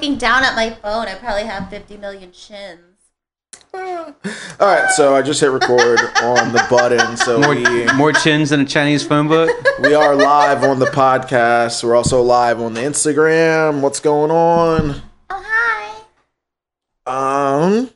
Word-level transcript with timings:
looking 0.00 0.16
down 0.16 0.42
at 0.42 0.54
my 0.54 0.70
phone, 0.70 1.06
I 1.08 1.14
probably 1.16 1.42
have 1.42 1.68
50 1.68 1.98
million 1.98 2.32
chins. 2.32 2.80
All 3.74 4.14
right, 4.58 4.90
so 4.90 5.14
I 5.14 5.20
just 5.20 5.42
hit 5.42 5.50
record 5.50 6.00
on 6.22 6.52
the 6.52 6.66
button. 6.70 7.18
So 7.18 7.38
More, 7.38 7.54
we 7.54 7.84
more 7.92 8.10
chins 8.10 8.48
than 8.48 8.60
a 8.60 8.64
Chinese 8.64 9.06
phone 9.06 9.28
book. 9.28 9.50
we 9.78 9.92
are 9.92 10.16
live 10.16 10.64
on 10.64 10.78
the 10.78 10.86
podcast. 10.86 11.84
We're 11.84 11.94
also 11.94 12.22
live 12.22 12.62
on 12.62 12.72
the 12.72 12.80
Instagram. 12.80 13.82
What's 13.82 14.00
going 14.00 14.30
on? 14.30 15.02
Oh, 15.28 15.44
hi. 15.46 15.98
Um, 17.04 17.90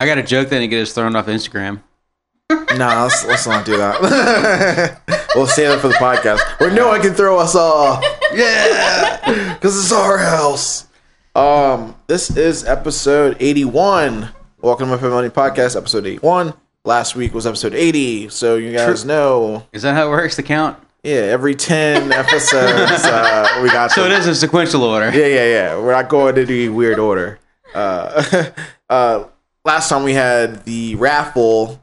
I 0.00 0.06
got 0.06 0.18
a 0.18 0.24
joke 0.24 0.48
that 0.48 0.60
he 0.60 0.66
get 0.66 0.82
us 0.82 0.92
thrown 0.92 1.14
off 1.14 1.26
Instagram. 1.26 1.82
nah, 2.50 3.04
let's, 3.04 3.24
let's 3.24 3.46
not 3.46 3.64
do 3.64 3.76
that. 3.76 5.00
we'll 5.36 5.46
save 5.46 5.70
it 5.70 5.78
for 5.78 5.86
the 5.86 5.94
podcast 5.94 6.40
where 6.58 6.72
no 6.72 6.88
one 6.88 7.00
can 7.00 7.14
throw 7.14 7.38
us 7.38 7.54
off. 7.54 8.04
Yeah, 8.32 9.54
because 9.54 9.78
it's 9.78 9.92
our 9.92 10.18
house. 10.18 10.88
Um, 11.34 11.96
this 12.06 12.30
is 12.36 12.64
episode 12.64 13.36
eighty-one. 13.40 14.28
Welcome 14.60 14.88
to 14.88 14.96
my 14.96 15.08
Money 15.08 15.30
Podcast, 15.30 15.76
episode 15.76 16.06
eighty-one. 16.06 16.54
Last 16.84 17.16
week 17.16 17.34
was 17.34 17.44
episode 17.44 17.74
eighty, 17.74 18.28
so 18.28 18.54
you 18.54 18.72
guys 18.72 19.00
True. 19.00 19.08
know. 19.08 19.66
Is 19.72 19.82
that 19.82 19.94
how 19.94 20.06
it 20.06 20.10
works? 20.10 20.36
The 20.36 20.44
count? 20.44 20.78
Yeah, 21.02 21.14
every 21.16 21.56
ten 21.56 22.12
episodes 22.12 23.04
uh, 23.04 23.60
we 23.64 23.68
got. 23.68 23.90
So 23.90 24.04
them. 24.04 24.12
it 24.12 24.18
is 24.20 24.28
a 24.28 24.34
sequential 24.36 24.84
order. 24.84 25.06
Yeah, 25.06 25.26
yeah, 25.26 25.44
yeah. 25.46 25.76
We're 25.76 25.90
not 25.90 26.08
going 26.08 26.36
to 26.36 26.46
the 26.46 26.68
weird 26.68 27.00
order. 27.00 27.40
Uh, 27.74 28.50
uh, 28.88 29.24
last 29.64 29.88
time 29.88 30.04
we 30.04 30.14
had 30.14 30.64
the 30.64 30.94
raffle 30.94 31.82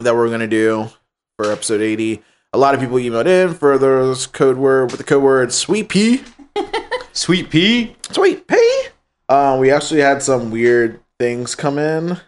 that 0.00 0.14
we're 0.14 0.28
gonna 0.28 0.46
do 0.46 0.90
for 1.38 1.50
episode 1.50 1.80
eighty. 1.80 2.22
A 2.52 2.58
lot 2.58 2.74
of 2.74 2.80
people 2.80 2.96
emailed 2.96 3.24
in 3.24 3.54
for 3.54 3.78
those 3.78 4.26
code 4.26 4.58
word 4.58 4.90
with 4.90 4.98
the 4.98 5.04
code 5.04 5.22
word 5.22 5.54
"sweet 5.54 5.88
pea." 5.88 6.22
Sweet 7.12 7.50
pea. 7.50 7.94
Sweet 8.10 8.46
pea. 8.46 8.82
Uh, 9.28 9.56
we 9.60 9.70
actually 9.70 10.00
had 10.00 10.22
some 10.22 10.50
weird 10.50 11.00
things 11.18 11.54
come 11.54 11.78
in. 11.78 12.18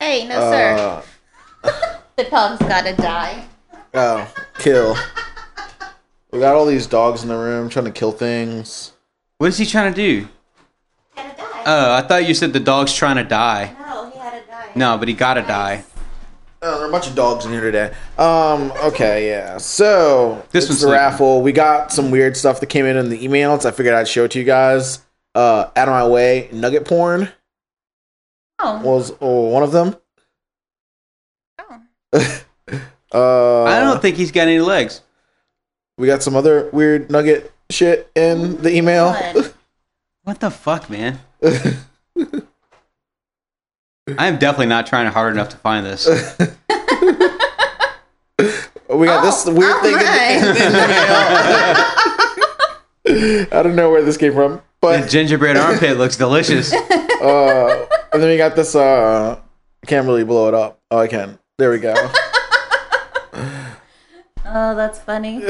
Hey, 0.00 0.26
no, 0.28 0.34
sir. 0.40 1.02
Uh, 1.64 1.72
The 2.16 2.24
dog's 2.24 2.58
gotta 2.58 2.94
die. 2.94 3.44
oh, 3.94 4.34
kill. 4.58 4.96
We 6.32 6.40
got 6.40 6.56
all 6.56 6.66
these 6.66 6.88
dogs 6.88 7.22
in 7.22 7.28
the 7.28 7.36
room 7.36 7.68
trying 7.68 7.84
to 7.84 7.92
kill 7.92 8.10
things. 8.10 8.92
What 9.38 9.46
is 9.48 9.58
he 9.58 9.64
trying 9.64 9.94
to 9.94 9.96
do? 9.96 10.28
Gotta. 11.14 11.42
Oh, 11.64 11.94
I 11.94 12.02
thought 12.02 12.26
you 12.26 12.34
said 12.34 12.52
the 12.52 12.58
dog's 12.58 12.92
trying 12.92 13.16
to 13.16 13.24
die. 13.24 13.72
no, 13.78 14.10
he 14.10 14.18
had 14.18 14.40
to 14.42 14.50
die. 14.50 14.70
No, 14.74 14.98
but 14.98 15.06
he 15.06 15.14
gotta 15.14 15.42
die. 15.42 15.84
Oh, 16.60 16.74
there 16.76 16.86
are 16.86 16.88
a 16.88 16.92
bunch 16.92 17.06
of 17.06 17.14
dogs 17.14 17.44
in 17.46 17.52
here 17.52 17.60
today. 17.60 17.94
Um, 18.18 18.72
okay, 18.82 19.28
yeah. 19.28 19.58
So 19.58 20.44
This 20.50 20.64
was 20.64 20.70
one's 20.70 20.76
is 20.76 20.80
the 20.80 20.86
sleeping. 20.88 20.92
raffle. 20.92 21.42
We 21.42 21.52
got 21.52 21.92
some 21.92 22.10
weird 22.10 22.36
stuff 22.36 22.58
that 22.60 22.66
came 22.66 22.84
in 22.84 22.96
in 22.96 23.10
the 23.10 23.18
emails. 23.26 23.64
I 23.64 23.70
figured 23.70 23.94
I'd 23.94 24.08
show 24.08 24.24
it 24.24 24.32
to 24.32 24.38
you 24.40 24.44
guys. 24.44 25.00
Uh, 25.36 25.70
out 25.76 25.88
of 25.88 25.92
my 25.92 26.06
way, 26.06 26.48
nugget 26.52 26.84
porn 26.84 27.30
Oh. 28.58 28.80
was 28.82 29.12
oh, 29.20 29.50
one 29.50 29.62
of 29.62 29.70
them. 29.72 29.96
oh. 31.60 31.82
Uh, 33.10 33.64
I 33.64 33.80
don't 33.80 34.02
think 34.02 34.16
he's 34.16 34.30
got 34.32 34.42
any 34.48 34.58
legs. 34.60 35.00
we 35.96 36.06
got 36.06 36.22
some 36.22 36.36
other 36.36 36.68
weird 36.74 37.10
nugget 37.10 37.50
shit 37.70 38.10
in 38.14 38.60
the 38.60 38.70
email. 38.76 39.14
Fun. 39.14 39.44
What 40.24 40.40
the 40.40 40.50
fuck, 40.50 40.90
man? 40.90 41.18
I 44.16 44.26
am 44.26 44.38
definitely 44.38 44.66
not 44.66 44.86
trying 44.86 45.10
hard 45.10 45.32
enough 45.34 45.48
to 45.50 45.56
find 45.58 45.84
this. 45.84 46.06
we 48.88 49.06
got 49.06 49.22
this 49.22 49.46
Oh, 49.46 49.54
weird 49.54 49.82
thing 49.82 49.92
in 49.94 49.98
the, 49.98 50.06
in 50.36 50.52
the 50.54 50.58
email. 53.44 53.48
I 53.52 53.62
don't 53.62 53.76
know 53.76 53.90
where 53.90 54.02
this 54.02 54.16
came 54.16 54.32
from, 54.34 54.52
The 54.56 54.62
but 54.80 55.08
gingerbread 55.10 55.56
armpit 55.56 55.98
looks 55.98 56.16
delicious. 56.16 56.72
uh, 57.22 57.86
and 58.12 58.22
then 58.22 58.30
we 58.30 58.36
got 58.36 58.54
this. 58.56 58.74
Uh, 58.74 59.40
I 59.82 59.86
can't 59.86 60.06
really 60.06 60.24
blow 60.24 60.48
it 60.48 60.54
up. 60.54 60.80
Oh, 60.90 60.98
I 60.98 61.06
can. 61.08 61.38
There 61.58 61.70
we 61.70 61.78
go. 61.78 61.94
Oh, 64.50 64.74
that's 64.74 64.98
funny. 65.00 65.44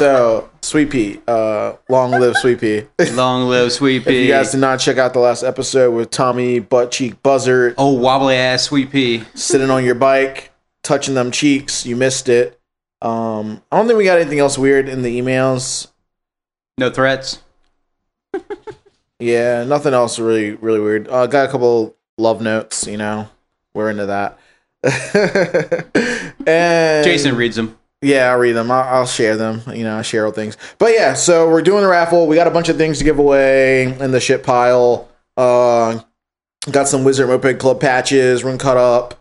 So, 0.00 0.48
Sweet 0.62 0.88
Pea, 0.88 1.20
uh, 1.28 1.74
long 1.90 2.12
live 2.12 2.34
Sweet 2.38 2.58
Pea. 2.58 2.86
Long 3.12 3.50
live 3.50 3.70
Sweet 3.70 4.06
pea. 4.06 4.16
If 4.16 4.26
you 4.28 4.32
guys 4.32 4.50
did 4.50 4.60
not 4.60 4.80
check 4.80 4.96
out 4.96 5.12
the 5.12 5.18
last 5.18 5.42
episode 5.42 5.90
with 5.90 6.08
Tommy 6.08 6.58
Butt 6.58 6.90
Cheek 6.90 7.22
Buzzard 7.22 7.74
oh, 7.76 7.92
wobbly 7.92 8.34
ass 8.34 8.62
Sweet 8.62 8.90
pea. 8.90 9.24
sitting 9.34 9.68
on 9.68 9.84
your 9.84 9.94
bike, 9.94 10.52
touching 10.82 11.12
them 11.12 11.30
cheeks, 11.30 11.84
you 11.84 11.96
missed 11.96 12.30
it. 12.30 12.58
Um, 13.02 13.62
I 13.70 13.76
don't 13.76 13.88
think 13.88 13.98
we 13.98 14.04
got 14.04 14.18
anything 14.18 14.38
else 14.38 14.56
weird 14.56 14.88
in 14.88 15.02
the 15.02 15.20
emails. 15.20 15.88
No 16.78 16.88
threats. 16.88 17.42
Yeah, 19.18 19.64
nothing 19.64 19.92
else 19.92 20.18
really, 20.18 20.52
really 20.52 20.80
weird. 20.80 21.08
Uh, 21.08 21.26
got 21.26 21.46
a 21.46 21.52
couple 21.52 21.94
love 22.16 22.40
notes, 22.40 22.86
you 22.86 22.96
know, 22.96 23.28
we're 23.74 23.90
into 23.90 24.06
that. 24.06 24.38
and 26.46 27.04
Jason 27.04 27.36
reads 27.36 27.56
them. 27.56 27.76
Yeah, 28.02 28.32
I'll 28.32 28.38
read 28.38 28.52
them. 28.52 28.70
I'll, 28.70 29.00
I'll 29.00 29.06
share 29.06 29.36
them. 29.36 29.62
You 29.74 29.84
know, 29.84 29.98
I 29.98 30.02
share 30.02 30.24
all 30.26 30.32
things. 30.32 30.56
But 30.78 30.92
yeah, 30.94 31.14
so 31.14 31.50
we're 31.50 31.62
doing 31.62 31.82
the 31.82 31.88
raffle. 31.88 32.26
We 32.26 32.36
got 32.36 32.46
a 32.46 32.50
bunch 32.50 32.68
of 32.68 32.76
things 32.76 32.98
to 32.98 33.04
give 33.04 33.18
away 33.18 33.84
in 33.98 34.10
the 34.10 34.20
shit 34.20 34.42
pile. 34.42 35.08
Uh, 35.36 36.00
got 36.70 36.88
some 36.88 37.04
Wizard 37.04 37.28
Moped 37.28 37.58
Club 37.58 37.80
patches, 37.80 38.42
run 38.42 38.56
cut 38.58 38.76
up. 38.76 39.14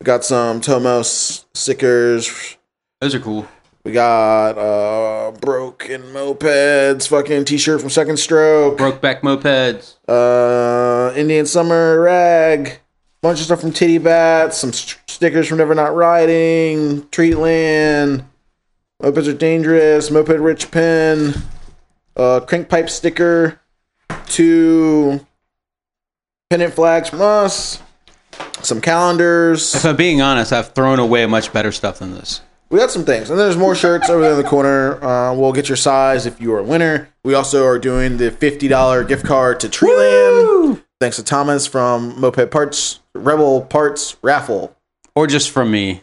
We 0.00 0.04
got 0.04 0.24
some 0.24 0.60
Tomos 0.60 1.46
stickers. 1.54 2.56
Those 3.00 3.14
are 3.14 3.20
cool. 3.20 3.46
We 3.84 3.92
got 3.92 4.58
uh 4.58 5.30
broken 5.40 6.02
mopeds, 6.12 7.06
fucking 7.08 7.44
t-shirt 7.44 7.80
from 7.80 7.88
Second 7.88 8.16
Stroke, 8.18 8.76
Brokeback 8.78 9.20
mopeds. 9.20 9.94
uh 10.08 11.14
Indian 11.14 11.46
Summer 11.46 12.00
rag, 12.00 12.80
bunch 13.26 13.40
of 13.40 13.46
stuff 13.46 13.60
from 13.60 13.72
Titty 13.72 13.98
Bats, 13.98 14.56
some 14.56 14.72
st- 14.72 15.00
stickers 15.08 15.48
from 15.48 15.58
Never 15.58 15.74
Not 15.74 15.94
Riding, 15.94 17.02
Treatland, 17.08 18.24
Mopeds 19.02 19.28
are 19.28 19.32
dangerous, 19.32 20.10
Moped 20.10 20.38
Rich 20.38 20.70
Pin, 20.70 21.34
uh 22.16 22.40
crank 22.40 22.68
pipe 22.68 22.88
sticker, 22.88 23.60
two 24.26 25.26
pennant 26.50 26.72
flags 26.72 27.08
from 27.08 27.20
us, 27.20 27.82
some 28.62 28.80
calendars. 28.80 29.74
If 29.74 29.84
I'm 29.84 29.96
being 29.96 30.22
honest, 30.22 30.52
I've 30.52 30.72
thrown 30.72 30.98
away 31.00 31.26
much 31.26 31.52
better 31.52 31.72
stuff 31.72 31.98
than 31.98 32.14
this. 32.14 32.42
We 32.70 32.78
got 32.78 32.90
some 32.90 33.04
things, 33.04 33.30
and 33.30 33.38
there's 33.38 33.56
more 33.56 33.74
shirts 33.74 34.08
over 34.08 34.22
there 34.22 34.32
in 34.32 34.38
the 34.38 34.48
corner. 34.48 35.02
Uh, 35.04 35.34
we'll 35.34 35.52
get 35.52 35.68
your 35.68 35.76
size 35.76 36.26
if 36.26 36.40
you 36.40 36.52
are 36.54 36.58
a 36.58 36.64
winner. 36.64 37.08
We 37.24 37.34
also 37.34 37.64
are 37.64 37.78
doing 37.78 38.16
the 38.16 38.30
fifty 38.30 38.66
dollar 38.66 39.04
gift 39.04 39.24
card 39.24 39.60
to 39.60 39.68
Treatland. 39.68 40.82
Thanks 41.00 41.16
to 41.16 41.22
Thomas 41.22 41.66
from 41.66 42.18
Moped 42.20 42.50
Parts 42.50 43.00
Rebel 43.16 43.62
Parts 43.62 44.16
Raffle 44.22 44.76
Or 45.14 45.26
just 45.26 45.50
from 45.50 45.70
me. 45.70 46.02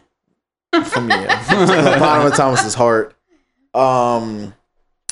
from 0.86 1.10
you, 1.12 1.18
the 1.18 1.96
bottom 2.00 2.26
of 2.28 2.36
Thomas's 2.36 2.74
heart. 2.74 3.16
Um, 3.74 4.54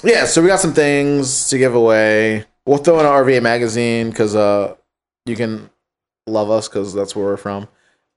yeah, 0.04 0.26
so 0.26 0.42
we 0.42 0.48
got 0.48 0.60
some 0.60 0.74
things 0.74 1.50
to 1.50 1.58
give 1.58 1.76
away. 1.76 2.46
We'll 2.66 2.78
throw 2.78 3.00
in 3.00 3.06
an 3.06 3.12
RVA 3.12 3.42
magazine 3.42 4.10
because 4.10 4.36
uh, 4.36 4.76
you 5.26 5.36
can 5.36 5.70
love 6.28 6.50
us 6.50 6.68
because 6.68 6.94
that's 6.94 7.16
where 7.16 7.26
we're 7.26 7.38
from. 7.38 7.68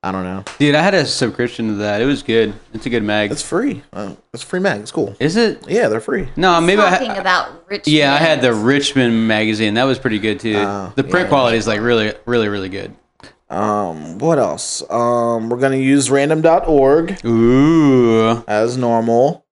I 0.02 0.12
don't 0.12 0.24
know. 0.24 0.44
Dude, 0.58 0.74
I 0.74 0.82
had 0.82 0.92
a 0.92 1.06
subscription 1.06 1.68
to 1.68 1.74
that. 1.76 2.02
It 2.02 2.04
was 2.04 2.22
good. 2.22 2.52
It's 2.74 2.84
a 2.84 2.90
good 2.90 3.02
mag. 3.02 3.32
It's 3.32 3.40
free. 3.40 3.82
Uh, 3.90 4.14
it's 4.34 4.42
a 4.42 4.46
free 4.46 4.60
mag. 4.60 4.82
It's 4.82 4.90
cool. 4.90 5.16
Is 5.18 5.36
it? 5.36 5.66
Yeah, 5.66 5.88
they're 5.88 6.00
free. 6.00 6.28
No, 6.36 6.60
maybe 6.60 6.82
I 6.82 6.90
Talking 6.90 7.10
ha- 7.10 7.20
about 7.20 7.70
rich. 7.70 7.88
Yeah, 7.88 8.12
I 8.12 8.18
had 8.18 8.42
the. 8.42 8.52
Richmond 8.52 9.26
magazine. 9.26 9.74
That 9.74 9.84
was 9.84 9.98
pretty 9.98 10.18
good 10.18 10.40
too. 10.40 10.56
Oh, 10.58 10.92
the 10.94 11.04
print 11.04 11.24
yeah. 11.26 11.28
quality 11.30 11.56
is 11.56 11.66
like 11.66 11.80
really, 11.80 12.12
really, 12.26 12.48
really 12.48 12.68
good. 12.68 12.94
Um, 13.54 14.18
what 14.18 14.38
else? 14.38 14.82
Um, 14.90 15.48
we're 15.48 15.58
gonna 15.58 15.76
use 15.76 16.10
random.org 16.10 17.24
Ooh. 17.24 18.44
as 18.48 18.76
normal. 18.76 19.46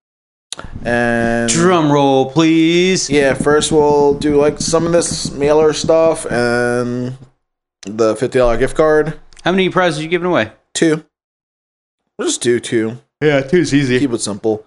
And 0.85 1.49
Drum 1.51 1.91
roll, 1.91 2.31
please. 2.31 3.09
yeah, 3.09 3.33
first 3.35 3.73
we'll 3.73 4.15
do 4.15 4.37
like 4.37 4.61
some 4.61 4.85
of 4.85 4.93
this 4.93 5.31
mailer 5.33 5.73
stuff 5.73 6.27
and 6.31 7.17
the 7.87 8.15
fifty 8.17 8.39
dollar 8.39 8.59
gift 8.59 8.77
card. 8.77 9.19
How 9.45 9.51
many 9.53 9.71
prizes 9.71 10.01
are 10.01 10.03
you 10.03 10.09
giving 10.09 10.27
away? 10.29 10.53
Two. 10.75 11.05
We'll 12.19 12.29
just 12.29 12.43
do 12.43 12.61
two. 12.61 12.99
Yeah, 13.23 13.41
two's 13.41 13.73
easy. 13.73 13.99
Keep 13.99 14.13
it 14.13 14.21
simple. 14.21 14.67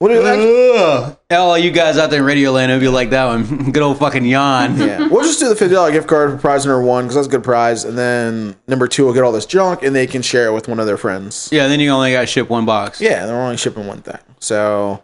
What 0.00 0.08
do 0.08 0.14
you 0.14 0.22
like? 0.22 1.18
All 1.32 1.58
you 1.58 1.72
guys 1.72 1.98
out 1.98 2.10
there 2.10 2.20
in 2.20 2.24
Radio 2.24 2.52
Land 2.52 2.70
hope 2.70 2.82
you 2.82 2.90
like 2.92 3.10
that 3.10 3.24
one. 3.24 3.72
Good 3.72 3.82
old 3.82 3.98
fucking 3.98 4.24
yawn. 4.24 4.78
Yeah, 4.78 5.08
we'll 5.08 5.24
just 5.24 5.40
do 5.40 5.48
the 5.48 5.56
fifty 5.56 5.74
dollar 5.74 5.90
gift 5.90 6.06
card 6.06 6.30
for 6.30 6.38
prize 6.38 6.64
number 6.64 6.80
one 6.82 7.04
because 7.04 7.16
that's 7.16 7.26
a 7.26 7.30
good 7.30 7.42
prize, 7.42 7.82
and 7.82 7.98
then 7.98 8.54
number 8.68 8.86
two 8.86 9.06
will 9.06 9.12
get 9.12 9.24
all 9.24 9.32
this 9.32 9.44
junk 9.44 9.82
and 9.82 9.96
they 9.96 10.06
can 10.06 10.22
share 10.22 10.46
it 10.46 10.52
with 10.52 10.68
one 10.68 10.78
of 10.78 10.86
their 10.86 10.96
friends. 10.96 11.48
Yeah, 11.50 11.66
then 11.66 11.80
you 11.80 11.90
only 11.90 12.12
got 12.12 12.20
to 12.20 12.26
ship 12.28 12.48
one 12.48 12.64
box. 12.64 13.00
Yeah, 13.00 13.26
they're 13.26 13.40
only 13.40 13.56
shipping 13.56 13.88
one 13.88 14.02
thing. 14.02 14.20
So, 14.38 15.02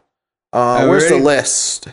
uh, 0.52 0.86
where's 0.86 1.08
the 1.08 1.18
list? 1.18 1.88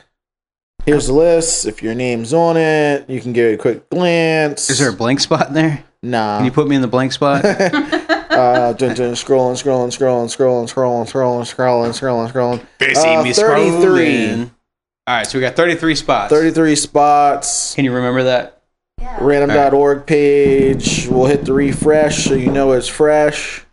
Here's 0.86 1.08
the 1.08 1.14
list. 1.14 1.66
If 1.66 1.82
your 1.82 1.96
name's 1.96 2.36
on 2.36 2.56
it, 2.56 3.10
you 3.10 3.20
can 3.20 3.34
give 3.34 3.48
it 3.52 3.56
a 3.56 3.58
quick 3.58 3.90
glance. 3.90 4.70
Is 4.70 4.78
there 4.78 4.90
a 4.90 4.94
blank 4.94 5.22
spot 5.22 5.48
in 5.48 5.54
there? 5.56 5.84
Nah. 6.04 6.38
Can 6.38 6.46
you 6.46 6.52
put 6.52 6.68
me 6.68 6.76
in 6.76 6.84
the 6.84 6.88
blank 6.88 7.14
spot? 7.14 7.44
uh, 8.42 8.74
dun, 8.74 8.96
dun, 8.96 9.14
scrolling, 9.14 9.54
scrolling, 9.62 9.90
scrolling, 9.90 10.28
scrolling, 10.36 10.68
scrolling, 10.72 11.06
scrolling, 11.12 11.46
scrolling, 11.54 11.92
scrolling, 11.92 12.32
scrolling. 12.32 12.66
They 12.80 12.94
see 12.94 13.08
Uh, 13.16 13.24
me 13.24 13.34
33. 13.34 14.06
scrolling. 14.06 14.52
All 15.08 15.16
right, 15.16 15.28
so 15.28 15.38
we 15.38 15.42
got 15.42 15.56
33 15.56 15.96
spots. 15.96 16.32
33 16.32 16.76
spots. 16.76 17.76
Can 17.76 17.86
you 17.86 17.94
remember 17.94 18.24
that? 18.24 18.62
Yeah. 19.00 19.18
Random.org 19.20 20.06
page. 20.06 21.08
We'll 21.10 21.26
hit 21.26 21.44
the 21.46 21.54
refresh 21.54 22.26
so 22.26 22.36
you 22.36 22.52
know 22.52 22.72
it's 22.74 22.88
fresh. 22.88 23.66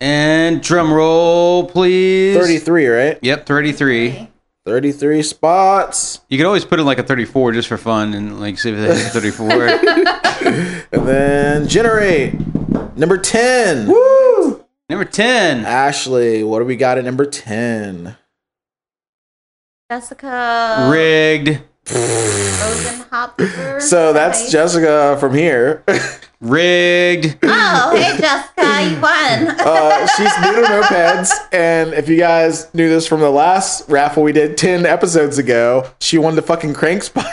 And 0.00 0.60
drum 0.62 0.92
roll, 0.92 1.66
please. 1.68 2.36
33, 2.36 2.86
right? 2.88 3.18
Yep, 3.22 3.46
33. 3.46 4.28
33 4.66 5.22
spots. 5.22 6.20
You 6.28 6.36
could 6.38 6.46
always 6.46 6.64
put 6.64 6.80
in 6.80 6.86
like 6.86 6.98
a 6.98 7.02
34 7.02 7.52
just 7.52 7.68
for 7.68 7.76
fun 7.76 8.12
and 8.14 8.40
like 8.40 8.58
see 8.58 8.70
if 8.70 8.76
they 8.76 8.96
hit 8.96 9.12
34. 9.12 10.80
And 10.92 11.08
then 11.08 11.68
generate. 11.68 12.34
Number 12.96 13.18
10. 13.18 13.88
Number 14.88 15.04
10. 15.04 15.64
Ashley, 15.64 16.44
what 16.44 16.60
do 16.60 16.64
we 16.64 16.76
got 16.76 16.96
at 16.98 17.04
number 17.04 17.24
10? 17.24 18.16
Jessica. 19.90 20.88
Rigged. 20.90 21.60
Rosen 21.92 23.04
So 23.80 24.12
that's 24.12 24.50
Jessica 24.50 25.16
from 25.18 25.34
here. 25.34 25.82
Rigged. 26.40 27.38
Oh, 27.42 27.96
hey 27.96 28.16
Jessica, 28.18 28.90
you 28.90 29.00
won. 29.00 29.56
Uh, 29.66 30.06
she's 30.08 30.32
new 30.42 30.60
to 30.60 30.68
mopeds, 30.68 31.30
and 31.52 31.94
if 31.94 32.08
you 32.08 32.18
guys 32.18 32.72
knew 32.74 32.88
this 32.88 33.06
from 33.06 33.20
the 33.20 33.30
last 33.30 33.88
raffle 33.88 34.22
we 34.22 34.32
did 34.32 34.56
10 34.58 34.84
episodes 34.84 35.38
ago, 35.38 35.88
she 36.00 36.18
won 36.18 36.36
the 36.36 36.42
fucking 36.42 36.74
cranks 36.74 37.08
pipe. 37.08 37.26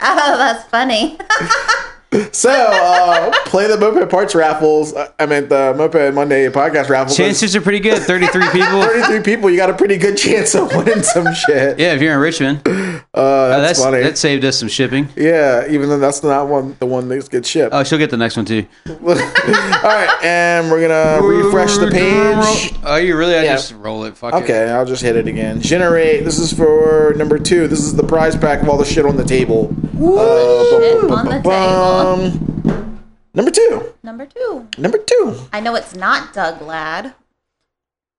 oh, 0.00 0.36
that's 0.36 0.68
funny. 0.68 1.18
So, 2.32 2.50
uh, 2.50 3.30
play 3.46 3.68
the 3.68 3.76
moped 3.78 4.10
parts 4.10 4.34
raffles. 4.34 4.92
uh, 4.94 5.08
I 5.20 5.26
meant 5.26 5.48
the 5.48 5.74
moped 5.76 6.12
Monday 6.12 6.48
podcast 6.48 6.88
raffle. 6.88 7.06
'cause 7.06 7.16
Chances 7.16 7.54
are 7.54 7.60
pretty 7.60 7.78
good. 7.78 7.98
33 8.02 8.48
people. 8.50 8.82
33 8.82 9.20
people, 9.20 9.48
you 9.50 9.56
got 9.56 9.70
a 9.70 9.74
pretty 9.74 9.96
good 9.96 10.16
chance 10.16 10.54
of 10.56 10.74
winning 10.74 11.02
some 11.04 11.32
shit. 11.34 11.78
Yeah, 11.78 11.92
if 11.94 12.02
you're 12.02 12.12
in 12.14 12.18
Richmond. 12.20 12.62
Uh, 12.66 13.48
that's, 13.48 13.78
that's 13.78 13.84
funny. 13.84 14.02
That 14.02 14.18
saved 14.18 14.44
us 14.44 14.58
some 14.58 14.68
shipping. 14.68 15.08
yeah, 15.16 15.66
even 15.68 15.88
though 15.88 15.98
that's 15.98 16.22
not 16.24 16.48
one 16.48 16.76
the 16.80 16.86
one 16.86 17.08
that 17.08 17.30
gets 17.30 17.48
shipped. 17.48 17.72
Oh, 17.74 17.84
she'll 17.84 17.98
get 17.98 18.10
the 18.10 18.16
next 18.16 18.36
one 18.36 18.44
too. 18.44 18.66
All 18.88 18.94
right, 19.04 20.08
and 20.22 20.70
we're 20.70 20.80
gonna 20.88 21.20
refresh 21.26 21.76
the 21.78 21.90
page. 21.90 22.74
Oh, 22.84 22.96
you 22.96 23.16
really? 23.16 23.36
I 23.36 23.44
Yeah. 23.44 23.52
just 23.54 23.74
roll 23.74 24.04
it. 24.04 24.16
Fuck 24.16 24.34
it. 24.34 24.42
Okay, 24.44 24.68
I'll 24.70 24.84
just 24.84 25.02
hit 25.02 25.14
it 25.16 25.28
again. 25.28 25.60
Generate. 25.60 26.24
This 26.24 26.38
is 26.38 26.52
for 26.52 27.14
number 27.16 27.38
two. 27.38 27.68
This 27.68 27.80
is 27.80 27.94
the 27.94 28.02
prize 28.04 28.34
pack 28.36 28.62
of 28.62 28.68
all 28.68 28.76
the 28.78 28.84
shit 28.84 29.04
on 29.06 29.16
the 29.16 29.24
table. 29.24 29.74
Uh, 30.00 30.64
Shit 30.80 31.08
bum, 31.08 31.12
on 31.18 31.24
the 31.26 31.40
bum, 31.42 31.99
bum, 32.02 32.38
bum. 32.62 33.04
Number 33.34 33.50
two. 33.50 33.94
Number 34.02 34.26
two. 34.26 34.68
Number 34.78 34.98
two. 34.98 35.36
I 35.52 35.60
know 35.60 35.74
it's 35.76 35.94
not 35.94 36.32
Doug 36.34 36.60
Ladd. 36.62 37.14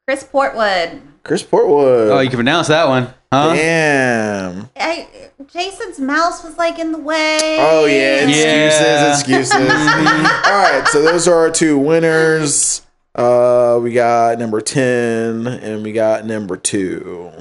Chris 0.07 0.23
Portwood. 0.23 1.01
Chris 1.23 1.43
Portwood. 1.43 2.11
Oh, 2.11 2.19
you 2.19 2.29
can 2.29 2.37
pronounce 2.37 2.67
that 2.69 2.87
one, 2.87 3.13
huh? 3.31 3.53
Damn. 3.53 4.69
I, 4.75 5.07
Jason's 5.47 5.99
mouse 5.99 6.43
was 6.43 6.57
like 6.57 6.79
in 6.79 6.91
the 6.91 6.97
way. 6.97 7.57
Oh 7.59 7.85
yeah, 7.85 8.25
Yeah. 8.25 8.67
excuses, 9.19 9.49
excuses. 9.49 9.53
All 9.61 9.69
right, 9.69 10.83
so 10.91 11.01
those 11.01 11.27
are 11.27 11.35
our 11.35 11.51
two 11.51 11.77
winners. 11.77 12.81
Uh, 13.13 13.79
we 13.83 13.91
got 13.93 14.39
number 14.39 14.61
ten 14.61 15.45
and 15.47 15.83
we 15.83 15.91
got 15.91 16.25
number 16.25 16.57
two. 16.57 17.31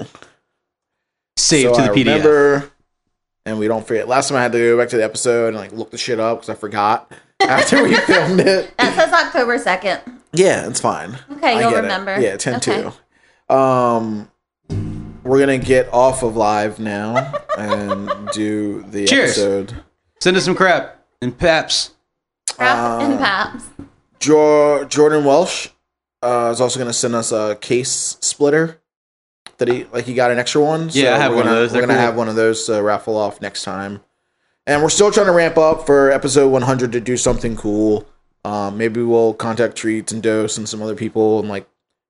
Save 1.37 1.69
so 1.69 1.75
to 1.75 1.81
the 1.83 1.91
I 1.91 1.95
PDF. 1.95 2.05
remember, 2.05 2.71
and 3.45 3.57
we 3.59 3.67
don't 3.67 3.85
forget. 3.85 4.07
Last 4.07 4.29
time 4.29 4.37
I 4.37 4.43
had 4.43 4.51
to 4.53 4.57
go 4.57 4.77
back 4.77 4.89
to 4.89 4.97
the 4.97 5.03
episode 5.03 5.49
and 5.49 5.57
like 5.57 5.71
look 5.71 5.91
the 5.91 5.97
shit 5.97 6.19
up 6.19 6.39
because 6.39 6.49
I 6.49 6.55
forgot 6.59 7.11
after 7.41 7.83
we 7.83 7.95
filmed 8.07 8.39
it. 8.39 8.75
That 8.77 8.95
says 8.95 9.11
October 9.13 9.57
2nd. 9.57 10.19
Yeah, 10.33 10.67
it's 10.67 10.79
fine. 10.79 11.17
Okay, 11.31 11.57
I 11.57 11.61
you'll 11.61 11.71
get 11.71 11.79
it. 11.79 11.81
remember. 11.83 12.19
Yeah, 12.19 12.37
10 12.37 12.55
Okay. 12.55 12.89
2. 13.49 13.53
Um, 13.55 14.29
we're 15.23 15.45
going 15.45 15.59
to 15.59 15.65
get 15.65 15.91
off 15.93 16.23
of 16.23 16.35
live 16.37 16.79
now 16.79 17.33
and 17.57 18.29
do 18.29 18.83
the 18.83 19.05
Cheers. 19.05 19.31
episode. 19.31 19.73
Send 20.21 20.37
us 20.37 20.45
some 20.45 20.55
crap 20.55 21.03
and 21.21 21.37
paps. 21.37 21.93
Crap 22.55 22.77
Uh, 22.77 23.05
and 23.05 23.19
Paps. 23.19 23.63
Jo- 24.19 24.85
Jordan 24.85 25.25
Welsh 25.25 25.67
uh, 26.21 26.49
is 26.53 26.61
also 26.61 26.79
going 26.79 26.89
to 26.89 26.93
send 26.93 27.15
us 27.15 27.31
a 27.31 27.55
case 27.59 28.17
splitter. 28.21 28.79
That 29.61 29.67
he 29.69 29.83
like 29.93 30.05
he 30.05 30.15
got 30.15 30.31
an 30.31 30.39
extra 30.39 30.59
one. 30.61 30.89
Yeah, 30.91 31.13
I 31.13 31.19
have 31.19 31.31
we're 31.31 31.37
one 31.37 31.45
of 31.45 31.49
gonna, 31.51 31.59
those. 31.59 31.69
We're 31.69 31.73
They're 31.73 31.81
gonna 31.87 31.93
cool. 31.93 32.01
have 32.07 32.15
one 32.15 32.29
of 32.29 32.35
those 32.35 32.65
to 32.65 32.81
raffle 32.81 33.15
off 33.15 33.39
next 33.41 33.61
time. 33.63 34.01
And 34.65 34.81
we're 34.81 34.89
still 34.89 35.11
trying 35.11 35.27
to 35.27 35.31
ramp 35.33 35.55
up 35.57 35.85
for 35.85 36.09
episode 36.11 36.49
100 36.49 36.91
to 36.93 36.99
do 36.99 37.15
something 37.15 37.55
cool. 37.55 38.07
Um, 38.43 38.77
maybe 38.79 39.03
we'll 39.03 39.35
contact 39.35 39.75
Treats 39.75 40.11
and 40.11 40.23
Dose 40.23 40.57
and 40.57 40.67
some 40.67 40.81
other 40.81 40.95
people 40.95 41.39
and 41.39 41.47
like 41.47 41.67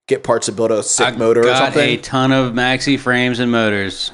get 0.07 0.23
parts 0.23 0.45
to 0.45 0.53
build 0.53 0.71
a 0.71 0.81
sick 0.81 1.07
I 1.07 1.11
motor 1.11 1.41
or 1.41 1.43
got 1.43 1.57
something. 1.73 1.89
a 1.89 1.97
ton 1.97 2.31
of 2.31 2.53
maxi 2.53 2.97
frames 2.97 3.39
and 3.39 3.51
motors. 3.51 4.11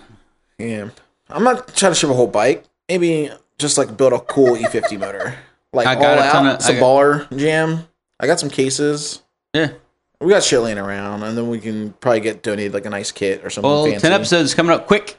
Yeah. 0.58 0.90
I'm 1.30 1.44
not 1.44 1.76
trying 1.76 1.92
to 1.92 1.96
ship 1.96 2.10
a 2.10 2.14
whole 2.14 2.26
bike. 2.28 2.64
Maybe 2.90 3.30
just 3.60 3.78
like 3.78 3.96
build 3.98 4.14
a 4.14 4.20
cool 4.20 4.56
E50 4.56 5.00
motor. 5.00 5.36
Like 5.74 5.86
I 5.86 5.94
all 5.96 6.02
got 6.02 6.18
a 6.18 6.22
out, 6.24 6.32
ton 6.32 6.48
of- 6.48 6.62
some 6.64 6.76
I 6.76 6.80
got- 6.80 6.86
baller 6.86 7.38
jam. 7.38 7.88
I 8.20 8.26
got 8.26 8.40
some 8.40 8.50
cases. 8.50 9.22
Yeah. 9.54 9.72
We 10.20 10.30
got 10.30 10.44
shit 10.44 10.60
laying 10.62 10.80
around, 10.80 11.24
and 11.24 11.38
then 11.38 11.48
we 11.50 11.60
can 11.60 11.94
probably 11.94 12.22
get 12.22 12.42
donated 12.42 12.74
like 12.74 12.86
a 12.86 12.90
nice 12.90 13.12
kit 13.12 13.46
or 13.46 13.50
something 13.52 13.70
Well, 13.70 13.86
fancy. 13.86 14.00
10 14.00 14.12
episodes 14.14 14.54
coming 14.56 14.72
up 14.74 14.88
quick. 14.88 15.18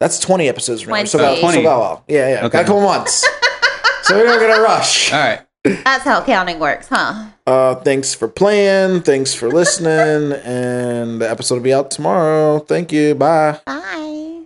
That's 0.00 0.18
20 0.20 0.48
episodes 0.48 0.82
from 0.82 0.92
now. 0.94 1.04
So 1.04 1.18
20. 1.18 1.34
got, 1.34 1.36
so 1.36 1.40
20. 1.52 1.62
got. 1.64 2.04
Yeah, 2.08 2.28
yeah. 2.28 2.46
Okay. 2.46 2.52
Got 2.58 2.62
a 2.62 2.64
couple 2.66 2.82
months. 2.82 3.26
so 4.04 4.16
we're 4.16 4.24
not 4.26 4.40
gonna 4.40 4.62
rush. 4.62 5.12
All 5.12 5.18
right. 5.18 5.40
That's 5.64 6.04
how 6.04 6.24
counting 6.24 6.58
works, 6.60 6.88
huh? 6.88 7.26
Uh, 7.46 7.74
thanks 7.74 8.14
for 8.14 8.26
playing. 8.28 9.02
Thanks 9.02 9.34
for 9.34 9.48
listening, 9.50 10.32
and 10.44 11.20
the 11.20 11.28
episode 11.28 11.56
will 11.56 11.62
be 11.62 11.74
out 11.74 11.90
tomorrow. 11.90 12.60
Thank 12.60 12.90
you. 12.92 13.14
Bye. 13.16 13.58
Bye. 13.66 14.42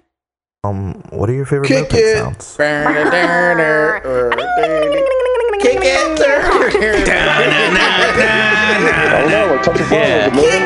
Um, 0.64 0.94
what 1.10 1.28
are 1.28 1.34
your 1.34 1.44
favorite 1.46 1.68
Kick 1.68 1.88
it. 1.92 2.18
sounds? 2.18 2.56
Kick 5.62 5.78
it. 5.80 6.18
I 8.98 9.20
don't 9.22 9.30
know, 9.30 9.54
like 9.54 9.62
touch 9.62 9.78
your 9.78 9.86
phone 9.88 9.98
Yeah. 9.98 10.26
with 10.26 10.34
the 10.34 10.36
motor. 10.36 10.58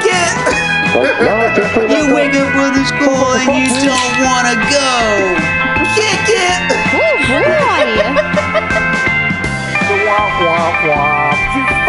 Like, 0.96 1.20
no, 1.20 1.52
just 1.54 1.75
put 1.75 1.84
it 1.84 1.90
back 1.90 2.08
on. 2.08 2.14
wake 2.14 2.34
up 2.34 2.48
with 2.56 2.81
a 2.81 2.84
school 2.88 3.28
and 3.37 3.52
you 3.60 3.69
don't 3.84 4.14
want 4.25 4.48
to 4.48 4.56
go. 4.72 4.88
Kick 5.94 6.32
it. 6.32 6.60
Womp 10.06 10.40
womp 10.40 10.81
womp! 10.88 11.85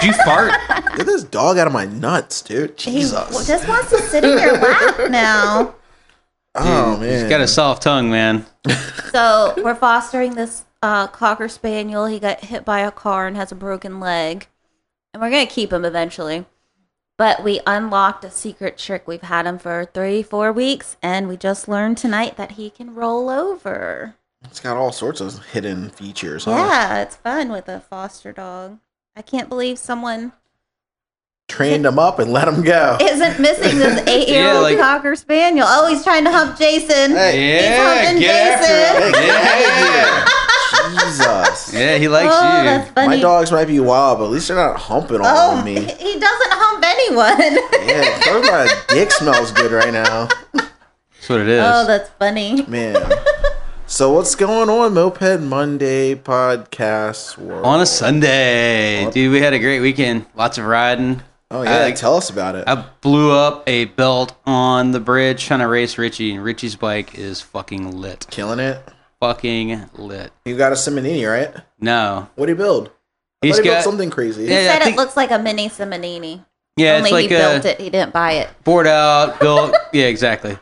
Did 0.00 0.06
you 0.06 0.12
fart? 0.24 0.52
Get 0.96 1.06
this 1.06 1.24
dog 1.24 1.58
out 1.58 1.66
of 1.66 1.72
my 1.72 1.86
nuts, 1.86 2.42
dude. 2.42 2.80
He 2.80 2.92
Jesus. 2.92 3.46
just 3.46 3.68
wants 3.68 3.90
to 3.90 3.98
sit 3.98 4.24
in 4.24 4.38
your 4.38 4.58
lap 4.58 5.10
now. 5.10 5.74
Oh 6.54 6.96
man. 6.96 7.20
He's 7.20 7.28
got 7.28 7.40
a 7.40 7.48
soft 7.48 7.82
tongue, 7.82 8.10
man. 8.10 8.46
So 9.12 9.54
we're 9.58 9.74
fostering 9.74 10.34
this 10.34 10.64
uh, 10.82 11.06
cocker 11.08 11.48
spaniel. 11.48 12.06
He 12.06 12.18
got 12.18 12.44
hit 12.44 12.64
by 12.64 12.80
a 12.80 12.90
car 12.90 13.26
and 13.26 13.36
has 13.36 13.52
a 13.52 13.56
broken 13.56 14.00
leg, 14.00 14.46
and 15.12 15.20
we're 15.22 15.30
gonna 15.30 15.46
keep 15.46 15.72
him 15.72 15.84
eventually. 15.84 16.46
But 17.16 17.42
we 17.42 17.60
unlocked 17.66 18.24
a 18.24 18.30
secret 18.30 18.78
trick. 18.78 19.08
We've 19.08 19.22
had 19.22 19.46
him 19.46 19.58
for 19.58 19.90
three, 19.92 20.22
four 20.22 20.52
weeks, 20.52 20.96
and 21.02 21.26
we 21.28 21.36
just 21.36 21.66
learned 21.66 21.98
tonight 21.98 22.36
that 22.36 22.52
he 22.52 22.70
can 22.70 22.94
roll 22.94 23.28
over. 23.28 24.14
It's 24.44 24.60
got 24.60 24.76
all 24.76 24.92
sorts 24.92 25.20
of 25.20 25.44
hidden 25.46 25.90
features. 25.90 26.44
Huh? 26.44 26.52
Yeah, 26.52 27.02
it's 27.02 27.16
fun 27.16 27.50
with 27.50 27.68
a 27.68 27.80
foster 27.80 28.32
dog. 28.32 28.78
I 29.18 29.22
can't 29.22 29.48
believe 29.48 29.78
someone 29.78 30.32
Trained 31.48 31.84
him 31.86 31.98
up 31.98 32.18
and 32.20 32.30
let 32.30 32.46
him 32.46 32.62
go. 32.62 32.98
isn't 33.00 33.40
missing 33.40 33.78
this 33.78 34.00
eight-year-old 34.08 34.62
like- 34.62 34.78
cocker 34.78 35.16
spaniel. 35.16 35.66
Oh, 35.68 35.88
he's 35.88 36.04
trying 36.04 36.22
to 36.24 36.30
hump 36.30 36.56
Jason. 36.58 37.12
Hey. 37.12 37.64
Yeah, 37.64 38.04
humping 38.04 38.20
get 38.20 38.60
after 38.60 38.66
Jason. 38.68 39.14
him. 39.14 39.24
Yeah. 39.26 40.28
Jesus. 41.00 41.72
Yeah, 41.78 41.96
he 41.98 42.06
likes 42.08 42.32
oh, 42.34 42.58
you. 42.58 42.64
that's 42.64 42.90
funny. 42.92 43.16
My 43.16 43.20
dogs 43.20 43.50
might 43.50 43.64
be 43.66 43.80
wild, 43.80 44.18
but 44.18 44.26
at 44.26 44.30
least 44.30 44.48
they're 44.48 44.56
not 44.56 44.78
humping 44.78 45.20
all 45.20 45.26
Oh, 45.26 45.56
on 45.56 45.64
me. 45.64 45.74
he 45.74 45.80
doesn't 46.18 46.52
hump 46.52 46.84
anyone. 46.84 47.58
Yeah, 47.88 48.20
probably 48.22 48.50
my 48.50 48.82
dick 48.88 49.10
smells 49.10 49.50
good 49.52 49.72
right 49.72 49.92
now. 49.92 50.28
That's 50.54 51.28
what 51.28 51.40
it 51.40 51.48
is. 51.48 51.62
oh, 51.64 51.86
that's 51.86 52.08
funny. 52.18 52.62
Man. 52.66 52.94
So 53.90 54.12
what's 54.12 54.34
going 54.34 54.68
on, 54.68 54.92
Moped 54.94 55.40
Monday 55.40 56.14
podcast 56.14 57.38
world? 57.38 57.64
On 57.64 57.80
a 57.80 57.86
Sunday. 57.86 59.10
Dude, 59.10 59.32
we 59.32 59.40
had 59.40 59.54
a 59.54 59.58
great 59.58 59.80
weekend. 59.80 60.26
Lots 60.36 60.58
of 60.58 60.66
riding. 60.66 61.22
Oh 61.50 61.62
yeah, 61.62 61.86
I- 61.86 61.92
tell 61.92 62.14
us 62.16 62.28
about 62.28 62.54
it. 62.54 62.64
I 62.68 62.84
blew 63.00 63.32
up 63.32 63.64
a 63.66 63.86
belt 63.86 64.36
on 64.46 64.92
the 64.92 65.00
bridge 65.00 65.44
trying 65.46 65.60
to 65.60 65.68
race 65.68 65.96
Richie, 65.96 66.34
and 66.34 66.44
Richie's 66.44 66.76
bike 66.76 67.18
is 67.18 67.40
fucking 67.40 67.96
lit. 67.98 68.26
Killing 68.30 68.58
it. 68.60 68.78
Fucking 69.20 69.86
lit. 69.94 70.32
You 70.44 70.56
got 70.56 70.72
a 70.72 70.76
Simonini, 70.76 71.28
right? 71.28 71.54
No. 71.80 72.28
What 72.34 72.46
do 72.46 72.52
you 72.52 72.56
build? 72.56 72.90
I 73.42 73.46
He's 73.46 73.56
thought 73.56 73.62
he 73.64 73.68
built 73.70 73.78
got- 73.78 73.84
something 73.84 74.10
crazy. 74.10 74.44
Yeah, 74.44 74.66
Said 74.74 74.82
I 74.82 74.84
think- 74.84 74.96
it 74.96 75.00
looks 75.00 75.16
like 75.16 75.30
a 75.30 75.38
mini 75.38 75.70
Simonini. 75.70 76.44
Yeah, 76.76 76.96
Only 76.96 77.04
it's 77.08 77.12
like 77.12 77.22
he 77.22 77.28
built 77.28 77.64
it. 77.64 77.80
He 77.80 77.90
didn't 77.90 78.12
buy 78.12 78.32
it. 78.32 78.50
board 78.64 78.86
out, 78.86 79.40
built. 79.40 79.74
yeah, 79.92 80.04
exactly. 80.06 80.56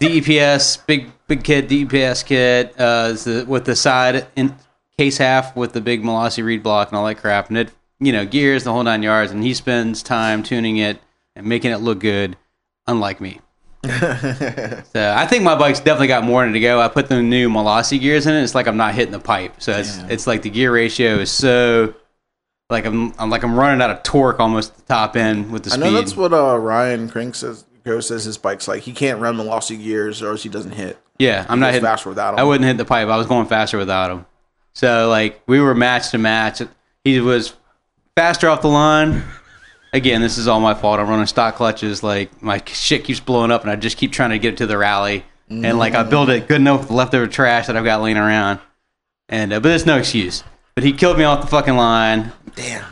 DEPS, 0.00 0.78
big 0.86 1.12
big 1.30 1.44
kit, 1.44 1.68
DPS 1.68 2.26
kit, 2.26 2.74
uh, 2.76 3.12
the, 3.12 3.44
with 3.46 3.64
the 3.64 3.76
side 3.76 4.26
in, 4.34 4.54
case 4.98 5.16
half 5.16 5.56
with 5.56 5.72
the 5.72 5.80
big 5.80 6.02
Malossi 6.02 6.44
reed 6.44 6.62
block 6.62 6.88
and 6.88 6.98
all 6.98 7.06
that 7.06 7.14
crap, 7.14 7.48
and 7.48 7.56
it 7.56 7.72
you 8.00 8.12
know 8.12 8.26
gears 8.26 8.64
the 8.64 8.72
whole 8.72 8.82
nine 8.82 9.02
yards, 9.02 9.32
and 9.32 9.42
he 9.42 9.54
spends 9.54 10.02
time 10.02 10.42
tuning 10.42 10.76
it 10.76 11.00
and 11.34 11.46
making 11.46 11.70
it 11.70 11.78
look 11.78 12.00
good, 12.00 12.36
unlike 12.86 13.20
me. 13.20 13.40
so 13.84 15.14
I 15.16 15.26
think 15.26 15.42
my 15.42 15.54
bike's 15.54 15.80
definitely 15.80 16.08
got 16.08 16.24
more 16.24 16.44
in 16.44 16.50
it 16.50 16.52
to 16.54 16.60
go. 16.60 16.80
I 16.80 16.88
put 16.88 17.08
the 17.08 17.22
new 17.22 17.48
Malossi 17.48 17.98
gears 17.98 18.26
in 18.26 18.34
it. 18.34 18.42
It's 18.42 18.54
like 18.54 18.66
I'm 18.66 18.76
not 18.76 18.94
hitting 18.94 19.12
the 19.12 19.20
pipe, 19.20 19.54
so 19.62 19.72
it's 19.72 19.98
it's 20.10 20.26
like 20.26 20.42
the 20.42 20.50
gear 20.50 20.74
ratio 20.74 21.18
is 21.18 21.30
so 21.30 21.94
like 22.68 22.84
I'm, 22.84 23.14
I'm 23.18 23.30
like 23.30 23.44
I'm 23.44 23.58
running 23.58 23.80
out 23.80 23.90
of 23.90 24.02
torque 24.02 24.40
almost 24.40 24.72
at 24.72 24.76
the 24.78 24.94
top 24.94 25.16
end 25.16 25.50
with 25.50 25.62
the 25.62 25.70
I 25.70 25.74
speed. 25.74 25.84
know 25.84 25.92
that's 25.92 26.16
what 26.16 26.32
uh, 26.34 26.58
Ryan 26.58 27.08
Crink 27.08 27.36
says. 27.36 27.64
Go 27.84 28.00
says 28.00 28.24
his 28.24 28.36
bike's 28.38 28.68
like 28.68 28.82
he 28.82 28.92
can't 28.92 29.20
run 29.20 29.36
the 29.36 29.44
lossy 29.44 29.76
gears 29.76 30.22
or 30.22 30.30
else 30.30 30.42
he 30.42 30.48
doesn't 30.48 30.72
hit. 30.72 30.98
yeah, 31.18 31.46
I'm 31.48 31.60
not 31.60 31.66
goes 31.68 31.74
hitting 31.74 31.86
faster 31.86 32.08
without 32.10 32.34
'em. 32.34 32.40
I 32.40 32.44
wouldn't 32.44 32.64
hit 32.66 32.76
the 32.76 32.84
pipe. 32.84 33.08
I 33.08 33.16
was 33.16 33.26
going 33.26 33.46
faster 33.46 33.78
without 33.78 34.10
him. 34.10 34.26
So 34.74 35.08
like 35.08 35.40
we 35.46 35.60
were 35.60 35.74
match 35.74 36.10
to 36.10 36.18
match. 36.18 36.60
He 37.04 37.20
was 37.20 37.54
faster 38.16 38.48
off 38.48 38.62
the 38.62 38.68
line. 38.68 39.22
Again, 39.92 40.20
this 40.20 40.38
is 40.38 40.46
all 40.46 40.60
my 40.60 40.74
fault. 40.74 41.00
I'm 41.00 41.08
running 41.08 41.26
stock 41.26 41.56
clutches. 41.56 42.02
Like 42.02 42.42
my 42.42 42.62
shit 42.66 43.04
keeps 43.04 43.18
blowing 43.20 43.50
up, 43.50 43.62
and 43.62 43.70
I 43.70 43.76
just 43.76 43.96
keep 43.96 44.12
trying 44.12 44.30
to 44.30 44.38
get 44.38 44.54
it 44.54 44.56
to 44.58 44.66
the 44.66 44.78
rally. 44.78 45.24
And 45.48 45.78
like 45.80 45.94
I 45.94 46.04
build 46.04 46.30
it 46.30 46.46
good 46.46 46.60
enough 46.60 46.80
with 46.80 46.88
the 46.90 46.94
leftover 46.94 47.26
trash 47.26 47.66
that 47.66 47.76
I've 47.76 47.84
got 47.84 48.00
laying 48.02 48.16
around. 48.16 48.60
And 49.28 49.52
uh, 49.52 49.58
but 49.58 49.72
it's 49.72 49.84
no 49.86 49.96
excuse. 49.98 50.44
But 50.76 50.84
he 50.84 50.92
killed 50.92 51.18
me 51.18 51.24
off 51.24 51.40
the 51.40 51.48
fucking 51.48 51.76
line, 51.76 52.30
Damn. 52.54 52.84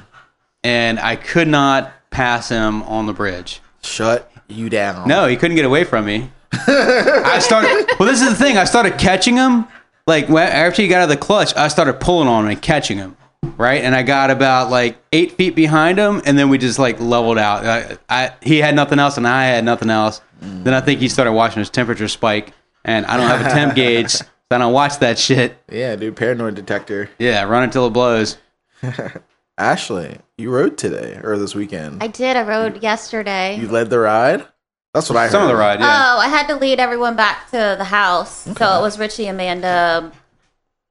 and 0.65 0.99
I 0.99 1.15
could 1.15 1.47
not 1.47 1.93
pass 2.11 2.49
him 2.49 2.83
on 2.83 3.07
the 3.07 3.13
bridge. 3.13 3.61
Shut 3.83 4.28
you 4.49 4.69
down. 4.69 5.09
No, 5.09 5.27
he 5.27 5.37
couldn't 5.37 5.57
get 5.57 5.65
away 5.65 5.85
from 5.85 6.05
me. 6.05 6.31
I 6.53 7.39
started. 7.41 7.87
Well, 7.99 8.09
this 8.09 8.23
is 8.23 8.31
the 8.31 8.35
thing. 8.35 8.57
I 8.57 8.65
started 8.65 8.99
catching 8.99 9.37
him. 9.37 9.67
Like 10.07 10.27
wh- 10.29 10.37
after 10.39 10.83
he 10.83 10.89
got 10.89 10.99
out 10.99 11.03
of 11.05 11.09
the 11.11 11.17
clutch, 11.17 11.55
I 11.57 11.69
started 11.69 11.95
pulling 12.01 12.29
on 12.29 12.45
him 12.45 12.51
and 12.53 12.63
catching 12.63 12.97
him. 12.99 13.17
Right, 13.57 13.83
and 13.85 13.95
I 13.95 14.03
got 14.03 14.31
about 14.31 14.69
like 14.71 14.99
eight 15.13 15.33
feet 15.33 15.55
behind 15.55 15.99
him, 15.99 16.23
and 16.27 16.37
then 16.39 16.49
we 16.49 16.59
just 16.59 16.79
like 16.79 16.99
leveled 17.01 17.39
out. 17.39 17.65
I, 17.65 17.99
I 18.09 18.33
he 18.43 18.59
had 18.59 18.75
nothing 18.75 18.99
else, 18.99 19.17
and 19.17 19.29
I 19.29 19.45
had 19.45 19.65
nothing 19.65 19.91
else. 19.91 20.21
Then 20.41 20.75
I 20.75 20.81
think 20.81 21.01
he 21.01 21.09
started 21.09 21.33
watching 21.33 21.59
his 21.61 21.71
temperature 21.71 22.09
spike, 22.09 22.53
and 22.85 23.07
I 23.07 23.17
don't 23.17 23.27
have 23.29 23.45
a 23.47 23.51
temp 23.51 23.75
gauge, 23.77 24.11
so 24.11 24.25
I 24.51 24.59
don't 24.59 24.73
watch 24.73 24.99
that 24.99 25.19
shit. 25.19 25.57
Yeah, 25.71 25.95
dude, 25.97 26.17
paranoid 26.17 26.55
detector. 26.57 27.11
Yeah, 27.19 27.43
run 27.45 27.63
until 27.65 27.87
it 27.87 27.91
blows. 27.91 28.39
Ashley, 29.59 30.19
you 30.39 30.51
rode 30.51 30.79
today 30.79 31.21
or 31.23 31.37
this 31.37 31.55
weekend. 31.55 32.03
I 32.03 32.07
did. 32.07 32.37
I 32.37 32.43
rode 32.43 32.83
yesterday. 32.83 33.57
you 33.59 33.69
led 33.69 33.91
the 33.91 33.99
ride. 33.99 34.47
That's 34.95 35.11
what 35.11 35.17
I 35.19 35.25
heard. 35.25 35.33
Some 35.33 35.43
of 35.43 35.49
the 35.49 35.57
ride, 35.57 35.81
yeah. 35.81 36.15
Oh, 36.15 36.19
I 36.19 36.29
had 36.29 36.47
to 36.47 36.57
lead 36.57 36.81
everyone 36.81 37.15
back 37.15 37.51
to 37.51 37.75
the 37.77 37.85
house. 37.85 38.45
So 38.57 38.79
it 38.79 38.81
was 38.83 38.99
Richie, 38.99 39.27
Amanda, 39.27 40.11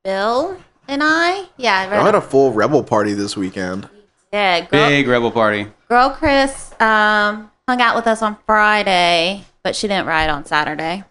Bill, 0.03 0.57
and 0.87 1.01
I. 1.03 1.45
Yeah, 1.57 1.87
I 1.91 1.99
I 1.99 2.05
had 2.05 2.13
a 2.15 2.21
full 2.21 2.53
rebel 2.53 2.83
party 2.83 3.13
this 3.13 3.35
weekend. 3.35 3.89
Yeah, 4.31 4.61
girl, 4.61 4.89
Big 4.89 5.07
rebel 5.07 5.31
party. 5.31 5.67
girl 5.87 6.11
Chris 6.11 6.71
um, 6.79 7.49
hung 7.67 7.81
out 7.81 7.95
with 7.95 8.05
us 8.07 8.21
on 8.21 8.37
Friday, 8.45 9.45
but 9.63 9.75
she 9.75 9.87
didn't 9.87 10.05
ride 10.05 10.29
on 10.29 10.45
Saturday. 10.45 11.03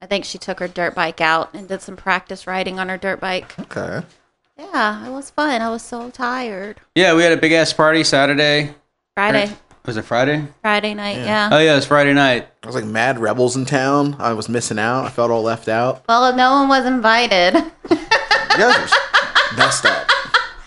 I 0.00 0.06
think 0.06 0.24
she 0.24 0.38
took 0.38 0.60
her 0.60 0.68
dirt 0.68 0.94
bike 0.94 1.20
out 1.20 1.52
and 1.54 1.68
did 1.68 1.82
some 1.82 1.96
practice 1.96 2.46
riding 2.46 2.78
on 2.78 2.88
her 2.88 2.96
dirt 2.96 3.20
bike. 3.20 3.58
Okay. 3.58 4.06
Yeah, 4.58 5.06
it 5.06 5.10
was 5.10 5.30
fun. 5.30 5.60
I 5.62 5.68
was 5.70 5.82
so 5.82 6.10
tired. 6.10 6.80
Yeah, 6.94 7.14
we 7.14 7.22
had 7.22 7.32
a 7.32 7.36
big 7.36 7.52
ass 7.52 7.72
party 7.72 8.02
Saturday. 8.04 8.74
Friday, 9.14 9.46
er, 9.50 9.56
Was 9.86 9.96
it 9.96 10.02
Friday? 10.02 10.44
Friday 10.62 10.94
night. 10.94 11.18
Yeah. 11.18 11.48
Oh 11.52 11.58
yeah, 11.58 11.72
it 11.72 11.76
was 11.76 11.86
Friday 11.86 12.12
night. 12.12 12.48
I 12.62 12.66
was 12.66 12.74
like 12.74 12.84
mad 12.84 13.18
rebels 13.18 13.56
in 13.56 13.64
town. 13.66 14.16
I 14.18 14.32
was 14.32 14.48
missing 14.48 14.78
out. 14.78 15.04
I 15.04 15.10
felt 15.10 15.30
all 15.30 15.42
left 15.42 15.68
out. 15.68 16.04
Well, 16.08 16.34
no 16.34 16.52
one 16.52 16.68
was 16.68 16.84
invited. 16.86 17.54
You 18.58 18.64
guys 18.64 18.90
are 18.92 19.56
messed 19.56 19.84
up. 19.84 20.08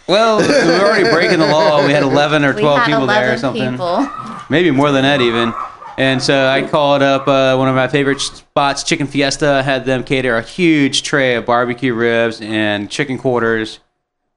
Well, 0.08 0.38
we 0.40 0.48
were 0.48 0.80
already 0.88 1.10
breaking 1.10 1.40
the 1.40 1.46
law. 1.48 1.86
We 1.86 1.92
had 1.92 2.04
11 2.12 2.46
or 2.46 2.54
12 2.54 2.86
people 2.86 3.04
11 3.04 3.08
there 3.08 3.34
or 3.34 3.38
something. 3.38 3.72
people. 3.72 4.10
Maybe 4.50 4.72
more 4.72 4.92
than 4.94 5.04
that 5.04 5.20
even. 5.20 5.54
And 6.02 6.20
so 6.20 6.48
I 6.48 6.64
called 6.68 7.04
up 7.04 7.28
uh, 7.28 7.56
one 7.58 7.68
of 7.68 7.76
my 7.76 7.88
favorite 7.88 8.20
spots, 8.20 8.82
Chicken 8.84 9.06
Fiesta. 9.06 9.62
Had 9.62 9.86
them 9.86 10.04
cater 10.04 10.36
a 10.36 10.42
huge 10.42 11.04
tray 11.04 11.36
of 11.36 11.46
barbecue 11.46 11.94
ribs 11.94 12.42
and 12.42 12.90
chicken 12.90 13.20
quarters. 13.20 13.80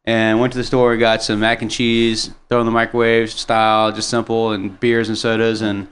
And 0.04 0.40
went 0.40 0.52
to 0.52 0.58
the 0.58 0.64
store, 0.64 0.94
got 0.98 1.22
some 1.22 1.40
mac 1.40 1.62
and 1.62 1.70
cheese, 1.70 2.30
throw 2.50 2.60
in 2.60 2.66
the 2.66 2.72
microwave 2.72 3.30
style, 3.30 3.90
just 3.92 4.10
simple, 4.10 4.52
and 4.52 4.78
beers 4.78 5.08
and 5.08 5.16
sodas. 5.16 5.62
And 5.62 5.88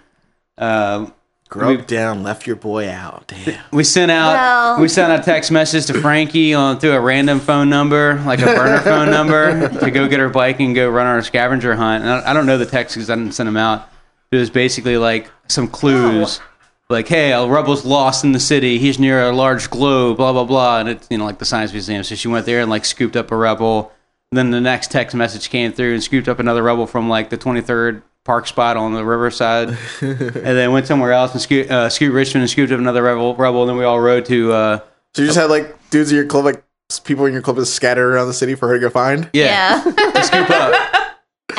uh, 0.59 1.07
Grubbed 1.49 1.87
down, 1.87 2.23
left 2.23 2.47
your 2.47 2.57
boy 2.57 2.91
out. 2.91 3.29
Damn. 3.29 3.59
we 3.73 3.85
sent 3.85 4.11
out 4.11 4.33
Well- 4.35 4.81
we 4.81 4.89
sent 4.89 5.11
out 5.11 5.25
text 5.25 5.51
message 5.51 5.87
to 5.87 5.95
Frankie 6.03 6.53
on 6.53 6.79
through 6.81 6.93
a 6.93 7.01
random 7.01 7.41
phone 7.41 7.71
number, 7.71 8.21
like 8.27 8.41
a 8.41 8.45
burner 8.45 8.81
phone 8.81 9.11
number, 9.19 9.71
to 9.81 9.91
go 9.91 10.07
get 10.07 10.19
her 10.21 10.29
bike 10.29 10.61
and 10.61 10.75
go 10.75 10.91
run 10.91 11.07
our 11.07 11.23
scavenger 11.23 11.75
hunt. 11.75 12.05
And 12.05 12.13
I, 12.13 12.31
I 12.31 12.35
don't 12.35 12.45
know 12.45 12.59
the 12.59 12.67
text 12.67 12.95
because 12.97 13.09
I 13.09 13.15
didn't 13.17 13.33
send 13.33 13.47
them 13.47 13.57
out. 13.57 13.89
It 14.33 14.37
was 14.37 14.51
basically 14.51 14.97
like 14.97 15.31
some 15.49 15.69
clues, 15.69 16.41
like, 16.89 17.07
"Hey, 17.07 17.33
a 17.33 17.47
rebel's 17.47 17.85
lost 17.85 18.25
in 18.25 18.33
the 18.33 18.41
city. 18.41 18.79
He's 18.79 18.99
near 18.99 19.29
a 19.29 19.33
large 19.33 19.71
globe." 19.71 20.17
Blah 20.17 20.33
blah 20.33 20.45
blah, 20.45 20.79
and 20.81 20.89
it's 20.89 21.07
you 21.11 21.19
know 21.19 21.25
like 21.27 21.39
the 21.39 21.45
science 21.45 21.73
museum. 21.73 22.03
So 22.03 22.15
she 22.15 22.29
went 22.29 22.47
there 22.47 22.61
and 22.61 22.71
like 22.71 22.85
scooped 22.85 23.15
up 23.17 23.31
a 23.31 23.37
rebel. 23.37 23.93
And 24.31 24.39
then 24.39 24.51
the 24.51 24.61
next 24.63 24.91
text 24.91 25.15
message 25.15 25.51
came 25.51 25.73
through 25.73 25.93
and 25.93 26.03
scooped 26.03 26.27
up 26.27 26.39
another 26.39 26.63
rebel 26.63 26.87
from 26.87 27.07
like 27.11 27.29
the 27.29 27.37
23rd 27.37 28.01
park 28.25 28.47
spot 28.47 28.79
on 28.79 28.95
the 28.95 29.05
riverside 29.05 29.77
and 30.01 30.17
then 30.33 30.73
went 30.73 30.87
somewhere 30.87 31.13
else 31.13 31.33
and 31.33 31.41
scoot, 31.43 31.71
uh, 31.71 31.91
scoot 31.91 32.15
Richmond 32.15 32.41
and 32.43 32.51
scooped 32.51 32.73
up 32.73 32.79
another 32.79 33.03
rebel. 33.03 33.37
Rebel, 33.37 33.61
and 33.63 33.69
then 33.69 33.77
we 33.77 33.85
all 33.85 34.01
rode 34.01 34.25
to 34.27 34.53
uh, 34.53 34.79
So 35.15 35.21
you 35.21 35.29
just 35.29 35.37
had 35.39 35.51
like 35.51 35.77
dudes 35.91 36.11
in 36.13 36.17
your 36.17 36.25
club, 36.25 36.47
like 36.47 36.65
people 37.05 37.27
in 37.27 37.35
your 37.35 37.43
club, 37.43 37.57
just 37.57 37.75
scattered 37.75 38.11
around 38.11 38.27
the 38.29 38.33
city 38.33 38.55
for 38.55 38.69
her 38.69 38.75
to 38.75 38.81
go 38.81 38.89
find. 38.89 39.29
yeah, 39.35 39.83
Yeah. 39.85 39.93
to 39.93 40.25
scoop 40.25 40.49
up, 40.49 41.02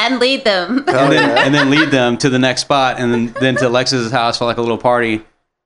and 0.03 0.19
lead 0.19 0.43
them. 0.43 0.83
Oh, 0.88 0.98
and 1.05 1.12
then 1.12 1.29
yeah. 1.29 1.43
and 1.45 1.55
then 1.55 1.69
lead 1.69 1.89
them 1.89 2.17
to 2.17 2.29
the 2.29 2.39
next 2.39 2.62
spot, 2.62 3.00
and 3.00 3.13
then 3.13 3.36
then 3.39 3.55
to 3.57 3.67
Alexis's 3.67 4.12
house 4.12 4.38
for 4.38 4.45
like 4.45 4.57
a 4.57 4.62
little 4.62 4.77
party. 4.77 5.24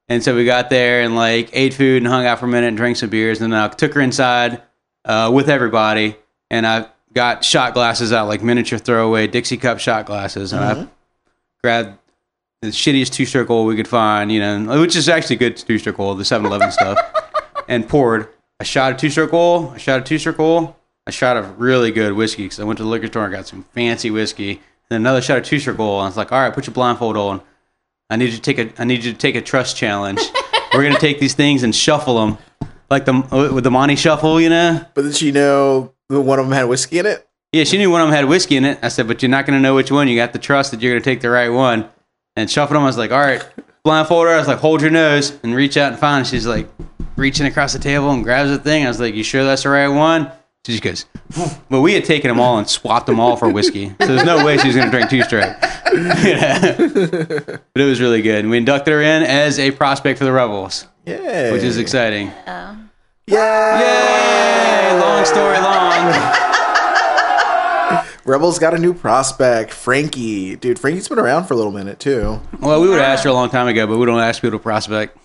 And 0.09 0.23
so 0.23 0.35
we 0.35 0.45
got 0.45 0.69
there 0.69 1.01
and 1.01 1.15
like 1.15 1.49
ate 1.53 1.73
food 1.73 2.01
and 2.01 2.07
hung 2.07 2.25
out 2.25 2.39
for 2.39 2.45
a 2.45 2.49
minute 2.49 2.67
and 2.67 2.77
drank 2.77 2.95
some 2.95 3.09
beers. 3.09 3.41
And 3.41 3.51
then 3.51 3.59
I 3.59 3.67
took 3.67 3.93
her 3.93 4.01
inside 4.01 4.61
uh, 5.03 5.31
with 5.33 5.49
everybody, 5.49 6.15
and 6.49 6.65
I 6.65 6.87
got 7.13 7.43
shot 7.43 7.73
glasses 7.73 8.13
out, 8.13 8.27
like 8.27 8.41
miniature 8.41 8.79
throwaway 8.79 9.27
Dixie 9.27 9.57
cup 9.57 9.79
shot 9.79 10.05
glasses, 10.05 10.53
and 10.53 10.63
I 10.63 10.87
grabbed 11.61 11.97
the 12.61 12.69
shittiest 12.69 13.11
two 13.11 13.25
stroke 13.25 13.49
oil 13.49 13.65
we 13.65 13.75
could 13.75 13.87
find, 13.87 14.31
you 14.31 14.39
know, 14.39 14.79
which 14.79 14.95
is 14.95 15.09
actually 15.09 15.35
good 15.35 15.57
two 15.57 15.77
stroke 15.77 15.99
oil, 15.99 16.15
the 16.15 16.23
7-Eleven 16.23 16.71
stuff, 16.71 16.99
and 17.67 17.87
poured 17.87 18.29
a 18.59 18.65
shot 18.65 18.93
of 18.93 18.97
two 18.97 19.09
stroke 19.09 19.33
oil, 19.33 19.71
a 19.73 19.79
shot 19.79 19.99
of 19.99 20.05
two 20.05 20.17
stroke 20.17 20.39
oil, 20.39 20.77
a 21.07 21.11
shot 21.11 21.37
of 21.37 21.59
really 21.59 21.91
good 21.91 22.13
whiskey 22.13 22.43
because 22.43 22.59
I 22.59 22.63
went 22.63 22.77
to 22.77 22.83
the 22.83 22.89
liquor 22.89 23.07
store 23.07 23.25
and 23.25 23.33
got 23.33 23.47
some 23.47 23.63
fancy 23.73 24.11
whiskey, 24.11 24.51
and 24.51 24.59
then 24.89 25.01
another 25.01 25.21
shot 25.21 25.37
of 25.37 25.43
two 25.45 25.59
stroke 25.59 25.79
oil. 25.79 25.99
And 25.99 26.03
I 26.03 26.07
was 26.07 26.17
like, 26.17 26.31
all 26.31 26.39
right, 26.39 26.53
put 26.53 26.67
your 26.67 26.73
blindfold 26.73 27.17
on. 27.17 27.41
I 28.09 28.15
need 28.15 28.29
you 28.29 28.37
to 28.37 28.41
take 28.41 28.59
a 28.59 28.81
I 28.81 28.85
need 28.85 29.03
you 29.03 29.11
to 29.11 29.17
take 29.17 29.35
a 29.35 29.41
trust 29.41 29.75
challenge. 29.75 30.21
We're 30.73 30.83
gonna 30.83 30.99
take 30.99 31.19
these 31.19 31.33
things 31.33 31.63
and 31.63 31.75
shuffle 31.75 32.19
them, 32.19 32.37
like 32.89 33.05
the 33.05 33.51
with 33.53 33.63
the 33.63 33.71
Monty 33.71 33.95
shuffle, 33.95 34.39
you 34.39 34.49
know. 34.49 34.85
But 34.93 35.03
did 35.03 35.15
she 35.15 35.31
know 35.31 35.93
that 36.09 36.21
one 36.21 36.39
of 36.39 36.45
them 36.45 36.53
had 36.53 36.65
whiskey 36.65 36.99
in 36.99 37.05
it? 37.05 37.27
Yeah, 37.53 37.63
she 37.63 37.77
knew 37.77 37.89
one 37.89 38.01
of 38.01 38.07
them 38.07 38.15
had 38.15 38.25
whiskey 38.25 38.57
in 38.57 38.65
it. 38.65 38.79
I 38.83 38.89
said, 38.89 39.07
but 39.07 39.21
you're 39.21 39.29
not 39.29 39.45
going 39.45 39.57
to 39.57 39.61
know 39.61 39.73
which 39.73 39.89
one. 39.89 40.07
You 40.09 40.17
got 40.17 40.33
to 40.33 40.39
trust 40.39 40.71
that 40.71 40.81
you're 40.81 40.91
going 40.91 41.01
to 41.01 41.09
take 41.09 41.21
the 41.21 41.29
right 41.29 41.49
one. 41.49 41.89
And 42.35 42.51
shuffle 42.51 42.75
them. 42.75 42.83
I 42.83 42.85
was 42.85 42.97
like, 42.97 43.11
all 43.11 43.19
right, 43.19 43.43
blindfold 43.83 44.27
her. 44.27 44.33
I 44.33 44.37
was 44.37 44.47
like, 44.47 44.59
hold 44.59 44.81
your 44.81 44.91
nose 44.91 45.37
and 45.41 45.55
reach 45.55 45.77
out 45.77 45.91
and 45.91 45.99
find. 45.99 46.25
it. 46.25 46.29
She's 46.29 46.45
like 46.45 46.67
reaching 47.15 47.47
across 47.47 47.73
the 47.73 47.79
table 47.79 48.11
and 48.11 48.23
grabs 48.23 48.49
the 48.51 48.59
thing. 48.59 48.85
I 48.85 48.89
was 48.89 48.99
like, 48.99 49.15
you 49.15 49.23
sure 49.23 49.43
that's 49.43 49.63
the 49.63 49.69
right 49.69 49.87
one? 49.87 50.29
She 50.67 50.77
just 50.77 50.83
goes, 50.83 51.05
but 51.69 51.79
we 51.79 51.93
had 51.93 52.03
taken 52.03 52.27
them 52.27 52.41
all 52.41 52.57
and 52.57 52.67
swapped 52.67 53.05
them 53.07 53.21
all 53.21 53.37
for 53.37 53.47
whiskey. 53.49 53.87
So 54.01 54.07
there's 54.07 54.25
no 54.25 54.45
way 54.45 54.57
she's 54.57 54.75
going 54.75 54.87
to 54.87 54.91
drink 54.91 55.09
two 55.09 55.21
straight. 55.23 55.55
Yeah. 55.93 56.75
But 57.73 57.81
it 57.81 57.85
was 57.85 58.01
really 58.01 58.21
good. 58.21 58.39
And 58.39 58.49
we 58.49 58.57
inducted 58.57 58.91
her 58.93 59.01
in 59.01 59.23
as 59.23 59.59
a 59.59 59.71
prospect 59.71 60.19
for 60.19 60.25
the 60.25 60.33
Rebels, 60.33 60.85
Yeah. 61.05 61.53
which 61.53 61.63
is 61.63 61.77
exciting. 61.77 62.33
Oh. 62.47 62.77
Yeah. 63.27 64.89
Yay! 64.91 64.99
Long 64.99 65.23
story 65.23 65.57
long. 65.59 66.13
Rebels 68.25 68.59
got 68.59 68.73
a 68.73 68.77
new 68.77 68.93
prospect, 68.93 69.71
Frankie. 69.71 70.57
Dude, 70.57 70.77
Frankie's 70.79 71.07
been 71.07 71.17
around 71.19 71.45
for 71.45 71.53
a 71.53 71.57
little 71.57 71.71
minute 71.71 71.97
too. 72.01 72.41
Well, 72.59 72.81
we 72.81 72.89
would 72.89 72.99
have 72.99 73.07
asked 73.07 73.23
her 73.23 73.29
a 73.29 73.33
long 73.33 73.49
time 73.49 73.67
ago, 73.69 73.87
but 73.87 73.97
we 73.97 74.05
don't 74.05 74.19
ask 74.19 74.41
people 74.41 74.59
to 74.59 74.63
prospect. 74.63 75.17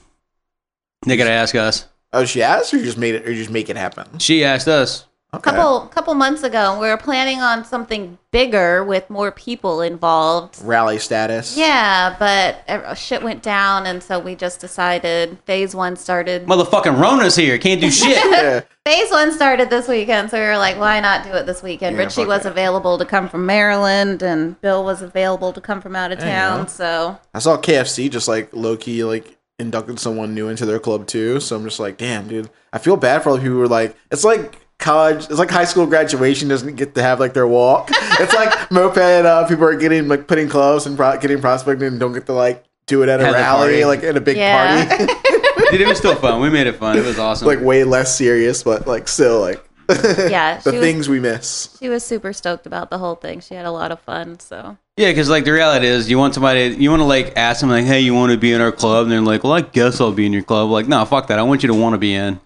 They 1.04 1.16
got 1.16 1.24
to 1.24 1.30
ask 1.30 1.56
us. 1.56 1.86
Oh, 2.12 2.24
she 2.26 2.42
asked, 2.42 2.72
or 2.72 2.76
you 2.76 2.84
just 2.84 2.98
made 2.98 3.16
it, 3.16 3.26
or 3.26 3.32
you 3.32 3.38
just 3.38 3.50
make 3.50 3.68
it 3.70 3.76
happen? 3.76 4.18
She 4.20 4.44
asked 4.44 4.68
us. 4.68 5.06
Okay. 5.34 5.50
couple 5.50 5.80
couple 5.88 6.12
months 6.14 6.42
ago, 6.42 6.78
we 6.78 6.88
were 6.88 6.98
planning 6.98 7.40
on 7.40 7.64
something 7.64 8.18
bigger 8.32 8.84
with 8.84 9.08
more 9.08 9.30
people 9.32 9.80
involved. 9.80 10.58
rally 10.62 10.98
status. 10.98 11.56
Yeah, 11.56 12.14
but 12.18 12.98
shit 12.98 13.22
went 13.22 13.42
down, 13.42 13.86
and 13.86 14.02
so 14.02 14.18
we 14.18 14.34
just 14.34 14.60
decided 14.60 15.38
phase 15.46 15.74
one 15.74 15.96
started. 15.96 16.44
Motherfucking 16.46 17.00
Rona's 17.00 17.34
here. 17.34 17.56
Can't 17.58 17.80
do 17.80 17.90
shit. 17.90 18.18
Yeah. 18.32 18.60
Phase 18.84 19.10
one 19.10 19.32
started 19.32 19.70
this 19.70 19.86
weekend, 19.88 20.28
so 20.30 20.38
we 20.38 20.44
were 20.44 20.58
like, 20.58 20.76
why 20.76 20.98
not 21.00 21.22
do 21.24 21.30
it 21.30 21.46
this 21.46 21.62
weekend? 21.62 21.96
Yeah, 21.96 22.02
Richie 22.02 22.26
was 22.26 22.44
it. 22.44 22.48
available 22.50 22.98
to 22.98 23.04
come 23.06 23.28
from 23.28 23.46
Maryland, 23.46 24.22
and 24.22 24.60
Bill 24.60 24.84
was 24.84 25.00
available 25.00 25.52
to 25.54 25.60
come 25.62 25.80
from 25.80 25.94
out 25.96 26.12
of 26.12 26.18
There 26.18 26.28
town. 26.28 26.64
go. 26.64 26.68
So 26.68 27.18
I 27.32 27.38
saw 27.38 27.56
KFC 27.56 28.10
just 28.10 28.28
like 28.28 28.50
low 28.52 28.76
key 28.76 29.02
like 29.04 29.38
inducted 29.58 29.98
someone 30.00 30.34
new 30.34 30.48
into 30.48 30.66
their 30.66 30.78
club 30.80 31.06
too. 31.06 31.40
So 31.40 31.56
I'm 31.56 31.64
just 31.64 31.78
like, 31.80 31.96
damn, 31.96 32.26
dude. 32.28 32.50
I 32.72 32.78
feel 32.78 32.96
bad 32.96 33.22
for 33.22 33.30
all 33.30 33.36
the 33.36 33.40
people 33.42 33.54
who 33.54 33.60
were 33.60 33.68
like, 33.68 33.96
it's 34.10 34.24
like 34.24 34.56
college. 34.82 35.24
It's 35.30 35.38
like 35.38 35.50
high 35.50 35.64
school 35.64 35.86
graduation 35.86 36.48
doesn't 36.48 36.76
get 36.76 36.94
to 36.96 37.02
have 37.02 37.20
like 37.20 37.32
their 37.32 37.46
walk. 37.46 37.88
It's 37.92 38.34
like 38.34 38.70
moped. 38.70 38.98
Uh, 38.98 39.46
people 39.48 39.64
are 39.64 39.76
getting 39.76 40.08
like 40.08 40.26
putting 40.26 40.48
clothes 40.48 40.86
and 40.86 40.96
pro- 40.96 41.18
getting 41.18 41.40
prospecting 41.40 41.86
and 41.88 41.98
don't 42.00 42.12
get 42.12 42.26
to 42.26 42.32
like 42.34 42.64
do 42.86 43.02
it 43.02 43.08
at 43.08 43.20
a 43.20 43.24
Have 43.24 43.32
the 43.32 43.38
rally, 43.40 43.82
party. 43.82 43.84
like 43.84 44.02
at 44.04 44.16
a 44.16 44.20
big 44.20 44.36
Yeah. 44.36 44.86
party. 44.96 45.06
Dude, 45.70 45.80
it 45.80 45.86
was 45.88 45.96
still 45.98 46.16
fun. 46.16 46.40
We 46.42 46.50
made 46.50 46.66
it 46.66 46.74
fun. 46.76 46.98
It 46.98 47.04
was 47.06 47.18
awesome. 47.18 47.46
like 47.48 47.60
way 47.60 47.84
less 47.84 48.14
serious, 48.16 48.62
but 48.62 48.86
like 48.86 49.08
still 49.08 49.40
like 49.40 49.64
Yeah, 49.88 50.58
the 50.58 50.70
she 50.72 50.76
was- 50.76 50.84
things 50.86 51.08
we 51.08 51.20
miss. 51.20 51.74
She 51.78 51.88
was 51.88 52.02
super 52.04 52.32
stoked 52.32 52.66
about 52.66 52.90
the 52.90 52.98
whole 52.98 53.14
thing. 53.14 53.40
She 53.40 53.54
had 53.54 53.64
a 53.66 53.70
lot 53.70 53.92
of 53.92 54.00
fun. 54.00 54.38
So 54.40 54.76
Yeah, 54.96 55.10
because 55.10 55.30
like 55.30 55.44
the 55.44 55.52
reality 55.52 55.86
is, 55.86 56.10
you 56.10 56.18
want 56.18 56.34
somebody, 56.34 56.76
you 56.78 56.90
want 56.90 57.00
to 57.00 57.04
like 57.06 57.36
ask 57.36 57.60
them 57.60 57.70
like, 57.70 57.84
"Hey, 57.84 58.00
you 58.00 58.14
want 58.14 58.32
to 58.32 58.38
be 58.38 58.52
in 58.52 58.60
our 58.60 58.72
club?" 58.72 59.04
And 59.04 59.12
they're 59.12 59.20
like, 59.20 59.44
"Well, 59.44 59.52
I 59.54 59.60
guess 59.62 60.00
I'll 60.00 60.12
be 60.12 60.26
in 60.26 60.32
your 60.32 60.42
club." 60.42 60.70
Like, 60.70 60.88
no, 60.88 61.04
fuck 61.04 61.28
that. 61.28 61.38
I 61.38 61.42
want 61.42 61.62
you 61.62 61.68
to 61.68 61.74
want 61.74 61.94
to 61.94 61.98
be 61.98 62.14
in. 62.14 62.40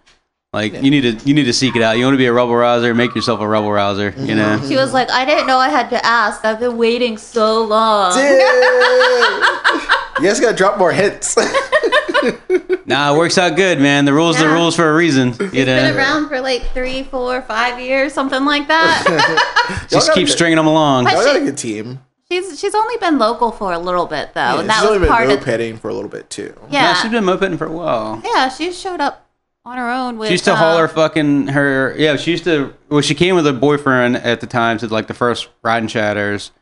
Like, 0.57 0.73
you 0.83 0.91
need 0.91 1.03
to 1.03 1.13
you 1.29 1.35
need 1.35 1.45
to 1.45 1.53
seek 1.53 1.77
it 1.77 1.83
out. 1.83 1.99
You 1.99 2.05
want 2.05 2.15
to 2.15 2.19
be 2.19 2.25
a 2.25 2.33
rebel 2.33 2.57
rouser, 2.57 2.95
make 2.95 3.15
yourself 3.15 3.41
a 3.41 3.47
rebel 3.47 3.71
rouser. 3.71 4.15
You 4.17 4.35
know, 4.35 4.59
she 4.67 4.75
was 4.77 4.95
like, 4.95 5.11
"I 5.11 5.27
didn't 5.27 5.47
know 5.47 5.59
I 5.59 5.69
had 5.69 5.91
to 5.91 6.05
ask. 6.07 6.43
I've 6.47 6.59
been 6.61 6.79
waiting 6.79 7.19
so 7.19 7.63
long." 7.63 8.15
Dude. 8.15 8.23
you 10.23 10.29
guys 10.29 10.41
gotta 10.41 10.57
drop 10.57 10.79
more 10.79 10.93
hits. 10.93 11.37
nah, 12.87 13.15
it 13.15 13.19
works 13.19 13.37
out 13.39 13.55
good, 13.57 13.79
man. 13.81 14.05
The 14.07 14.13
rules, 14.15 14.37
are 14.37 14.41
the 14.41 14.45
Yeah. 14.47 14.55
rules 14.55 14.75
for 14.75 14.91
a 14.91 14.95
reason. 14.97 15.29
You 15.39 15.49
She's 15.51 15.67
know, 15.67 15.77
been 15.77 15.97
around 15.97 16.29
for 16.29 16.41
like 16.41 16.73
three, 16.73 17.03
four, 17.05 17.43
five 17.43 17.79
years, 17.81 18.13
something 18.15 18.45
like 18.47 18.67
that. 18.69 19.87
just 19.91 20.13
keep 20.15 20.29
stringing 20.29 20.57
them 20.57 20.67
along. 20.67 21.05
But 21.05 21.17
I 21.17 21.25
got 21.25 21.37
a 21.37 21.41
good 21.41 21.59
team. 21.59 22.01
she's 22.31 22.59
she's 22.59 22.75
only 22.75 22.97
been 22.97 23.19
local 23.19 23.53
for 23.53 23.73
a 23.73 23.79
little 23.79 24.07
bit 24.07 24.31
though, 24.35 24.41
Yeah, 24.41 24.61
and 24.61 24.71
that 24.71 24.77
she's 24.81 24.87
only 24.87 24.99
was 25.01 25.09
been 25.09 25.17
part 25.17 25.31
of 25.31 25.39
mopeding 25.41 25.79
for 25.79 25.91
a 25.91 25.95
little 25.95 26.11
bit 26.11 26.31
too. 26.31 26.55
yeah, 26.71 26.93
No, 26.95 27.01
she's 27.03 27.13
been 27.13 27.25
mopeding 27.25 27.59
for 27.59 27.67
a 27.67 27.73
while. 27.73 28.21
yeah. 28.25 28.49
She 28.49 28.73
showed 28.73 29.01
up 29.01 29.26
on 29.67 29.77
her 29.77 29.91
own 29.91 30.17
with. 30.17 30.29
She 30.29 30.35
used 30.35 30.45
to 30.45 30.53
uh, 30.53 30.57
haul 30.57 30.79
her 30.79 30.89
fucking 30.89 31.49
her. 31.49 31.95
Yeah, 31.99 32.17
she 32.17 32.31
used 32.31 32.45
to. 32.45 32.73
Well, 32.89 33.01
she 33.03 33.15
came 33.15 33.35
with 33.35 33.47
a 33.47 33.53
boyfriend 33.53 34.17
at 34.17 34.41
the 34.41 34.47
time 34.47 34.79
to 34.79 34.87
like 34.87 35.09
the 35.09 35.15
first 35.15 35.49
riding 35.63 35.89
chatters, 35.89 36.53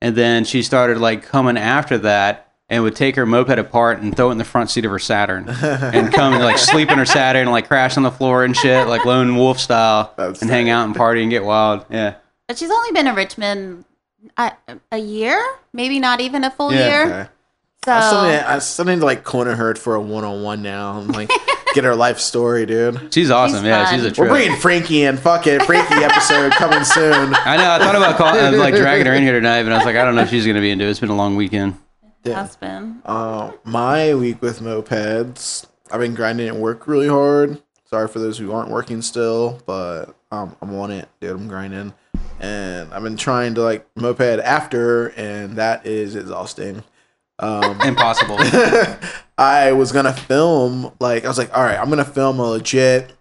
and 0.00 0.16
then 0.16 0.44
she 0.44 0.62
started 0.62 0.98
like 0.98 1.22
coming 1.22 1.56
after 1.58 1.98
that 1.98 2.42
and 2.68 2.82
would 2.82 2.96
take 2.96 3.14
her 3.14 3.26
moped 3.26 3.58
apart 3.60 4.00
and 4.00 4.16
throw 4.16 4.30
it 4.30 4.32
in 4.32 4.38
the 4.38 4.44
front 4.44 4.70
seat 4.70 4.84
of 4.84 4.90
her 4.90 4.98
Saturn 4.98 5.48
and 5.62 6.12
come 6.12 6.32
and 6.32 6.42
like 6.42 6.58
sleep 6.58 6.90
in 6.90 6.98
her 6.98 7.04
Saturn 7.06 7.42
and 7.42 7.50
like 7.52 7.68
crash 7.68 7.96
on 7.96 8.02
the 8.02 8.10
floor 8.10 8.42
and 8.42 8.56
shit 8.56 8.88
like 8.88 9.04
lone 9.04 9.36
wolf 9.36 9.60
style 9.60 10.12
That's 10.16 10.42
and 10.42 10.50
hang 10.50 10.68
out 10.68 10.84
and 10.86 10.96
party 10.96 11.22
and 11.22 11.30
get 11.30 11.44
wild. 11.44 11.84
Yeah, 11.90 12.16
But 12.48 12.58
she's 12.58 12.70
only 12.70 12.90
been 12.90 13.06
in 13.06 13.14
Richmond 13.14 13.84
a, 14.36 14.50
a 14.90 14.98
year, 14.98 15.40
maybe 15.72 16.00
not 16.00 16.20
even 16.20 16.42
a 16.42 16.50
full 16.50 16.72
Yeah. 16.72 16.88
year. 16.88 17.04
Okay. 17.20 17.28
So 17.84 17.92
I 17.92 18.00
still, 18.00 18.22
need, 18.24 18.38
I 18.40 18.58
still 18.58 18.84
need 18.86 18.98
to 18.98 19.04
like 19.06 19.22
corner 19.22 19.54
her 19.54 19.76
for 19.76 19.94
a 19.94 20.00
one 20.00 20.24
on 20.24 20.42
one 20.42 20.62
now 20.62 20.98
I'm 20.98 21.06
like 21.08 21.30
get 21.76 21.84
her 21.84 21.94
life 21.94 22.18
story, 22.18 22.66
dude. 22.66 23.12
she's 23.12 23.30
awesome. 23.30 23.58
She's 23.58 23.66
yeah, 23.66 23.84
fun. 23.84 23.94
she's 23.94 24.18
a 24.18 24.20
We're 24.20 24.28
bringing 24.28 24.56
Frankie 24.56 25.02
in. 25.02 25.16
Fuck 25.18 25.46
it, 25.46 25.62
Frankie 25.62 26.02
episode 26.02 26.50
coming 26.52 26.82
soon. 26.84 27.34
I 27.44 27.56
know. 27.56 27.70
I 27.70 27.78
thought 27.78 27.94
about 27.94 28.16
calling, 28.16 28.54
uh, 28.54 28.58
like 28.58 28.74
dragging 28.74 29.06
her 29.06 29.12
in 29.12 29.22
here 29.22 29.34
tonight, 29.34 29.62
but 29.62 29.72
I 29.72 29.76
was 29.76 29.84
like, 29.84 29.94
I 29.94 30.04
don't 30.04 30.16
know 30.16 30.22
if 30.22 30.30
she's 30.30 30.46
gonna 30.46 30.60
be 30.60 30.70
into 30.70 30.86
it. 30.86 30.90
It's 30.90 31.00
been 31.00 31.10
a 31.10 31.14
long 31.16 31.36
weekend. 31.36 31.78
has 32.24 32.56
been. 32.56 33.02
Uh, 33.04 33.52
my 33.64 34.14
week 34.14 34.40
with 34.40 34.60
mopeds, 34.60 35.66
I've 35.92 36.00
been 36.00 36.14
grinding 36.14 36.48
at 36.48 36.56
work 36.56 36.88
really 36.88 37.08
hard. 37.08 37.62
Sorry 37.84 38.08
for 38.08 38.18
those 38.18 38.38
who 38.38 38.52
aren't 38.52 38.70
working 38.70 39.02
still, 39.02 39.60
but 39.66 40.16
um, 40.32 40.56
I'm 40.62 40.74
on 40.74 40.90
it, 40.90 41.08
dude. 41.20 41.30
I'm 41.30 41.46
grinding, 41.46 41.92
and 42.40 42.92
I've 42.92 43.02
been 43.02 43.18
trying 43.18 43.54
to 43.56 43.62
like 43.62 43.86
moped 43.96 44.40
after, 44.40 45.08
and 45.08 45.56
that 45.56 45.86
is 45.86 46.16
exhausting. 46.16 46.82
Um, 47.38 47.80
Impossible. 47.82 48.38
I 49.38 49.72
was 49.72 49.92
gonna 49.92 50.12
film 50.14 50.92
like 51.00 51.24
I 51.24 51.28
was 51.28 51.38
like, 51.38 51.56
all 51.56 51.62
right, 51.62 51.78
I'm 51.78 51.88
gonna 51.90 52.04
film 52.04 52.38
a 52.38 52.44
legit 52.44 53.12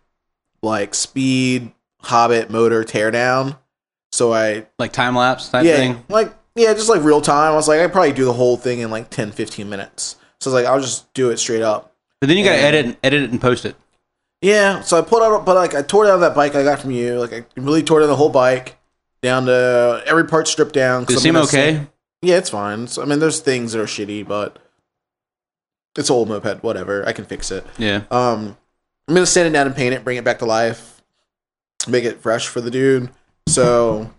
like 0.61 0.93
speed 0.95 1.71
Hobbit 2.01 2.49
motor 2.49 2.83
teardown. 2.83 3.57
So 4.11 4.33
I 4.33 4.65
like 4.79 4.93
time 4.93 5.15
lapse 5.15 5.49
type 5.49 5.65
yeah, 5.65 5.75
thing. 5.75 6.03
like 6.09 6.33
yeah, 6.55 6.73
just 6.73 6.87
like 6.89 7.03
real 7.03 7.19
time. 7.21 7.51
I 7.51 7.55
was 7.55 7.67
like, 7.67 7.81
I'd 7.81 7.91
probably 7.91 8.13
do 8.13 8.23
the 8.25 8.33
whole 8.33 8.55
thing 8.55 8.79
in 8.79 8.89
like 8.89 9.09
10, 9.09 9.31
15 9.33 9.67
minutes. 9.69 10.15
So 10.39 10.49
I 10.49 10.53
was 10.53 10.63
like, 10.63 10.71
I'll 10.71 10.79
just 10.79 11.11
do 11.13 11.29
it 11.31 11.37
straight 11.37 11.61
up. 11.61 11.93
But 12.21 12.27
then 12.27 12.37
you 12.37 12.45
gotta 12.45 12.57
Yeah. 12.59 12.63
edit, 12.67 12.97
edit 13.03 13.23
it, 13.23 13.31
and 13.31 13.41
post 13.41 13.65
it. 13.65 13.75
Yeah, 14.41 14.81
so 14.81 14.97
I 14.97 15.01
pulled 15.01 15.21
out, 15.23 15.45
but 15.45 15.55
like 15.55 15.75
I 15.75 15.81
tore 15.81 16.05
down 16.05 16.21
that 16.21 16.35
bike 16.35 16.55
I 16.55 16.63
got 16.63 16.79
from 16.79 16.91
you. 16.91 17.19
Like 17.19 17.33
I 17.33 17.45
really 17.57 17.83
tore 17.83 17.99
down 17.99 18.07
the 18.09 18.15
whole 18.15 18.29
bike, 18.29 18.77
down 19.21 19.47
to 19.47 20.01
every 20.05 20.25
part 20.25 20.47
stripped 20.47 20.73
down. 20.73 21.03
Does 21.05 21.17
it 21.17 21.19
seem 21.21 21.35
okay? 21.35 21.73
send- 21.73 21.87
yeah, 22.21 22.37
it's 22.37 22.49
fine. 22.49 22.87
So, 22.87 23.01
I 23.01 23.05
mean, 23.05 23.19
there's 23.19 23.39
things 23.39 23.73
that 23.73 23.81
are 23.81 23.85
shitty, 23.85 24.25
but 24.27 24.57
it's 25.97 26.09
old 26.09 26.27
moped. 26.29 26.63
Whatever, 26.63 27.05
I 27.07 27.11
can 27.13 27.25
fix 27.25 27.51
it. 27.51 27.65
Yeah. 27.77 28.03
Um, 28.11 28.57
I'm 29.07 29.13
gonna 29.15 29.25
sand 29.25 29.47
it 29.47 29.51
down 29.51 29.67
and 29.67 29.75
paint 29.75 29.93
it, 29.93 30.03
bring 30.03 30.17
it 30.17 30.23
back 30.23 30.39
to 30.39 30.45
life, 30.45 31.01
make 31.87 32.03
it 32.03 32.21
fresh 32.21 32.47
for 32.47 32.61
the 32.61 32.71
dude. 32.71 33.09
So 33.47 34.09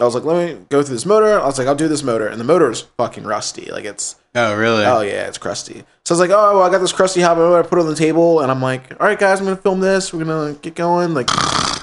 I 0.00 0.04
was 0.04 0.14
like, 0.14 0.24
let 0.24 0.36
me 0.54 0.64
go 0.68 0.82
through 0.82 0.94
this 0.94 1.06
motor. 1.06 1.40
I 1.40 1.46
was 1.46 1.58
like, 1.58 1.66
I'll 1.66 1.74
do 1.74 1.88
this 1.88 2.02
motor, 2.02 2.26
and 2.26 2.38
the 2.38 2.44
motor 2.44 2.70
is 2.70 2.82
fucking 2.82 3.24
rusty. 3.24 3.70
Like 3.70 3.84
it's 3.84 4.16
Oh, 4.34 4.54
really? 4.54 4.84
oh 4.84 5.00
yeah, 5.00 5.26
it's 5.28 5.38
crusty. 5.38 5.82
So 6.04 6.14
I 6.14 6.18
was 6.18 6.20
like, 6.20 6.30
oh 6.30 6.58
well, 6.58 6.62
I 6.62 6.70
got 6.70 6.78
this 6.80 6.92
crusty 6.92 7.22
hobby 7.22 7.40
motor. 7.40 7.58
I 7.58 7.62
put 7.66 7.78
it 7.78 7.82
on 7.82 7.88
the 7.88 7.94
table, 7.96 8.40
and 8.40 8.50
I'm 8.50 8.60
like, 8.60 8.92
all 9.00 9.06
right, 9.06 9.18
guys, 9.18 9.40
I'm 9.40 9.46
gonna 9.46 9.56
film 9.56 9.80
this. 9.80 10.12
We're 10.12 10.24
gonna 10.24 10.52
get 10.60 10.74
going. 10.74 11.14
Like, 11.14 11.30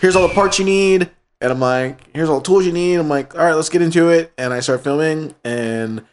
here's 0.02 0.16
all 0.16 0.28
the 0.28 0.34
parts 0.36 0.60
you 0.60 0.66
need, 0.66 1.10
and 1.42 1.52
I'm 1.52 1.60
like, 1.60 1.98
here's 2.14 2.30
all 2.30 2.38
the 2.40 2.46
tools 2.46 2.68
you 2.68 2.72
need. 2.72 2.96
I'm 2.96 3.10
like, 3.10 3.34
all 3.36 3.44
right, 3.44 3.56
let's 3.56 3.70
get 3.70 3.82
into 3.82 4.10
it. 4.10 4.32
And 4.38 4.54
I 4.54 4.60
start 4.60 4.84
filming, 4.84 5.34
and 5.44 6.06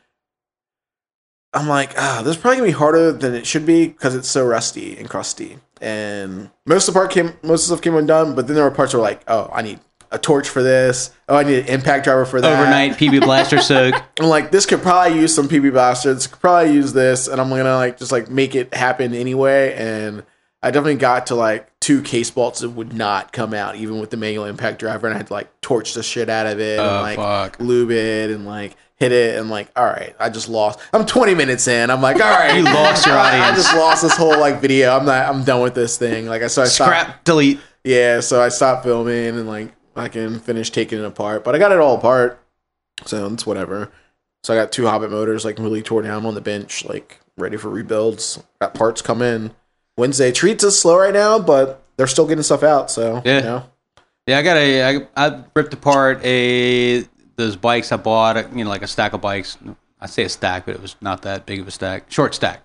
I'm 1.52 1.68
like, 1.68 1.94
ah, 1.96 2.22
this 2.24 2.36
is 2.36 2.40
probably 2.40 2.58
gonna 2.58 2.68
be 2.68 2.72
harder 2.72 3.12
than 3.12 3.34
it 3.34 3.46
should 3.46 3.66
be 3.66 3.88
because 3.88 4.14
it's 4.14 4.28
so 4.28 4.44
rusty 4.44 4.96
and 4.96 5.08
crusty. 5.08 5.58
And 5.80 6.50
most 6.66 6.86
of 6.88 6.94
the 6.94 6.98
part 7.00 7.10
came, 7.10 7.32
most 7.42 7.64
of 7.64 7.68
the 7.70 7.76
stuff 7.76 7.82
came 7.82 7.96
undone, 7.96 8.34
but 8.34 8.46
then 8.46 8.54
there 8.54 8.64
were 8.64 8.70
parts 8.70 8.92
where 8.94 9.02
like, 9.02 9.22
oh, 9.26 9.50
I 9.52 9.62
need 9.62 9.80
a 10.12 10.18
torch 10.18 10.48
for 10.48 10.62
this. 10.62 11.10
Oh, 11.28 11.36
I 11.36 11.42
need 11.44 11.60
an 11.60 11.66
impact 11.66 12.04
driver 12.04 12.24
for 12.24 12.40
that. 12.40 12.60
Overnight 12.60 12.92
PB 12.98 13.22
blaster 13.22 13.58
soak. 13.62 13.94
I'm 14.20 14.26
like, 14.28 14.50
this 14.50 14.66
could 14.66 14.82
probably 14.82 15.18
use 15.20 15.34
some 15.34 15.48
PB 15.48 15.72
blaster. 15.72 16.12
This 16.14 16.26
could 16.26 16.40
probably 16.40 16.72
use 16.74 16.92
this, 16.92 17.26
and 17.28 17.40
I'm 17.40 17.48
gonna 17.48 17.76
like 17.76 17.96
just 17.98 18.12
like 18.12 18.28
make 18.30 18.54
it 18.54 18.74
happen 18.74 19.14
anyway. 19.14 19.74
And 19.74 20.22
I 20.62 20.70
definitely 20.70 20.96
got 20.96 21.28
to 21.28 21.34
like 21.36 21.68
two 21.80 22.02
case 22.02 22.30
bolts 22.30 22.60
that 22.60 22.70
would 22.70 22.92
not 22.92 23.32
come 23.32 23.54
out 23.54 23.76
even 23.76 23.98
with 23.98 24.10
the 24.10 24.16
manual 24.16 24.44
impact 24.44 24.78
driver, 24.80 25.06
and 25.06 25.14
I 25.14 25.16
had 25.18 25.28
to 25.28 25.32
like 25.32 25.60
torch 25.62 25.94
the 25.94 26.02
shit 26.02 26.28
out 26.28 26.46
of 26.46 26.60
it 26.60 26.78
and 26.78 26.88
Oh, 26.88 27.00
like 27.02 27.16
fuck. 27.16 27.58
lube 27.60 27.90
it 27.92 28.30
and 28.30 28.46
like 28.46 28.76
hit 29.00 29.10
it 29.12 29.38
and 29.38 29.48
like, 29.50 29.70
all 29.74 29.84
right, 29.84 30.14
I 30.20 30.28
just 30.28 30.48
lost. 30.48 30.78
I'm 30.92 31.04
20 31.06 31.34
minutes 31.34 31.66
in. 31.66 31.90
I'm 31.90 32.00
like, 32.02 32.16
all 32.16 32.30
right, 32.30 32.54
You 32.58 32.62
lost 32.64 33.06
your 33.06 33.16
audience 33.18 33.44
I 33.44 33.54
just 33.54 33.74
lost 33.74 34.02
this 34.02 34.16
whole 34.16 34.38
like 34.38 34.60
video. 34.60 34.96
I'm 34.96 35.06
not. 35.06 35.26
I'm 35.28 35.42
done 35.42 35.62
with 35.62 35.74
this 35.74 35.96
thing. 35.98 36.26
Like 36.26 36.42
I 36.42 36.46
so 36.46 36.62
I 36.62 36.66
stopped. 36.66 36.90
Scrap, 36.90 37.24
delete. 37.24 37.58
Yeah, 37.82 38.20
so 38.20 38.40
I 38.42 38.50
stopped 38.50 38.84
filming 38.84 39.28
and 39.38 39.46
like 39.48 39.72
I 39.96 40.08
can 40.08 40.38
finish 40.38 40.70
taking 40.70 40.98
it 40.98 41.04
apart, 41.04 41.42
but 41.44 41.54
I 41.54 41.58
got 41.58 41.72
it 41.72 41.78
all 41.78 41.96
apart, 41.96 42.38
so 43.06 43.26
it's 43.32 43.46
whatever. 43.46 43.90
So 44.44 44.54
I 44.54 44.56
got 44.56 44.70
two 44.72 44.86
Hobbit 44.86 45.10
motors 45.10 45.44
like 45.44 45.58
really 45.58 45.82
tore 45.82 46.02
down 46.02 46.24
on 46.26 46.34
the 46.34 46.40
bench, 46.40 46.84
like 46.84 47.20
ready 47.36 47.56
for 47.56 47.68
rebuilds. 47.70 48.42
Got 48.60 48.74
parts 48.74 49.02
come 49.02 49.22
in 49.22 49.50
Wednesday. 49.96 50.30
Treats 50.30 50.62
is 50.64 50.78
slow 50.78 50.98
right 50.98 51.12
now, 51.12 51.38
but 51.38 51.82
they're 51.96 52.06
still 52.06 52.26
getting 52.26 52.42
stuff 52.42 52.62
out. 52.62 52.90
So 52.90 53.22
Yeah. 53.24 53.36
you 53.38 53.42
know. 53.42 53.64
Yeah, 54.26 54.38
I 54.38 54.42
got 54.42 54.56
a. 54.58 54.84
I, 54.98 55.08
I 55.16 55.42
ripped 55.56 55.74
apart 55.74 56.20
a 56.24 57.04
those 57.40 57.56
bikes 57.56 57.92
I 57.92 57.96
bought. 57.96 58.54
You 58.56 58.64
know, 58.64 58.70
like 58.70 58.82
a 58.82 58.86
stack 58.86 59.12
of 59.12 59.20
bikes. 59.20 59.58
I 60.00 60.06
say 60.06 60.24
a 60.24 60.28
stack, 60.28 60.66
but 60.66 60.74
it 60.74 60.82
was 60.82 60.96
not 61.00 61.22
that 61.22 61.46
big 61.46 61.60
of 61.60 61.68
a 61.68 61.70
stack. 61.70 62.10
Short 62.10 62.34
stack, 62.34 62.62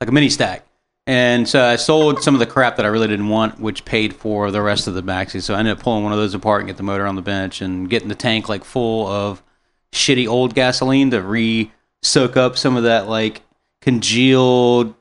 like 0.00 0.08
a 0.08 0.12
mini 0.12 0.28
stack. 0.28 0.64
And 1.06 1.48
so 1.48 1.64
I 1.64 1.76
sold 1.76 2.22
some 2.22 2.34
of 2.34 2.38
the 2.38 2.46
crap 2.46 2.76
that 2.76 2.86
I 2.86 2.88
really 2.88 3.08
didn't 3.08 3.28
want, 3.28 3.58
which 3.58 3.84
paid 3.84 4.14
for 4.14 4.52
the 4.52 4.62
rest 4.62 4.86
of 4.86 4.94
the 4.94 5.02
maxi. 5.02 5.42
So 5.42 5.54
I 5.54 5.58
ended 5.58 5.76
up 5.76 5.82
pulling 5.82 6.04
one 6.04 6.12
of 6.12 6.18
those 6.18 6.34
apart 6.34 6.60
and 6.60 6.68
get 6.68 6.76
the 6.76 6.84
motor 6.84 7.06
on 7.06 7.16
the 7.16 7.22
bench 7.22 7.60
and 7.60 7.90
getting 7.90 8.08
the 8.08 8.14
tank 8.14 8.48
like 8.48 8.62
full 8.62 9.08
of 9.08 9.42
shitty 9.90 10.28
old 10.28 10.54
gasoline 10.54 11.10
to 11.10 11.20
re 11.20 11.72
soak 12.02 12.36
up 12.36 12.56
some 12.56 12.76
of 12.76 12.84
that 12.84 13.08
like 13.08 13.42
congealed 13.80 14.94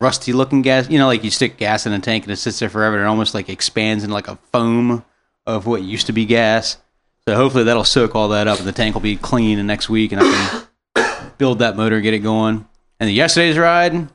rusty 0.00 0.32
looking 0.32 0.62
gas. 0.62 0.90
You 0.90 0.98
know, 0.98 1.06
like 1.06 1.22
you 1.22 1.30
stick 1.30 1.56
gas 1.56 1.86
in 1.86 1.92
a 1.92 2.00
tank 2.00 2.24
and 2.24 2.32
it 2.32 2.36
sits 2.36 2.58
there 2.58 2.68
forever 2.68 2.96
and 2.96 3.04
it 3.04 3.08
almost 3.08 3.32
like 3.32 3.48
expands 3.48 4.02
into 4.02 4.14
like 4.14 4.28
a 4.28 4.38
foam 4.50 5.04
of 5.46 5.66
what 5.66 5.82
used 5.82 6.06
to 6.06 6.12
be 6.12 6.26
gas. 6.26 6.78
So 7.26 7.34
hopefully 7.36 7.64
that'll 7.64 7.84
soak 7.84 8.14
all 8.14 8.28
that 8.28 8.48
up 8.48 8.58
and 8.58 8.68
the 8.68 8.72
tank 8.72 8.94
will 8.94 9.00
be 9.00 9.16
clean 9.16 9.58
in 9.58 9.66
next 9.66 9.88
week 9.88 10.12
and 10.12 10.20
I 10.22 10.66
can 10.96 11.30
build 11.38 11.60
that 11.60 11.76
motor, 11.76 12.00
get 12.00 12.12
it 12.14 12.18
going. 12.18 12.68
And 13.00 13.10
yesterday's 13.10 13.56
ride, 13.58 14.08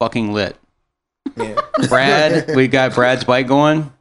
fucking 0.00 0.32
lit. 0.32 0.56
Yeah. 1.36 1.60
Brad, 1.88 2.50
we 2.56 2.68
got 2.68 2.94
Brad's 2.94 3.24
bike 3.24 3.46
going. 3.46 3.92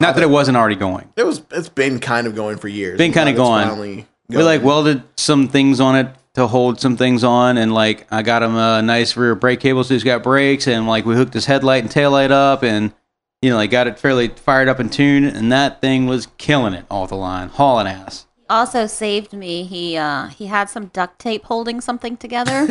Not 0.00 0.14
that 0.14 0.22
it 0.22 0.30
wasn't 0.30 0.56
already 0.56 0.76
going. 0.76 1.12
it 1.16 1.24
was. 1.26 1.42
It's 1.50 1.68
been 1.68 2.00
kind 2.00 2.26
of 2.26 2.34
going 2.34 2.56
for 2.56 2.68
years. 2.68 2.96
Been 2.96 3.08
I'm 3.10 3.34
glad 3.34 3.68
it's 3.68 3.76
going. 3.76 4.06
We 4.28 4.42
like 4.42 4.62
welded 4.62 5.02
some 5.16 5.48
things 5.48 5.80
on 5.80 5.96
it 5.96 6.14
to 6.34 6.46
hold 6.46 6.80
some 6.80 6.96
things 6.96 7.22
on, 7.22 7.58
and 7.58 7.74
like 7.74 8.06
I 8.10 8.22
got 8.22 8.42
him 8.42 8.56
a 8.56 8.80
nice 8.80 9.16
rear 9.16 9.34
brake 9.34 9.60
cable, 9.60 9.84
so 9.84 9.92
he's 9.92 10.04
got 10.04 10.22
brakes, 10.22 10.66
and 10.66 10.86
like 10.86 11.04
we 11.04 11.16
hooked 11.16 11.34
his 11.34 11.44
headlight 11.44 11.82
and 11.82 11.90
tail 11.90 12.12
light 12.12 12.30
up, 12.30 12.62
and 12.62 12.94
you 13.42 13.50
know, 13.50 13.56
like 13.56 13.70
got 13.70 13.86
it 13.86 13.98
fairly 13.98 14.28
fired 14.28 14.68
up 14.68 14.78
and 14.78 14.92
tuned, 14.92 15.26
and 15.26 15.50
that 15.50 15.80
thing 15.80 16.06
was 16.06 16.28
killing 16.38 16.74
it 16.74 16.84
off 16.90 17.08
the 17.08 17.16
line, 17.16 17.48
hauling 17.48 17.86
ass. 17.86 18.26
He 18.36 18.44
also 18.50 18.86
saved 18.86 19.32
me. 19.32 19.62
He 19.64 19.96
uh 19.96 20.26
he 20.28 20.46
had 20.46 20.68
some 20.68 20.86
duct 20.86 21.18
tape 21.18 21.44
holding 21.44 21.80
something 21.80 22.16
together. 22.16 22.66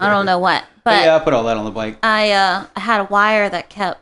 I 0.00 0.10
don't 0.10 0.26
know 0.26 0.38
what, 0.38 0.64
But 0.84 0.92
but 0.92 1.04
yeah, 1.04 1.16
I 1.16 1.18
put 1.18 1.34
all 1.34 1.44
that 1.44 1.56
on 1.56 1.64
the 1.64 1.70
bike. 1.70 1.98
I 2.02 2.30
uh 2.32 2.66
I 2.74 2.80
had 2.80 3.00
a 3.00 3.04
wire 3.04 3.48
that 3.50 3.68
kept 3.68 4.00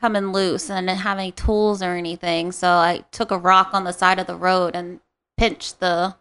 coming 0.00 0.32
loose 0.32 0.70
and 0.70 0.78
I 0.78 0.92
didn't 0.92 1.02
have 1.02 1.18
any 1.18 1.32
tools 1.32 1.82
or 1.82 1.94
anything. 1.94 2.52
So 2.52 2.68
I 2.68 3.04
took 3.10 3.32
a 3.32 3.38
rock 3.38 3.70
on 3.72 3.82
the 3.84 3.92
side 3.92 4.20
of 4.20 4.28
the 4.28 4.36
road 4.36 4.76
and 4.76 5.00
pinched 5.36 5.80
the 5.80 6.14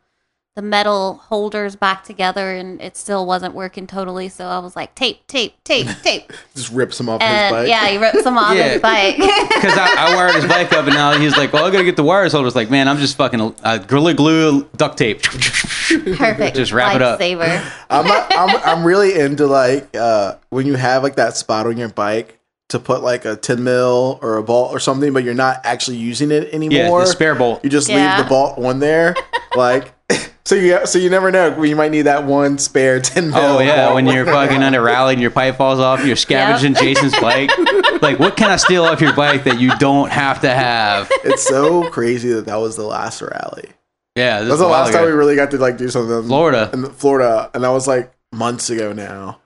the 0.57 0.63
metal 0.63 1.21
holders 1.25 1.75
back 1.75 2.03
together 2.03 2.49
and 2.51 2.81
it 2.81 2.97
still 2.97 3.27
wasn't 3.27 3.53
working 3.53 3.85
totally. 3.85 4.27
So 4.27 4.47
I 4.47 4.57
was 4.57 4.75
like, 4.75 4.95
tape, 4.95 5.27
tape, 5.27 5.53
tape, 5.63 5.85
tape. 6.03 6.33
Just 6.55 6.71
rips 6.71 6.99
him 6.99 7.09
off 7.09 7.21
his 7.21 7.29
bike. 7.51 7.67
yeah, 7.67 7.85
he 7.87 7.97
ripped 7.99 8.23
some 8.23 8.39
off 8.39 8.55
Yeah. 8.57 8.69
his 8.69 8.81
bike. 8.81 9.17
Because 9.57 9.77
I, 9.77 9.95
I 10.11 10.15
wired 10.15 10.33
his 10.35 10.45
bike 10.45 10.73
up, 10.73 10.85
and 10.85 10.93
now 10.95 11.13
he's 11.17 11.35
like, 11.35 11.51
"Well, 11.51 11.65
I 11.65 11.71
gotta 11.71 11.83
get 11.83 11.95
the 11.95 12.03
wires." 12.03 12.31
holders. 12.31 12.55
like, 12.55 12.69
"Man, 12.69 12.87
I'm 12.87 12.97
just 12.97 13.17
fucking 13.17 13.55
uh, 13.63 13.77
gorilla 13.79 14.13
glue, 14.13 14.63
duct 14.77 14.97
tape." 14.99 15.23
Perfect. 15.23 16.55
Just 16.55 16.71
wrap 16.71 16.95
it 16.95 17.01
up. 17.01 17.19
Lifesaver. 17.19 17.71
I'm, 17.89 18.05
not, 18.05 18.31
I'm 18.35 18.55
I'm 18.79 18.85
really 18.85 19.19
into 19.19 19.47
like 19.47 19.95
uh, 19.95 20.35
when 20.49 20.65
you 20.65 20.75
have 20.75 21.01
like 21.03 21.15
that 21.15 21.35
spot 21.37 21.65
on 21.65 21.77
your 21.77 21.89
bike 21.89 22.39
to 22.69 22.79
put 22.79 23.01
like 23.01 23.25
a 23.25 23.35
10 23.35 23.63
mil 23.63 24.19
or 24.21 24.37
a 24.37 24.43
bolt 24.43 24.71
or 24.73 24.79
something, 24.79 25.13
but 25.13 25.23
you're 25.23 25.33
not 25.33 25.61
actually 25.63 25.97
using 25.97 26.31
it 26.31 26.53
anymore. 26.53 26.99
Yeah, 26.99 27.05
the 27.05 27.05
spare 27.07 27.33
bolt. 27.35 27.63
You 27.63 27.69
just 27.69 27.87
Yeah. 27.89 28.15
leave 28.17 28.25
the 28.25 28.29
bolt 28.29 28.57
on 28.59 28.79
there, 28.79 29.15
like 29.55 29.93
so 30.45 30.55
you 30.55 30.85
so 30.85 30.99
you 30.99 31.09
never 31.09 31.31
know 31.31 31.61
you 31.63 31.75
might 31.75 31.91
need 31.91 32.03
that 32.03 32.23
one 32.23 32.57
spare 32.57 32.99
10 32.99 33.29
mil. 33.31 33.37
Oh 33.37 33.59
yeah, 33.59 33.85
bolt. 33.85 33.95
when 33.95 34.05
you're 34.13 34.25
fucking 34.25 34.63
under 34.63 34.81
rally 34.81 35.13
and 35.13 35.21
your 35.21 35.31
pipe 35.31 35.55
falls 35.57 35.79
off, 35.79 36.05
you're 36.05 36.15
scavenging 36.15 36.73
Jason's 36.75 37.17
bike. 37.19 37.49
Like, 37.99 38.19
what 38.19 38.37
can 38.37 38.51
I 38.51 38.57
steal 38.57 38.85
off 38.85 39.01
your 39.01 39.13
bike 39.13 39.43
that 39.45 39.59
you 39.59 39.75
don't 39.77 40.11
have 40.11 40.41
to 40.41 40.49
have? 40.53 41.09
it's 41.23 41.41
so 41.41 41.89
crazy 41.89 42.31
that 42.33 42.45
that 42.45 42.57
was 42.57 42.75
the 42.75 42.83
last 42.85 43.23
rally. 43.23 43.71
Yeah, 44.15 44.41
this 44.41 44.49
That's 44.49 44.53
is 44.53 44.59
the 44.59 44.65
a 44.65 44.69
while 44.69 44.83
last 44.83 44.93
time 44.93 45.05
we 45.05 45.11
really 45.11 45.35
got 45.35 45.49
to 45.51 45.57
like 45.57 45.77
do 45.77 45.89
something. 45.89 46.27
Florida. 46.27 46.69
in 46.73 46.85
Florida, 46.91 47.49
and 47.55 47.63
that 47.63 47.69
was 47.69 47.87
like 47.87 48.13
months 48.31 48.69
ago 48.69 48.93
now, 48.93 49.39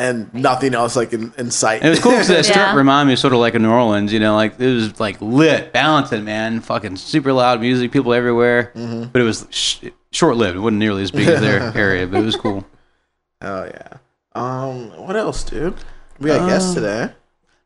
and 0.00 0.32
nothing 0.34 0.74
else 0.74 0.96
like 0.96 1.12
in, 1.12 1.32
in 1.36 1.50
sight. 1.50 1.84
It 1.84 1.90
was 1.90 2.00
cool 2.00 2.12
because 2.12 2.28
that 2.28 2.44
strip 2.46 2.56
Yeah. 2.56 2.74
reminded 2.74 3.10
me 3.12 3.16
sort 3.16 3.32
of 3.34 3.38
like 3.38 3.54
of 3.54 3.62
New 3.62 3.70
Orleans, 3.70 4.12
you 4.12 4.18
know, 4.18 4.34
like 4.34 4.58
it 4.58 4.66
was 4.74 4.98
like 4.98 5.20
lit, 5.20 5.72
balancing, 5.72 6.24
man, 6.24 6.60
fucking 6.60 6.96
super 6.96 7.32
loud 7.32 7.60
music, 7.60 7.92
people 7.92 8.14
everywhere. 8.14 8.72
Mm-hmm. 8.74 9.10
But 9.12 9.20
it 9.20 9.24
was 9.24 9.46
sh- 9.50 9.84
short 10.10 10.36
lived. 10.36 10.56
It 10.56 10.60
wasn't 10.60 10.78
nearly 10.78 11.02
as 11.02 11.10
big 11.10 11.28
as 11.28 11.40
their 11.40 11.60
area, 11.76 12.06
but 12.06 12.20
it 12.20 12.24
was 12.24 12.36
cool. 12.36 12.66
oh 13.42 13.64
yeah. 13.64 13.98
Um, 14.34 14.90
what 15.06 15.16
else, 15.16 15.44
dude? 15.44 15.74
We 16.18 16.28
got 16.28 16.48
guests 16.48 16.74
today. 16.74 17.12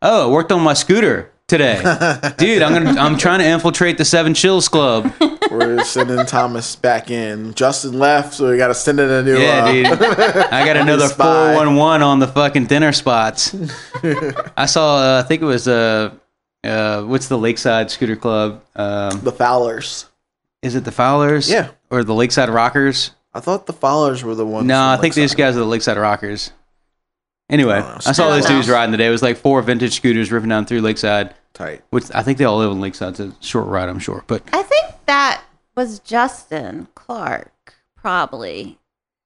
Oh, 0.02 0.28
I 0.28 0.32
worked 0.32 0.50
on 0.52 0.60
my 0.60 0.74
scooter 0.74 1.30
today, 1.48 1.76
dude. 2.38 2.62
I'm 2.62 2.72
gonna 2.72 3.00
I'm 3.00 3.16
trying 3.18 3.40
to 3.40 3.46
infiltrate 3.46 3.98
the 3.98 4.04
Seven 4.04 4.34
Chills 4.34 4.68
Club. 4.68 5.12
We're 5.50 5.84
sending 5.84 6.24
Thomas 6.26 6.76
back 6.76 7.10
in. 7.10 7.54
Justin 7.54 7.98
left, 7.98 8.34
so 8.34 8.50
we 8.50 8.56
got 8.56 8.68
to 8.68 8.74
send 8.74 8.98
in 8.98 9.10
a 9.10 9.22
new. 9.22 9.38
Yeah, 9.38 9.64
uh, 9.64 9.72
dude. 9.72 9.86
I 9.86 10.64
got 10.64 10.76
another 10.76 11.08
411 11.08 12.02
on 12.02 12.18
the 12.18 12.26
fucking 12.26 12.66
dinner 12.66 12.92
spots. 12.92 13.54
I 14.56 14.66
saw, 14.66 14.96
uh, 15.18 15.22
I 15.24 15.28
think 15.28 15.42
it 15.42 15.44
was, 15.44 15.68
uh, 15.68 16.12
uh, 16.64 17.02
what's 17.02 17.28
the 17.28 17.38
Lakeside 17.38 17.90
Scooter 17.90 18.16
Club? 18.16 18.62
Um, 18.74 19.20
the 19.20 19.32
Fowlers. 19.32 20.06
is 20.62 20.74
it 20.74 20.84
the 20.84 20.92
Fowlers? 20.92 21.48
Yeah. 21.50 21.68
Or 21.90 22.02
the 22.02 22.14
Lakeside 22.14 22.48
Rockers? 22.48 23.12
I 23.32 23.40
thought 23.40 23.66
the 23.66 23.72
Fowlers 23.72 24.24
were 24.24 24.34
the 24.34 24.46
ones. 24.46 24.66
No, 24.66 24.88
I 24.88 24.96
think 24.96 25.14
these 25.14 25.34
guys 25.34 25.56
are 25.56 25.60
the 25.60 25.66
Lakeside 25.66 25.98
Rockers. 25.98 26.52
Anyway, 27.50 27.80
Oh, 27.82 27.98
I 28.06 28.12
saw 28.12 28.30
those 28.30 28.46
dudes 28.46 28.68
know. 28.68 28.74
riding 28.74 28.92
today. 28.92 29.06
It 29.06 29.10
was 29.10 29.22
like 29.22 29.36
four 29.36 29.60
vintage 29.62 29.94
scooters 29.96 30.32
ripping 30.32 30.48
down 30.48 30.64
through 30.64 30.80
Lakeside, 30.80 31.34
tight. 31.52 31.82
which 31.90 32.04
I 32.14 32.22
think 32.22 32.38
they 32.38 32.44
all 32.44 32.58
live 32.58 32.72
in 32.72 32.80
Lakeside. 32.80 33.10
It's 33.10 33.20
a 33.20 33.32
short 33.40 33.66
ride, 33.66 33.88
I'm 33.88 33.98
sure. 33.98 34.24
But 34.26 34.42
I 34.52 34.62
think 34.62 34.86
that 35.06 35.42
was 35.76 35.98
Justin 36.00 36.88
Clark, 36.94 37.74
probably. 37.96 38.78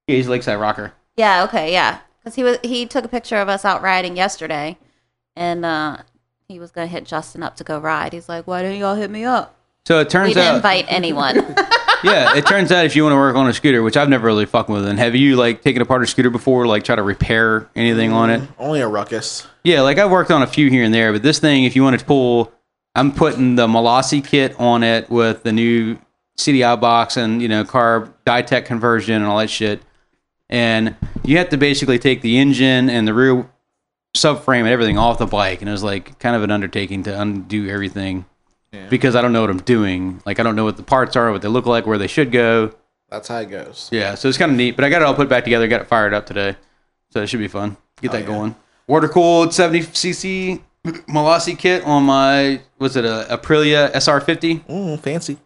yeah, 0.09 0.17
he's 0.17 0.27
a 0.27 0.31
Lakeside 0.31 0.59
Rocker. 0.61 0.93
Yeah. 1.17 1.45
Okay. 1.45 1.73
Yeah. 1.73 1.99
Because 2.21 2.35
he 2.35 2.43
was 2.43 2.59
he 2.63 2.87
took 2.87 3.05
a 3.05 3.09
picture 3.09 3.37
of 3.37 3.49
us 3.49 3.65
out 3.65 3.83
riding 3.83 4.17
yesterday, 4.17 4.77
and 5.37 5.65
uh, 5.65 5.99
he 6.49 6.59
was 6.59 6.71
gonna 6.73 6.87
hit 6.89 7.05
Justin 7.05 7.43
up 7.45 7.55
to 7.57 7.65
go 7.65 7.79
ride. 7.79 8.13
He's 8.13 8.29
like, 8.29 8.47
"Why 8.49 8.63
didn't 8.63 8.79
y'all 8.79 8.97
hit 8.97 9.11
me 9.11 9.25
up?" 9.25 9.55
So 9.87 10.01
it 10.01 10.11
turns 10.11 10.29
We 10.29 10.35
turns 10.35 10.45
didn't 10.45 10.49
out. 10.49 10.57
invite 10.57 10.85
anyone. 10.89 11.37
yeah, 12.05 12.37
it 12.37 12.47
turns 12.47 12.71
out 12.73 12.85
if 12.85 12.95
you 12.95 13.03
want 13.03 13.13
to 13.13 13.17
work 13.17 13.37
on 13.37 13.49
a 13.49 13.53
scooter, 13.53 13.83
which 13.83 13.97
I've 13.97 14.09
never 14.09 14.27
really 14.27 14.47
fucked 14.47 14.71
with, 14.71 14.87
and 14.87 14.99
have 14.99 15.15
you 15.15 15.37
like 15.37 15.63
taken 15.63 15.83
apart 15.83 16.03
a 16.03 16.07
scooter 16.07 16.31
before, 16.31 16.67
like 16.67 16.85
try 16.85 16.97
to 16.97 17.03
repair 17.03 17.69
anything 17.75 18.13
on 18.13 18.31
it? 18.31 18.41
Mm, 18.41 18.49
only 18.59 18.81
a 18.81 18.89
ruckus. 18.89 19.47
Yeah, 19.65 19.83
like 19.83 19.99
I've 19.99 20.11
worked 20.11 20.31
on 20.31 20.43
a 20.43 20.47
few 20.47 20.71
here 20.71 20.85
and 20.85 20.95
there, 20.95 21.13
but 21.13 21.23
this 21.23 21.39
thing, 21.39 21.65
if 21.65 21.77
you 21.77 21.83
want 21.83 21.99
to 21.99 22.05
pull, 22.05 22.53
I'm 22.95 23.13
putting 23.13 23.57
the 23.57 23.67
Malossi 23.67 24.25
kit 24.25 24.59
on 24.59 24.83
it 24.83 25.11
with 25.11 25.43
the 25.43 25.53
new 25.53 25.99
CDI 26.39 26.81
box 26.81 27.17
and 27.17 27.43
you 27.43 27.49
know 27.49 27.65
carb 27.65 28.13
Ditech 28.25 28.65
conversion 28.65 29.17
and 29.17 29.25
all 29.25 29.39
that 29.39 29.51
shit, 29.51 29.83
and 30.49 30.95
you 31.25 31.39
have 31.39 31.49
to 31.51 31.57
basically 31.57 31.99
take 31.99 32.23
the 32.23 32.39
engine 32.39 32.89
and 32.89 33.07
the 33.07 33.15
rear 33.15 33.49
subframe 34.17 34.61
and 34.61 34.69
everything 34.69 34.99
off 34.99 35.19
the 35.19 35.27
bike, 35.27 35.61
and 35.61 35.69
it 35.69 35.73
was 35.73 35.83
like 35.83 36.19
kind 36.19 36.37
of 36.37 36.43
an 36.43 36.51
undertaking 36.51 37.03
to 37.05 37.21
undo 37.21 37.69
everything. 37.69 38.25
Because 38.91 39.17
I 39.17 39.23
don't 39.23 39.33
know 39.33 39.41
what 39.41 39.51
I'm 39.51 39.59
doing. 39.63 40.23
Like 40.27 40.39
I 40.41 40.43
don't 40.43 40.57
know 40.57 40.65
what 40.65 40.77
the 40.77 40.83
parts 40.83 41.17
are, 41.17 41.33
what 41.33 41.43
they 41.43 41.49
look 41.49 41.67
like, 41.67 41.87
where 41.87 41.99
they 41.99 42.07
should 42.07 42.31
go. 42.33 42.75
That's 43.11 43.29
how 43.29 43.39
it 43.39 43.47
goes. 43.51 43.89
Yeah, 43.91 44.15
so 44.15 44.29
it's 44.29 44.37
kind 44.37 44.51
of 44.51 44.57
neat. 44.57 44.77
But 44.77 44.85
I 44.85 44.91
got 44.91 45.01
it 45.01 45.07
all 45.07 45.15
put 45.15 45.29
back 45.29 45.45
together, 45.45 45.67
got 45.67 45.81
it 45.81 45.87
fired 45.89 46.13
up 46.13 46.27
today, 46.27 46.57
so 47.11 47.23
it 47.23 47.29
should 47.29 47.41
be 47.41 47.49
fun. 47.49 47.77
Get 48.03 48.13
that 48.13 48.21
yeah. 48.23 48.27
going. 48.27 48.57
Water 48.87 49.09
cooled 49.09 49.53
70 49.55 49.81
cc 49.81 50.61
Malossi 50.85 51.59
kit 51.59 51.85
on 51.85 52.05
my 52.05 52.61
was 52.79 52.97
it 52.97 53.05
a 53.05 53.27
Aprilia 53.31 53.93
SR50? 53.93 54.65
Mm, 54.67 55.01
fancy, 55.01 55.39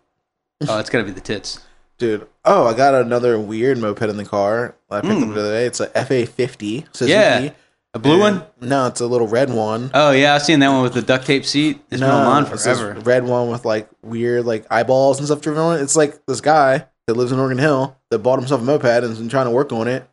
Oh, 0.68 0.78
it's 0.78 0.90
gotta 0.90 1.04
be 1.04 1.10
the 1.10 1.20
tits. 1.20 1.60
dude. 1.98 2.26
Oh, 2.44 2.66
I 2.66 2.74
got 2.74 2.94
another 2.94 3.38
weird 3.38 3.78
moped 3.78 4.02
in 4.02 4.16
the 4.16 4.24
car. 4.24 4.74
I 4.90 5.00
picked 5.00 5.12
up 5.22 5.28
the 5.34 5.40
other 5.40 5.52
day. 5.52 5.66
It's 5.66 5.80
a 5.80 5.86
FA 6.04 6.26
fifty. 6.26 6.84
Suzuki. 6.92 7.12
Yeah, 7.12 7.50
a 7.94 7.98
blue 7.98 8.18
one. 8.20 8.42
No, 8.60 8.86
it's 8.86 9.00
a 9.00 9.06
little 9.06 9.28
red 9.28 9.50
one. 9.50 9.90
Oh 9.92 10.12
yeah, 10.12 10.34
I've 10.34 10.42
seen 10.42 10.60
that 10.60 10.68
one 10.70 10.82
with 10.82 10.94
the 10.94 11.02
duct 11.02 11.26
tape 11.26 11.44
seat. 11.44 11.80
It's 11.90 12.00
been 12.00 12.10
on 12.10 12.24
mine 12.24 12.52
it's 12.52 12.64
this 12.64 12.78
forever. 12.80 13.00
red 13.00 13.24
one 13.24 13.48
with 13.50 13.64
like 13.64 13.88
weird 14.02 14.44
like 14.46 14.66
eyeballs 14.70 15.18
and 15.18 15.26
stuff 15.26 15.40
driven 15.42 15.60
on 15.62 15.78
it. 15.78 15.82
It's 15.82 15.96
like 15.96 16.24
this 16.26 16.40
guy 16.40 16.86
that 17.06 17.14
lives 17.14 17.32
in 17.32 17.38
Oregon 17.38 17.58
Hill 17.58 17.96
that 18.10 18.20
bought 18.20 18.38
himself 18.38 18.60
a 18.60 18.64
moped 18.64 18.84
and 18.84 19.04
has 19.04 19.18
been 19.18 19.28
trying 19.28 19.46
to 19.46 19.50
work 19.50 19.72
on 19.72 19.88
it, 19.88 20.08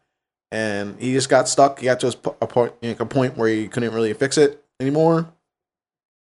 and 0.52 1.00
he 1.00 1.14
just 1.14 1.30
got 1.30 1.48
stuck. 1.48 1.80
He 1.80 1.86
got 1.86 2.00
to 2.02 2.08
his 2.08 2.16
po- 2.16 2.36
a 2.42 2.48
point, 2.48 2.74
like 2.82 3.00
a 3.00 3.06
point 3.06 3.38
where 3.38 3.48
he 3.50 3.68
couldn't 3.68 3.94
really 3.94 4.14
fix 4.14 4.38
it 4.38 4.64
anymore. 4.80 5.30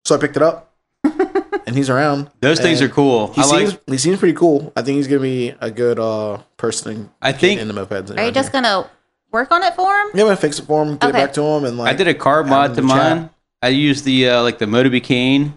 So 0.06 0.16
I 0.16 0.20
picked 0.20 0.36
it 0.38 0.44
up, 0.44 0.74
and 1.04 1.76
he's 1.76 1.90
around. 1.90 2.30
Those 2.42 2.60
things 2.60 2.82
are 2.82 2.90
cool. 2.90 3.34
He 3.34 3.42
I 3.42 3.46
seems 3.46 3.72
like. 3.72 3.82
he 3.88 3.98
seems 3.98 4.20
pretty 4.20 4.38
cool. 4.38 4.72
I 4.76 4.82
think 4.82 4.98
he's 4.98 5.08
gonna 5.08 5.22
be 5.22 5.54
a 5.60 5.72
good 5.72 5.98
uh 6.00 6.40
person. 6.58 7.10
I 7.22 7.32
think- 7.32 7.60
in 7.60 7.68
the 7.68 7.74
mopeds. 7.74 8.16
Are 8.16 8.24
you 8.26 8.32
just 8.32 8.52
gonna 8.52 8.90
work 9.32 9.52
on 9.52 9.64
it 9.64 9.74
for 9.76 9.92
him? 10.02 10.08
yeah, 10.14 10.22
I'm 10.22 10.28
gonna 10.28 10.36
fix 10.38 10.60
it 10.60 10.66
for 10.66 10.84
him, 10.84 10.98
get 10.98 11.10
Okay. 11.10 11.10
it 11.10 11.26
back 11.28 11.34
to 11.34 11.42
him, 11.44 11.66
and 11.66 11.78
like 11.78 11.94
I 11.94 11.98
did 11.98 12.08
a 12.08 12.14
carb 12.14 12.48
mod 12.48 12.76
to 12.76 12.82
to 12.82 12.88
chat. 12.88 13.18
mine. 13.18 13.30
I 13.62 13.70
used 13.70 14.06
the 14.06 14.30
uh, 14.30 14.42
like 14.44 14.58
the 14.60 14.66
Motobecane 14.66 15.54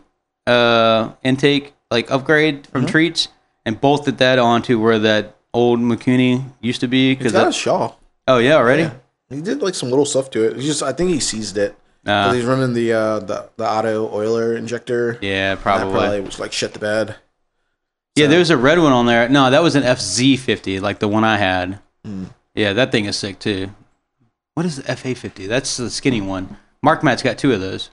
uh, 0.47 1.13
intake 1.23 1.75
like 1.91 2.11
upgrade 2.11 2.63
Mm-hmm. 2.65 2.73
from 2.73 2.87
Treats 2.87 3.29
and 3.65 3.81
bolted 3.81 4.19
that 4.19 4.39
onto 4.39 4.81
where 4.81 4.99
that 4.99 5.37
old 5.55 5.79
Mikuni 5.81 6.45
used 6.61 6.81
to 6.81 6.89
be. 6.89 7.15
Because 7.15 7.33
got 7.33 7.49
a 7.49 7.53
Shaw. 7.53 7.93
oh 8.29 8.39
yeah, 8.39 8.55
already. 8.57 8.83
Yeah. 8.83 8.93
He 9.31 9.41
did 9.41 9.63
like 9.63 9.75
some 9.75 9.89
little 9.91 10.05
stuff 10.05 10.31
to 10.31 10.45
it. 10.49 10.57
He 10.57 10.67
just 10.67 10.83
I 10.83 10.93
think 10.93 11.11
he 11.11 11.21
seized 11.21 11.57
it. 11.57 11.77
Uh, 12.05 12.25
'Cause 12.27 12.35
he's 12.37 12.45
running 12.45 12.73
the 12.75 12.93
uh 12.93 13.19
the, 13.21 13.49
the 13.57 13.69
auto 13.71 14.11
oiler 14.13 14.57
injector. 14.57 15.19
yeah, 15.23 15.53
And 15.53 15.59
That 15.59 15.63
probably. 15.63 15.93
probably 15.93 16.21
was 16.23 16.41
like 16.41 16.53
shit 16.53 16.73
the 16.73 16.81
bed. 16.81 17.15
Yeah, 18.17 18.27
there 18.27 18.41
was 18.41 18.51
a 18.51 18.57
red 18.59 18.79
one 18.79 18.93
on 18.93 19.07
there. 19.07 19.29
No, 19.29 19.51
that 19.51 19.63
was 19.63 19.75
an 19.77 19.85
FZ50, 19.85 20.81
like 20.83 20.99
the 20.99 21.09
one 21.09 21.25
I 21.25 21.39
had. 21.39 21.79
Hmm. 22.05 22.25
Yeah, 22.55 22.73
that 22.75 22.93
thing 22.93 23.07
is 23.07 23.17
sick 23.17 23.39
too. 23.39 23.71
What 24.55 24.67
is 24.67 24.77
the 24.77 24.83
FA50? 24.83 25.49
That's 25.49 25.77
the 25.77 25.89
skinny 25.91 26.21
one. 26.21 26.57
Mark 26.83 27.03
Matt's 27.03 27.23
got 27.23 27.39
two 27.39 27.53
of 27.53 27.61
those. 27.61 27.91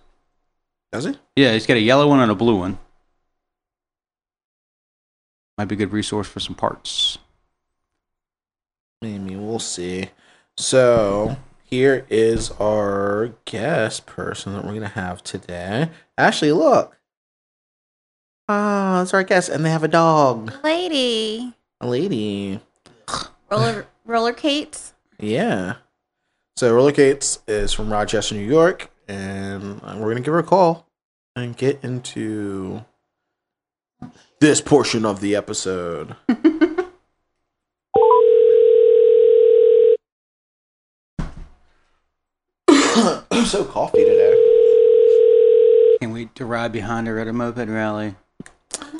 Does 0.91 1.05
he? 1.05 1.15
Yeah, 1.35 1.53
he's 1.53 1.65
got 1.67 1.77
a 1.77 1.81
yellow 1.81 2.07
one 2.07 2.19
and 2.19 2.31
a 2.31 2.35
blue 2.35 2.57
one. 2.57 2.77
Might 5.57 5.65
be 5.65 5.75
a 5.75 5.77
good 5.77 5.91
resource 5.93 6.27
for 6.27 6.39
some 6.39 6.55
parts. 6.55 7.17
Maybe 9.01 9.35
we'll 9.35 9.59
see. 9.59 10.09
So 10.57 11.37
here 11.63 12.05
is 12.09 12.51
our 12.51 13.33
guest 13.45 14.05
person 14.05 14.53
that 14.53 14.65
we're 14.65 14.73
gonna 14.73 14.87
have 14.89 15.23
today. 15.23 15.89
Ashley, 16.17 16.51
look. 16.51 16.97
Ah, 18.47 18.95
that's 18.99 19.13
our 19.13 19.23
guest, 19.23 19.49
and 19.49 19.63
they 19.63 19.69
have 19.69 19.83
a 19.83 19.87
dog. 19.87 20.51
Lady, 20.63 21.53
A 21.81 21.87
lady. 21.87 22.59
roller 23.51 23.85
roller 24.09 24.33
Kates. 24.33 24.93
Yeah. 25.19 25.75
So 26.57 26.73
Roller 26.75 26.91
Kates 26.91 27.39
is 27.47 27.71
from 27.71 27.91
Rochester, 27.93 28.35
New 28.35 28.41
York, 28.41 28.91
and 29.07 29.81
we're 29.81 30.09
gonna 30.09 30.19
give 30.19 30.33
her 30.33 30.39
a 30.39 30.43
call 30.43 30.87
and 31.35 31.55
get 31.55 31.83
into 31.83 32.83
this 34.39 34.59
portion 34.59 35.05
of 35.05 35.21
the 35.21 35.35
episode. 35.35 36.15
I'm 43.31 43.45
so 43.45 43.63
coffee 43.63 44.03
today. 44.03 44.35
Can't 46.01 46.13
wait 46.13 46.35
to 46.35 46.45
ride 46.45 46.73
behind 46.73 47.07
her 47.07 47.19
at 47.19 47.27
a 47.27 47.33
moped 47.33 47.69
rally. 47.69 48.15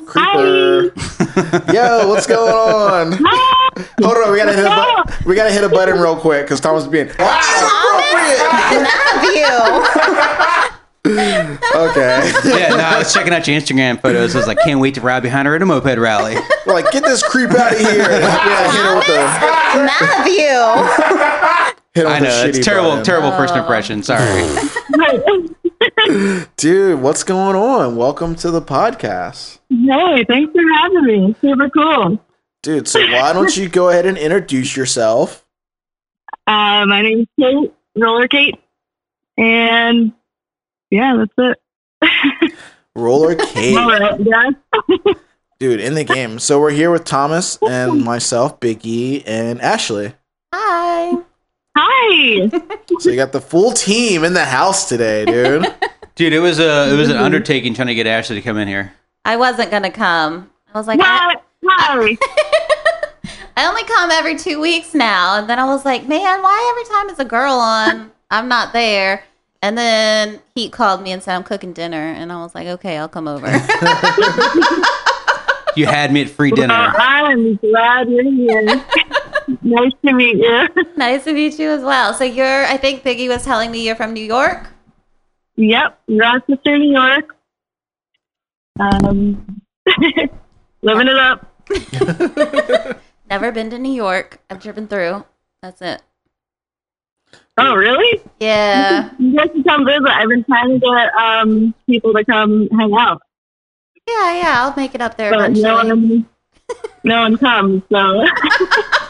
Creeper. 0.06 0.94
Yo, 1.72 2.08
what's 2.08 2.26
going 2.26 2.52
on? 2.52 3.18
Hold 4.02 4.16
on, 4.18 4.32
we 4.32 4.38
gotta 4.38 4.52
hit 4.52 4.64
a 4.64 4.68
bu- 4.68 5.28
we 5.28 5.34
gotta 5.34 5.52
hit 5.52 5.64
a 5.64 5.68
button 5.68 5.98
real 5.98 6.16
quick 6.16 6.44
because 6.44 6.60
Thomas 6.60 6.84
is 6.84 6.88
being. 6.88 7.10
Ah, 7.18 7.86
Love 9.12 9.34
you. 9.34 10.60
Okay. 11.06 12.32
Yeah, 12.44 12.68
no, 12.70 12.78
I 12.78 12.98
was 12.98 13.12
checking 13.12 13.32
out 13.32 13.46
your 13.46 13.58
Instagram 13.58 14.00
photos. 14.00 14.34
I 14.34 14.38
was 14.38 14.46
like, 14.46 14.58
can't 14.60 14.80
wait 14.80 14.94
to 14.94 15.00
ride 15.00 15.22
behind 15.22 15.46
her 15.48 15.54
at 15.56 15.62
a 15.62 15.66
moped 15.66 15.98
rally. 15.98 16.36
Like, 16.66 16.90
get 16.90 17.04
this 17.04 17.22
creep 17.22 17.50
out 17.50 17.72
of 17.72 17.78
here. 17.78 17.96
yeah, 17.98 18.72
hit 18.72 18.84
her 18.84 18.96
with 18.96 19.06
the 19.06 19.16
Matthew. 19.86 20.34
hit 21.94 22.04
her 22.04 22.10
with 22.10 22.12
I 22.12 22.18
know 22.20 22.44
it's 22.44 22.64
terrible, 22.64 22.90
button. 22.90 23.04
terrible 23.04 23.30
first 23.32 23.54
oh. 23.54 23.60
impression. 23.60 24.02
Sorry. 24.02 24.46
Dude, 26.56 27.00
what's 27.00 27.22
going 27.22 27.56
on? 27.56 27.96
Welcome 27.96 28.34
to 28.36 28.50
the 28.50 28.62
podcast. 28.62 29.58
Hey, 29.70 30.24
thanks 30.24 30.52
for 30.52 30.62
having 30.74 31.04
me. 31.04 31.34
Super 31.40 31.70
cool. 31.70 32.18
Dude, 32.62 32.86
so 32.86 33.00
why 33.00 33.32
don't 33.32 33.56
you 33.56 33.68
go 33.68 33.88
ahead 33.88 34.04
and 34.06 34.18
introduce 34.18 34.76
yourself? 34.76 35.44
Uh, 36.46 36.84
my 36.84 37.00
name's 37.02 37.28
Kate, 37.38 37.72
Roller 37.94 38.26
Kate, 38.26 38.58
and 39.38 40.12
yeah, 40.90 41.16
that's 41.16 41.58
it. 42.02 42.52
Roller 42.96 43.36
Kate. 43.36 43.76
All 43.76 43.88
right, 43.88 44.18
yeah. 44.18 45.12
Dude, 45.60 45.80
in 45.80 45.94
the 45.94 46.02
game. 46.02 46.40
So 46.40 46.58
we're 46.58 46.72
here 46.72 46.90
with 46.90 47.04
Thomas 47.04 47.56
and 47.62 48.04
myself, 48.04 48.58
Big 48.58 48.84
E, 48.84 49.22
and 49.26 49.60
Ashley. 49.60 50.14
Hi. 50.52 51.22
Hi. 51.76 52.48
So 52.98 53.10
you 53.10 53.16
got 53.16 53.30
the 53.30 53.40
full 53.40 53.70
team 53.70 54.24
in 54.24 54.32
the 54.32 54.44
house 54.44 54.88
today, 54.88 55.24
dude. 55.24 55.72
Dude, 56.16 56.32
it 56.32 56.40
was 56.40 56.58
a 56.58 56.92
it 56.92 56.96
was 56.96 57.10
an 57.10 57.16
undertaking 57.16 57.74
trying 57.74 57.88
to 57.88 57.94
get 57.94 58.08
Ashley 58.08 58.36
to 58.36 58.42
come 58.42 58.56
in 58.56 58.66
here. 58.66 58.92
I 59.24 59.36
wasn't 59.36 59.70
gonna 59.70 59.92
come. 59.92 60.50
I 60.74 60.78
was 60.78 60.88
like, 60.88 60.98
I, 61.00 61.26
What? 61.26 61.44
Hi. 61.78 62.16
I 63.56 63.66
only 63.66 63.84
come 63.84 64.10
every 64.10 64.36
two 64.38 64.60
weeks 64.60 64.94
now, 64.94 65.38
and 65.38 65.48
then 65.48 65.58
I 65.58 65.64
was 65.64 65.84
like, 65.84 66.08
man, 66.08 66.42
why 66.42 66.72
every 66.72 66.94
time 66.94 67.10
it's 67.10 67.18
a 67.20 67.24
girl 67.24 67.54
on, 67.54 68.10
I'm 68.30 68.48
not 68.48 68.72
there. 68.72 69.24
And 69.62 69.76
then 69.76 70.40
he 70.54 70.70
called 70.70 71.02
me 71.02 71.12
and 71.12 71.22
said 71.22 71.34
I'm 71.34 71.42
cooking 71.42 71.72
dinner, 71.72 71.98
and 72.12 72.32
I 72.32 72.36
was 72.42 72.54
like, 72.54 72.66
okay, 72.66 72.96
I'll 72.96 73.08
come 73.08 73.28
over. 73.28 73.46
You 75.76 75.86
had 75.86 76.12
me 76.12 76.22
at 76.22 76.30
free 76.30 76.50
Well, 76.50 76.62
dinner. 76.62 76.74
I'm 76.74 77.54
glad 77.56 78.08
you're 78.10 78.24
here. 78.24 78.64
nice 79.62 79.92
to 80.04 80.12
meet 80.12 80.36
you. 80.36 80.68
nice 80.96 81.24
to 81.24 81.32
meet 81.32 81.58
you 81.58 81.70
as 81.70 81.82
well. 81.82 82.12
So 82.14 82.24
you're, 82.24 82.64
I 82.66 82.76
think 82.76 83.02
Piggy 83.04 83.28
was 83.28 83.44
telling 83.44 83.70
me 83.70 83.86
you're 83.86 83.96
from 83.96 84.12
New 84.12 84.24
York. 84.24 84.68
Yep, 85.56 86.00
Rochester, 86.08 86.78
New 86.78 86.92
York. 86.92 87.36
Um, 88.80 89.62
living 90.82 91.08
it 91.08 91.16
up. 91.18 91.49
Never 93.30 93.52
been 93.52 93.70
to 93.70 93.78
New 93.78 93.92
York. 93.92 94.40
I've 94.50 94.60
driven 94.60 94.88
through. 94.88 95.24
That's 95.62 95.80
it. 95.82 96.02
Oh, 97.58 97.74
really? 97.74 98.22
Yeah. 98.40 99.10
You 99.18 99.36
guys 99.36 99.48
should 99.54 99.64
come 99.66 99.84
visit. 99.84 100.08
I've 100.08 100.28
been 100.28 100.44
trying 100.44 100.70
to 100.70 100.78
get 100.80 101.14
um 101.14 101.74
people 101.86 102.12
to 102.14 102.24
come 102.24 102.68
hang 102.70 102.92
out, 102.94 103.20
Yeah, 104.08 104.34
yeah. 104.40 104.54
I'll 104.64 104.74
make 104.76 104.94
it 104.94 105.00
up 105.00 105.16
there 105.16 105.30
but 105.30 105.52
no 105.52 105.78
eventually. 105.80 106.18
one, 106.18 106.26
no 107.04 107.20
one 107.22 107.38
comes. 107.38 107.82
So 107.90 107.96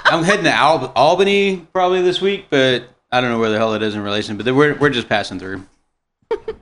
I'm 0.06 0.24
heading 0.24 0.44
to 0.44 0.52
Al- 0.52 0.92
Albany 0.96 1.66
probably 1.72 2.02
this 2.02 2.20
week, 2.20 2.46
but 2.50 2.84
I 3.12 3.20
don't 3.20 3.30
know 3.30 3.38
where 3.38 3.50
the 3.50 3.58
hell 3.58 3.74
it 3.74 3.82
is 3.82 3.94
in 3.94 4.02
relation. 4.02 4.36
But 4.36 4.52
we're 4.54 4.74
we're 4.76 4.90
just 4.90 5.08
passing 5.08 5.38
through. 5.38 5.64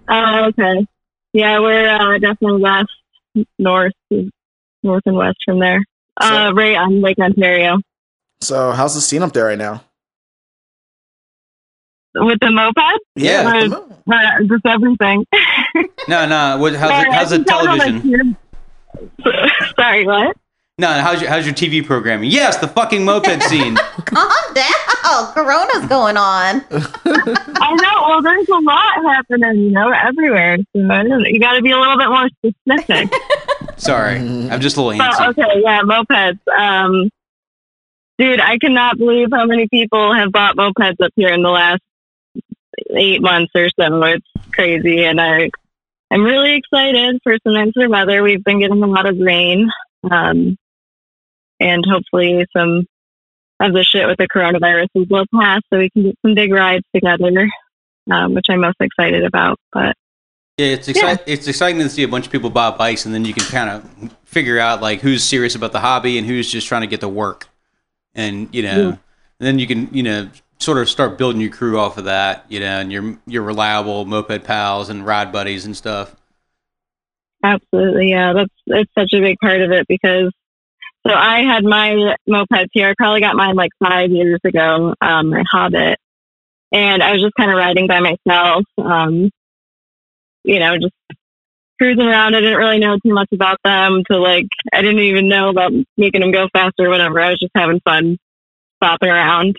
Oh, 0.09 0.45
okay. 0.47 0.87
Yeah, 1.33 1.59
we're 1.61 1.89
uh, 1.89 2.19
definitely 2.19 2.63
west, 2.63 2.91
north, 3.59 3.93
north 4.83 5.03
and 5.07 5.17
west 5.17 5.39
from 5.45 5.59
there. 5.61 5.81
Uh, 6.21 6.53
right 6.55 6.77
on 6.77 7.01
Lake 7.01 7.19
Ontario. 7.19 7.79
So 8.41 8.73
how's 8.73 8.95
the 8.95 9.01
scene 9.01 9.23
up 9.23 9.33
there 9.33 9.45
right 9.47 9.59
now? 9.59 9.85
With 12.15 12.39
the 12.41 12.51
moped? 12.51 12.79
Yeah. 13.15 13.69
Uh, 13.71 14.13
uh, 14.13 14.41
just 14.49 14.67
everything. 14.67 15.25
No, 16.09 16.27
no. 16.27 16.57
What, 16.59 16.75
how's 16.75 16.91
it, 17.07 17.13
how's 17.13 17.31
the 17.31 17.37
I 17.37 17.39
think 17.39 17.51
I'm 17.51 18.03
television? 18.03 18.37
Sorry, 19.79 20.07
what? 20.07 20.37
No, 20.81 20.87
how's 20.89 21.21
your 21.21 21.29
how's 21.29 21.45
your 21.45 21.55
TV 21.55 21.85
programming? 21.85 22.31
Yes, 22.31 22.57
the 22.59 22.69
fucking 22.69 23.05
moped 23.05 23.43
scene. 23.49 23.77
Calm 24.05 24.31
down. 24.55 25.33
Corona's 25.35 25.87
going 25.89 26.17
on. 26.17 26.65
I 26.71 27.75
know. 27.83 28.09
Well, 28.09 28.23
there's 28.23 28.49
a 28.49 28.61
lot 28.61 28.95
happening, 29.05 29.57
you 29.65 29.71
know, 29.71 29.91
everywhere. 29.91 30.57
So 30.75 30.91
I 30.91 31.03
don't- 31.03 31.25
you 31.27 31.39
got 31.41 31.55
to 31.55 31.63
be 31.63 31.73
a 31.73 31.79
little 31.79 31.99
bit 31.99 32.09
more 32.09 32.29
specific. 32.29 33.13
Sorry, 33.79 34.17
I'm 34.17 34.61
just 34.61 34.77
a 34.77 34.83
little 34.83 34.99
But, 34.99 35.15
antsy. 35.15 35.29
okay, 35.31 35.61
yeah, 35.63 35.83
mopeds. 35.83 36.39
Um, 36.49 37.11
dude, 38.19 38.41
I 38.41 38.59
cannot 38.59 38.99
believe 38.99 39.29
how 39.33 39.47
many 39.47 39.69
people 39.69 40.13
have 40.15 40.33
bought 40.33 40.57
mopeds 40.57 41.01
up 41.01 41.13
here 41.17 41.29
in 41.33 41.43
the 41.43 41.49
last 41.51 41.81
eight 42.91 43.23
months 43.23 43.53
or 43.55 43.69
so. 43.79 44.03
It's 44.05 44.27
crazy, 44.53 45.05
and 45.05 45.21
I, 45.21 45.51
I'm 46.11 46.23
really 46.25 46.55
excited 46.57 47.21
for 47.23 47.37
some 47.45 47.55
nicer 47.55 47.89
weather. 47.89 48.23
We've 48.23 48.43
been 48.43 48.61
getting 48.61 48.83
a 48.83 48.87
lot 48.87 49.07
of 49.07 49.19
rain, 49.19 49.71
um, 50.11 50.57
and 51.61 51.85
hopefully 51.89 52.47
some 52.57 52.85
of 53.61 53.73
the 53.73 53.83
shit 53.83 54.07
with 54.07 54.19
the 54.19 54.29
coronavirus 54.29 54.87
will 55.09 55.25
pass, 55.35 55.61
so 55.71 55.79
we 55.79 55.91
can 55.91 56.03
get 56.05 56.19
some 56.25 56.35
big 56.35 56.53
rides 56.53 56.85
together, 56.95 57.49
um, 58.11 58.35
which 58.35 58.47
I'm 58.49 58.61
most 58.61 58.77
excited 58.81 59.25
about. 59.25 59.59
But 59.73 59.97
Yeah, 60.59 60.67
it's 60.67 60.89
exci- 60.89 61.21
it's 61.27 61.47
exciting 61.47 61.79
to 61.81 61.89
see 61.89 62.03
a 62.03 62.09
bunch 62.09 62.27
of 62.27 62.33
people 62.33 62.51
buy 62.51 62.71
bikes, 62.73 63.07
and 63.07 63.15
then 63.15 63.25
you 63.25 63.33
can 63.33 63.45
kind 63.45 63.71
of 63.71 64.13
figure 64.25 64.59
out 64.59 64.83
like 64.83 65.01
who's 65.01 65.23
serious 65.23 65.55
about 65.55 65.71
the 65.73 65.79
hobby 65.81 66.19
and 66.19 66.27
who's 66.27 66.51
just 66.51 66.67
trying 66.67 66.81
to 66.83 66.89
get 66.89 67.01
to 67.01 67.09
work, 67.09 67.49
and 68.15 68.53
you 68.53 68.63
know, 68.63 68.89
Yeah. 68.91 68.97
then 69.39 69.59
you 69.61 69.67
can 69.69 69.89
you 69.93 70.03
know 70.03 70.29
sort 70.59 70.79
of 70.79 70.89
start 70.89 71.17
building 71.17 71.41
your 71.41 71.51
crew 71.53 71.79
off 71.79 71.97
of 71.97 72.05
that, 72.07 72.45
you 72.49 72.59
know, 72.59 72.81
and 72.81 72.91
your 72.91 73.17
your 73.27 73.43
reliable 73.45 74.05
moped 74.05 74.43
pals 74.45 74.89
and 74.91 75.07
ride 75.07 75.31
buddies 75.31 75.65
and 75.65 75.77
stuff. 75.77 76.17
Absolutely, 77.45 78.11
yeah. 78.11 78.33
That's 78.33 78.53
it's 78.67 78.93
such 78.99 79.13
a 79.13 79.21
big 79.21 79.37
part 79.41 79.61
of 79.61 79.71
it 79.71 79.87
because 79.87 80.33
so 81.07 81.15
I 81.15 81.43
had 81.45 81.63
my 81.65 82.17
mopeds 82.29 82.67
here. 82.73 82.89
I 82.89 82.95
probably 82.99 83.21
got 83.21 83.37
mine 83.37 83.55
like 83.55 83.71
five 83.81 84.11
years 84.11 84.41
ago, 84.45 84.93
um, 85.01 85.31
my 85.31 85.45
Hobbit, 85.49 85.99
and 86.73 87.01
I 87.01 87.13
was 87.13 87.23
just 87.23 87.35
kind 87.39 87.51
of 87.53 87.57
riding 87.57 87.87
by 87.87 88.01
myself, 88.01 88.65
um, 88.79 89.31
you 90.49 90.59
know, 90.59 90.79
just 90.79 90.95
cruising 91.79 92.07
around. 92.07 92.35
I 92.35 92.41
didn't 92.41 92.57
really 92.57 92.79
know 92.79 92.99
too 93.05 93.13
much 93.13 93.29
about 93.33 93.59
them. 93.63 94.03
To 94.11 94.19
like, 94.19 94.47
I 94.73 94.81
didn't 94.81 95.01
even 95.01 95.29
know 95.29 95.51
about 95.51 95.73
making 95.97 96.23
them 96.23 96.33
go 96.33 96.49
faster 96.53 96.87
or 96.87 96.89
whatever. 96.89 97.21
I 97.21 97.31
was 97.31 97.39
just 97.39 97.53
having 97.55 97.81
fun 97.81 98.19
bopping 98.83 99.13
around, 99.13 99.57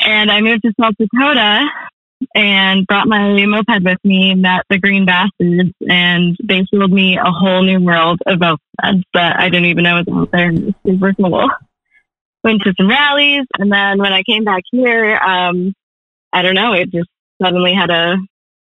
and 0.00 0.30
I 0.30 0.40
moved 0.40 0.62
to 0.62 0.72
South 0.80 0.94
Dakota 0.98 1.66
and 2.34 2.86
brought 2.86 3.08
my 3.08 3.44
moped 3.44 3.84
with 3.84 3.98
me, 4.04 4.34
met 4.34 4.62
the 4.70 4.78
Green 4.78 5.04
Bastards, 5.04 5.72
and 5.88 6.36
they 6.42 6.64
showed 6.72 6.92
me 6.92 7.18
a 7.18 7.30
whole 7.30 7.62
new 7.62 7.80
world 7.80 8.20
of 8.26 8.38
mopeds 8.38 9.02
that 9.14 9.40
I 9.40 9.50
didn't 9.50 9.66
even 9.66 9.84
know 9.84 9.96
was 9.96 10.06
out 10.14 10.30
there. 10.30 10.50
It 10.50 10.64
was 10.64 10.74
super 10.86 11.12
cool. 11.14 11.50
Went 12.44 12.62
to 12.62 12.74
some 12.76 12.88
rallies, 12.88 13.46
and 13.58 13.72
then 13.72 13.98
when 13.98 14.12
I 14.12 14.22
came 14.22 14.44
back 14.44 14.62
here, 14.70 15.16
um, 15.16 15.74
I 16.32 16.42
don't 16.42 16.54
know, 16.54 16.72
it 16.72 16.92
just 16.92 17.08
suddenly 17.42 17.74
had 17.74 17.90
a 17.90 18.16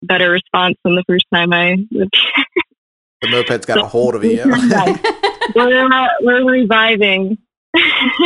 better 0.07 0.31
response 0.31 0.77
than 0.85 0.95
the 0.95 1.05
first 1.07 1.27
time 1.33 1.53
I 1.53 1.77
lived 1.91 2.17
here. 2.17 2.45
The 3.23 3.29
moped's 3.29 3.67
got 3.67 3.79
a 3.79 3.87
hold 3.87 4.15
of 4.15 4.25
you. 4.25 4.43
we're, 5.55 5.93
uh, 5.93 6.09
we're 6.21 6.45
reviving. 6.45 7.39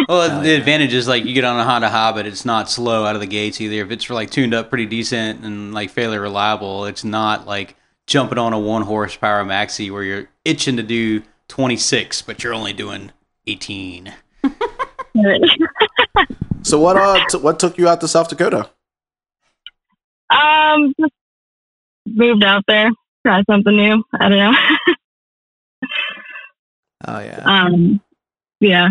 Well, 0.09 0.43
the 0.43 0.55
advantage 0.55 0.93
is 0.93 1.09
like 1.09 1.25
you 1.25 1.33
get 1.33 1.45
on 1.45 1.59
a 1.59 1.65
Honda 1.65 1.89
Hobbit, 1.89 2.27
it's 2.27 2.45
not 2.45 2.71
slow 2.71 3.05
out 3.07 3.15
of 3.15 3.21
the 3.23 3.27
gates 3.27 3.61
either. 3.61 3.77
If 3.77 3.91
it's 3.91 4.11
like 4.11 4.31
tuned 4.31 4.53
up 4.53 4.69
pretty 4.69 4.85
decent 4.87 5.43
and 5.45 5.73
like 5.73 5.91
fairly 5.91 6.19
reliable, 6.19 6.85
it's 6.85 7.03
not 7.05 7.47
like 7.47 7.75
jumping 8.07 8.39
on 8.39 8.53
a 8.53 8.59
one 8.59 8.83
horsepower 8.83 9.45
maxi 9.45 9.91
where 9.91 10.03
you're 10.03 10.29
itching 10.45 10.77
to 10.77 10.83
do 10.83 11.23
26, 11.49 12.23
but 12.23 12.45
you're 12.45 12.53
only 12.55 12.73
doing 12.75 13.11
18. 13.47 14.13
So 16.63 16.79
what 16.79 16.97
uh 16.97 17.25
t- 17.29 17.39
what 17.39 17.59
took 17.59 17.79
you 17.79 17.89
out 17.89 18.01
to 18.03 18.09
South 18.09 18.29
Dakota? 18.29 18.71
um, 20.31 20.93
just 21.01 21.13
moved 22.15 22.45
out 22.45 22.65
there, 22.67 22.91
try 23.27 23.43
something 23.49 23.75
new. 23.77 24.03
I 24.19 24.29
don't 24.29 24.39
know. 24.39 24.59
Oh 27.07 27.19
yeah. 27.21 27.43
um, 27.45 28.01
yeah, 28.61 28.89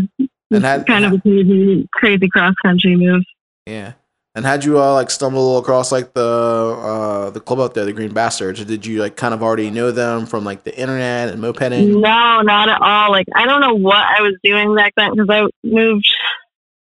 And 0.51 0.63
had 0.63 0.87
kind 0.87 1.05
of 1.05 1.13
a 1.13 1.19
crazy, 1.19 1.87
crazy 1.93 2.27
cross 2.29 2.55
country 2.63 2.95
move. 2.95 3.23
yeah. 3.65 3.93
And 4.35 4.45
had 4.45 4.63
you 4.63 4.79
uh, 4.79 4.93
like 4.93 5.09
stumble 5.09 5.57
across 5.57 5.91
like 5.91 6.13
the 6.13 6.21
uh 6.21 7.31
the 7.31 7.39
club 7.39 7.59
out 7.59 7.73
there, 7.73 7.85
the 7.85 7.91
Green 7.93 8.13
Bastards, 8.13 8.61
or 8.61 8.65
did 8.65 8.85
you 8.85 9.01
like 9.01 9.15
kind 9.15 9.33
of 9.33 9.41
already 9.41 9.71
know 9.71 9.89
them 9.89 10.27
from 10.27 10.43
like 10.43 10.63
the 10.63 10.79
internet 10.79 11.29
and 11.29 11.41
mopeding? 11.41 11.99
No, 11.99 12.41
not 12.43 12.69
at 12.69 12.79
all. 12.79 13.09
Like 13.09 13.25
I 13.35 13.45
don't 13.47 13.61
know 13.61 13.73
what 13.73 13.95
I 13.97 14.21
was 14.21 14.35
doing 14.43 14.75
back 14.75 14.93
then 14.95 15.15
because 15.15 15.27
I 15.31 15.47
moved 15.63 16.07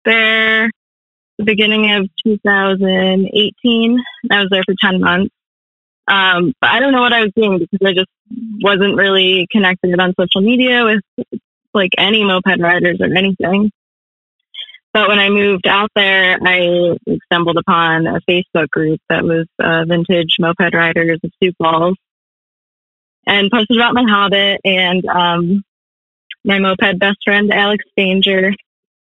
there 0.05 0.71
the 1.37 1.43
beginning 1.43 1.91
of 1.91 2.07
2018. 2.25 3.99
I 4.31 4.39
was 4.39 4.49
there 4.49 4.63
for 4.63 4.75
10 4.79 5.01
months. 5.01 5.33
Um, 6.07 6.53
but 6.59 6.69
I 6.69 6.79
don't 6.79 6.91
know 6.91 7.01
what 7.01 7.13
I 7.13 7.21
was 7.21 7.31
doing 7.35 7.59
because 7.59 7.79
I 7.85 7.93
just 7.93 8.09
wasn't 8.61 8.95
really 8.95 9.47
connected 9.51 9.99
on 9.99 10.13
social 10.19 10.41
media 10.41 10.83
with 10.83 11.01
like 11.73 11.91
any 11.97 12.23
moped 12.23 12.59
riders 12.59 12.97
or 12.99 13.15
anything. 13.15 13.71
But 14.93 15.07
when 15.07 15.19
I 15.19 15.29
moved 15.29 15.67
out 15.67 15.89
there, 15.95 16.37
I 16.41 16.97
stumbled 17.25 17.57
upon 17.57 18.07
a 18.07 18.19
Facebook 18.29 18.69
group 18.69 18.99
that 19.09 19.23
was 19.23 19.47
uh, 19.63 19.85
vintage 19.85 20.35
moped 20.39 20.73
riders 20.73 21.19
of 21.23 21.31
Sioux 21.41 21.53
Falls. 21.57 21.95
and 23.25 23.49
posted 23.49 23.77
about 23.77 23.93
my 23.93 24.03
Hobbit. 24.03 24.59
And 24.65 25.05
um, 25.05 25.63
my 26.43 26.59
moped 26.59 26.99
best 26.99 27.19
friend 27.23 27.53
Alex 27.53 27.85
Danger 27.95 28.53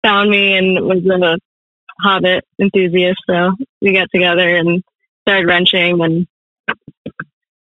found 0.02 0.30
me 0.30 0.56
and 0.56 0.86
was 0.86 1.04
a 1.06 1.38
Hobbit 2.00 2.44
enthusiast. 2.60 3.18
So 3.28 3.52
we 3.80 3.92
got 3.92 4.08
together 4.14 4.56
and 4.56 4.82
started 5.22 5.48
wrenching, 5.48 6.00
and 6.00 6.26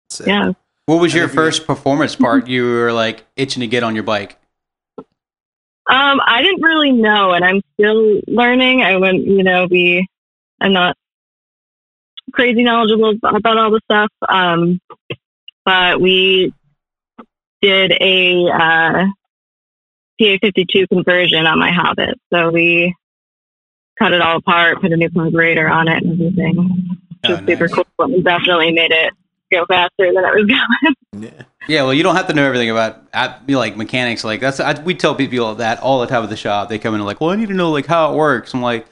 Sick. 0.09 0.27
yeah, 0.27 0.51
What 0.87 0.99
was 1.01 1.13
your 1.13 1.25
if 1.25 1.31
you- 1.31 1.35
first 1.35 1.65
performance 1.65 2.15
part 2.15 2.47
you 2.47 2.65
were 2.65 2.91
like 2.91 3.25
itching 3.35 3.61
to 3.61 3.67
get 3.67 3.83
on 3.83 3.95
your 3.95 4.03
bike? 4.03 4.37
Um, 4.97 6.21
I 6.25 6.41
didn't 6.43 6.61
really 6.61 6.91
know, 6.91 7.31
and 7.31 7.43
I'm 7.43 7.61
still 7.73 8.21
learning. 8.27 8.81
I 8.83 8.95
wouldn't, 8.97 9.25
you 9.25 9.43
know, 9.43 9.67
be, 9.67 10.07
I'm 10.61 10.73
not 10.73 10.95
crazy 12.31 12.63
knowledgeable 12.63 13.15
about 13.23 13.57
all 13.57 13.71
the 13.71 13.81
stuff. 13.85 14.09
Um, 14.29 14.79
but 15.65 15.99
we 15.99 16.53
did 17.61 17.91
a 17.99 18.47
uh, 18.47 19.05
PA52 20.21 20.87
conversion 20.89 21.45
on 21.45 21.59
my 21.59 21.71
Hobbit. 21.71 22.19
So 22.31 22.51
we 22.51 22.95
cut 23.99 24.13
it 24.13 24.21
all 24.21 24.37
apart, 24.37 24.81
put 24.81 24.93
a 24.93 24.97
new 24.97 25.09
carburetor 25.09 25.67
on 25.67 25.87
it, 25.87 26.03
and 26.03 26.13
everything. 26.13 26.97
Which 27.23 27.31
Oh, 27.31 27.35
was 27.35 27.45
super 27.45 27.67
cool. 27.67 28.13
It 28.15 28.23
definitely 28.23 28.71
made 28.71 28.91
it 28.91 29.13
go 29.51 29.65
faster 29.65 30.11
than 30.13 30.23
it 30.23 30.33
was 30.35 30.45
going. 30.45 31.23
Yeah. 31.23 31.43
Yeah, 31.67 31.83
well, 31.83 31.93
you 31.93 32.01
don't 32.01 32.15
have 32.15 32.27
to 32.27 32.33
know 32.33 32.43
everything 32.43 32.71
about 32.71 33.03
I, 33.13 33.35
you 33.47 33.53
know, 33.53 33.59
like 33.59 33.77
mechanics. 33.77 34.23
Like 34.23 34.39
that's 34.39 34.59
I, 34.59 34.81
we 34.81 34.95
tell 34.95 35.13
people 35.13 35.53
that 35.55 35.79
all 35.81 35.99
the 36.01 36.07
time 36.07 36.23
at 36.23 36.29
the 36.29 36.35
shop. 36.37 36.69
They 36.69 36.79
come 36.79 36.95
in 36.95 37.01
and 37.01 37.05
like, 37.05 37.21
well, 37.21 37.29
I 37.29 37.35
need 37.35 37.49
to 37.49 37.53
know 37.53 37.69
like 37.71 37.85
how 37.85 38.11
it 38.11 38.15
works. 38.15 38.53
I'm 38.55 38.63
like, 38.63 38.87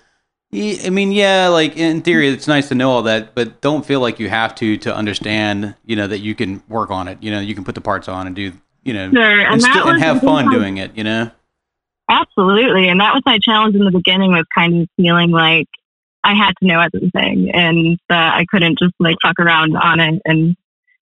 "Ye- 0.51 0.85
I 0.85 0.91
mean, 0.91 1.11
yeah, 1.11 1.47
like 1.47 1.77
in 1.77 2.01
theory, 2.03 2.27
it's 2.27 2.47
nice 2.47 2.67
to 2.69 2.75
know 2.75 2.91
all 2.91 3.01
that, 3.03 3.33
but 3.33 3.59
don't 3.61 3.83
feel 3.83 4.01
like 4.01 4.19
you 4.19 4.29
have 4.29 4.53
to 4.55 4.77
to 4.77 4.95
understand. 4.95 5.73
You 5.85 5.95
know 5.95 6.05
that 6.07 6.19
you 6.19 6.35
can 6.35 6.61
work 6.69 6.91
on 6.91 7.07
it. 7.07 7.17
You 7.23 7.31
know, 7.31 7.39
you 7.39 7.55
can 7.55 7.63
put 7.63 7.73
the 7.73 7.81
parts 7.81 8.07
on 8.07 8.27
and 8.27 8.35
do. 8.35 8.53
You 8.83 8.93
know, 8.93 9.11
Sure, 9.11 9.39
and 9.39 9.53
and, 9.53 9.61
still, 9.61 9.87
and 9.89 9.99
have 10.01 10.21
fun 10.21 10.51
doing 10.51 10.77
it. 10.77 10.95
You 10.95 11.03
know. 11.03 11.31
Absolutely. 12.09 12.87
And 12.89 12.99
that 12.99 13.13
was 13.13 13.23
my 13.25 13.39
challenge 13.39 13.75
in 13.75 13.83
the 13.85 13.91
beginning 13.91 14.31
was 14.31 14.45
kind 14.53 14.81
of 14.81 14.87
feeling 14.97 15.31
like 15.31 15.67
I 16.23 16.33
had 16.33 16.53
to 16.59 16.67
know 16.67 16.79
everything 16.79 17.51
and 17.53 17.97
that 18.09 18.35
I 18.35 18.45
couldn't 18.45 18.77
just 18.79 18.93
like 18.99 19.17
fuck 19.21 19.39
around 19.39 19.75
on 19.77 19.99
it 19.99 20.21
and 20.25 20.55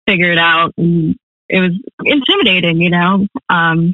figure 0.08 0.32
it 0.32 0.38
out. 0.40 0.74
And 0.78 1.16
it 1.50 1.60
was 1.60 1.72
intimidating, 2.04 2.82
you 2.82 2.90
know? 2.90 3.28
Um, 3.50 3.94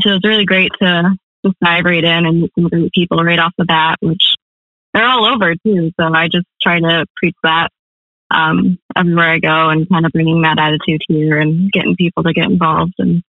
so 0.00 0.10
it 0.10 0.12
was 0.14 0.24
really 0.24 0.44
great 0.44 0.70
to 0.80 1.16
just 1.44 1.56
dive 1.62 1.84
right 1.84 2.04
in 2.04 2.26
and 2.26 2.40
meet 2.42 2.52
some 2.58 2.68
great 2.68 2.92
people 2.92 3.18
right 3.22 3.38
off 3.38 3.52
the 3.58 3.64
bat, 3.64 3.98
which 4.00 4.36
they're 4.92 5.06
all 5.08 5.24
over 5.26 5.54
too. 5.56 5.90
So 6.00 6.12
I 6.14 6.28
just 6.28 6.46
try 6.62 6.78
to 6.80 7.04
preach 7.16 7.36
that 7.42 7.70
um, 8.30 8.78
everywhere 8.96 9.30
I 9.30 9.38
go 9.40 9.68
and 9.70 9.88
kind 9.88 10.06
of 10.06 10.12
bringing 10.12 10.42
that 10.42 10.58
attitude 10.58 11.02
here 11.08 11.38
and 11.38 11.70
getting 11.72 11.96
people 11.96 12.22
to 12.22 12.32
get 12.32 12.50
involved 12.50 12.94
and, 12.98 13.22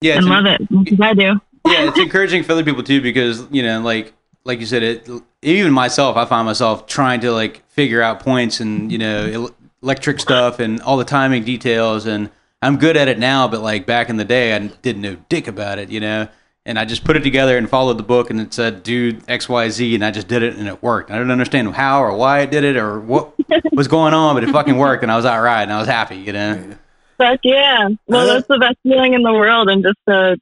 Yeah, 0.00 0.16
and 0.16 0.26
love 0.26 0.46
it. 0.46 0.60
I 1.00 1.14
do. 1.14 1.40
yeah, 1.66 1.88
it's 1.88 1.98
encouraging 1.98 2.42
for 2.42 2.52
other 2.52 2.64
people 2.64 2.82
too 2.82 3.00
because 3.00 3.46
you 3.50 3.62
know, 3.62 3.80
like 3.80 4.12
like 4.44 4.60
you 4.60 4.66
said, 4.66 4.82
it 4.82 5.08
even 5.42 5.72
myself, 5.72 6.16
I 6.16 6.24
find 6.24 6.46
myself 6.46 6.86
trying 6.86 7.20
to 7.20 7.32
like 7.32 7.66
figure 7.70 8.02
out 8.02 8.20
points 8.20 8.60
and 8.60 8.90
you 8.92 8.98
know 8.98 9.50
electric 9.82 10.20
stuff 10.20 10.58
and 10.60 10.80
all 10.82 10.96
the 10.96 11.04
timing 11.04 11.44
details, 11.44 12.06
and 12.06 12.30
I'm 12.60 12.76
good 12.78 12.96
at 12.96 13.08
it 13.08 13.18
now. 13.18 13.48
But 13.48 13.62
like 13.62 13.86
back 13.86 14.08
in 14.08 14.16
the 14.16 14.24
day, 14.24 14.54
I 14.54 14.58
didn't 14.58 15.02
know 15.02 15.16
dick 15.28 15.48
about 15.48 15.78
it, 15.78 15.90
you 15.90 16.00
know. 16.00 16.28
And 16.64 16.78
I 16.78 16.84
just 16.84 17.02
put 17.02 17.16
it 17.16 17.24
together 17.24 17.58
and 17.58 17.68
followed 17.68 17.98
the 17.98 18.04
book, 18.04 18.30
and 18.30 18.40
it 18.40 18.54
said 18.54 18.84
do 18.84 19.20
X, 19.26 19.48
Y, 19.48 19.68
Z, 19.68 19.94
and 19.96 20.04
I 20.04 20.12
just 20.12 20.28
did 20.28 20.44
it, 20.44 20.54
and 20.56 20.68
it 20.68 20.80
worked. 20.80 21.10
I 21.10 21.14
didn't 21.14 21.32
understand 21.32 21.74
how 21.74 22.04
or 22.04 22.16
why 22.16 22.40
it 22.42 22.52
did 22.52 22.62
it 22.62 22.76
or 22.76 23.00
what 23.00 23.32
was 23.72 23.88
going 23.88 24.14
on, 24.14 24.36
but 24.36 24.44
it 24.44 24.50
fucking 24.50 24.78
worked, 24.78 25.02
and 25.02 25.10
I 25.10 25.16
was 25.16 25.24
all 25.24 25.40
right, 25.42 25.62
and 25.62 25.72
I 25.72 25.78
was 25.78 25.88
happy, 25.88 26.16
you 26.18 26.32
know. 26.32 26.76
Fuck 27.18 27.40
yeah. 27.42 27.88
Well, 28.06 28.22
Uh, 28.30 28.34
that's 28.34 28.46
the 28.46 28.58
best 28.58 28.76
feeling 28.84 29.14
in 29.14 29.22
the 29.22 29.32
world. 29.32 29.68
And 29.68 29.82
just 29.82 29.98
to 30.08 30.40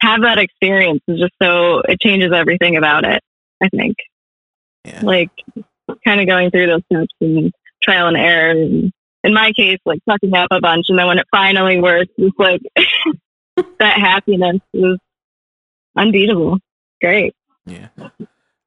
have 0.00 0.22
that 0.22 0.38
experience 0.38 1.00
is 1.08 1.20
just 1.20 1.34
so, 1.42 1.80
it 1.80 2.00
changes 2.00 2.32
everything 2.32 2.76
about 2.76 3.04
it, 3.04 3.22
I 3.62 3.68
think. 3.68 3.96
Yeah. 4.84 5.00
Like, 5.02 5.30
kind 6.04 6.20
of 6.20 6.26
going 6.26 6.50
through 6.50 6.66
those 6.66 6.82
steps 6.92 7.14
and 7.20 7.52
trial 7.82 8.08
and 8.08 8.16
error. 8.16 8.50
And 8.50 8.92
in 9.24 9.34
my 9.34 9.52
case, 9.52 9.78
like 9.84 10.00
fucking 10.06 10.34
up 10.34 10.48
a 10.50 10.60
bunch. 10.60 10.86
And 10.88 10.98
then 10.98 11.06
when 11.06 11.18
it 11.18 11.26
finally 11.30 11.80
works, 11.80 12.12
it's 12.16 12.38
like 12.38 12.60
that 13.78 13.98
happiness 13.98 14.60
is 14.72 14.98
unbeatable. 15.96 16.58
Great. 17.00 17.34
Yeah. 17.66 17.88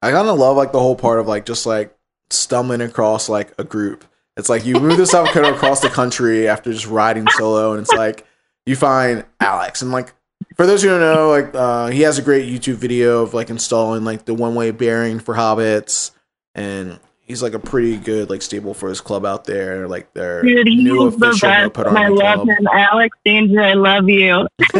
I 0.02 0.10
kind 0.10 0.28
of 0.28 0.38
love 0.38 0.56
like 0.56 0.72
the 0.72 0.80
whole 0.80 0.96
part 0.96 1.20
of 1.20 1.26
like 1.26 1.46
just 1.46 1.66
like 1.66 1.96
stumbling 2.30 2.80
across 2.80 3.28
like 3.28 3.52
a 3.58 3.64
group. 3.64 4.04
It's 4.36 4.48
like 4.48 4.64
you 4.64 4.74
move 4.80 4.96
this 4.96 5.14
out 5.14 5.34
across 5.36 5.80
the 5.80 5.90
country 5.90 6.48
after 6.48 6.72
just 6.72 6.86
riding 6.86 7.26
solo, 7.32 7.72
and 7.72 7.82
it's 7.82 7.92
like 7.92 8.26
you 8.64 8.76
find 8.76 9.24
Alex, 9.40 9.82
and 9.82 9.90
like 9.90 10.14
for 10.60 10.66
those 10.66 10.82
who 10.82 10.90
don't 10.90 11.00
know, 11.00 11.30
like 11.30 11.54
uh, 11.54 11.86
he 11.86 12.02
has 12.02 12.18
a 12.18 12.22
great 12.22 12.46
YouTube 12.46 12.74
video 12.74 13.22
of 13.22 13.32
like 13.32 13.48
installing 13.48 14.04
like 14.04 14.26
the 14.26 14.34
one 14.34 14.54
way 14.54 14.70
bearing 14.72 15.18
for 15.18 15.34
hobbits, 15.34 16.10
and 16.54 17.00
he's 17.20 17.42
like 17.42 17.54
a 17.54 17.58
pretty 17.58 17.96
good 17.96 18.28
like 18.28 18.42
stable 18.42 18.74
for 18.74 18.90
his 18.90 19.00
club 19.00 19.24
out 19.24 19.44
there, 19.44 19.88
like 19.88 20.12
their 20.12 20.42
Dude, 20.42 20.68
he 20.68 20.84
new 20.84 21.04
was 21.04 21.16
the 21.16 21.28
official 21.28 21.48
best. 21.48 21.62
Moped 21.62 21.78
And 21.88 21.96
I 21.96 22.02
Army 22.04 22.16
love 22.16 22.34
club. 22.40 22.48
him. 22.48 22.68
Alex 22.74 23.16
Danger, 23.24 23.62
I 23.62 23.72
love 23.72 24.06
you. 24.10 24.46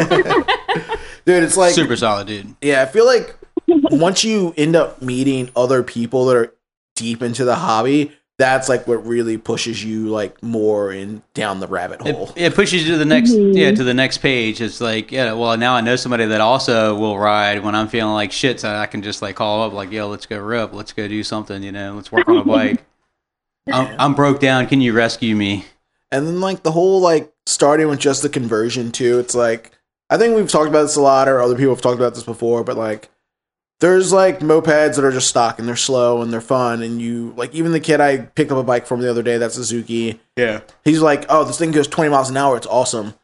Dude, 1.24 1.44
it's 1.44 1.56
like 1.56 1.72
Super 1.72 1.96
solid, 1.96 2.26
dude. 2.26 2.54
Yeah, 2.60 2.82
I 2.82 2.84
feel 2.84 3.06
like 3.06 3.34
once 3.66 4.22
you 4.22 4.52
end 4.58 4.76
up 4.76 5.00
meeting 5.00 5.48
other 5.56 5.82
people 5.82 6.26
that 6.26 6.36
are 6.36 6.54
deep 6.94 7.22
into 7.22 7.46
the 7.46 7.56
hobby, 7.56 8.12
that's 8.40 8.68
like 8.68 8.88
what 8.88 9.06
really 9.06 9.36
pushes 9.38 9.84
you 9.84 10.08
like 10.08 10.42
more 10.42 10.90
in 10.92 11.22
down 11.34 11.60
the 11.60 11.66
rabbit 11.66 12.00
hole. 12.00 12.32
It, 12.34 12.52
it 12.52 12.54
pushes 12.54 12.82
you 12.86 12.92
to 12.92 12.98
the 12.98 13.04
next, 13.04 13.30
Mhm. 13.32 13.54
yeah, 13.54 13.70
to 13.72 13.84
the 13.84 13.94
next 13.94 14.18
page. 14.18 14.60
It's 14.60 14.80
like, 14.80 15.12
yeah, 15.12 15.32
well, 15.34 15.56
now 15.58 15.74
I 15.74 15.82
know 15.82 15.94
somebody 15.96 16.24
that 16.24 16.40
also 16.40 16.96
will 16.96 17.18
ride 17.18 17.62
when 17.62 17.74
I'm 17.74 17.88
feeling 17.88 18.14
like 18.14 18.32
shit, 18.32 18.58
so 18.60 18.74
I 18.74 18.86
can 18.86 19.02
just 19.02 19.20
like 19.22 19.36
call 19.36 19.62
up, 19.62 19.72
like, 19.72 19.92
yo, 19.92 20.08
let's 20.08 20.26
go 20.26 20.38
rip, 20.38 20.72
let's 20.72 20.92
go 20.92 21.06
do 21.06 21.22
something, 21.22 21.62
you 21.62 21.70
know, 21.72 21.94
let's 21.94 22.10
work 22.10 22.28
on 22.28 22.38
a 22.38 22.44
bike. 22.44 22.82
I'm, 23.72 23.94
I'm 24.00 24.14
broke 24.14 24.40
down. 24.40 24.66
Can 24.66 24.80
you 24.80 24.92
rescue 24.92 25.36
me? 25.36 25.66
And 26.10 26.26
then 26.26 26.40
like 26.40 26.62
the 26.62 26.72
whole 26.72 27.00
like 27.00 27.32
starting 27.46 27.88
with 27.88 28.00
just 28.00 28.22
the 28.22 28.28
conversion 28.28 28.90
too. 28.90 29.18
It's 29.18 29.34
like 29.34 29.70
I 30.08 30.16
think 30.16 30.34
we've 30.34 30.48
talked 30.50 30.68
about 30.68 30.82
this 30.82 30.96
a 30.96 31.00
lot, 31.02 31.28
or 31.28 31.40
other 31.40 31.54
people 31.54 31.72
have 31.74 31.82
talked 31.82 31.98
about 32.00 32.14
this 32.14 32.24
before, 32.24 32.64
but 32.64 32.76
like 32.76 33.10
there's 33.80 34.12
like 34.12 34.40
mopeds 34.40 34.96
that 34.96 35.04
are 35.04 35.10
just 35.10 35.28
stock 35.28 35.58
and 35.58 35.66
they're 35.66 35.76
slow 35.76 36.22
and 36.22 36.32
they're 36.32 36.40
fun, 36.40 36.82
and 36.82 37.00
you 37.02 37.34
like 37.36 37.54
even 37.54 37.72
the 37.72 37.80
kid 37.80 38.00
I 38.00 38.18
picked 38.18 38.52
up 38.52 38.58
a 38.58 38.62
bike 38.62 38.86
from 38.86 39.00
the 39.00 39.10
other 39.10 39.22
day, 39.22 39.38
that 39.38 39.52
Suzuki. 39.52 40.20
Yeah. 40.36 40.60
he's 40.84 41.00
like, 41.02 41.26
"Oh, 41.28 41.44
this 41.44 41.58
thing 41.58 41.72
goes 41.72 41.88
20 41.88 42.10
miles 42.10 42.30
an 42.30 42.36
hour. 42.36 42.56
It's 42.56 42.66
awesome." 42.66 43.14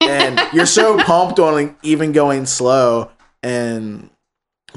And 0.00 0.40
you're 0.52 0.66
so 0.66 0.98
pumped 1.04 1.38
on 1.38 1.54
like, 1.54 1.76
even 1.82 2.12
going 2.12 2.46
slow 2.46 3.10
and 3.42 4.10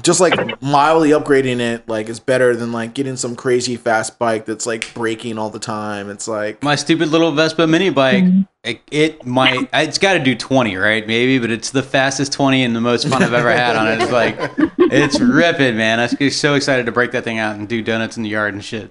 just 0.02 0.20
like 0.20 0.62
mildly 0.62 1.10
upgrading 1.10 1.60
it 1.60 1.86
like 1.88 2.08
is 2.08 2.20
better 2.20 2.56
than 2.56 2.72
like 2.72 2.94
getting 2.94 3.16
some 3.16 3.36
crazy 3.36 3.76
fast 3.76 4.18
bike 4.18 4.46
that's 4.46 4.64
like 4.66 4.92
braking 4.94 5.36
all 5.36 5.50
the 5.50 5.58
time. 5.58 6.08
It's 6.08 6.26
like 6.26 6.62
My 6.62 6.74
stupid 6.76 7.08
little 7.08 7.32
Vespa 7.32 7.66
mini 7.66 7.90
bike, 7.90 8.24
it, 8.64 8.80
it 8.90 9.26
might, 9.26 9.68
it's 9.74 9.98
got 9.98 10.14
to 10.14 10.20
do 10.20 10.34
20, 10.34 10.76
right? 10.76 11.06
Maybe, 11.06 11.38
but 11.38 11.50
it's 11.50 11.70
the 11.70 11.82
fastest 11.82 12.32
20 12.32 12.62
and 12.62 12.74
the 12.74 12.80
most 12.80 13.08
fun 13.08 13.22
I've 13.22 13.34
ever 13.34 13.50
had 13.50 13.76
on 13.76 13.88
it. 13.88 14.00
It's 14.00 14.12
like, 14.12 14.38
it's 14.78 15.20
ripping, 15.20 15.76
man. 15.76 16.00
i'm 16.00 16.30
so 16.30 16.54
excited 16.54 16.86
to 16.86 16.92
break 16.92 17.10
that 17.12 17.24
thing 17.24 17.38
out 17.38 17.56
and 17.56 17.68
do 17.68 17.82
donuts 17.82 18.16
in 18.16 18.22
the 18.22 18.30
yard 18.30 18.54
and 18.54 18.64
shit. 18.64 18.90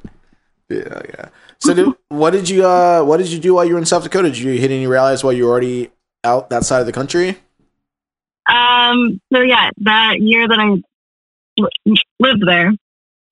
yeah, 0.70 1.02
yeah. 1.10 1.30
So 1.60 1.74
did, 1.74 1.90
what 2.10 2.32
did 2.32 2.48
you 2.48 2.66
uh 2.66 3.04
what 3.04 3.18
did 3.18 3.28
you 3.28 3.40
do 3.40 3.56
while 3.56 3.66
you 3.66 3.74
were 3.74 3.80
in 3.80 3.86
South 3.86 4.04
Dakota? 4.04 4.30
Did 4.30 4.38
you 4.38 4.52
hit 4.54 4.72
any 4.72 4.88
rallies 4.88 5.24
while 5.26 5.34
you 5.34 5.44
were 5.44 5.52
already 5.52 5.90
out 6.24 6.50
that 6.52 6.64
side 6.64 6.80
of 6.80 6.86
the 6.86 6.94
country? 6.94 7.38
Um, 8.48 9.20
so 9.34 9.42
yeah, 9.42 9.70
that 9.82 10.22
year 10.22 10.48
that 10.48 10.58
I 10.58 10.66
li- 10.70 10.84
lived 12.20 12.44
there, 12.46 12.72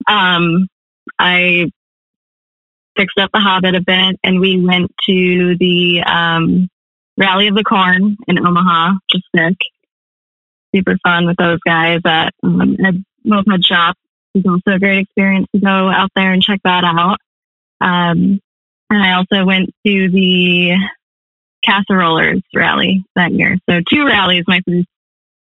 um, 0.06 0.68
I 1.18 1.70
fixed 2.96 3.18
up 3.18 3.30
the 3.32 3.40
Hobbit 3.40 3.84
bit, 3.86 4.16
and 4.22 4.40
we 4.40 4.60
went 4.60 4.90
to 5.06 5.56
the 5.58 6.02
um, 6.02 6.68
Rally 7.16 7.48
of 7.48 7.54
the 7.54 7.64
Corn 7.64 8.16
in 8.26 8.38
Omaha. 8.38 8.94
Just 9.10 9.24
sick, 9.34 9.56
super 10.74 10.96
fun 11.02 11.26
with 11.26 11.36
those 11.36 11.60
guys 11.64 12.00
at 12.04 12.34
um, 12.42 12.76
Ed 12.84 13.04
Moped 13.24 13.64
Shop. 13.64 13.96
It 14.34 14.44
was 14.44 14.60
also 14.66 14.76
a 14.76 14.78
great 14.78 15.00
experience 15.00 15.46
to 15.54 15.60
go 15.60 15.88
out 15.88 16.10
there 16.14 16.32
and 16.32 16.42
check 16.42 16.60
that 16.64 16.84
out. 16.84 17.18
Um, 17.80 18.40
and 18.90 19.02
I 19.02 19.14
also 19.14 19.44
went 19.44 19.70
to 19.86 20.10
the 20.10 20.76
Casserollers 21.66 22.42
rally 22.54 23.04
that 23.16 23.32
year. 23.32 23.58
So 23.68 23.80
two 23.88 24.06
rallies 24.06 24.44
my 24.46 24.60
first 24.66 24.86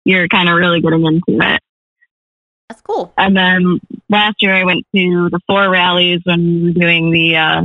year 0.05 0.27
kind 0.27 0.49
of 0.49 0.55
really 0.55 0.81
getting 0.81 1.05
into 1.05 1.45
it. 1.45 1.61
That's 2.71 2.81
cool. 2.83 3.11
And 3.17 3.35
then 3.35 3.81
last 4.09 4.41
year 4.41 4.53
I 4.55 4.63
went 4.63 4.85
to 4.95 5.29
the 5.29 5.39
four 5.45 5.69
rallies 5.69 6.21
when 6.23 6.39
we 6.39 6.63
were 6.69 6.79
doing 6.79 7.11
the 7.11 7.35
uh, 7.35 7.63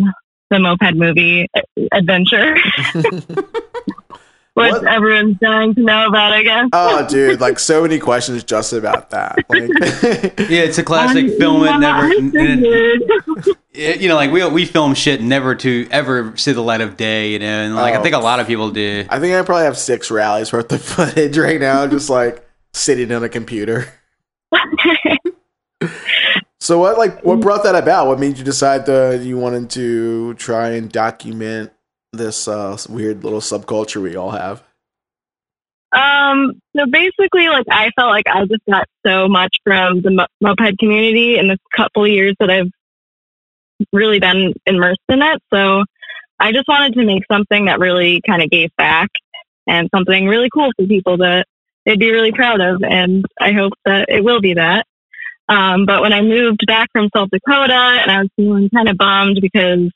the 0.50 0.58
moped 0.58 0.94
movie 0.96 1.46
uh, 1.54 1.60
adventure, 1.92 2.56
which 2.94 4.72
What? 4.72 4.84
everyone's 4.86 5.38
dying 5.38 5.74
to 5.76 5.80
know 5.80 6.08
about, 6.08 6.32
I 6.32 6.42
guess. 6.42 6.68
Oh, 6.72 7.06
dude, 7.10 7.40
like 7.40 7.60
so 7.60 7.82
many 7.82 8.00
questions 8.00 8.42
just 8.42 8.72
about 8.72 9.10
that. 9.10 9.36
Like, 9.48 9.68
Yeah, 10.50 10.62
it's 10.62 10.78
a 10.78 10.82
classic 10.82 11.26
Um, 11.26 11.38
film 11.38 11.62
it 11.64 11.78
never. 11.78 12.06
I 12.06 12.16
n- 12.16 12.36
n- 12.36 12.64
it- 13.72 14.00
you 14.00 14.08
know, 14.08 14.16
like 14.16 14.32
we 14.32 14.44
we 14.48 14.64
film 14.64 14.94
shit 14.94 15.20
never 15.22 15.54
to 15.54 15.86
ever 15.92 16.36
see 16.36 16.50
the 16.50 16.62
light 16.62 16.80
of 16.80 16.96
day. 16.96 17.30
You 17.32 17.38
know, 17.38 17.46
and 17.46 17.76
like 17.76 17.94
I 17.94 17.98
Oh. 17.98 18.02
think 18.02 18.16
a 18.16 18.18
lot 18.18 18.40
of 18.40 18.48
people 18.48 18.70
do. 18.70 19.04
I 19.08 19.20
think 19.20 19.34
I 19.36 19.42
probably 19.42 19.66
have 19.66 19.78
six 19.78 20.10
rallies 20.10 20.52
worth 20.52 20.72
of 20.72 20.82
footage 20.82 21.38
right 21.38 21.60
now, 21.60 21.86
just 21.86 22.10
like 22.10 22.42
sitting 22.72 23.12
on 23.12 23.22
a 23.22 23.28
computer. 23.28 23.86
So 26.66 26.80
what 26.80 26.98
like 26.98 27.22
what 27.22 27.40
brought 27.40 27.62
that 27.62 27.76
about? 27.76 28.08
What 28.08 28.18
made 28.18 28.38
you 28.38 28.44
decide 28.44 28.86
that 28.86 29.20
you 29.20 29.36
wanted 29.38 29.70
to 29.70 30.34
try 30.34 30.70
and 30.70 30.90
document 30.90 31.70
this 32.12 32.48
uh, 32.48 32.76
weird 32.88 33.22
little 33.22 33.40
subculture 33.40 34.02
we 34.02 34.16
all 34.16 34.30
have? 34.32 34.64
Um, 35.92 36.60
so 36.76 36.86
basically, 36.90 37.48
like 37.48 37.66
I 37.70 37.90
felt 37.94 38.08
like 38.08 38.26
I 38.26 38.46
just 38.46 38.64
got 38.68 38.88
so 39.06 39.28
much 39.28 39.56
from 39.62 40.02
the 40.02 40.10
mo- 40.10 40.26
moped 40.40 40.78
community 40.78 41.38
in 41.38 41.46
the 41.46 41.58
couple 41.74 42.04
years 42.08 42.34
that 42.40 42.50
I've 42.50 42.70
really 43.92 44.18
been 44.18 44.52
immersed 44.66 44.98
in 45.08 45.22
it. 45.22 45.40
So 45.54 45.84
I 46.40 46.52
just 46.52 46.66
wanted 46.66 46.94
to 46.94 47.04
make 47.04 47.22
something 47.30 47.66
that 47.66 47.78
really 47.78 48.22
kind 48.26 48.42
of 48.42 48.50
gave 48.50 48.70
back 48.76 49.10
and 49.68 49.88
something 49.94 50.26
really 50.26 50.48
cool 50.52 50.72
for 50.76 50.86
people 50.86 51.18
that 51.18 51.46
they'd 51.86 51.98
be 51.98 52.10
really 52.10 52.32
proud 52.32 52.60
of. 52.60 52.82
And 52.82 53.24
I 53.40 53.52
hope 53.52 53.72
that 53.86 54.10
it 54.10 54.22
will 54.22 54.40
be 54.40 54.54
that. 54.54 54.86
Um, 55.48 55.86
but 55.86 56.02
when 56.02 56.12
I 56.12 56.22
moved 56.22 56.66
back 56.66 56.90
from 56.92 57.08
South 57.14 57.30
Dakota 57.30 57.72
and 57.72 58.10
I 58.10 58.22
was 58.22 58.28
feeling 58.36 58.68
kind 58.68 58.88
of 58.88 58.98
bummed 58.98 59.38
because 59.40 59.90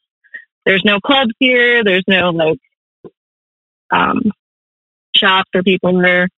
there's 0.64 0.84
no 0.84 1.01
clubs 1.01 1.32
here, 1.41 1.82
there's 1.82 2.05
no 2.07 2.30
like, 2.30 2.59
um, 3.91 4.30
shop 5.16 5.47
for 5.51 5.64
people 5.64 5.91
who 5.91 6.07
are 6.07 6.28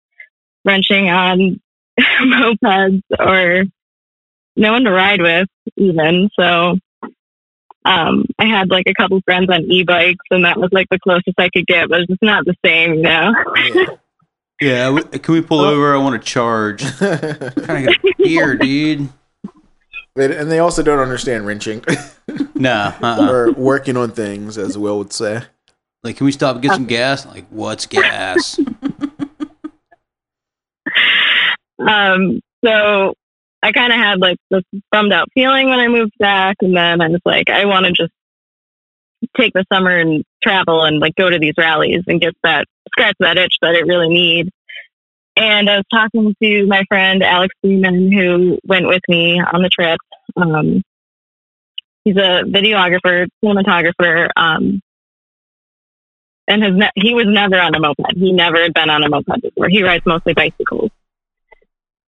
wrenching 0.64 1.10
on 1.10 1.60
mopeds 2.00 3.02
or 3.18 3.64
no 4.56 4.72
one 4.72 4.84
to 4.84 4.90
ride 4.90 5.20
with 5.20 5.48
even. 5.76 6.30
So 6.38 6.78
um, 7.84 8.24
I 8.38 8.46
had 8.46 8.70
like 8.70 8.86
a 8.86 8.94
couple 8.94 9.20
friends 9.22 9.50
on 9.50 9.70
e-bikes 9.70 10.24
and 10.30 10.46
that 10.46 10.58
was 10.58 10.70
like 10.72 10.88
the 10.90 10.98
closest 10.98 11.38
I 11.38 11.50
could 11.50 11.66
get, 11.66 11.90
but 11.90 12.00
it's 12.08 12.22
not 12.22 12.46
the 12.46 12.54
same, 12.64 12.94
you 12.94 13.02
know? 13.02 13.34
Yeah, 13.74 13.84
we- 14.60 15.02
can 15.18 15.34
we 15.34 15.40
pull 15.40 15.60
over? 15.60 15.94
I 15.94 15.98
want 15.98 16.20
to 16.20 16.26
charge. 16.28 16.82
Trying 16.98 17.86
to 17.86 17.98
get 18.02 18.14
here, 18.18 18.56
dude. 18.56 19.08
And 20.14 20.50
they 20.50 20.58
also 20.58 20.82
don't 20.82 20.98
understand 20.98 21.46
wrenching 21.46 21.82
No, 22.54 22.92
uh-uh. 23.02 23.30
or 23.30 23.52
working 23.52 23.96
on 23.96 24.10
things, 24.10 24.58
as 24.58 24.76
Will 24.76 24.98
would 24.98 25.12
say. 25.12 25.40
like, 26.04 26.18
can 26.18 26.26
we 26.26 26.32
stop 26.32 26.56
and 26.56 26.62
get 26.62 26.72
some 26.74 26.84
gas? 26.86 27.24
Like, 27.26 27.46
what's 27.48 27.86
gas? 27.86 28.58
Um, 31.78 32.40
so 32.64 33.14
I 33.62 33.72
kind 33.72 33.92
of 33.92 33.98
had 33.98 34.20
like 34.20 34.36
this 34.50 34.62
bummed 34.92 35.12
out 35.12 35.28
feeling 35.34 35.68
when 35.68 35.80
I 35.80 35.88
moved 35.88 36.12
back. 36.18 36.56
And 36.60 36.76
then 36.76 37.00
I 37.00 37.08
was 37.08 37.20
like, 37.24 37.50
I 37.50 37.64
want 37.64 37.86
to 37.86 37.92
just 37.92 38.12
take 39.36 39.52
the 39.52 39.64
summer 39.72 39.96
and 39.96 40.22
travel 40.42 40.84
and 40.84 41.00
like 41.00 41.14
go 41.16 41.28
to 41.28 41.38
these 41.40 41.54
rallies 41.58 42.02
and 42.06 42.20
get 42.20 42.34
that 42.44 42.66
scratch 42.92 43.16
that 43.20 43.38
itch 43.38 43.56
that 43.62 43.74
it 43.74 43.86
really 43.86 44.08
needs. 44.08 44.50
And 45.36 45.68
I 45.68 45.76
was 45.78 45.86
talking 45.90 46.34
to 46.42 46.66
my 46.66 46.84
friend 46.88 47.22
Alex 47.22 47.54
Freeman, 47.60 48.12
who 48.12 48.58
went 48.64 48.86
with 48.86 49.02
me 49.08 49.40
on 49.40 49.62
the 49.62 49.70
trip. 49.70 49.98
Um, 50.36 50.82
he's 52.04 52.16
a 52.16 52.44
videographer, 52.44 53.26
cinematographer, 53.42 54.28
um, 54.36 54.80
and 56.46 56.62
has 56.62 56.74
ne- 56.74 56.90
he 56.96 57.14
was 57.14 57.26
never 57.26 57.58
on 57.58 57.74
a 57.74 57.80
moped. 57.80 58.14
He 58.14 58.32
never 58.32 58.60
had 58.62 58.74
been 58.74 58.90
on 58.90 59.02
a 59.02 59.08
moped 59.08 59.40
before. 59.40 59.68
He 59.68 59.82
rides 59.82 60.04
mostly 60.04 60.34
bicycles. 60.34 60.90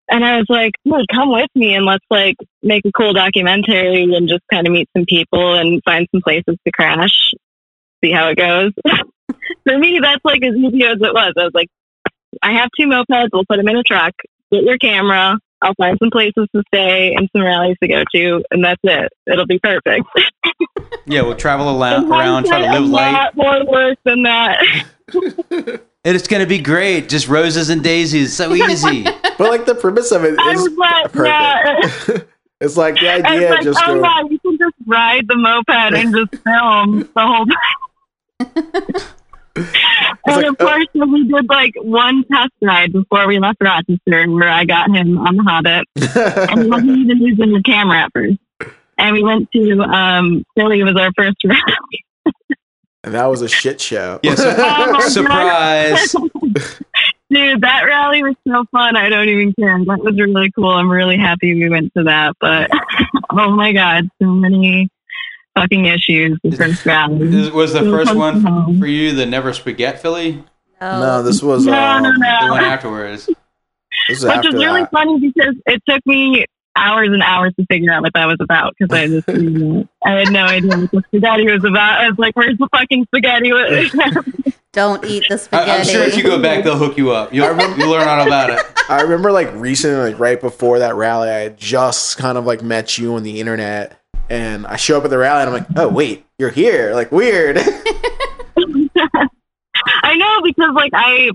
And 0.07 0.23
I 0.23 0.37
was 0.37 0.45
like, 0.49 0.73
well, 0.85 1.03
come 1.11 1.31
with 1.31 1.49
me 1.55 1.73
and 1.73 1.83
let's 1.83 2.05
like 2.11 2.35
make 2.61 2.85
a 2.85 2.91
cool 2.91 3.13
documentary 3.13 4.03
and 4.03 4.29
just 4.29 4.43
kind 4.51 4.67
of 4.67 4.73
meet 4.73 4.87
some 4.95 5.05
people 5.05 5.55
and 5.55 5.81
find 5.83 6.07
some 6.11 6.21
places 6.21 6.57
to 6.63 6.71
crash, 6.71 7.31
see 8.03 8.11
how 8.11 8.29
it 8.29 8.37
goes. 8.37 8.71
For 9.67 9.77
me, 9.77 9.99
that's 10.01 10.23
like 10.23 10.43
as 10.43 10.55
easy 10.55 10.83
as 10.85 10.97
it 11.01 11.13
was. 11.13 11.33
I 11.37 11.43
was 11.43 11.53
like, 11.53 11.67
I 12.41 12.53
have 12.53 12.69
two 12.79 12.87
mopeds. 12.87 13.29
We'll 13.33 13.45
put 13.45 13.57
them 13.57 13.67
in 13.67 13.77
a 13.77 13.83
truck. 13.83 14.13
Get 14.51 14.63
your 14.63 14.77
camera. 14.77 15.37
I'll 15.61 15.73
find 15.75 15.97
some 15.99 16.11
places 16.11 16.47
to 16.55 16.63
stay 16.67 17.13
and 17.15 17.27
some 17.33 17.43
rallies 17.43 17.77
to 17.81 17.87
go 17.87 18.03
to, 18.13 18.43
and 18.51 18.63
that's 18.63 18.81
it. 18.83 19.11
It'll 19.25 19.47
be 19.47 19.57
perfect. 19.57 20.05
yeah, 21.05 21.21
we'll 21.21 21.35
travel 21.35 21.67
ala- 21.69 21.97
And 22.01 22.09
around, 22.11 22.45
try 22.45 22.61
to 22.61 22.71
live 22.71 22.83
a 22.83 22.85
light. 22.85 23.11
lot 23.11 23.35
more 23.35 23.65
work 23.65 23.97
than 24.03 24.23
that. 24.23 24.61
And 26.05 26.15
it's 26.15 26.27
gonna 26.27 26.45
be 26.45 26.59
great. 26.59 27.09
Just 27.09 27.27
roses 27.27 27.71
and 27.71 27.83
daisies. 27.83 28.31
So 28.35 28.53
easy. 28.53 29.03
But 29.03 29.39
like 29.39 29.65
the 29.65 29.73
premise 29.73 30.11
of 30.11 30.23
it 30.23 30.33
is 30.33 30.37
I 30.39 30.51
is 30.51 30.61
was 30.61 30.77
like, 30.77 31.15
yeah. 31.15 31.79
perfect. 31.81 32.29
it's 32.61 32.77
like 32.77 32.93
the 32.99 33.09
I 33.09 33.15
was 33.15 33.25
idea 33.25 33.49
like, 33.49 33.63
just 33.63 33.79
oh 33.83 33.95
go, 33.95 34.01
yeah, 34.01 34.21
you 34.29 34.37
can 34.37 34.57
just 34.59 34.75
ride 34.85 35.27
the 35.27 35.35
moped 35.35 35.67
and 35.71 36.13
just 36.15 36.43
film 36.43 37.09
the 37.15 37.25
whole 37.25 37.47
time. 37.47 39.07
And 39.55 39.67
like, 40.25 40.45
of 40.45 40.55
uh, 40.59 40.65
course, 40.65 40.87
we 40.93 41.27
did 41.27 41.49
like 41.49 41.73
one 41.81 42.23
test 42.25 42.51
ride 42.61 42.91
before 42.91 43.27
we 43.27 43.39
left 43.39 43.57
Rochester, 43.61 44.29
where 44.29 44.49
I 44.49 44.65
got 44.65 44.89
him 44.89 45.17
on 45.17 45.37
the 45.37 45.43
Hobbit, 45.43 45.87
and 46.49 46.63
he 46.63 46.69
wasn't 46.69 46.97
even 46.97 47.21
using 47.21 47.53
the 47.53 47.63
camera 47.63 48.03
at 48.03 48.11
first. 48.13 48.37
And 48.97 49.13
we 49.13 49.23
went 49.23 49.51
to 49.51 49.81
um, 49.81 50.43
Philly 50.55 50.83
was 50.83 50.95
our 50.95 51.11
first 51.17 51.37
rally. 51.45 52.05
and 53.03 53.13
that 53.13 53.25
was 53.25 53.41
a 53.41 53.47
shit 53.47 53.79
show. 53.79 54.19
Yeah, 54.23 54.35
so- 54.35 54.55
Oh 54.57 54.99
surprise. 55.09 56.15
Dude, 57.29 57.61
that 57.61 57.81
rally 57.83 58.23
was 58.23 58.35
so 58.47 58.65
fun. 58.71 58.95
I 58.95 59.09
don't 59.09 59.27
even 59.27 59.53
care. 59.59 59.77
That 59.85 59.99
was 59.99 60.15
really 60.15 60.51
cool. 60.51 60.69
I'm 60.69 60.89
really 60.89 61.17
happy 61.17 61.53
we 61.55 61.69
went 61.69 61.93
to 61.95 62.03
that. 62.03 62.35
But 62.39 62.69
oh 63.31 63.51
my 63.51 63.73
god, 63.73 64.09
so 64.21 64.27
many 64.27 64.89
fucking 65.55 65.85
issues 65.85 66.37
the 66.43 66.51
first 66.55 66.85
rally. 66.85 67.27
This 67.27 67.51
was 67.51 67.73
the 67.73 67.81
first 67.81 68.13
one 68.15 68.43
to 68.43 68.49
home. 68.49 68.79
for 68.79 68.87
you, 68.87 69.13
the 69.13 69.25
Never 69.25 69.53
Spaghetti 69.53 69.97
Philly? 69.97 70.43
Oh, 70.81 70.99
No, 70.99 71.23
this 71.23 71.41
was 71.41 71.65
No, 71.65 71.73
um, 71.73 72.03
no, 72.03 72.11
no. 72.11 72.45
The 72.47 72.51
one 72.51 72.63
afterwards. 72.63 73.25
This 74.07 74.19
was 74.21 74.25
Which 74.25 74.33
after 74.33 74.49
is 74.49 74.55
really 74.55 74.81
that. 74.81 74.91
funny 74.91 75.19
because 75.19 75.55
it 75.65 75.81
took 75.87 76.05
me 76.05 76.45
hours 76.75 77.09
and 77.11 77.23
hours 77.23 77.53
to 77.57 77.65
figure 77.67 77.91
out 77.91 78.01
what 78.03 78.13
that 78.13 78.25
was 78.25 78.37
about 78.41 78.75
because 78.77 78.93
I 78.95 79.07
just 79.07 79.29
I 80.05 80.11
had 80.11 80.31
no 80.31 80.43
idea 80.45 80.77
what 80.77 80.91
the 80.91 81.03
spaghetti 81.07 81.49
was 81.51 81.63
about. 81.63 82.01
I 82.01 82.09
was 82.09 82.17
like, 82.19 82.35
"Where's 82.35 82.57
the 82.57 82.67
fucking 82.71 83.05
spaghetti?" 83.05 83.49
don't 84.73 85.05
eat 85.05 85.23
the 85.29 85.35
I, 85.35 85.37
spaghetti. 85.37 85.71
I'm 85.71 85.85
sure 85.85 86.03
if 86.03 86.17
you 86.17 86.23
go 86.23 86.41
back, 86.41 86.63
they'll 86.65 86.77
hook 86.77 86.97
you 86.97 87.11
up. 87.11 87.33
You'll, 87.33 87.47
you'll 87.77 87.89
learn 87.89 88.07
all 88.07 88.27
about 88.27 88.49
it. 88.49 88.59
I 88.89 89.01
remember 89.01 89.31
like 89.31 89.51
recently, 89.53 90.11
like 90.11 90.19
right 90.19 90.39
before 90.39 90.79
that 90.79 90.95
rally, 90.95 91.29
I 91.29 91.39
had 91.39 91.57
just 91.57 92.17
kind 92.17 92.37
of 92.37 92.45
like 92.45 92.61
met 92.61 92.97
you 92.97 93.15
on 93.15 93.23
the 93.23 93.39
internet, 93.39 93.99
and 94.29 94.65
I 94.67 94.75
show 94.75 94.97
up 94.97 95.05
at 95.05 95.09
the 95.09 95.17
rally, 95.17 95.41
and 95.41 95.49
I'm 95.49 95.53
like, 95.53 95.67
"Oh 95.75 95.87
wait, 95.87 96.25
you're 96.37 96.49
here!" 96.49 96.93
Like 96.93 97.11
weird. 97.11 97.57
I 100.03 100.15
know 100.15 100.41
because 100.43 100.73
like 100.73 100.91
I 100.93 101.29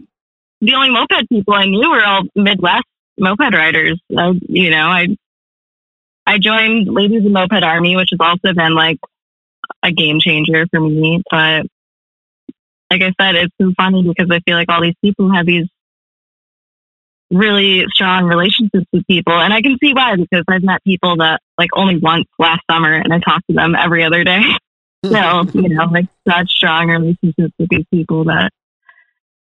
the 0.60 0.74
only 0.74 0.90
moped 0.90 1.28
people 1.28 1.54
I 1.54 1.66
knew 1.66 1.90
were 1.90 2.04
all 2.04 2.24
Midwest 2.34 2.84
moped 3.18 3.54
riders. 3.54 4.00
I, 4.16 4.32
you 4.48 4.70
know, 4.70 4.86
I 4.86 5.08
I 6.26 6.38
joined 6.38 6.88
Ladies 6.88 7.24
of 7.24 7.32
Moped 7.32 7.62
Army, 7.62 7.96
which 7.96 8.10
has 8.10 8.20
also 8.20 8.54
been 8.54 8.74
like 8.74 8.98
a 9.82 9.92
game 9.92 10.20
changer 10.20 10.66
for 10.70 10.80
me. 10.80 11.22
But 11.30 11.66
like 12.90 13.02
I 13.02 13.12
said, 13.20 13.36
it's 13.36 13.54
so 13.60 13.72
funny 13.76 14.02
because 14.02 14.30
I 14.30 14.40
feel 14.40 14.56
like 14.56 14.68
all 14.68 14.82
these 14.82 14.94
people 15.02 15.32
have 15.32 15.46
these 15.46 15.68
really 17.30 17.84
strong 17.94 18.24
relationships 18.24 18.86
with 18.92 19.06
people, 19.06 19.32
and 19.34 19.52
I 19.52 19.62
can 19.62 19.76
see 19.82 19.92
why 19.94 20.16
because 20.16 20.44
I've 20.48 20.62
met 20.62 20.82
people 20.84 21.16
that 21.18 21.40
like 21.58 21.70
only 21.74 21.96
once 21.98 22.26
last 22.38 22.62
summer, 22.70 22.92
and 22.92 23.12
I 23.12 23.18
talk 23.20 23.46
to 23.46 23.52
them 23.54 23.74
every 23.74 24.04
other 24.04 24.24
day. 24.24 24.42
So 25.02 25.44
you 25.54 25.70
know, 25.70 25.86
like 25.86 26.04
such 26.28 26.50
strong 26.50 26.88
relationships 26.90 27.54
with 27.58 27.70
these 27.70 27.86
people 27.90 28.24
that 28.24 28.50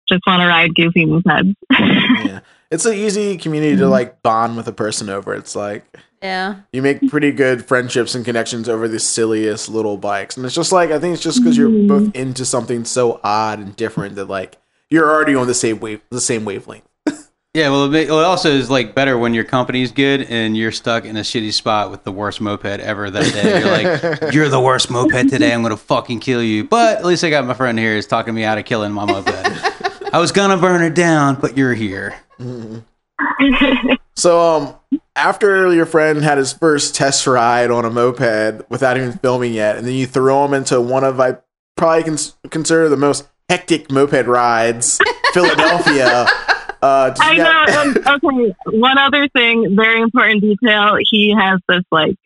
just 0.09 0.23
want 0.27 0.41
to 0.43 0.49
ride 0.49 0.75
goofy 0.75 1.07
mopeds. 1.07 1.55
yeah, 1.71 2.41
it's 2.73 2.85
an 2.87 2.95
easy 2.95 3.37
community 3.39 3.77
to 3.77 3.87
like 3.87 4.21
bond 4.23 4.57
with 4.57 4.67
a 4.67 4.73
person 4.73 5.09
over. 5.09 5.33
It's 5.33 5.55
like 5.55 5.85
yeah. 6.21 6.57
you 6.73 6.83
make 6.83 7.09
pretty 7.09 7.31
good 7.31 7.65
friendships 7.65 8.17
and 8.17 8.25
connections 8.25 8.69
over 8.69 8.89
the 8.89 8.99
silliest 8.99 9.69
little 9.69 9.97
bikes, 9.97 10.37
and 10.37 10.45
it's 10.45 10.57
just 10.57 10.73
like 10.73 10.91
I 10.91 10.99
think 10.99 11.15
it's 11.15 11.23
just 11.23 11.41
because 11.41 11.57
you're 11.57 11.71
Mhm. 11.71 11.87
both 11.87 12.17
into 12.17 12.45
something 12.45 12.85
so 12.85 13.21
odd 13.23 13.61
and 13.61 13.77
different 13.77 14.17
that 14.17 14.25
like 14.29 14.57
you're 14.91 15.09
already 15.09 15.37
on 15.37 15.47
the 15.47 15.55
same 15.55 15.79
wave, 15.79 16.01
the 16.11 16.21
same 16.21 16.45
wavelength. 16.45 16.83
Yeah, 17.55 17.69
well, 17.69 17.95
it, 17.95 18.11
also 18.11 18.51
is 18.51 18.69
like 18.69 18.97
better 18.97 19.17
when 19.17 19.33
your 19.33 19.45
company's 19.45 19.93
good 19.93 20.23
and 20.23 20.57
you're 20.57 20.73
stuck 20.73 21.05
in 21.05 21.17
a 21.17 21.21
shitty 21.21 21.53
spot 21.53 21.93
with 21.93 22.03
the 22.03 22.11
worst 22.11 22.41
moped 22.41 22.65
ever 22.65 23.11
that 23.11 23.33
day. 23.33 23.61
You're 23.61 23.71
like, 23.71 24.33
you're 24.35 24.49
the 24.49 24.61
worst 24.61 24.91
moped 24.91 25.31
today. 25.31 25.55
I'm 25.55 25.63
gonna 25.63 25.77
fucking 25.77 26.19
kill 26.19 26.43
you. 26.43 26.65
But 26.65 26.99
at 26.99 27.05
least 27.05 27.23
I 27.23 27.31
got 27.31 27.47
my 27.47 27.55
friend 27.55 27.79
here 27.79 27.95
who's 27.95 28.09
talking 28.09 28.35
me 28.35 28.43
out 28.43 28.59
of 28.59 28.65
killing 28.65 28.91
my 28.91 29.05
moped. 29.05 29.31
I 30.13 30.19
was 30.19 30.33
gonna 30.33 30.57
burn 30.57 30.83
it 30.83 30.97
down, 30.97 31.37
but 31.41 31.57
you're 31.57 31.75
here. 31.75 32.17
So, 34.17 34.41
um, 34.41 35.01
after 35.17 35.73
your 35.75 35.87
friend 35.87 36.23
had 36.23 36.39
his 36.39 36.53
first 36.53 36.95
test 36.95 37.27
ride 37.27 37.71
on 37.71 37.85
a 37.85 37.91
moped 37.91 38.71
without 38.71 38.97
even 38.97 39.13
filming 39.15 39.53
yet, 39.53 39.77
and 39.77 39.87
then 39.87 39.95
you 39.95 40.07
throw 40.07 40.45
him 40.45 40.55
into 40.55 40.81
one 40.81 41.03
of 41.03 41.19
I 41.19 41.39
probably 41.77 42.05
cons- 42.05 42.37
consider 42.51 42.89
the 42.89 42.97
most 42.97 43.27
hectic 43.49 43.91
moped 43.91 44.27
rides, 44.27 45.01
Philadelphia. 45.33 46.27
Uh, 46.85 47.15
I 47.19 47.37
know. 47.37 47.45
got- 47.45 47.69
And, 47.87 47.97
okay, 48.25 48.55
one 48.67 48.99
other 48.99 49.29
thing, 49.29 49.75
very 49.77 50.01
important 50.01 50.41
detail. 50.43 50.97
He 51.01 51.35
has 51.39 51.61
this 51.69 51.83
like 51.91 52.17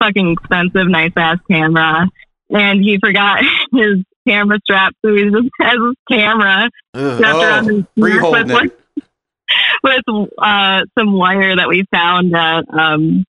fucking 0.00 0.32
expensive, 0.32 0.88
nice 0.88 1.12
ass 1.16 1.38
camera, 1.50 2.08
and 2.50 2.82
he 2.82 2.98
forgot 2.98 3.42
his 3.72 3.98
camera 4.26 4.58
strap, 4.64 4.94
so 5.04 5.14
he 5.14 5.24
just 5.30 5.48
has 5.60 5.72
his 5.74 5.94
camera 6.10 6.70
Ugh. 6.94 7.20
wrapped 7.20 7.36
around 7.36 7.70
Oh, 7.70 7.74
his 7.76 7.84
neck 7.96 8.50
with, 8.52 8.72
it. 8.96 9.04
with 9.82 10.28
uh, 10.38 10.82
some 10.98 11.12
wire 11.12 11.56
that 11.56 11.68
we 11.68 11.84
found 11.92 12.34
at 12.36 12.64
um, 12.72 13.24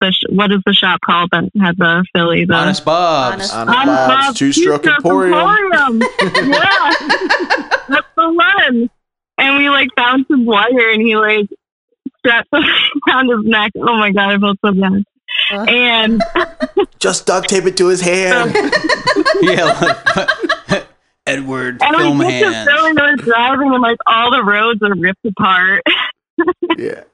the 0.00 0.12
sh- 0.12 0.24
what 0.30 0.50
is 0.52 0.60
the 0.66 0.74
shop 0.74 1.00
called 1.04 1.30
that 1.32 1.44
had 1.60 1.76
the 1.78 2.04
Philly? 2.14 2.44
The 2.44 2.54
Honest 2.54 2.84
Bob's. 2.84 3.34
Honest- 3.34 3.54
On 3.54 3.68
Honest 3.68 3.86
Bob's 3.86 4.26
Bob's 4.26 4.38
two 4.38 4.52
stroke 4.52 4.82
Two-Stroke 4.82 5.04
emporium. 5.04 5.34
Emporium. 5.38 6.02
yeah, 6.50 6.92
that's 7.88 8.06
the 8.16 8.32
one. 8.32 8.90
And 9.40 9.56
we 9.56 9.68
like 9.70 9.88
found 9.96 10.26
some 10.30 10.44
wire, 10.44 10.90
and 10.90 11.00
he 11.00 11.16
like 11.16 11.48
strapped 12.18 12.48
something 12.50 12.70
around 13.08 13.28
his 13.30 13.44
neck. 13.44 13.72
Oh 13.76 13.96
my 13.96 14.12
god, 14.12 14.34
I 14.34 14.38
felt 14.38 14.58
so 14.64 14.72
bad. 14.72 15.04
Uh. 15.52 15.64
And 15.68 16.22
Just 16.98 17.26
duct 17.26 17.48
tape 17.48 17.64
it 17.64 17.76
to 17.78 17.86
his 17.88 18.00
hand. 18.02 18.54
yeah, 19.40 19.96
like, 20.68 20.86
Edward 21.26 21.80
and 21.82 21.96
film 21.96 22.18
we 22.18 22.26
get 22.26 22.40
to 22.40 22.52
hands. 22.52 22.68
Philly, 22.68 22.90
and 22.90 22.98
we're 22.98 23.16
driving, 23.16 23.72
and 23.72 23.82
like 23.82 23.98
all 24.06 24.30
the 24.30 24.42
roads 24.44 24.82
are 24.82 24.94
ripped 24.94 25.24
apart. 25.24 25.82
yeah. 26.76 27.04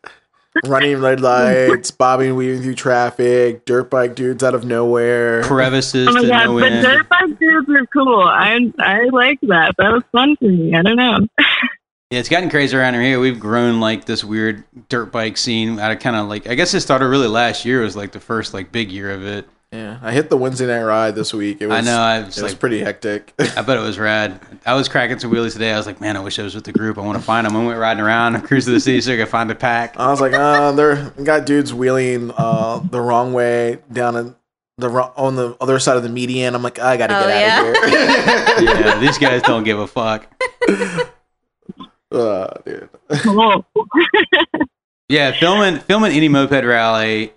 Running 0.64 1.00
red 1.02 1.20
lights, 1.20 1.90
bobbing 1.90 2.34
weaving 2.34 2.62
through 2.62 2.76
traffic, 2.76 3.66
dirt 3.66 3.90
bike 3.90 4.14
dudes 4.14 4.42
out 4.42 4.54
of 4.54 4.64
nowhere. 4.64 5.42
Crevices 5.42 6.08
Oh 6.08 6.12
my 6.12 6.22
to 6.22 6.28
god, 6.28 6.46
no 6.46 6.58
but 6.58 6.72
end. 6.72 6.82
dirt 6.86 7.08
bike 7.10 7.38
dudes 7.38 7.68
are 7.68 7.86
cool. 7.86 8.22
I 8.22 8.72
I 8.78 9.04
like 9.12 9.38
that. 9.42 9.74
That 9.76 9.92
was 9.92 10.02
fun 10.12 10.34
for 10.36 10.46
me. 10.46 10.74
I 10.74 10.80
don't 10.80 10.96
know. 10.96 11.18
Yeah, 12.10 12.20
it's 12.20 12.28
gotten 12.28 12.50
crazy 12.50 12.76
around 12.76 12.94
here. 12.94 13.18
We've 13.18 13.40
grown 13.40 13.80
like 13.80 14.04
this 14.04 14.22
weird 14.22 14.62
dirt 14.88 15.06
bike 15.10 15.36
scene 15.36 15.80
out 15.80 15.90
of 15.90 15.98
kind 15.98 16.14
of 16.14 16.28
like 16.28 16.46
I 16.46 16.54
guess 16.54 16.72
it 16.72 16.80
started 16.80 17.06
really 17.08 17.26
last 17.26 17.64
year 17.64 17.80
it 17.82 17.84
was 17.84 17.96
like 17.96 18.12
the 18.12 18.20
first 18.20 18.54
like 18.54 18.70
big 18.70 18.92
year 18.92 19.10
of 19.10 19.24
it. 19.24 19.48
Yeah, 19.72 19.98
I 20.00 20.12
hit 20.12 20.30
the 20.30 20.36
Wednesday 20.36 20.66
night 20.68 20.84
ride 20.84 21.16
this 21.16 21.34
week. 21.34 21.60
It 21.60 21.66
was, 21.66 21.76
I 21.76 21.80
know 21.80 21.98
I 21.98 22.20
was 22.20 22.38
it 22.38 22.42
was 22.44 22.54
pretty 22.54 22.78
hectic. 22.78 23.34
I 23.40 23.60
bet 23.62 23.76
it 23.76 23.80
was 23.80 23.98
rad. 23.98 24.40
I 24.64 24.74
was 24.74 24.88
cracking 24.88 25.18
some 25.18 25.32
wheelies 25.32 25.54
today. 25.54 25.72
I 25.72 25.76
was 25.76 25.86
like, 25.86 26.00
man, 26.00 26.16
I 26.16 26.20
wish 26.20 26.38
I 26.38 26.44
was 26.44 26.54
with 26.54 26.62
the 26.62 26.72
group. 26.72 26.96
I 26.96 27.00
want 27.00 27.18
to 27.18 27.24
find 27.24 27.44
them. 27.44 27.56
I 27.56 27.66
went 27.66 27.76
riding 27.78 28.02
around, 28.04 28.40
cruising 28.44 28.72
the 28.72 28.78
city 28.78 29.00
so 29.00 29.12
I 29.12 29.16
could 29.16 29.28
find 29.28 29.50
a 29.50 29.56
pack. 29.56 29.98
I 29.98 30.08
was 30.08 30.20
like, 30.20 30.32
uh, 30.32 30.70
they're 30.72 31.10
got 31.24 31.44
dudes 31.44 31.74
wheeling 31.74 32.30
uh, 32.36 32.78
the 32.88 33.00
wrong 33.00 33.32
way 33.32 33.78
down 33.92 34.14
in 34.14 34.36
the 34.78 34.88
on 34.88 35.34
the 35.34 35.56
other 35.60 35.80
side 35.80 35.96
of 35.96 36.04
the 36.04 36.08
median. 36.08 36.54
I'm 36.54 36.62
like, 36.62 36.78
I 36.78 36.96
gotta 36.96 37.18
Oh, 37.18 37.26
get 37.26 37.48
out 37.48 37.66
of 37.66 37.90
here. 37.90 38.74
Yeah, 38.76 39.00
these 39.00 39.18
guys 39.18 39.42
don't 39.42 39.64
give 39.64 39.80
a 39.80 39.88
fuck. 39.88 40.32
uh, 42.16 42.60
dude. 42.64 42.88
Yeah, 45.08 45.30
filming 45.30 45.78
filming 45.78 46.10
any 46.10 46.26
moped 46.26 46.64
rally, 46.64 47.32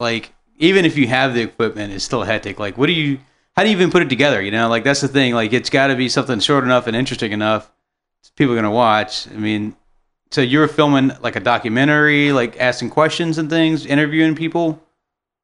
like 0.00 0.32
even 0.56 0.86
if 0.86 0.96
you 0.96 1.06
have 1.08 1.34
the 1.34 1.42
equipment, 1.42 1.92
is 1.92 2.02
still 2.02 2.22
hectic. 2.22 2.58
Like, 2.58 2.78
what 2.78 2.86
do 2.86 2.94
you? 2.94 3.18
How 3.54 3.64
do 3.64 3.68
you 3.68 3.76
even 3.76 3.90
put 3.90 4.00
it 4.00 4.08
together? 4.08 4.40
You 4.40 4.50
know, 4.50 4.70
like 4.70 4.82
that's 4.82 5.02
the 5.02 5.08
thing. 5.08 5.34
Like, 5.34 5.52
it's 5.52 5.68
got 5.68 5.88
to 5.88 5.94
be 5.94 6.08
something 6.08 6.40
short 6.40 6.64
enough 6.64 6.86
and 6.86 6.96
interesting 6.96 7.32
enough 7.32 7.70
people 8.36 8.52
are 8.52 8.56
gonna 8.56 8.70
watch. 8.70 9.28
I 9.28 9.34
mean, 9.34 9.76
so 10.30 10.40
you 10.40 10.58
were 10.58 10.68
filming 10.68 11.12
like 11.20 11.36
a 11.36 11.40
documentary, 11.40 12.32
like 12.32 12.58
asking 12.60 12.90
questions 12.90 13.38
and 13.38 13.50
things, 13.50 13.86
interviewing 13.86 14.34
people. 14.34 14.82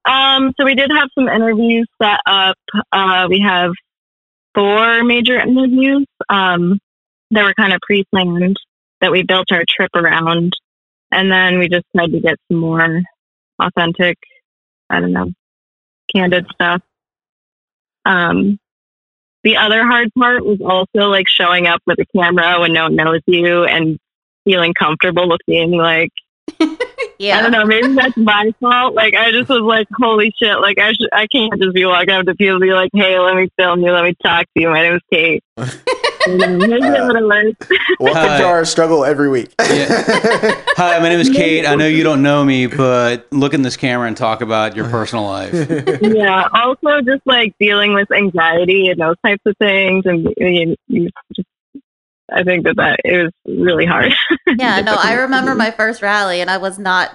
Um, 0.04 0.54
so 0.56 0.64
we 0.64 0.74
did 0.74 0.90
have 0.90 1.08
some 1.14 1.28
interviews 1.28 1.86
set 2.00 2.20
up. 2.26 2.56
Uh, 2.92 3.26
we 3.28 3.40
have 3.40 3.72
four 4.54 5.04
major 5.04 5.38
interviews 5.38 6.06
um, 6.28 6.78
that 7.30 7.42
were 7.42 7.54
kind 7.54 7.72
of 7.72 7.80
pre-planned 7.82 8.56
that 9.00 9.12
we 9.12 9.22
built 9.22 9.52
our 9.52 9.64
trip 9.68 9.90
around, 9.94 10.52
and 11.10 11.30
then 11.30 11.58
we 11.58 11.68
just 11.68 11.86
tried 11.94 12.12
to 12.12 12.20
get 12.20 12.36
some 12.50 12.60
more 12.60 13.02
authentic, 13.60 14.18
I 14.90 15.00
don't 15.00 15.12
know, 15.12 15.32
candid 16.14 16.46
stuff. 16.52 16.82
Um, 18.04 18.58
the 19.44 19.56
other 19.56 19.84
hard 19.84 20.08
part 20.18 20.44
was 20.44 20.60
also 20.60 21.08
like 21.08 21.28
showing 21.28 21.66
up 21.66 21.80
with 21.86 21.98
a 22.00 22.06
camera 22.16 22.60
when 22.60 22.72
no 22.72 22.84
one 22.84 22.96
knows 22.96 23.20
you 23.26 23.64
and 23.64 23.98
feeling 24.44 24.74
comfortable 24.74 25.28
looking 25.28 25.72
like 25.72 26.10
Yeah. 27.18 27.38
I 27.38 27.42
don't 27.42 27.50
know. 27.50 27.64
Maybe 27.64 27.94
that's 27.94 28.16
my 28.16 28.52
fault. 28.60 28.94
Like 28.94 29.14
I 29.14 29.32
just 29.32 29.48
was 29.48 29.62
like, 29.62 29.88
holy 29.92 30.32
shit! 30.40 30.60
Like 30.60 30.78
I 30.78 30.92
should, 30.92 31.08
I 31.12 31.26
can't 31.26 31.60
just 31.60 31.74
be 31.74 31.84
walking 31.84 32.10
up 32.10 32.26
to 32.26 32.34
people 32.36 32.56
and 32.56 32.62
be 32.62 32.72
like, 32.72 32.90
hey, 32.94 33.18
let 33.18 33.34
me 33.34 33.48
film 33.58 33.80
you, 33.82 33.90
let 33.90 34.04
me 34.04 34.14
talk 34.22 34.46
to 34.54 34.60
you. 34.60 34.68
My 34.70 34.82
name 34.82 34.94
is 34.94 35.02
Kate. 35.12 35.42
You 36.28 36.36
know, 36.36 36.56
Maybe 36.58 36.86
it 36.86 37.02
would 37.06 37.16
have 37.16 37.24
worked. 37.24 37.72
Welcome 38.00 38.22
Hi. 38.22 38.38
to 38.38 38.44
our 38.44 38.64
struggle 38.66 39.04
every 39.04 39.30
week. 39.30 39.50
Hi, 39.58 40.98
my 40.98 41.08
name 41.08 41.20
is 41.20 41.30
Kate. 41.30 41.66
I 41.66 41.74
know 41.74 41.86
you 41.86 42.02
don't 42.02 42.22
know 42.22 42.44
me, 42.44 42.66
but 42.66 43.26
look 43.32 43.54
in 43.54 43.62
this 43.62 43.76
camera 43.76 44.06
and 44.06 44.16
talk 44.16 44.42
about 44.42 44.76
your 44.76 44.88
personal 44.90 45.24
life. 45.24 45.54
yeah. 46.02 46.48
Also, 46.52 47.00
just 47.00 47.26
like 47.26 47.54
dealing 47.58 47.94
with 47.94 48.12
anxiety 48.12 48.88
and 48.88 49.00
those 49.00 49.16
types 49.24 49.42
of 49.46 49.56
things, 49.58 50.04
and 50.04 50.28
you, 50.36 50.76
you 50.86 51.08
just, 51.34 51.48
I 52.30 52.42
think 52.42 52.64
that 52.64 52.76
that 52.76 53.00
it 53.04 53.22
was 53.22 53.32
really 53.46 53.86
hard. 53.86 54.12
Yeah, 54.58 54.80
no, 54.80 54.96
I 54.98 55.12
remember 55.14 55.54
my 55.54 55.70
first 55.70 56.02
rally 56.02 56.40
and 56.40 56.50
I 56.50 56.56
was 56.56 56.78
not 56.78 57.10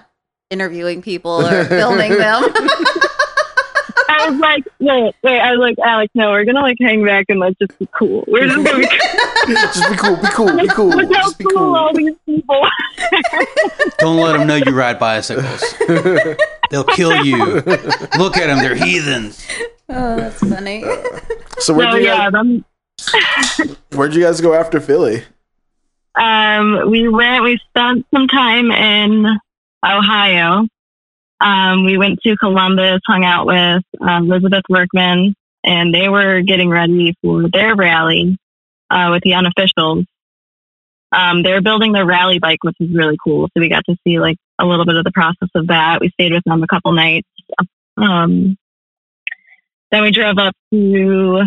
interviewing 0.50 1.02
people 1.02 1.46
or 1.46 1.66
filming 1.66 2.12
them. 2.12 2.44
I 4.24 4.30
was 4.30 4.40
like, 4.40 4.64
wait, 4.80 5.16
wait. 5.24 5.40
I 5.40 5.52
was 5.52 5.60
like, 5.60 5.76
Alex, 5.86 6.12
no, 6.16 6.32
we're 6.32 6.46
gonna 6.46 6.62
like 6.62 6.78
hang 6.80 7.04
back 7.06 7.26
and 7.30 7.40
let's 7.40 7.56
just 7.60 7.78
be 7.80 7.88
cool. 7.92 8.24
We're 8.28 8.48
just 8.48 8.66
gonna 8.66 8.80
be 8.80 8.88
cool. 8.88 9.00
Just 9.48 9.90
be 9.92 9.98
cool. 9.98 10.16
Be 10.16 10.28
cool. 10.30 10.58
Be 10.58 10.68
cool. 10.70 10.90
Look 10.90 11.14
how 11.14 11.22
Just 11.24 11.38
be 11.38 11.44
cool 11.46 11.54
cool. 11.58 11.76
all 11.76 11.94
these 11.94 12.16
people. 12.26 12.62
Don't 14.00 14.18
let 14.18 14.38
them 14.38 14.48
know 14.48 14.56
you 14.56 14.72
ride 14.72 14.98
bicycles. 15.00 15.62
They'll 16.70 16.84
kill 16.86 17.26
you. 17.26 17.38
Look 18.18 18.38
at 18.38 18.48
them; 18.48 18.60
they're 18.60 18.76
heathens. 18.76 19.46
oh, 19.90 20.16
that's 20.16 20.40
funny. 20.40 20.82
So 21.60 21.74
where'd 21.74 21.92
So 21.92 21.98
you 21.98 22.06
yeah, 22.06 22.32
guys, 22.32 23.76
where'd 23.92 24.16
you 24.16 24.22
guys 24.24 24.40
go 24.42 24.54
after 24.54 24.80
Philly? 24.80 25.24
um, 26.16 26.90
we 26.90 27.08
went. 27.10 27.44
We 27.44 27.60
spent 27.70 28.06
some 28.14 28.28
time 28.28 28.72
in 28.72 29.26
Ohio. 29.86 30.68
Um, 31.40 31.86
we 31.86 31.98
went 31.98 32.20
to 32.22 32.36
Columbus, 32.38 33.02
hung 33.06 33.24
out 33.26 33.46
with 33.46 33.84
um, 34.02 34.32
Elizabeth 34.32 34.64
Workman, 34.70 35.36
and 35.64 35.94
they 35.94 36.08
were 36.10 36.42
getting 36.42 36.70
ready 36.70 37.16
for 37.22 37.50
their 37.50 37.76
rally 37.76 38.38
uh, 38.90 39.10
with 39.12 39.24
the 39.24 39.32
unofficials. 39.32 40.06
Um, 41.12 41.44
they 41.44 41.52
were 41.52 41.62
building 41.62 41.92
their 41.92 42.06
rally 42.06 42.40
bike, 42.40 42.64
which 42.64 42.76
is 42.80 42.90
really 42.94 43.18
cool. 43.24 43.48
So 43.54 43.62
we 43.62 43.70
got 43.70 43.84
to 43.86 43.96
see 44.08 44.20
like 44.20 44.38
a 44.60 44.66
little 44.66 44.86
bit 44.86 44.96
of 44.96 45.04
the 45.04 45.12
process 45.12 45.50
of 45.54 45.68
that. 45.68 46.00
We 46.02 46.10
stayed 46.10 46.34
with 46.34 46.44
them 46.46 46.64
a 46.64 46.68
couple 46.68 46.92
nights. 46.94 47.28
Um, 47.98 48.58
then 49.92 50.02
we 50.02 50.12
drove 50.12 50.38
up 50.40 50.56
to 50.72 51.42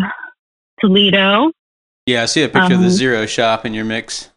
Toledo, 0.79 1.51
Yeah, 2.05 2.23
I 2.23 2.25
see 2.27 2.43
a 2.43 2.47
picture 2.47 2.75
of 2.75 2.79
the 2.79 2.85
Um, 2.85 2.91
Zero 2.91 3.25
shop 3.25 3.65
in 3.65 3.73
your 3.73 3.83
mix. 3.83 4.29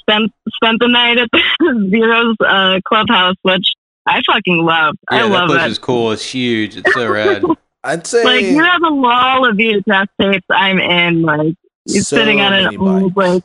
spent 0.00 0.30
spent 0.54 0.78
the 0.78 0.88
night 0.88 1.18
at 1.18 1.28
the 1.32 1.88
Zero's 1.90 2.36
uh, 2.46 2.80
clubhouse, 2.86 3.34
which 3.42 3.72
I 4.06 4.20
fucking 4.26 4.64
love. 4.64 4.96
Yeah, 5.10 5.18
I 5.18 5.22
that 5.28 5.30
love 5.32 5.48
place 5.48 5.62
it. 5.62 5.70
is 5.72 5.78
cool. 5.78 6.12
It's 6.12 6.24
huge. 6.24 6.76
It's 6.76 6.92
so 6.94 7.08
rad. 7.12 7.42
I'd 7.82 8.06
say 8.06 8.24
Like 8.24 8.44
you 8.44 8.62
have 8.62 8.82
a 8.84 8.94
wall 8.94 9.48
of 9.48 9.56
VHS 9.56 10.06
tapes. 10.20 10.46
I'm 10.50 10.78
in. 10.78 11.22
Like 11.22 11.54
you're 11.86 12.02
so 12.02 12.16
sitting 12.16 12.40
on 12.40 12.52
an 12.52 12.64
many 12.64 12.76
old 12.76 13.16
like 13.16 13.42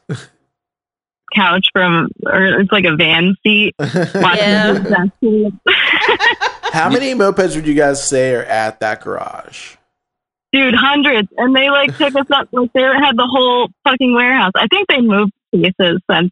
couch 1.35 1.67
from, 1.73 2.09
or 2.25 2.59
it's 2.61 2.71
like 2.71 2.85
a 2.85 2.95
van 2.95 3.35
seat 3.43 3.75
watching 3.79 4.13
Yeah. 4.15 5.05
VHS. 5.23 5.59
How 6.73 6.89
many 6.89 7.13
mopeds 7.13 7.55
would 7.55 7.67
you 7.67 7.73
guys 7.73 8.03
say 8.05 8.33
are 8.35 8.43
at 8.43 8.79
that 8.79 9.01
garage? 9.01 9.75
Dude, 10.51 10.73
hundreds, 10.73 11.27
and 11.37 11.55
they 11.55 11.69
like 11.69 11.95
took 11.97 12.15
us 12.15 12.25
up. 12.31 12.47
Like 12.51 12.71
they 12.73 12.81
had 12.81 13.15
the 13.17 13.27
whole 13.29 13.69
fucking 13.83 14.13
warehouse. 14.13 14.51
I 14.55 14.67
think 14.67 14.87
they 14.87 14.99
moved 15.01 15.31
pieces 15.53 15.99
since 16.09 16.31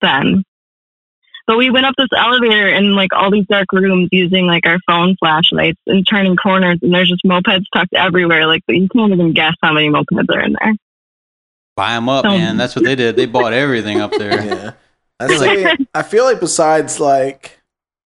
then. 0.00 0.44
But 1.48 1.56
we 1.56 1.70
went 1.70 1.86
up 1.86 1.94
this 1.98 2.10
elevator 2.16 2.68
in 2.68 2.94
like 2.94 3.12
all 3.14 3.30
these 3.32 3.46
dark 3.46 3.72
rooms 3.72 4.10
using 4.12 4.46
like 4.46 4.66
our 4.66 4.78
phone 4.86 5.16
flashlights 5.18 5.80
and 5.86 6.06
turning 6.06 6.36
corners, 6.36 6.78
and 6.82 6.94
there's 6.94 7.08
just 7.08 7.24
mopeds 7.24 7.64
tucked 7.74 7.94
everywhere. 7.94 8.46
Like 8.46 8.62
you 8.68 8.86
can't 8.94 9.12
even 9.12 9.32
guess 9.32 9.54
how 9.62 9.72
many 9.72 9.88
mopeds 9.88 10.28
are 10.32 10.40
in 10.42 10.54
there. 10.60 10.74
Buy 11.74 11.94
them 11.94 12.08
up, 12.08 12.24
So- 12.24 12.36
man. 12.36 12.56
That's 12.58 12.76
what 12.76 12.84
they 12.84 12.94
did. 12.94 13.16
They 13.16 13.26
bought 13.26 13.52
everything 13.52 14.00
up 14.00 14.12
there. 14.12 14.28
Yeah. 14.44 14.72
I'd 15.20 15.30
say, 15.36 15.76
I 15.94 16.02
feel 16.04 16.22
like 16.24 16.38
besides 16.38 17.00
like 17.00 17.58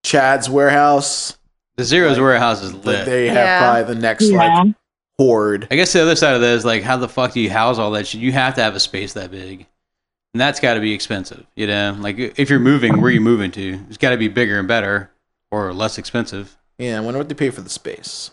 Chad's 0.04 0.48
warehouse, 0.48 1.36
The 1.76 1.82
Zero's 1.84 2.18
Like, 2.18 2.20
warehouse 2.22 2.62
is 2.62 2.72
lit. 2.72 3.04
they 3.06 3.26
have 3.26 3.36
Yeah. 3.36 3.58
probably 3.60 3.94
the 3.94 4.00
next 4.00 4.28
Yeah. 4.30 4.36
like 4.62 4.74
horde. 5.18 5.66
I 5.72 5.76
guess 5.76 5.92
the 5.92 6.02
other 6.02 6.14
side 6.14 6.34
of 6.34 6.40
that 6.42 6.54
is 6.54 6.64
like, 6.64 6.82
how 6.84 6.96
the 6.98 7.08
fuck 7.08 7.32
do 7.32 7.40
you 7.40 7.50
house 7.50 7.78
all 7.78 7.90
that 7.92 8.06
shit? 8.06 8.20
You 8.20 8.30
have 8.32 8.54
to 8.56 8.62
have 8.62 8.76
a 8.76 8.80
space 8.80 9.14
that 9.14 9.30
big, 9.32 9.66
and 10.34 10.40
that's 10.40 10.60
got 10.60 10.74
to 10.74 10.80
be 10.80 10.92
expensive. 10.92 11.46
You 11.56 11.66
know, 11.66 11.96
like 11.98 12.18
if 12.18 12.50
you're 12.50 12.58
moving, 12.60 13.00
where 13.00 13.08
are 13.08 13.14
you 13.14 13.20
moving 13.20 13.50
to? 13.52 13.80
It's 13.88 13.96
got 13.98 14.10
to 14.10 14.16
be 14.16 14.28
bigger 14.28 14.58
and 14.58 14.66
better, 14.68 15.10
or 15.50 15.72
less 15.72 15.98
expensive. 15.98 16.56
Yeah, 16.78 16.96
I 16.96 17.00
wonder 17.00 17.18
what 17.18 17.28
they 17.28 17.34
pay 17.34 17.50
for 17.50 17.60
the 17.60 17.68
space. 17.70 18.30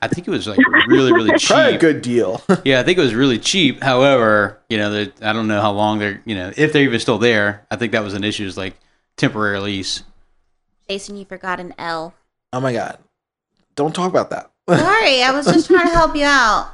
I 0.00 0.06
think 0.06 0.28
it 0.28 0.30
was 0.30 0.46
like 0.46 0.58
really, 0.86 1.12
really 1.12 1.30
Probably 1.46 1.64
a 1.66 1.70
cheap. 1.72 1.80
good 1.80 2.00
deal. 2.02 2.40
Yeah, 2.64 2.78
I 2.80 2.84
think 2.84 2.96
it 2.96 3.00
was 3.00 3.14
really 3.14 3.38
cheap. 3.40 3.82
However, 3.82 4.60
you 4.68 4.78
know, 4.78 4.90
the- 4.90 5.12
I 5.20 5.32
don't 5.32 5.48
know 5.48 5.60
how 5.60 5.72
long 5.72 5.98
they're, 5.98 6.22
you 6.24 6.34
know, 6.36 6.52
if 6.56 6.72
they're 6.72 6.84
even 6.84 7.00
still 7.00 7.18
there. 7.18 7.66
I 7.70 7.76
think 7.76 7.90
that 7.92 8.04
was 8.04 8.14
an 8.14 8.22
issue, 8.24 8.46
is 8.46 8.56
like 8.56 8.74
temporary 9.16 9.58
lease. 9.58 10.04
Jason, 10.88 11.16
you 11.16 11.24
forgot 11.24 11.58
an 11.60 11.74
L. 11.78 12.14
oh 12.52 12.60
my 12.60 12.72
god. 12.72 12.98
don't 13.74 13.94
talk 13.94 14.08
about 14.10 14.30
that. 14.30 14.50
Sorry, 14.68 15.22
I 15.22 15.30
was 15.32 15.46
just 15.46 15.66
trying 15.66 15.86
to 15.88 15.92
help 15.92 16.14
you 16.16 16.24
out. 16.24 16.70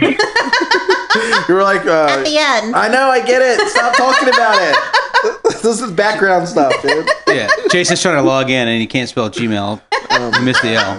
you 1.48 1.54
were 1.54 1.62
like, 1.62 1.86
uh, 1.86 2.06
At 2.10 2.24
the 2.24 2.36
end. 2.38 2.74
I 2.74 2.88
know, 2.88 3.08
I 3.08 3.24
get 3.24 3.42
it. 3.42 3.66
Stop 3.68 3.96
talking 3.96 4.28
about 4.28 4.56
it. 4.60 4.76
this 5.62 5.80
is 5.80 5.90
background 5.92 6.48
stuff, 6.48 6.72
dude. 6.82 7.08
Yeah, 7.28 7.48
Jason's 7.70 8.00
trying 8.00 8.16
to 8.16 8.22
log 8.22 8.50
in 8.50 8.68
and 8.68 8.80
he 8.80 8.86
can't 8.86 9.08
spell 9.08 9.30
Gmail. 9.30 9.80
He 10.36 10.44
missed 10.44 10.62
the 10.62 10.74
L, 10.74 10.98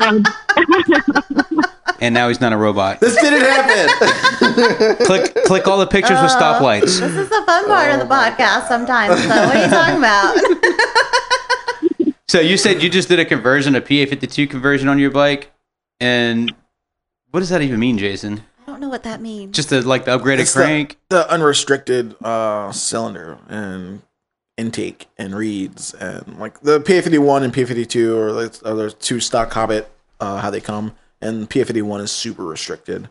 and 2.00 2.14
now 2.14 2.28
he's 2.28 2.40
not 2.40 2.54
a 2.54 2.58
robot. 2.58 3.00
This 3.00 3.16
didn't 3.20 3.42
happen. 3.42 4.96
click, 5.06 5.34
click 5.46 5.68
all 5.68 5.78
the 5.80 5.88
pictures 5.88 6.22
with 6.22 6.32
stoplights. 6.32 7.00
This 7.00 7.16
is 7.16 7.30
the 7.30 7.44
fun 7.46 7.66
part 7.66 7.92
of 7.92 8.00
the 8.00 8.06
podcast 8.06 8.68
sometimes. 8.68 9.22
So 9.22 9.30
what 9.30 9.56
are 9.56 9.64
you 9.64 9.70
talking 9.70 9.98
about? 9.98 10.38
So 12.30 12.40
you 12.40 12.56
said 12.56 12.82
you 12.82 12.90
just 12.90 13.10
did 13.10 13.20
a 13.20 13.26
conversion, 13.26 13.76
a 13.76 13.82
PA52 13.82 14.50
conversion 14.50 14.88
on 14.88 14.98
your 14.98 15.12
bike, 15.12 15.52
and 16.00 16.54
what 17.32 17.42
does 17.42 17.50
that 17.50 17.62
even 17.62 17.80
mean, 17.80 17.98
Jason? 17.98 18.44
I 18.82 18.84
don't 18.84 18.90
know 18.90 18.94
what 18.96 19.04
that 19.04 19.22
means. 19.22 19.56
Just 19.56 19.70
the 19.70 19.84
like 19.84 20.06
the 20.06 20.18
upgraded 20.18 20.40
It's 20.40 20.54
the- 20.56 20.62
crank. 20.62 20.98
the 21.10 21.30
unrestricted 21.30 22.16
uh, 22.26 22.72
cylinder 22.72 23.38
and 23.48 24.02
intake 24.58 25.08
and 25.20 25.36
reeds 25.36 25.94
and 25.94 26.40
like 26.40 26.60
the 26.62 26.80
PA51 26.80 27.44
and 27.44 27.54
PA52 27.54 28.16
or 28.16 28.32
like 28.32 28.54
are 28.66 28.74
the 28.74 28.90
two 28.92 29.20
stock 29.20 29.54
Hobbit 29.54 29.88
uh, 30.20 30.40
how 30.42 30.50
they 30.50 30.60
come 30.62 30.96
and 31.22 31.48
PA51 31.48 32.02
is 32.02 32.12
super 32.12 32.44
restricted. 32.44 33.08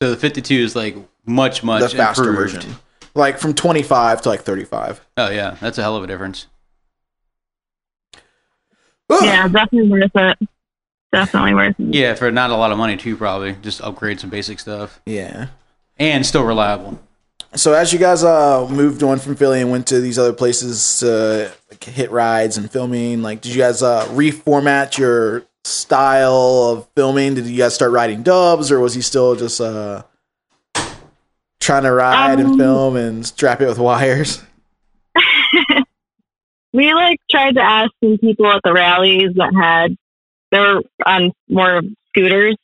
So 0.00 0.10
the 0.10 0.16
52 0.16 0.54
is 0.54 0.76
like 0.76 0.94
much 1.26 1.64
much 1.64 1.80
The 1.80 1.86
much 1.86 1.94
faster 1.96 2.28
improved. 2.30 2.52
version, 2.62 2.76
like 3.16 3.40
from 3.40 3.52
25 3.52 4.22
to 4.22 4.28
like 4.28 4.42
35. 4.42 5.04
Oh 5.16 5.28
yeah, 5.30 5.56
that's 5.60 5.76
a 5.78 5.82
hell 5.82 5.96
of 5.96 6.04
a 6.04 6.06
difference. 6.06 6.46
Ugh. 9.10 9.18
Yeah, 9.24 9.48
definitely 9.48 9.88
worth 9.90 10.12
it. 10.14 10.38
Definitely 11.12 11.54
worth 11.54 11.74
it. 11.78 11.94
Yeah, 11.94 12.14
for 12.14 12.30
not 12.30 12.50
a 12.50 12.56
lot 12.56 12.70
of 12.70 12.78
money 12.78 12.96
too, 12.96 13.16
probably 13.16 13.56
just 13.62 13.80
upgrade 13.80 14.20
some 14.20 14.30
basic 14.30 14.60
stuff 14.60 15.00
yeah. 15.06 15.48
and 15.98 16.24
still 16.24 16.44
reliable. 16.44 17.00
So 17.54 17.72
as 17.72 17.92
you 17.92 17.98
guys 17.98 18.22
uh 18.22 18.68
moved 18.70 19.02
on 19.02 19.18
from 19.18 19.34
Philly 19.34 19.60
and 19.60 19.72
went 19.72 19.88
to 19.88 20.00
these 20.00 20.18
other 20.18 20.32
places 20.32 21.00
to 21.00 21.52
like, 21.70 21.82
hit 21.82 22.12
rides 22.12 22.56
and 22.56 22.70
filming, 22.70 23.22
like 23.22 23.40
did 23.40 23.52
you 23.52 23.60
guys 23.60 23.82
uh 23.82 24.06
reformat 24.10 24.96
your 24.98 25.44
style 25.64 26.68
of 26.70 26.88
filming? 26.94 27.34
Did 27.34 27.46
you 27.46 27.58
guys 27.58 27.74
start 27.74 27.90
riding 27.90 28.22
dubs 28.22 28.70
or 28.70 28.78
was 28.78 28.94
he 28.94 29.02
still 29.02 29.34
just 29.34 29.60
uh 29.60 30.04
trying 31.58 31.82
to 31.82 31.92
ride 31.92 32.38
and 32.38 32.50
Um, 32.50 32.58
film 32.58 32.96
and 32.96 33.26
strap 33.26 33.60
it 33.60 33.66
with 33.66 33.78
wires? 33.78 34.44
we 36.72 36.94
like 36.94 37.20
tried 37.28 37.56
to 37.56 37.62
ask 37.62 37.90
some 38.02 38.16
people 38.18 38.46
at 38.46 38.60
the 38.62 38.72
rallies 38.72 39.32
that 39.34 39.52
had 39.60 39.96
they 40.50 40.58
were 40.58 40.82
on 41.04 41.32
more 41.48 41.82
scooters 42.08 42.56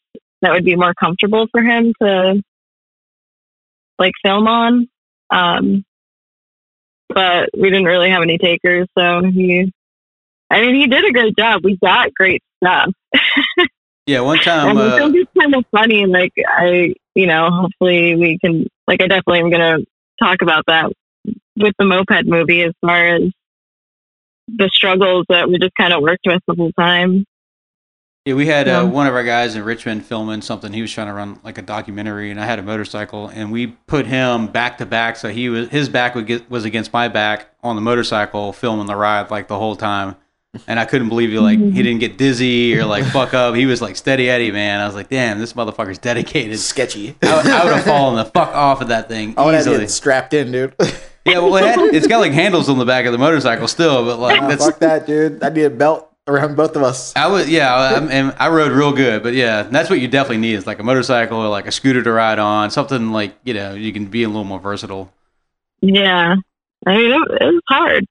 that 0.42 0.52
would 0.52 0.64
be 0.64 0.76
more 0.76 0.94
comfortable 0.94 1.46
for 1.50 1.62
him 1.62 1.92
to 2.02 2.42
like 3.98 4.12
film 4.24 4.46
on. 4.46 4.88
Um, 5.30 5.84
but 7.08 7.50
we 7.56 7.70
didn't 7.70 7.86
really 7.86 8.10
have 8.10 8.22
any 8.22 8.38
takers, 8.38 8.88
so 8.96 9.22
he. 9.24 9.72
I 10.48 10.60
mean, 10.60 10.76
he 10.76 10.86
did 10.86 11.04
a 11.04 11.12
great 11.12 11.36
job. 11.36 11.64
We 11.64 11.76
got 11.76 12.14
great 12.14 12.42
stuff. 12.62 12.92
Yeah, 14.06 14.20
one 14.20 14.38
time. 14.38 14.68
and 14.68 14.78
Uh, 14.78 15.10
it's 15.12 15.30
kind 15.38 15.54
of 15.54 15.64
funny. 15.72 16.06
Like 16.06 16.32
I, 16.46 16.94
you 17.16 17.26
know, 17.26 17.50
hopefully 17.50 18.14
we 18.14 18.38
can. 18.38 18.68
Like 18.86 19.02
I 19.02 19.08
definitely 19.08 19.40
am 19.40 19.50
going 19.50 19.80
to 19.80 19.86
talk 20.22 20.42
about 20.42 20.64
that 20.68 20.92
with 21.56 21.74
the 21.76 21.84
moped 21.84 22.24
movie 22.24 22.62
as 22.62 22.72
far 22.80 23.16
as 23.16 23.22
the 24.46 24.70
struggles 24.72 25.26
that 25.28 25.48
we 25.48 25.58
just 25.58 25.74
kind 25.74 25.92
of 25.92 26.02
worked 26.02 26.24
with 26.24 26.40
the 26.46 26.54
whole 26.54 26.70
time. 26.78 27.24
Yeah, 28.26 28.34
we 28.34 28.46
had 28.46 28.66
Yeah. 28.66 28.80
uh, 28.80 28.86
one 28.86 29.06
of 29.06 29.14
our 29.14 29.22
guys 29.24 29.54
in 29.56 29.62
Richmond 29.62 30.04
filming 30.04 30.42
something. 30.42 30.72
He 30.72 30.82
was 30.82 30.92
trying 30.92 31.06
to 31.06 31.12
run 31.14 31.38
like 31.44 31.56
a 31.58 31.62
documentary, 31.62 32.30
and 32.30 32.40
I 32.40 32.44
had 32.44 32.58
a 32.58 32.62
motorcycle, 32.62 33.28
and 33.28 33.52
we 33.52 33.68
put 33.68 34.04
him 34.06 34.48
back 34.48 34.78
to 34.78 34.86
back, 34.86 35.16
so 35.16 35.28
he 35.30 35.48
was 35.48 35.68
his 35.68 35.88
back 35.88 36.14
would 36.16 36.26
get, 36.26 36.50
was 36.50 36.64
against 36.64 36.92
my 36.92 37.06
back 37.08 37.46
on 37.62 37.76
the 37.76 37.82
motorcycle, 37.82 38.52
filming 38.52 38.86
the 38.86 38.96
ride 38.96 39.30
like 39.30 39.48
the 39.48 39.58
whole 39.58 39.76
time. 39.76 40.16
And 40.66 40.80
I 40.80 40.86
couldn't 40.86 41.10
believe 41.10 41.28
he 41.30 41.38
like 41.38 41.58
he 41.58 41.82
didn't 41.82 41.98
get 42.00 42.16
dizzy 42.16 42.76
or 42.78 42.84
like 42.86 43.04
fuck 43.04 43.34
up. 43.34 43.54
He 43.54 43.66
was 43.66 43.80
like 43.82 43.94
steady 43.94 44.28
Eddie, 44.30 44.50
man. 44.50 44.80
I 44.80 44.86
was 44.86 44.94
like, 44.94 45.10
damn, 45.10 45.38
this 45.38 45.52
motherfucker's 45.52 45.98
dedicated. 45.98 46.58
Sketchy. 46.58 47.14
I, 47.22 47.36
would- 47.36 47.46
I 47.46 47.64
would 47.64 47.74
have 47.74 47.84
fallen 47.84 48.16
the 48.16 48.24
fuck 48.24 48.48
off 48.54 48.80
of 48.80 48.88
that 48.88 49.06
thing 49.08 49.34
I 49.36 49.44
would 49.44 49.54
have 49.54 49.60
easily. 49.66 49.84
it 49.84 49.90
strapped 49.90 50.32
in, 50.34 50.50
dude. 50.52 50.74
Yeah, 51.26 51.40
well, 51.40 51.56
it 51.56 51.64
had, 51.64 51.78
it's 51.94 52.06
got 52.06 52.18
like 52.20 52.32
handles 52.32 52.68
on 52.68 52.78
the 52.78 52.84
back 52.86 53.04
of 53.04 53.12
the 53.12 53.18
motorcycle 53.18 53.68
still, 53.68 54.04
but 54.06 54.18
like 54.18 54.40
Nah, 54.40 54.48
that's 54.48 54.64
fuck 54.64 54.78
that, 54.78 55.06
dude. 55.06 55.42
I 55.42 55.48
need 55.50 55.64
a 55.64 55.70
belt 55.70 56.10
around 56.28 56.56
both 56.56 56.76
of 56.76 56.82
us. 56.82 57.14
I 57.16 57.26
was 57.28 57.48
yeah, 57.48 57.74
I, 57.74 57.98
and 58.06 58.34
I 58.38 58.48
rode 58.48 58.72
real 58.72 58.92
good, 58.92 59.22
but 59.22 59.34
yeah, 59.34 59.62
that's 59.62 59.88
what 59.90 60.00
you 60.00 60.08
definitely 60.08 60.38
need 60.38 60.54
is 60.54 60.66
like 60.66 60.78
a 60.78 60.82
motorcycle 60.82 61.38
or 61.38 61.48
like 61.48 61.66
a 61.66 61.72
scooter 61.72 62.02
to 62.02 62.12
ride 62.12 62.38
on, 62.38 62.70
something 62.70 63.12
like 63.12 63.36
you 63.44 63.54
know 63.54 63.74
you 63.74 63.92
can 63.92 64.06
be 64.06 64.22
a 64.22 64.28
little 64.28 64.44
more 64.44 64.60
versatile. 64.60 65.12
Yeah, 65.80 66.36
I 66.86 66.96
mean 66.96 67.10
it, 67.12 67.42
it 67.42 67.44
was 67.54 67.62
hard. 67.68 68.06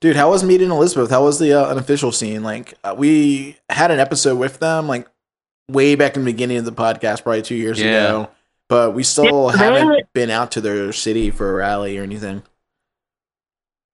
Dude, 0.00 0.16
how 0.16 0.30
was 0.30 0.42
meeting 0.42 0.70
Elizabeth? 0.72 1.10
How 1.10 1.22
was 1.22 1.38
the 1.38 1.52
uh, 1.52 1.66
unofficial 1.70 2.10
scene? 2.10 2.42
Like, 2.42 2.74
uh, 2.82 2.92
we 2.98 3.56
had 3.68 3.92
an 3.92 4.00
episode 4.00 4.36
with 4.36 4.58
them, 4.58 4.88
like 4.88 5.06
way 5.70 5.94
back 5.94 6.16
in 6.16 6.24
the 6.24 6.32
beginning 6.32 6.56
of 6.56 6.64
the 6.64 6.72
podcast, 6.72 7.22
probably 7.22 7.42
two 7.42 7.54
years 7.54 7.80
Yeah. 7.80 7.86
ago. 7.86 8.30
But 8.68 8.94
we 8.94 9.04
still 9.04 9.50
Yeah, 9.52 9.58
haven't 9.58 9.86
really? 9.88 10.04
been 10.12 10.30
out 10.30 10.50
to 10.52 10.60
their 10.60 10.92
city 10.92 11.30
for 11.30 11.50
a 11.52 11.54
rally 11.54 11.98
or 11.98 12.02
anything. 12.02 12.42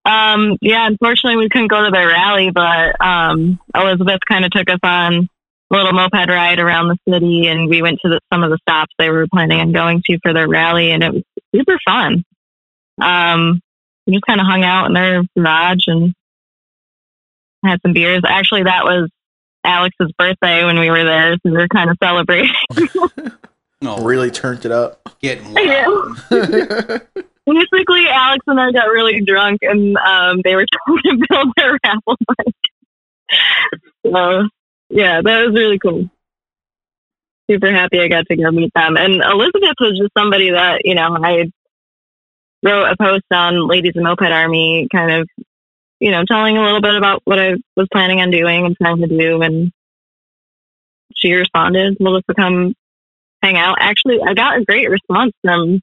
Um, 0.08 0.56
yeah, 0.62 0.86
unfortunately 0.86 1.36
we 1.36 1.50
couldn't 1.50 1.68
go 1.68 1.84
to 1.84 1.90
their 1.90 2.08
rally, 2.08 2.50
but 2.50 2.98
um, 3.00 3.60
Elizabeth 3.74 4.20
kind 4.26 4.44
of 4.44 4.50
took 4.50 4.70
us 4.70 4.78
on 4.82 5.28
a 5.70 5.76
little 5.76 5.92
moped 5.92 6.30
ride 6.30 6.58
around 6.60 6.88
the 6.88 7.12
city, 7.12 7.46
and 7.46 7.68
we 7.68 7.82
went 7.82 7.98
to 8.00 8.08
the, 8.08 8.20
some 8.32 8.42
of 8.42 8.50
the 8.50 8.58
stops 8.62 8.94
they 8.98 9.10
were 9.10 9.26
planning 9.30 9.60
on 9.60 9.72
going 9.72 10.02
to 10.06 10.18
for 10.22 10.32
their 10.32 10.48
rally, 10.48 10.92
and 10.92 11.02
it 11.02 11.12
was 11.12 11.22
super 11.54 11.78
fun. 11.84 12.24
Um, 13.02 13.60
we 14.06 14.14
just 14.14 14.24
kind 14.24 14.40
of 14.40 14.46
hung 14.46 14.64
out 14.64 14.86
in 14.86 14.94
their 14.94 15.22
garage 15.36 15.84
and 15.88 16.14
had 17.62 17.80
some 17.82 17.92
beers. 17.92 18.22
Actually, 18.26 18.62
that 18.62 18.84
was 18.84 19.10
Alex's 19.62 20.10
birthday 20.18 20.64
when 20.64 20.78
we 20.78 20.88
were 20.88 21.04
there, 21.04 21.34
so 21.34 21.40
we 21.44 21.52
were 21.52 21.68
kind 21.68 21.90
of 21.90 21.98
celebrating. 22.02 22.50
No, 23.82 23.98
Really 24.04 24.30
turned 24.30 24.64
it 24.64 24.72
up. 24.72 25.14
getting 25.20 25.54
Yeah. 25.56 25.94
Basically, 27.54 28.08
Alex 28.08 28.44
and 28.46 28.60
I 28.60 28.72
got 28.72 28.88
really 28.88 29.20
drunk, 29.22 29.60
and 29.62 29.96
um, 29.96 30.40
they 30.44 30.54
were 30.54 30.66
trying 30.86 31.18
to 31.18 31.26
build 31.28 31.52
their 31.56 31.78
raffle 31.84 32.16
bike. 32.26 32.54
so, 34.04 34.48
yeah, 34.90 35.20
that 35.22 35.46
was 35.46 35.54
really 35.54 35.78
cool. 35.78 36.08
Super 37.50 37.72
happy 37.72 38.00
I 38.00 38.08
got 38.08 38.26
to 38.26 38.36
go 38.36 38.50
meet 38.50 38.72
them. 38.74 38.96
And 38.96 39.22
Elizabeth 39.22 39.76
was 39.80 39.98
just 39.98 40.12
somebody 40.16 40.50
that, 40.50 40.82
you 40.84 40.94
know, 40.94 41.16
I 41.22 41.50
wrote 42.62 42.90
a 42.90 42.96
post 42.96 43.24
on 43.30 43.66
Ladies 43.66 43.92
in 43.94 44.02
Moped 44.02 44.22
Army, 44.22 44.86
kind 44.92 45.10
of, 45.10 45.28
you 46.00 46.10
know, 46.10 46.24
telling 46.24 46.58
a 46.58 46.62
little 46.62 46.82
bit 46.82 46.94
about 46.94 47.22
what 47.24 47.38
I 47.38 47.54
was 47.76 47.88
planning 47.90 48.20
on 48.20 48.30
doing 48.30 48.66
and 48.66 48.76
trying 48.76 49.00
to 49.00 49.06
do. 49.06 49.40
And 49.40 49.72
she 51.14 51.32
responded, 51.32 51.96
Melissa, 52.00 52.34
come 52.36 52.74
hang 53.42 53.56
out. 53.56 53.78
Actually, 53.80 54.20
I 54.20 54.34
got 54.34 54.58
a 54.58 54.64
great 54.64 54.90
response 54.90 55.32
from 55.42 55.80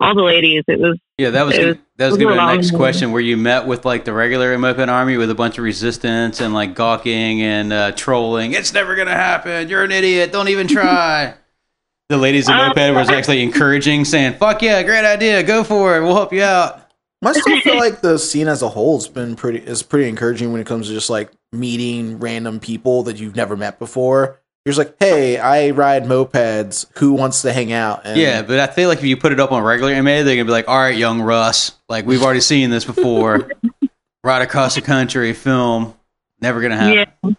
all 0.00 0.14
the 0.14 0.22
ladies. 0.22 0.64
It 0.68 0.78
was 0.80 0.98
Yeah, 1.18 1.30
that 1.30 1.44
was 1.46 1.56
It 1.56 1.66
was- 1.66 1.76
that 1.96 2.06
was 2.06 2.14
it 2.14 2.18
was 2.18 2.18
gonna 2.18 2.18
be 2.18 2.24
a 2.24 2.28
the 2.28 2.36
long 2.36 2.54
next 2.56 2.70
question. 2.72 3.12
Where 3.12 3.20
you 3.20 3.36
met 3.36 3.66
with 3.66 3.84
like 3.84 4.04
the 4.04 4.12
regular 4.12 4.56
moped 4.58 4.88
army 4.88 5.16
with 5.16 5.30
a 5.30 5.34
bunch 5.34 5.58
of 5.58 5.64
resistance 5.64 6.40
and 6.40 6.54
like 6.54 6.74
gawking 6.74 7.42
and 7.42 7.72
uh, 7.72 7.92
trolling. 7.92 8.52
It's 8.52 8.72
never 8.72 8.94
gonna 8.94 9.10
happen. 9.14 9.68
You're 9.68 9.84
an 9.84 9.90
idiot. 9.92 10.30
Don't 10.32 10.48
even 10.48 10.68
try. 10.68 11.34
the 12.08 12.16
ladies 12.16 12.48
in 12.48 12.54
Um, 12.54 12.68
moped 12.68 12.94
was 12.94 13.10
actually 13.10 13.42
encouraging, 13.42 14.04
saying, 14.04 14.34
"Fuck 14.34 14.62
yeah, 14.62 14.82
great 14.82 15.04
idea. 15.04 15.42
Go 15.42 15.64
for 15.64 15.96
it. 15.96 16.02
We'll 16.02 16.14
help 16.14 16.32
you 16.32 16.42
out." 16.42 16.84
I 17.24 17.32
still 17.32 17.60
feel 17.62 17.76
like 17.78 18.00
the 18.00 18.16
scene 18.16 18.46
as 18.46 18.62
a 18.62 18.68
whole 18.68 18.96
has 18.96 19.08
been 19.08 19.34
pretty 19.34 19.58
is 19.58 19.82
pretty 19.82 20.08
encouraging 20.08 20.52
when 20.52 20.60
it 20.60 20.68
comes 20.68 20.86
to 20.86 20.92
just 20.94 21.10
like 21.10 21.30
meeting 21.52 22.20
random 22.20 22.60
people 22.60 23.02
that 23.04 23.18
you've 23.18 23.34
never 23.34 23.56
met 23.56 23.80
before. 23.80 24.37
You're 24.64 24.74
just 24.74 24.78
like, 24.78 24.96
hey, 25.00 25.38
I 25.38 25.70
ride 25.70 26.04
mopeds. 26.04 26.86
Who 26.98 27.14
wants 27.14 27.42
to 27.42 27.52
hang 27.52 27.72
out? 27.72 28.02
And 28.04 28.20
Yeah, 28.20 28.42
but 28.42 28.58
I 28.60 28.66
feel 28.66 28.88
like 28.88 28.98
if 28.98 29.04
you 29.04 29.16
put 29.16 29.32
it 29.32 29.40
up 29.40 29.50
on 29.50 29.62
regular 29.62 29.94
MA, 30.02 30.22
they're 30.22 30.34
gonna 30.36 30.44
be 30.44 30.50
like, 30.50 30.68
"All 30.68 30.78
right, 30.78 30.96
young 30.96 31.22
Russ, 31.22 31.72
like 31.88 32.04
we've 32.04 32.22
already 32.22 32.40
seen 32.40 32.70
this 32.70 32.84
before. 32.84 33.50
Ride 34.24 34.42
across 34.42 34.74
the 34.74 34.82
country, 34.82 35.32
film, 35.32 35.94
never 36.40 36.60
gonna 36.60 36.76
happen." 36.76 37.36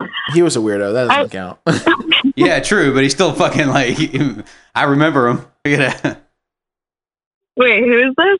yeah. 0.00 0.06
he 0.32 0.42
was 0.42 0.56
a 0.56 0.60
weirdo. 0.60 0.92
That 0.92 1.08
doesn't 1.08 1.30
count. 1.30 1.58
Yeah, 2.36 2.60
true, 2.60 2.94
but 2.94 3.02
he's 3.02 3.12
still 3.12 3.32
fucking 3.32 3.68
like. 3.68 3.96
I 4.74 4.84
remember 4.84 5.28
him. 5.28 5.36
Look 5.64 5.80
at 5.80 6.02
that. 6.02 6.22
Wait, 7.56 7.84
who 7.84 8.08
is 8.08 8.14
this? 8.16 8.38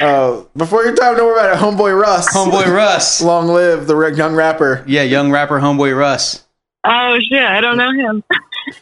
uh, 0.00 0.44
before 0.56 0.84
your 0.84 0.94
time, 0.94 1.16
don't 1.16 1.26
worry 1.26 1.38
about 1.38 1.56
it. 1.56 1.60
Homeboy 1.60 2.00
Russ. 2.00 2.34
Homeboy 2.34 2.66
Russ. 2.66 3.22
Long 3.22 3.48
live 3.48 3.86
the 3.86 3.96
young 4.14 4.34
rapper. 4.34 4.84
Yeah, 4.86 5.02
young 5.02 5.30
rapper 5.30 5.60
Homeboy 5.60 5.96
Russ. 5.96 6.44
Oh 6.84 7.18
shit, 7.20 7.42
I 7.42 7.60
don't 7.60 7.76
know 7.76 7.92
him. 7.92 8.24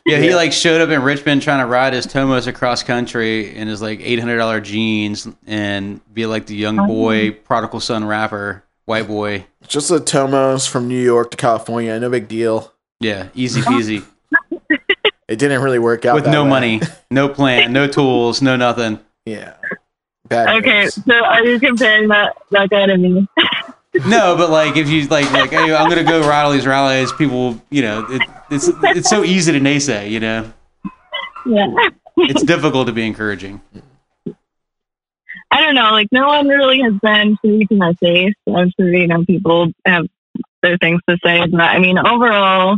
Yeah, 0.07 0.19
he 0.19 0.35
like 0.35 0.53
showed 0.53 0.81
up 0.81 0.91
in 0.91 1.03
Richmond 1.03 1.43
trying 1.43 1.61
to 1.61 1.67
ride 1.67 1.93
his 1.93 2.07
Tomos 2.07 2.47
across 2.47 2.83
country 2.83 3.55
in 3.57 3.69
his 3.69 3.81
like 3.83 4.01
eight 4.01 4.19
hundred 4.19 4.39
dollar 4.39 4.61
jeans 4.61 5.29
and 5.47 6.01
be 6.13 6.27
like 6.27 6.47
the 6.47 6.55
young 6.55 6.79
uh-huh. 6.79 6.89
boy 6.89 7.31
prodigal 7.31 7.81
son 7.81 8.05
rapper 8.05 8.65
white 8.85 9.07
boy. 9.07 9.47
Just 9.67 9.89
the 9.89 10.01
Tomos 10.01 10.67
from 10.67 10.89
New 10.89 11.01
York 11.01 11.31
to 11.33 11.37
California. 11.37 11.99
No 11.99 12.11
big 12.11 12.29
deal. 12.29 12.73
Yeah, 13.01 13.29
easy 13.35 13.61
uh-huh. 13.61 13.71
peasy. 13.71 14.05
It 15.29 15.39
didn't 15.39 15.63
really 15.63 15.79
work 15.79 16.05
out 16.07 16.15
With 16.15 16.25
that 16.25 16.33
no 16.33 16.45
way. 16.45 16.51
money, 16.51 16.81
no 17.11 17.29
plan, 17.29 17.73
no 17.73 17.87
tools, 17.89 18.41
no 18.41 18.57
nothing. 18.57 18.99
Yeah. 19.27 19.55
Bad 20.27 20.57
Okay, 20.59 20.83
news. 20.83 20.95
so 21.05 21.15
are 21.15 21.45
you 21.45 21.61
comparing 21.61 22.09
that 22.09 22.37
that 22.51 22.71
guy 22.71 22.87
to 22.87 22.97
me? 22.97 23.27
No, 24.07 24.37
but 24.37 24.51
like 24.51 24.77
if 24.77 24.89
you 24.89 25.07
like 25.09 25.31
like 25.33 25.51
hey, 25.51 25.75
I'm 25.75 25.89
gonna 25.89 26.05
go 26.05 26.21
ride 26.21 26.43
all 26.43 26.53
these 26.53 26.67
rallies, 26.67 27.13
people, 27.13 27.61
you 27.71 27.83
know, 27.83 28.07
it, 28.09 28.23
it's 28.51 28.71
it's 28.83 29.11
so 29.11 29.25
easy 29.25 29.53
to 29.53 29.61
naysay, 29.61 30.11
you 30.11 30.21
know. 30.21 30.53
Yeah. 31.47 31.67
It's 32.17 32.43
difficult 32.43 32.89
to 32.89 32.93
be 32.93 33.07
encouraging. 33.07 33.61
I 35.51 35.63
don't 35.63 35.75
know. 35.75 35.93
Like, 35.93 36.09
no 36.13 36.27
one 36.27 36.47
really 36.49 36.81
has 36.81 36.95
been 37.01 37.37
to 37.45 37.65
to 37.67 37.75
my 37.77 37.95
face. 37.95 38.35
I'm 38.47 38.71
sure, 38.79 38.95
you 38.95 39.07
know, 39.07 39.25
people 39.25 39.73
have 39.85 40.07
their 40.63 40.77
things 40.79 41.01
to 41.09 41.17
say. 41.25 41.47
But 41.47 41.61
I 41.61 41.79
mean, 41.79 41.99
overall, 41.99 42.77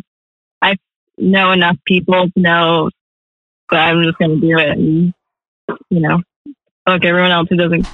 I 0.62 0.76
know 1.18 1.52
enough 1.52 1.78
people 1.84 2.30
to 2.30 2.40
know 2.40 2.90
that 3.70 3.88
I'm 3.88 4.02
just 4.04 4.18
to 4.18 4.36
do 4.36 4.58
it. 4.58 4.78
And, 4.78 5.14
you 5.88 6.00
know, 6.00 6.22
fuck 6.86 7.04
everyone 7.04 7.30
else 7.32 7.48
who 7.48 7.56
doesn't 7.56 7.86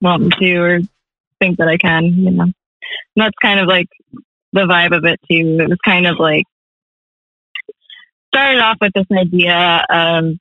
want 0.00 0.22
me 0.22 0.30
to 0.30 0.56
or 0.56 0.80
think 1.38 1.58
that 1.58 1.68
I 1.68 1.76
can, 1.76 2.04
you 2.04 2.30
know. 2.30 2.42
And 2.42 2.54
that's 3.16 3.36
kind 3.40 3.60
of 3.60 3.66
like 3.66 3.88
the 4.52 4.62
vibe 4.62 4.96
of 4.96 5.04
it, 5.04 5.20
too. 5.30 5.58
It 5.60 5.68
was 5.68 5.78
kind 5.84 6.06
of 6.06 6.18
like, 6.18 6.44
started 8.32 8.60
off 8.60 8.76
with 8.80 8.92
this 8.92 9.06
idea 9.10 9.84
of 9.88 10.34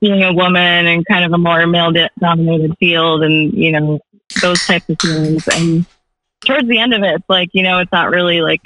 being 0.00 0.22
a 0.22 0.32
woman 0.32 0.86
in 0.86 1.02
kind 1.04 1.24
of 1.24 1.32
a 1.32 1.38
more 1.38 1.66
male 1.66 1.92
dominated 2.18 2.76
field 2.78 3.22
and, 3.22 3.52
you 3.52 3.72
know, 3.72 3.98
those 4.42 4.64
types 4.66 4.88
of 4.88 4.98
things. 4.98 5.48
And 5.48 5.86
towards 6.44 6.68
the 6.68 6.78
end 6.78 6.94
of 6.94 7.02
it, 7.02 7.14
it's 7.14 7.28
like, 7.28 7.48
you 7.52 7.62
know, 7.62 7.78
it's 7.78 7.92
not 7.92 8.10
really 8.10 8.40
like 8.40 8.60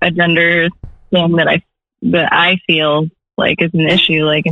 a 0.00 0.10
gender 0.10 0.68
thing 1.10 1.36
that 1.36 1.48
I, 1.48 1.62
that 2.02 2.32
I 2.32 2.56
feel 2.66 3.08
like 3.36 3.60
is 3.62 3.74
an 3.74 3.88
issue. 3.88 4.24
Like, 4.24 4.46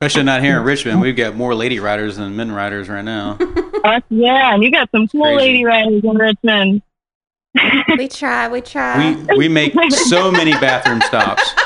Especially 0.00 0.22
not 0.22 0.42
here 0.42 0.58
in 0.58 0.64
Richmond. 0.64 1.00
We've 1.00 1.16
got 1.16 1.34
more 1.34 1.56
lady 1.56 1.80
riders 1.80 2.18
than 2.18 2.36
men 2.36 2.52
riders 2.52 2.88
right 2.88 3.04
now. 3.04 3.32
us, 3.32 3.40
uh, 3.84 4.00
yeah, 4.10 4.54
and 4.54 4.62
you 4.62 4.70
got 4.70 4.88
some 4.92 5.08
cool 5.08 5.22
Crazy. 5.22 5.36
lady 5.38 5.64
riders 5.64 6.04
in 6.04 6.16
Richmond. 6.16 6.82
We 7.96 8.06
try, 8.06 8.46
we 8.46 8.60
try. 8.60 9.16
We 9.30 9.36
we 9.36 9.48
make 9.48 9.72
so 9.90 10.30
many 10.30 10.52
bathroom 10.52 11.00
stops. 11.00 11.42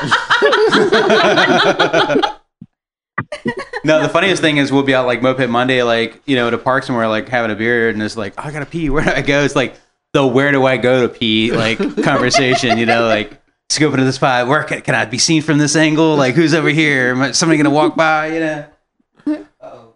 no, 3.84 4.00
the 4.00 4.08
funniest 4.08 4.40
thing 4.40 4.56
is 4.56 4.72
we'll 4.72 4.84
be 4.84 4.94
out 4.94 5.04
like 5.06 5.20
Moped 5.20 5.50
Monday, 5.50 5.82
like 5.82 6.22
you 6.24 6.36
know, 6.36 6.46
at 6.46 6.54
a 6.54 6.58
park 6.58 6.84
somewhere, 6.84 7.08
like 7.08 7.28
having 7.28 7.50
a 7.50 7.54
beer, 7.54 7.90
and 7.90 8.02
it's 8.02 8.16
like, 8.16 8.32
oh, 8.38 8.44
I 8.44 8.52
gotta 8.52 8.64
pee. 8.64 8.88
Where 8.90 9.04
do 9.04 9.10
I 9.10 9.20
go? 9.20 9.44
It's 9.44 9.56
like 9.56 9.74
the 10.14 10.26
where 10.26 10.52
do 10.52 10.64
I 10.64 10.78
go 10.78 11.06
to 11.06 11.12
pee 11.12 11.52
like 11.52 11.76
conversation. 12.02 12.78
You 12.78 12.86
know, 12.86 13.06
like 13.06 13.41
let's 13.72 13.78
go 13.78 13.90
into 13.90 14.04
this 14.04 14.16
spot. 14.16 14.46
Where 14.48 14.64
can, 14.64 14.82
can 14.82 14.94
I 14.94 15.06
be 15.06 15.16
seen 15.16 15.40
from 15.40 15.56
this 15.56 15.76
angle? 15.76 16.14
Like 16.16 16.34
who's 16.34 16.52
over 16.52 16.68
here? 16.68 17.12
Am 17.12 17.22
I- 17.22 17.30
Somebody 17.32 17.56
gonna 17.56 17.70
walk 17.74 17.96
by? 17.96 18.26
You 18.26 18.40
know. 18.40 18.64
Uh 19.26 19.38
oh. 19.62 19.94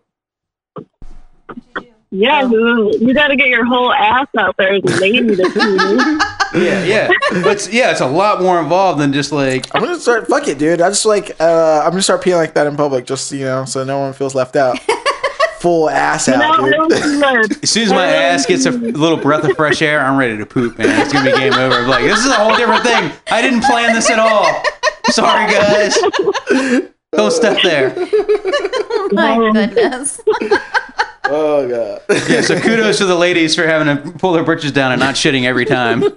Yeah, 2.10 2.48
you, 2.48 2.96
you 2.98 3.12
got 3.12 3.28
to 3.28 3.36
get 3.36 3.48
your 3.48 3.66
whole 3.66 3.92
ass 3.92 4.28
out 4.38 4.56
there 4.56 4.72
as 4.74 4.82
a 4.84 5.00
lady 5.00 5.36
to 5.36 5.50
see. 5.50 6.18
Yeah, 6.54 6.84
yeah. 6.84 7.08
But 7.42 7.56
it's, 7.56 7.68
yeah, 7.68 7.90
it's 7.90 8.00
a 8.00 8.06
lot 8.06 8.40
more 8.40 8.58
involved 8.60 8.98
than 9.00 9.12
just 9.12 9.30
like 9.32 9.66
I'm 9.74 9.82
gonna 9.82 9.98
start. 9.98 10.26
Fuck 10.28 10.48
it, 10.48 10.58
dude. 10.58 10.80
I 10.80 10.88
just 10.88 11.04
like. 11.04 11.38
Uh, 11.38 11.82
I'm 11.84 11.90
gonna 11.90 12.00
start 12.02 12.22
peeing 12.22 12.36
like 12.36 12.54
that 12.54 12.66
in 12.66 12.76
public, 12.76 13.04
just 13.04 13.30
you 13.32 13.40
know, 13.44 13.64
so 13.66 13.84
no 13.84 13.98
one 13.98 14.12
feels 14.14 14.34
left 14.34 14.56
out. 14.56 14.78
Full 15.60 15.88
ass 15.90 16.28
out, 16.28 16.60
No, 16.60 16.88
dude. 16.88 16.92
As 17.62 17.70
soon 17.70 17.84
as 17.84 17.90
my 17.90 18.06
ass 18.06 18.44
gets 18.46 18.66
a 18.66 18.70
little 18.70 19.16
breath 19.16 19.44
of 19.44 19.56
fresh 19.56 19.80
air, 19.82 20.00
I'm 20.00 20.16
ready 20.18 20.36
to 20.36 20.46
poop, 20.46 20.78
man. 20.78 21.00
It's 21.00 21.12
gonna 21.12 21.30
be 21.30 21.36
game 21.36 21.54
over. 21.54 21.74
I'm 21.76 21.88
like, 21.88 22.04
this 22.04 22.18
is 22.20 22.26
a 22.26 22.34
whole 22.34 22.56
different 22.56 22.82
thing. 22.82 23.10
I 23.30 23.40
didn't 23.42 23.62
plan 23.64 23.94
this 23.94 24.10
at 24.10 24.18
all. 24.18 24.62
Sorry, 25.06 25.50
guys. 25.50 25.96
Don't 27.12 27.30
step 27.32 27.58
there. 27.62 27.94
My 29.12 29.36
goodness. 29.52 30.20
Oh 31.28 31.68
god. 31.68 32.02
Yeah, 32.30 32.40
so 32.40 32.56
kudos 32.60 32.98
to 32.98 33.04
the 33.04 33.16
ladies 33.16 33.56
for 33.56 33.66
having 33.66 33.96
to 33.96 34.12
pull 34.16 34.32
their 34.32 34.44
britches 34.44 34.70
down 34.70 34.92
and 34.92 35.00
not 35.00 35.16
shitting 35.16 35.42
every 35.42 35.64
time. 35.64 36.04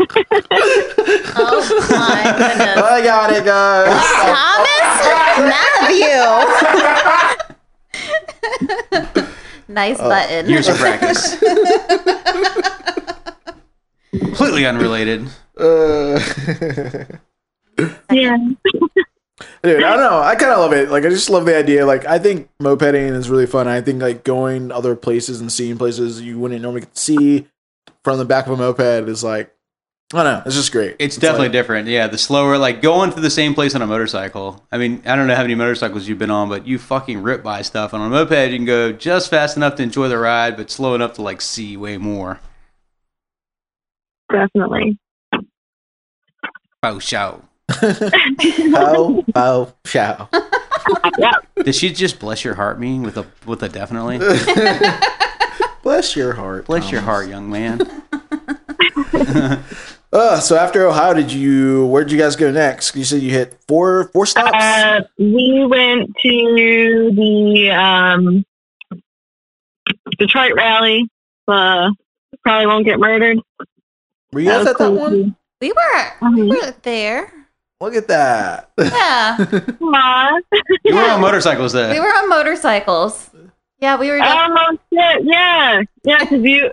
Oh 0.00 1.86
my 1.90 2.22
goodness. 2.38 2.78
I 2.82 3.00
got 3.04 3.30
it, 3.30 3.44
guys. 3.44 3.92
Thomas? 4.32 5.52
None 5.52 5.84
of 5.84 7.38
you. 7.38 7.44
nice 9.68 9.98
button. 9.98 10.48
Years 10.48 10.68
of 10.68 10.76
practice. 10.76 11.38
Completely 14.10 14.66
unrelated. 14.66 15.28
Uh, 15.56 16.20
Yeah. 18.10 18.36
dude, 19.62 19.84
I 19.84 19.96
don't 19.96 20.00
know. 20.00 20.18
I 20.18 20.34
kind 20.34 20.50
of 20.52 20.58
love 20.58 20.72
it. 20.72 20.90
Like, 20.90 21.04
I 21.04 21.10
just 21.10 21.30
love 21.30 21.46
the 21.46 21.56
idea. 21.56 21.86
Like, 21.86 22.04
I 22.06 22.18
think 22.18 22.48
mopeding 22.60 23.12
is 23.14 23.30
really 23.30 23.46
fun. 23.46 23.68
I 23.68 23.80
think 23.80 24.02
like 24.02 24.24
going 24.24 24.72
other 24.72 24.96
places 24.96 25.40
and 25.40 25.52
seeing 25.52 25.78
places 25.78 26.20
you 26.20 26.38
wouldn't 26.40 26.60
normally 26.60 26.86
see 26.94 27.46
from 28.02 28.18
the 28.18 28.24
back 28.24 28.46
of 28.46 28.52
a 28.52 28.56
moped 28.56 29.08
is 29.08 29.22
like, 29.22 29.54
I 30.14 30.22
don't 30.22 30.24
know. 30.24 30.42
It's 30.46 30.54
just 30.54 30.72
great. 30.72 30.96
It's 30.98 31.16
definitely 31.16 31.48
like- 31.48 31.52
different. 31.52 31.88
Yeah, 31.88 32.06
the 32.06 32.16
slower, 32.16 32.56
like 32.56 32.80
going 32.80 33.12
to 33.12 33.20
the 33.20 33.28
same 33.28 33.52
place 33.54 33.74
on 33.74 33.82
a 33.82 33.86
motorcycle. 33.86 34.64
I 34.72 34.78
mean, 34.78 35.02
I 35.04 35.14
don't 35.16 35.26
know 35.26 35.34
how 35.34 35.42
many 35.42 35.54
motorcycles 35.54 36.08
you've 36.08 36.18
been 36.18 36.30
on, 36.30 36.48
but 36.48 36.66
you 36.66 36.78
fucking 36.78 37.22
rip 37.22 37.42
by 37.42 37.60
stuff. 37.60 37.92
And 37.92 38.02
on 38.02 38.10
a 38.10 38.14
moped, 38.14 38.50
you 38.50 38.56
can 38.56 38.64
go 38.64 38.90
just 38.90 39.28
fast 39.28 39.58
enough 39.58 39.74
to 39.76 39.82
enjoy 39.82 40.08
the 40.08 40.16
ride, 40.16 40.56
but 40.56 40.70
slow 40.70 40.94
enough 40.94 41.12
to 41.14 41.22
like 41.22 41.42
see 41.42 41.76
way 41.76 41.98
more. 41.98 42.40
Definitely. 44.32 44.98
Oh, 46.82 46.98
show. 46.98 47.42
Pow, 47.68 49.24
pow, 49.34 49.74
show. 49.84 50.28
Yeah. 51.18 51.32
Did 51.62 51.74
she 51.74 51.92
just 51.92 52.18
bless 52.18 52.44
your 52.44 52.54
heart 52.54 52.80
me 52.80 52.98
with 53.00 53.18
a 53.18 53.26
with 53.44 53.62
a 53.62 53.68
definitely? 53.68 54.18
Bless 55.82 56.16
your 56.16 56.32
heart. 56.32 56.64
Bless 56.66 56.90
your 56.90 57.00
heart, 57.02 57.28
young 57.28 57.50
man. 57.50 57.78
Uh, 60.12 60.40
so 60.40 60.56
after 60.56 60.86
Ohio, 60.86 61.14
did 61.14 61.30
you? 61.32 61.86
Where 61.86 62.02
did 62.04 62.12
you 62.12 62.18
guys 62.18 62.34
go 62.36 62.50
next? 62.50 62.96
You 62.96 63.04
said 63.04 63.20
you 63.22 63.30
hit 63.30 63.54
four 63.68 64.08
four 64.14 64.24
stops. 64.26 64.50
Uh, 64.54 65.00
we 65.18 65.66
went 65.68 66.14
to 66.22 67.10
the 67.14 67.70
um, 67.70 68.44
Detroit 70.18 70.52
rally. 70.54 71.08
Uh, 71.46 71.90
probably 72.42 72.66
won't 72.66 72.84
get 72.84 72.98
murdered. 72.98 73.38
Were 74.32 74.40
you 74.40 74.48
guys 74.48 74.60
was 74.60 74.68
at 74.68 74.78
that 74.78 74.90
one? 74.92 75.36
We 75.60 75.72
were, 75.72 76.30
we 76.30 76.42
Mhm. 76.42 76.48
were 76.50 76.74
there. 76.82 77.32
Look 77.80 77.94
at 77.94 78.08
that. 78.08 78.70
Yeah. 78.78 79.36
Aw. 79.82 80.40
You 80.84 80.94
were 80.94 81.02
on 81.10 81.20
motorcycles 81.20 81.72
though. 81.72 81.90
We 81.90 82.00
were 82.00 82.06
on 82.06 82.28
motorcycles. 82.28 83.30
Yeah, 83.80 83.96
we 83.98 84.10
were. 84.10 84.20
Oh 84.22 84.78
shit! 84.92 85.24
Yeah, 85.24 85.82
yeah. 86.02 86.18
Because 86.18 86.42
you, 86.42 86.70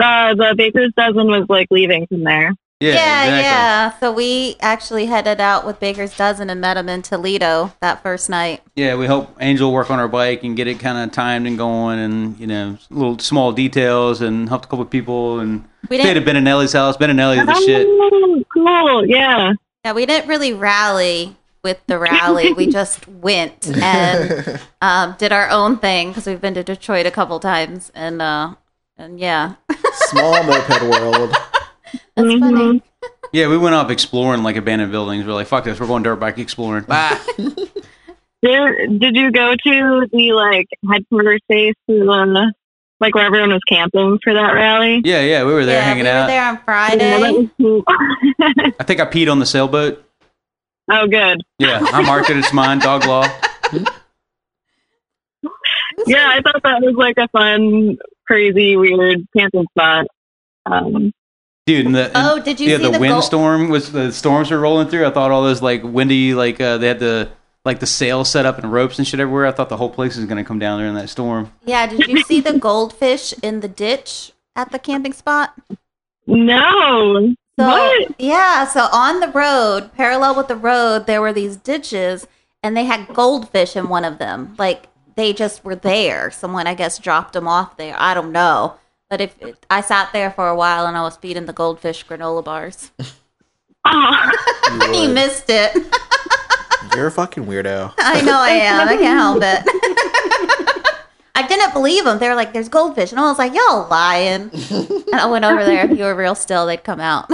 uh, 0.00 0.34
the 0.34 0.54
Baker's 0.56 0.92
dozen 0.96 1.26
was 1.26 1.46
like 1.48 1.68
leaving 1.70 2.06
from 2.06 2.24
there. 2.24 2.52
yeah, 2.80 2.92
yeah, 2.94 3.22
exactly. 3.24 3.42
yeah. 3.42 3.98
So 4.00 4.12
we 4.12 4.56
actually 4.60 5.06
headed 5.06 5.40
out 5.40 5.66
with 5.66 5.80
Baker's 5.80 6.16
Dozen 6.16 6.48
and 6.50 6.60
met 6.60 6.76
him 6.76 6.88
in 6.88 7.02
Toledo 7.02 7.72
that 7.80 8.02
first 8.02 8.30
night. 8.30 8.62
Yeah, 8.76 8.94
we 8.94 9.06
helped 9.06 9.36
Angel 9.42 9.72
work 9.72 9.90
on 9.90 9.98
her 9.98 10.06
bike 10.08 10.44
and 10.44 10.56
get 10.56 10.68
it 10.68 10.78
kind 10.78 10.98
of 10.98 11.10
timed 11.12 11.46
and 11.48 11.58
going, 11.58 11.98
and 11.98 12.38
you 12.38 12.46
know, 12.46 12.78
little 12.90 13.18
small 13.18 13.52
details, 13.52 14.20
and 14.20 14.48
helped 14.48 14.66
a 14.66 14.68
couple 14.68 14.84
of 14.84 14.90
people. 14.90 15.40
And 15.40 15.64
We 15.90 15.96
stayed 15.98 16.04
didn't. 16.14 16.22
at 16.22 16.26
Ben 16.26 16.36
and 16.36 16.46
Ellie's 16.48 16.72
house. 16.72 16.96
Ben 16.96 17.10
and 17.10 17.18
Ellie's 17.20 17.44
the 17.44 17.54
shit. 17.54 17.86
Oh, 17.88 18.44
cool. 18.54 19.06
Yeah. 19.06 19.52
Yeah, 19.84 19.92
we 19.92 20.06
didn't 20.06 20.28
really 20.28 20.52
rally 20.52 21.36
with 21.64 21.78
the 21.88 21.98
rally. 21.98 22.52
we 22.52 22.66
just 22.70 23.08
went 23.08 23.66
and 23.76 24.60
um, 24.82 25.16
did 25.18 25.32
our 25.32 25.48
own 25.50 25.78
thing 25.78 26.08
because 26.10 26.26
we've 26.26 26.40
been 26.40 26.54
to 26.54 26.62
Detroit 26.62 27.06
a 27.06 27.10
couple 27.10 27.40
times, 27.40 27.90
and 27.94 28.22
uh, 28.22 28.54
and 28.98 29.18
yeah, 29.20 29.54
Small 29.92 30.42
moped 30.44 30.82
world. 30.82 31.30
that's 32.16 32.28
Mhm. 32.28 32.40
funny. 32.40 32.82
Yeah, 33.32 33.48
we 33.48 33.58
went 33.58 33.74
off 33.74 33.90
exploring 33.90 34.42
like 34.42 34.56
abandoned 34.56 34.90
buildings. 34.90 35.24
We're 35.26 35.34
like, 35.34 35.46
fuck 35.46 35.64
this, 35.64 35.78
we're 35.78 35.86
going 35.86 36.02
dirt 36.02 36.16
bike 36.16 36.38
exploring. 36.38 36.84
Bye. 36.84 37.18
Did, 38.40 39.00
did 39.00 39.16
you 39.16 39.32
go 39.32 39.54
to 39.56 40.06
the 40.12 40.32
like 40.32 40.68
headquarters 40.88 41.40
space, 41.42 41.74
uh, 41.88 42.46
like 43.00 43.12
where 43.14 43.26
everyone 43.26 43.50
was 43.50 43.62
camping 43.68 44.18
for 44.22 44.32
that 44.32 44.52
rally? 44.52 45.02
yeah, 45.04 45.22
yeah, 45.22 45.44
we 45.44 45.52
were 45.52 45.64
there 45.64 45.78
yeah, 45.80 45.84
hanging 45.84 46.04
we 46.04 46.08
were 46.10 46.14
out. 46.16 46.26
there 46.28 46.44
on 46.44 46.58
Friday. 46.64 47.50
I 48.78 48.84
think 48.84 49.00
I 49.00 49.06
peed 49.06 49.28
on 49.30 49.40
the 49.40 49.44
sailboat. 49.46 50.04
oh, 50.88 51.08
good. 51.08 51.42
Yeah, 51.58 51.80
I 51.82 52.00
marked 52.02 52.30
it. 52.30 52.36
It's 52.36 52.52
mine. 52.52 52.78
Dog 52.78 53.06
law. 53.06 53.24
Yeah, 56.06 56.28
I 56.30 56.40
thought 56.40 56.62
that 56.62 56.80
was 56.80 56.94
like 56.96 57.18
a 57.18 57.26
fun, 57.28 57.98
crazy, 58.28 58.76
weird 58.76 59.26
camping 59.36 59.66
spot. 59.72 60.06
Um, 60.66 61.12
Dude, 61.66 61.84
and 61.86 61.94
the 61.94 62.04
and- 62.06 62.12
Oh, 62.16 62.40
did 62.42 62.60
you 62.60 62.70
yeah, 62.70 62.76
see 62.76 62.82
the, 62.84 62.88
the 62.92 62.98
gold- 62.98 63.00
windstorm 63.00 63.68
was 63.68 63.90
the 63.92 64.12
storms 64.12 64.50
were 64.50 64.60
rolling 64.60 64.88
through. 64.88 65.06
I 65.06 65.10
thought 65.10 65.30
all 65.32 65.42
those 65.42 65.60
like 65.62 65.82
windy, 65.82 66.34
like 66.34 66.60
uh, 66.60 66.78
they 66.78 66.88
had 66.88 66.98
the 67.00 67.30
like 67.64 67.80
the 67.80 67.86
sails 67.86 68.30
set 68.30 68.46
up 68.46 68.58
and 68.58 68.72
ropes 68.72 68.98
and 68.98 69.06
shit 69.06 69.20
everywhere. 69.20 69.46
I 69.46 69.50
thought 69.52 69.68
the 69.68 69.76
whole 69.76 69.90
place 69.90 70.16
was 70.16 70.24
gonna 70.26 70.44
come 70.44 70.58
down 70.58 70.78
during 70.78 70.94
that 70.94 71.10
storm. 71.10 71.52
Yeah, 71.66 71.86
did 71.86 72.06
you 72.06 72.22
see 72.22 72.40
the 72.40 72.54
goldfish 72.58 73.34
in 73.42 73.60
the 73.60 73.68
ditch 73.68 74.32
at 74.56 74.70
the 74.72 74.78
camping 74.78 75.12
spot? 75.12 75.54
No. 76.26 77.34
So 77.58 77.66
What? 77.66 78.14
yeah, 78.20 78.66
so 78.66 78.82
on 78.92 79.20
the 79.20 79.28
road, 79.28 79.90
parallel 79.94 80.36
with 80.36 80.48
the 80.48 80.56
road, 80.56 81.06
there 81.06 81.20
were 81.20 81.32
these 81.32 81.56
ditches, 81.56 82.26
and 82.62 82.76
they 82.76 82.84
had 82.84 83.08
goldfish 83.12 83.74
in 83.76 83.88
one 83.88 84.04
of 84.04 84.18
them. 84.18 84.54
Like 84.58 84.86
they 85.18 85.32
just 85.32 85.64
were 85.64 85.74
there. 85.74 86.30
Someone, 86.30 86.68
I 86.68 86.74
guess, 86.74 86.96
dropped 86.96 87.32
them 87.32 87.48
off 87.48 87.76
there. 87.76 87.96
I 87.98 88.14
don't 88.14 88.30
know. 88.30 88.74
But 89.10 89.20
if 89.20 89.34
I 89.68 89.80
sat 89.80 90.12
there 90.12 90.30
for 90.30 90.48
a 90.48 90.54
while 90.54 90.86
and 90.86 90.96
I 90.96 91.02
was 91.02 91.16
feeding 91.16 91.46
the 91.46 91.52
goldfish 91.52 92.06
granola 92.06 92.44
bars, 92.44 92.92
he 94.92 95.08
missed 95.08 95.46
it. 95.48 95.74
You're 96.94 97.08
a 97.08 97.10
fucking 97.10 97.46
weirdo. 97.46 97.94
I 97.98 98.20
know 98.20 98.38
I 98.38 98.50
am. 98.50 98.88
I 98.88 98.96
can't 98.96 99.18
help 99.18 99.42
it. 99.42 100.94
I 101.34 101.46
didn't 101.48 101.72
believe 101.72 102.04
them. 102.04 102.18
They 102.18 102.28
were 102.28 102.34
like, 102.34 102.52
"There's 102.52 102.68
goldfish," 102.68 103.10
and 103.10 103.20
I 103.20 103.24
was 103.24 103.38
like, 103.38 103.54
"Y'all 103.54 103.88
lying." 103.88 104.50
and 104.52 105.14
I 105.14 105.26
went 105.26 105.44
over 105.44 105.64
there. 105.64 105.90
If 105.90 105.98
you 105.98 106.04
were 106.04 106.14
real 106.14 106.34
still, 106.34 106.66
they'd 106.66 106.84
come 106.84 107.00
out. 107.00 107.30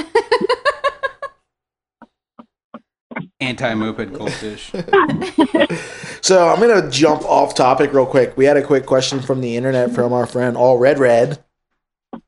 Anti 3.44 3.74
moped 3.74 4.12
goldfish. 4.12 4.72
So 6.24 6.48
I'm 6.48 6.58
gonna 6.58 6.90
jump 6.90 7.22
off 7.26 7.54
topic 7.54 7.92
real 7.92 8.06
quick. 8.06 8.34
We 8.34 8.46
had 8.46 8.56
a 8.56 8.62
quick 8.62 8.86
question 8.86 9.20
from 9.20 9.42
the 9.42 9.58
internet 9.58 9.90
from 9.90 10.14
our 10.14 10.24
friend 10.24 10.56
All 10.56 10.78
Red 10.78 10.98
Red. 10.98 11.44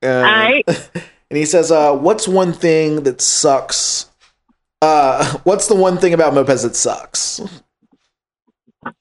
Uh, 0.02 0.06
Alright. 0.06 0.68
And 1.30 1.38
he 1.38 1.46
says, 1.46 1.72
uh, 1.72 1.96
"What's 1.96 2.28
one 2.28 2.52
thing 2.52 3.04
that 3.04 3.22
sucks? 3.22 4.10
Uh, 4.82 5.38
what's 5.44 5.66
the 5.66 5.74
one 5.74 5.96
thing 5.96 6.12
about 6.12 6.34
mopeds 6.34 6.62
that 6.62 6.76
sucks?" 6.76 7.40
Um, 7.40 8.92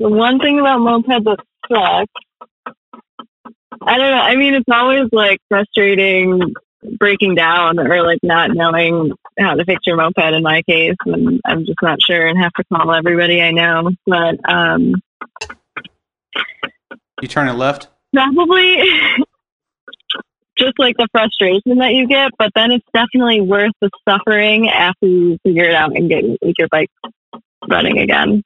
the 0.00 0.08
one 0.08 0.40
thing 0.40 0.58
about 0.58 0.80
mopeds 0.80 1.24
that 1.24 1.38
sucks, 1.70 2.12
I 3.86 3.96
don't 3.96 4.10
know. 4.10 4.22
I 4.22 4.34
mean, 4.34 4.54
it's 4.54 4.68
always 4.68 5.08
like 5.12 5.40
frustrating 5.48 6.52
breaking 6.98 7.34
down 7.34 7.78
or 7.78 8.02
like 8.04 8.18
not 8.22 8.50
knowing 8.52 9.12
how 9.38 9.54
to 9.54 9.64
fix 9.64 9.86
your 9.86 9.96
moped 9.96 10.18
in 10.18 10.42
my 10.42 10.62
case, 10.62 10.96
and 11.06 11.40
I'm 11.44 11.64
just 11.64 11.82
not 11.82 12.00
sure 12.02 12.26
and 12.26 12.38
have 12.38 12.52
to 12.54 12.64
call 12.64 12.92
everybody 12.92 13.40
I 13.42 13.52
know. 13.52 13.90
But 14.06 14.38
um, 14.50 14.94
You 17.20 17.28
turn 17.28 17.48
it 17.48 17.54
left. 17.54 17.88
probably 18.12 18.76
just 20.58 20.78
like 20.78 20.96
the 20.96 21.08
frustration 21.12 21.78
that 21.78 21.92
you 21.92 22.06
get, 22.06 22.32
but 22.38 22.50
then 22.54 22.70
it's 22.70 22.86
definitely 22.92 23.40
worth 23.40 23.72
the 23.80 23.90
suffering 24.08 24.68
after 24.68 25.06
you 25.06 25.38
figure 25.44 25.64
it 25.64 25.74
out 25.74 25.96
and 25.96 26.08
get 26.08 26.24
like, 26.42 26.58
your 26.58 26.68
bike 26.68 26.90
running 27.68 27.98
again. 27.98 28.42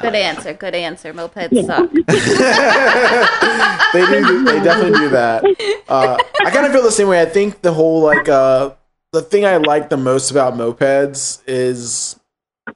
Good 0.00 0.14
answer. 0.14 0.54
Good 0.54 0.74
answer. 0.74 1.12
Mopeds 1.12 1.66
suck. 1.66 1.90
they 3.92 4.06
do. 4.06 4.44
They 4.44 4.60
definitely 4.62 4.98
do 4.98 5.08
that. 5.10 5.44
Uh, 5.88 6.16
I 6.44 6.50
kind 6.50 6.66
of 6.66 6.72
feel 6.72 6.82
the 6.82 6.90
same 6.90 7.08
way. 7.08 7.20
I 7.20 7.26
think 7.26 7.62
the 7.62 7.72
whole 7.72 8.02
like 8.02 8.28
uh, 8.28 8.72
the 9.12 9.22
thing 9.22 9.44
I 9.44 9.56
like 9.56 9.88
the 9.88 9.96
most 9.96 10.30
about 10.30 10.54
mopeds 10.54 11.42
is 11.46 12.18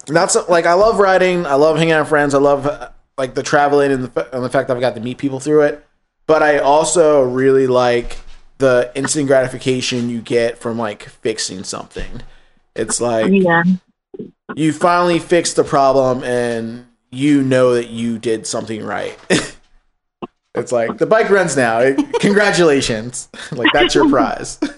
not 0.09 0.30
so 0.30 0.45
like 0.49 0.66
I 0.66 0.74
love 0.74 0.99
riding. 0.99 1.47
I 1.47 1.55
love 1.55 1.76
hanging 1.76 1.93
out 1.93 2.01
with 2.01 2.09
friends. 2.09 2.34
I 2.34 2.38
love 2.38 2.66
uh, 2.66 2.91
like 3.18 3.34
the 3.34 3.43
traveling 3.43 3.93
and 3.93 4.05
the, 4.05 4.34
and 4.34 4.45
the 4.45 4.51
fact 4.51 4.68
that 4.68 4.76
I've 4.76 4.80
got 4.80 4.95
to 4.95 5.01
meet 5.01 5.18
people 5.18 5.41
through 5.41 5.62
it. 5.62 5.86
But 6.26 6.43
I 6.43 6.59
also 6.59 7.22
really 7.22 7.66
like 7.66 8.18
the 8.59 8.91
instant 8.95 9.26
gratification 9.26 10.09
you 10.09 10.20
get 10.20 10.59
from 10.59 10.78
like 10.78 11.05
fixing 11.05 11.64
something. 11.64 12.22
It's 12.76 13.01
like 13.01 13.32
Yeah. 13.32 13.62
You 14.57 14.72
finally 14.72 15.18
fixed 15.18 15.57
the 15.57 15.64
problem 15.64 16.22
and 16.24 16.86
you 17.11 17.42
know 17.42 17.74
that 17.74 17.88
you 17.88 18.18
did 18.18 18.46
something 18.46 18.84
right. 18.84 19.18
it's 20.55 20.72
like 20.72 20.98
the 20.98 21.07
bike 21.07 21.30
runs 21.30 21.57
now. 21.57 21.94
Congratulations. 22.20 23.28
like 23.53 23.72
that's 23.72 23.94
your 23.94 24.09
prize. 24.09 24.59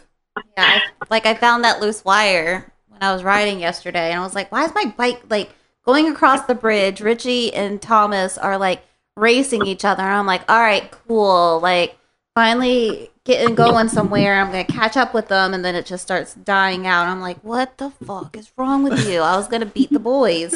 Yeah, 0.57 0.65
I, 0.65 0.81
like 1.11 1.27
I 1.27 1.35
found 1.35 1.65
that 1.65 1.81
loose 1.81 2.07
wire 2.07 2.73
when 2.89 3.03
I 3.03 3.13
was 3.13 3.23
riding 3.23 3.61
yesterday, 3.61 4.13
and 4.13 4.21
I 4.21 4.25
was 4.25 4.35
like, 4.35 4.51
"Why 4.51 4.65
is 4.65 4.75
my 4.75 4.87
bike 4.97 5.23
like 5.29 5.51
going 5.85 6.09
across 6.09 6.47
the 6.47 6.55
bridge?" 6.55 7.03
Richie 7.03 7.53
and 7.53 7.83
Thomas 7.83 8.39
are 8.39 8.57
like 8.57 8.83
racing 9.15 9.67
each 9.67 9.85
other, 9.85 10.03
and 10.03 10.15
I'm 10.15 10.27
like, 10.27 10.51
"All 10.51 10.61
right, 10.61 10.91
cool." 10.91 11.61
Like 11.61 11.99
finally 12.35 13.11
getting 13.25 13.55
going 13.55 13.89
somewhere. 13.89 14.41
I'm 14.41 14.47
gonna 14.51 14.65
catch 14.65 14.97
up 14.97 15.15
with 15.15 15.29
them, 15.29 15.55
and 15.55 15.65
then 15.65 15.75
it 15.75 15.87
just 15.87 16.03
starts 16.03 16.35
dying 16.35 16.87
out. 16.87 17.07
I'm 17.07 17.21
like, 17.21 17.39
"What 17.43 17.79
the 17.79 17.91
fuck 18.05 18.37
is 18.37 18.51
wrong 18.57 18.83
with 18.83 19.07
you?" 19.09 19.21
I 19.21 19.37
was 19.37 19.49
gonna 19.49 19.67
beat 19.67 19.91
the 19.93 19.99
boys, 20.01 20.55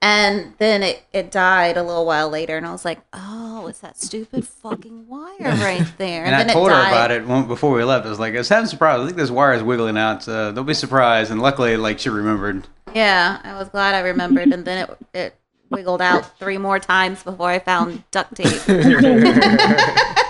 and 0.00 0.54
then 0.58 0.82
it 0.82 1.02
it 1.12 1.30
died 1.30 1.76
a 1.76 1.82
little 1.82 2.06
while 2.06 2.28
later, 2.28 2.56
and 2.56 2.66
I 2.66 2.72
was 2.72 2.84
like, 2.84 3.00
"Oh, 3.12 3.66
it's 3.66 3.80
that 3.80 4.00
stupid 4.00 4.46
fucking 4.46 5.08
wire 5.08 5.34
right 5.40 5.86
there." 5.98 6.24
And, 6.24 6.34
I 6.34 6.44
then 6.44 6.54
told 6.54 6.70
her 6.70 6.76
died. 6.76 6.88
about 6.88 7.10
it 7.10 7.26
one- 7.26 7.46
before 7.48 7.72
we 7.72 7.82
left. 7.84 8.06
I 8.06 8.10
was 8.10 8.18
like, 8.20 8.34
I 8.34 8.38
was 8.38 8.48
having 8.48 8.66
surprise. 8.68 9.00
I 9.00 9.04
think 9.06 9.16
this 9.16 9.30
wire 9.30 9.54
is 9.54 9.62
wiggling 9.62 9.98
out. 9.98 10.22
So 10.22 10.52
don't 10.52 10.66
be 10.66 10.74
surprised. 10.74 11.30
And 11.30 11.40
luckily, 11.42 11.76
like 11.76 11.98
she 11.98 12.10
remembered. 12.10 12.66
Yeah, 12.94 13.40
I 13.42 13.58
was 13.58 13.68
glad 13.70 13.94
I 13.94 14.00
remembered, 14.00 14.48
and 14.52 14.64
then 14.64 14.88
it 14.88 14.96
it 15.12 15.36
wiggled 15.70 16.00
out 16.00 16.38
three 16.38 16.58
more 16.58 16.78
times 16.78 17.24
before 17.24 17.48
I 17.48 17.58
found 17.58 18.04
duct 18.12 18.36
tape. 18.36 18.46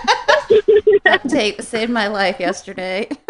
duct 1.05 1.29
tape 1.29 1.61
saved 1.61 1.91
my 1.91 2.07
life 2.07 2.39
yesterday. 2.39 3.07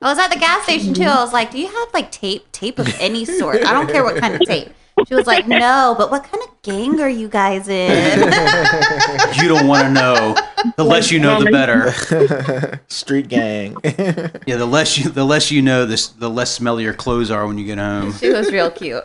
I 0.00 0.08
was 0.10 0.18
at 0.18 0.28
the 0.28 0.38
gas 0.38 0.62
station 0.64 0.94
too. 0.94 1.02
I 1.04 1.22
was 1.22 1.32
like, 1.32 1.50
"Do 1.50 1.58
you 1.58 1.66
have 1.66 1.88
like 1.92 2.10
tape, 2.12 2.50
tape 2.52 2.78
of 2.78 2.88
any 3.00 3.24
sort? 3.24 3.64
I 3.64 3.72
don't 3.72 3.88
care 3.90 4.04
what 4.04 4.16
kind 4.20 4.34
of 4.34 4.40
tape." 4.42 4.68
She 5.06 5.14
was 5.14 5.26
like, 5.26 5.46
"No, 5.48 5.94
but 5.98 6.10
what 6.10 6.24
kind 6.24 6.42
of 6.42 6.62
gang 6.62 7.00
are 7.00 7.08
you 7.08 7.28
guys 7.28 7.68
in?" 7.68 8.18
You 9.42 9.48
don't 9.48 9.66
want 9.66 9.86
to 9.88 9.92
know. 9.92 10.36
The 10.76 10.84
less 10.84 11.10
you 11.10 11.18
know, 11.20 11.42
the 11.42 11.50
better. 11.50 12.80
Street 12.88 13.28
gang. 13.28 13.76
Yeah, 13.84 14.56
the 14.56 14.66
less 14.66 14.98
you 14.98 15.10
the 15.10 15.24
less 15.24 15.50
you 15.50 15.62
know, 15.62 15.84
this 15.84 16.08
the 16.08 16.30
less 16.30 16.50
smelly 16.52 16.84
your 16.84 16.94
clothes 16.94 17.30
are 17.30 17.46
when 17.46 17.58
you 17.58 17.64
get 17.66 17.78
home. 17.78 18.12
she 18.12 18.30
was 18.30 18.50
real 18.52 18.70
cute. 18.70 19.04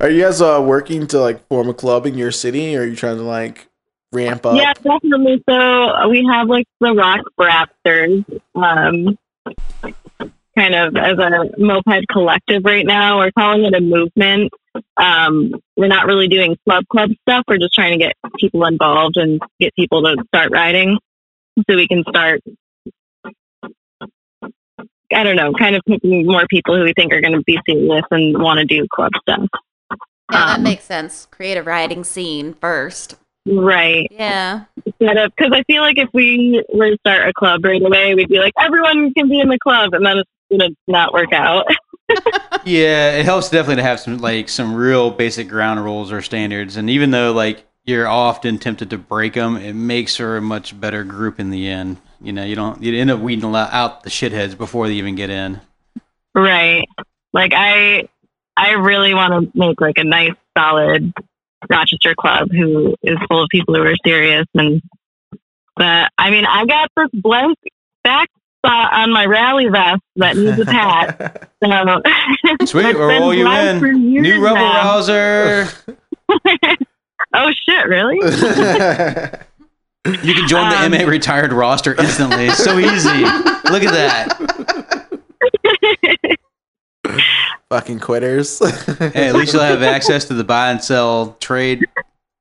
are 0.00 0.10
you 0.10 0.22
guys 0.22 0.40
uh, 0.40 0.62
working 0.64 1.06
to 1.08 1.18
like 1.20 1.46
form 1.48 1.68
a 1.68 1.74
club 1.74 2.06
in 2.06 2.16
your 2.16 2.30
city 2.30 2.76
or 2.76 2.82
are 2.82 2.86
you 2.86 2.96
trying 2.96 3.16
to 3.16 3.22
like 3.22 3.68
ramp 4.12 4.46
up? 4.46 4.56
Yeah, 4.56 4.72
definitely. 4.74 5.42
So 5.48 6.08
we 6.08 6.26
have 6.30 6.48
like 6.48 6.66
the 6.80 6.92
Rock 6.94 7.20
Raptors, 7.38 8.24
um, 8.54 9.18
kind 10.56 10.74
of 10.74 10.96
as 10.96 11.18
a 11.18 11.50
moped 11.58 12.08
collective 12.10 12.64
right 12.64 12.86
now. 12.86 13.18
We're 13.18 13.32
calling 13.32 13.64
it 13.64 13.74
a 13.74 13.80
movement. 13.80 14.52
Um, 14.96 15.54
we're 15.76 15.88
not 15.88 16.06
really 16.06 16.28
doing 16.28 16.56
club 16.64 16.84
club 16.90 17.10
stuff. 17.22 17.44
We're 17.48 17.58
just 17.58 17.74
trying 17.74 17.98
to 17.98 18.04
get 18.04 18.16
people 18.38 18.64
involved 18.64 19.16
and 19.16 19.40
get 19.60 19.74
people 19.74 20.02
to 20.02 20.16
start 20.28 20.50
riding 20.50 20.98
so 21.68 21.76
we 21.76 21.88
can 21.88 22.04
start. 22.08 22.40
I 25.10 25.22
don't 25.24 25.36
know, 25.36 25.54
kind 25.54 25.74
of 25.74 25.80
picking 25.88 26.26
more 26.26 26.46
people 26.48 26.76
who 26.76 26.84
we 26.84 26.92
think 26.92 27.14
are 27.14 27.20
going 27.22 27.32
to 27.32 27.42
be 27.42 27.58
serious 27.66 28.04
and 28.10 28.36
want 28.42 28.58
to 28.58 28.66
do 28.66 28.86
club 28.94 29.10
stuff. 29.22 29.48
Yeah, 29.90 29.96
that 30.30 30.56
Um, 30.58 30.62
makes 30.62 30.84
sense. 30.84 31.26
Create 31.30 31.56
a 31.56 31.62
riding 31.62 32.04
scene 32.04 32.52
first. 32.52 33.14
Right. 33.50 34.08
Yeah. 34.10 34.64
instead 34.84 35.16
of 35.16 35.32
because 35.36 35.52
I 35.52 35.62
feel 35.64 35.82
like 35.82 35.98
if 35.98 36.08
we 36.12 36.62
were 36.72 36.90
to 36.90 36.96
start 36.98 37.28
a 37.28 37.32
club 37.32 37.64
right 37.64 37.82
away, 37.82 38.14
we'd 38.14 38.28
be 38.28 38.38
like 38.38 38.52
everyone 38.58 39.12
can 39.14 39.28
be 39.28 39.40
in 39.40 39.48
the 39.48 39.58
club, 39.58 39.94
and 39.94 40.04
then 40.04 40.18
it's 40.18 40.30
gonna 40.50 40.70
not 40.86 41.12
work 41.12 41.32
out. 41.32 41.66
Yeah, 42.64 43.12
it 43.12 43.24
helps 43.24 43.50
definitely 43.50 43.76
to 43.76 43.82
have 43.82 44.00
some 44.00 44.18
like 44.18 44.48
some 44.48 44.74
real 44.74 45.10
basic 45.10 45.48
ground 45.48 45.82
rules 45.84 46.10
or 46.12 46.20
standards, 46.22 46.76
and 46.76 46.90
even 46.90 47.10
though 47.10 47.32
like 47.32 47.64
you're 47.84 48.08
often 48.08 48.58
tempted 48.58 48.90
to 48.90 48.98
break 48.98 49.34
them, 49.34 49.56
it 49.56 49.72
makes 49.74 50.16
her 50.16 50.36
a 50.36 50.42
much 50.42 50.78
better 50.78 51.04
group 51.04 51.38
in 51.40 51.50
the 51.50 51.68
end. 51.68 51.98
You 52.20 52.32
know, 52.32 52.44
you 52.44 52.54
don't 52.56 52.82
you 52.82 52.98
end 52.98 53.10
up 53.10 53.20
weeding 53.20 53.44
a 53.44 53.50
lot 53.50 53.72
out 53.72 54.02
the 54.02 54.10
shitheads 54.10 54.56
before 54.56 54.88
they 54.88 54.94
even 54.94 55.14
get 55.14 55.30
in. 55.30 55.60
right. 56.34 56.86
Like 57.32 57.52
I, 57.54 58.08
I 58.56 58.72
really 58.72 59.14
want 59.14 59.52
to 59.52 59.58
make 59.58 59.80
like 59.80 59.98
a 59.98 60.04
nice, 60.04 60.32
solid 60.56 61.12
Rochester 61.68 62.14
club 62.14 62.48
who 62.52 62.94
is 63.02 63.16
full 63.28 63.42
of 63.42 63.48
people 63.50 63.74
who 63.74 63.82
are 63.82 63.94
serious. 64.04 64.46
And 64.54 64.80
but 65.76 66.10
I 66.18 66.30
mean, 66.30 66.44
I 66.44 66.64
got 66.66 66.90
this 66.96 67.08
blank 67.12 67.56
back 68.04 68.28
spot 68.58 68.92
on 68.92 69.12
my 69.12 69.26
rally 69.26 69.68
vest 69.68 70.00
that 70.16 70.36
needs 70.36 70.58
a 70.58 70.64
pat. 70.64 71.50
So 71.60 71.68
Sweet, 72.66 72.86
it's 72.86 72.98
we'll 72.98 73.08
been 73.08 73.20
roll 73.22 73.34
you 73.34 73.50
in. 73.50 73.80
New 74.22 74.40
rebel 74.44 74.56
now. 74.56 74.94
rouser. 74.96 75.68
Oh 77.34 77.50
shit! 77.68 77.86
Really? 77.86 78.18
You 80.24 80.32
can 80.34 80.48
join 80.48 80.72
Um, 80.72 80.90
the 80.92 80.98
MA 81.00 81.04
retired 81.10 81.52
roster 81.52 81.94
instantly. 82.00 82.46
It's 82.46 82.62
so 82.64 82.78
easy. 82.78 83.24
Look 83.70 83.82
at 83.82 83.92
that. 83.92 84.57
Fucking 87.70 88.00
quitters. 88.00 88.58
Hey, 89.12 89.28
at 89.28 89.34
least 89.34 89.52
you'll 89.52 89.62
have 89.62 89.82
access 89.82 90.24
to 90.26 90.34
the 90.34 90.44
buy 90.44 90.70
and 90.70 90.82
sell 90.82 91.36
trade 91.40 91.84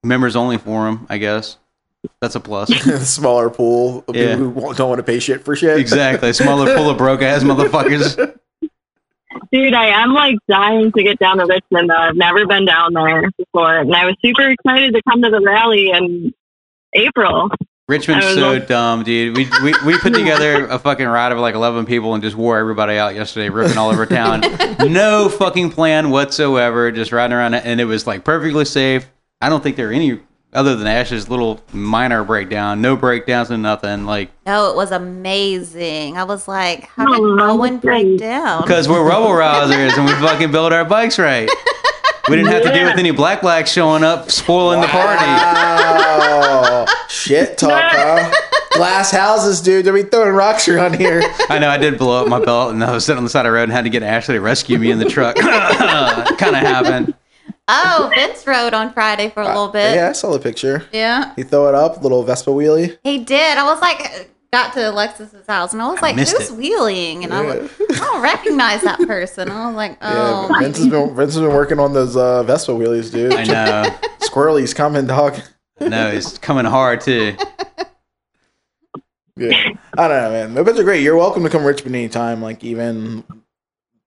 members 0.04 0.36
only 0.36 0.58
forum, 0.58 1.06
I 1.10 1.18
guess. 1.18 1.58
That's 2.22 2.36
a 2.36 2.40
plus. 2.40 2.70
Smaller 3.10 3.50
pool 3.50 4.06
of 4.08 4.16
Yeah. 4.16 4.36
people 4.36 4.52
who 4.52 4.74
don't 4.74 4.90
want 4.90 5.00
to 5.00 5.04
pay 5.04 5.20
shit 5.20 5.44
for 5.44 5.56
shit. 5.56 5.78
Exactly. 5.80 6.32
Smaller 6.34 6.74
pool 6.76 6.90
of 6.90 6.98
broke 7.00 7.22
ass 7.22 7.44
motherfuckers. 7.44 8.38
Dude, 9.52 9.74
I 9.74 9.88
am 10.02 10.14
like 10.14 10.38
dying 10.50 10.92
to 10.94 11.04
get 11.04 11.20
down 11.20 11.38
to 11.38 11.46
Richmond 11.46 11.90
though. 11.90 11.96
I've 11.96 12.16
never 12.16 12.46
been 12.48 12.66
down 12.66 12.94
there 12.94 13.30
before. 13.38 13.80
And 13.80 13.94
I 13.94 14.06
was 14.06 14.16
super 14.24 14.50
excited 14.50 14.94
to 14.94 15.02
come 15.10 15.22
to 15.22 15.30
the 15.30 15.42
rally 15.42 15.90
in 15.92 16.34
April. 16.94 17.50
Richmond's 17.88 18.26
so 18.34 18.56
on- 18.56 18.66
dumb, 18.66 19.04
dude. 19.04 19.38
We, 19.38 19.48
we 19.64 19.74
we 19.86 19.98
put 20.00 20.14
together 20.14 20.66
a 20.68 20.78
fucking 20.78 21.08
ride 21.08 21.32
of 21.32 21.38
like 21.38 21.56
eleven 21.56 21.86
people 21.86 22.14
and 22.14 22.22
just 22.24 22.36
wore 22.36 22.58
everybody 22.58 22.98
out 22.98 23.16
yesterday, 23.16 23.50
ripping 23.50 23.78
all 23.78 23.90
over 23.90 24.06
town. 24.06 24.42
no 24.92 25.30
fucking 25.30 25.72
plan 25.72 26.10
whatsoever, 26.10 26.92
just 26.92 27.12
riding 27.14 27.36
around, 27.36 27.54
and 27.54 27.80
it 27.80 27.86
was 27.86 28.06
like 28.06 28.24
perfectly 28.26 28.66
safe. 28.66 29.10
I 29.40 29.48
don't 29.50 29.64
think 29.64 29.78
there 29.78 29.88
were 29.88 29.94
any 29.94 30.20
other 30.52 30.76
than 30.76 30.88
Ash's 30.88 31.30
little 31.30 31.62
minor 31.72 32.24
breakdown. 32.24 32.82
No 32.82 32.96
breakdowns 32.98 33.52
and 33.52 33.62
nothing. 33.64 34.06
Like 34.06 34.32
No, 34.46 34.70
it 34.72 34.76
was 34.76 34.92
amazing. 34.92 36.18
I 36.18 36.24
was 36.24 36.48
like, 36.48 36.86
how 36.88 37.06
did 37.06 37.22
no 37.22 37.56
one 37.56 37.78
break 37.78 38.18
down? 38.18 38.64
because 38.64 38.90
we're 38.90 39.04
rubble 39.08 39.30
rousers 39.30 39.96
and 39.98 40.06
we 40.06 40.12
fucking 40.28 40.52
build 40.52 40.74
our 40.74 40.84
bikes 40.86 41.20
right. 41.20 41.50
We 42.30 42.36
didn't 42.36 42.52
have 42.52 42.64
to 42.64 42.74
deal 42.74 42.86
with 42.86 42.98
any 42.98 43.12
black 43.12 43.42
blacks 43.42 43.72
showing 43.72 44.04
up 44.04 44.32
spoiling 44.32 44.82
the 44.82 44.88
party. 44.88 45.24
Wow. 45.24 46.86
Shit 47.08 47.58
talk, 47.58 47.72
huh? 47.84 48.34
Glass 48.74 49.12
houses, 49.12 49.62
dude. 49.62 49.86
They'll 49.86 49.94
be 49.94 50.04
throwing 50.04 50.34
rocks 50.34 50.68
around 50.68 50.96
here. 50.96 51.22
I 51.50 51.58
know 51.58 51.70
I 51.70 51.78
did 51.78 51.98
blow 51.98 52.22
up 52.22 52.28
my 52.28 52.44
belt 52.44 52.74
and 52.74 52.84
I 52.84 52.92
was 52.92 53.06
sitting 53.06 53.18
on 53.18 53.24
the 53.24 53.30
side 53.30 53.46
of 53.46 53.52
the 53.52 53.54
road 53.54 53.64
and 53.64 53.72
had 53.72 53.86
to 53.86 53.90
get 53.90 54.04
Ashley 54.04 54.36
to 54.36 54.42
rescue 54.42 54.78
me 54.78 54.92
in 54.92 55.00
the 55.00 55.06
truck. 55.06 55.36
kind 55.38 56.56
of 56.56 56.62
happened. 56.62 57.14
oh, 57.70 58.12
Vince 58.14 58.46
rode 58.46 58.74
on 58.74 58.92
Friday 58.94 59.30
for 59.30 59.42
a 59.42 59.46
uh, 59.46 59.50
little 59.50 59.70
bit. 59.70 59.96
Yeah, 59.96 60.10
I 60.10 60.12
saw 60.12 60.32
the 60.32 60.40
picture. 60.40 60.86
Yeah. 60.92 61.34
He 61.36 61.44
throw 61.44 61.70
it 61.70 61.76
up, 61.76 62.04
little 62.04 62.24
Vespa 62.24 62.52
wheelie. 62.52 62.98
He 63.04 63.20
did. 63.20 63.58
I 63.58 63.64
was 63.64 63.80
like, 63.82 64.30
got 64.52 64.74
to 64.74 64.90
Alexis's 64.90 65.46
house, 65.48 65.74
and 65.74 65.82
I 65.82 65.90
was 65.92 66.02
like, 66.02 66.16
missed 66.16 66.38
"Who's 66.38 66.50
it. 66.52 66.56
wheeling?" 66.56 67.24
And 67.24 67.34
I 67.34 67.42
was, 67.42 67.72
I 67.92 67.96
don't 67.96 68.22
recognize 68.22 68.82
that 68.82 69.00
person. 69.00 69.50
I 69.52 69.68
was 69.68 69.76
like, 69.76 69.92
Yeah, 70.02 70.48
"Oh, 70.50 70.56
Vince 70.60 70.78
has 70.78 70.88
been 70.88 71.16
Vince 71.16 71.34
has 71.34 71.42
been 71.42 71.54
working 71.54 71.80
on 71.80 71.94
those 71.94 72.16
uh, 72.16 72.44
Vespa 72.44 72.72
wheelies, 72.72 73.12
dude. 73.12 73.34
I 73.34 73.44
know. 73.44 73.96
Squirrely's 74.20 74.74
coming, 74.74 75.08
dog. 75.08 75.40
No, 75.80 76.12
he's 76.12 76.38
coming 76.40 76.66
hard 76.66 77.02
too. 77.02 77.36
Yeah. 79.40 79.70
I 79.96 80.08
don't 80.08 80.18
know, 80.24 80.30
man. 80.32 80.56
Mopeds 80.66 80.80
are 80.80 80.84
great. 80.84 81.04
You're 81.04 81.16
welcome 81.16 81.44
to 81.44 81.50
come 81.50 81.62
to 81.62 81.68
Richmond 81.68 81.96
anytime. 81.96 82.42
Like 82.42 82.64
even 82.64 83.24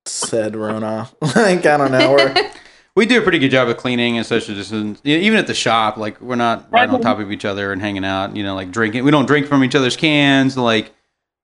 said 0.04 0.56
Rona. 0.56 1.08
like 1.36 1.64
I 1.66 1.76
don't 1.76 1.92
know. 1.92 2.12
We're, 2.14 2.50
We 2.96 3.06
do 3.06 3.18
a 3.18 3.22
pretty 3.22 3.38
good 3.38 3.50
job 3.50 3.68
of 3.68 3.76
cleaning 3.76 4.16
and 4.16 4.26
social 4.26 4.54
distance. 4.54 5.00
Even 5.04 5.38
at 5.38 5.46
the 5.46 5.54
shop, 5.54 5.96
like 5.96 6.20
we're 6.20 6.34
not 6.36 6.70
right 6.70 6.88
on 6.88 7.00
top 7.00 7.18
of 7.20 7.30
each 7.30 7.44
other 7.44 7.72
and 7.72 7.80
hanging 7.80 8.04
out. 8.04 8.34
You 8.36 8.42
know, 8.42 8.54
like 8.54 8.70
drinking. 8.70 9.04
We 9.04 9.10
don't 9.10 9.26
drink 9.26 9.46
from 9.46 9.62
each 9.62 9.74
other's 9.74 9.96
cans. 9.96 10.56
Like 10.56 10.92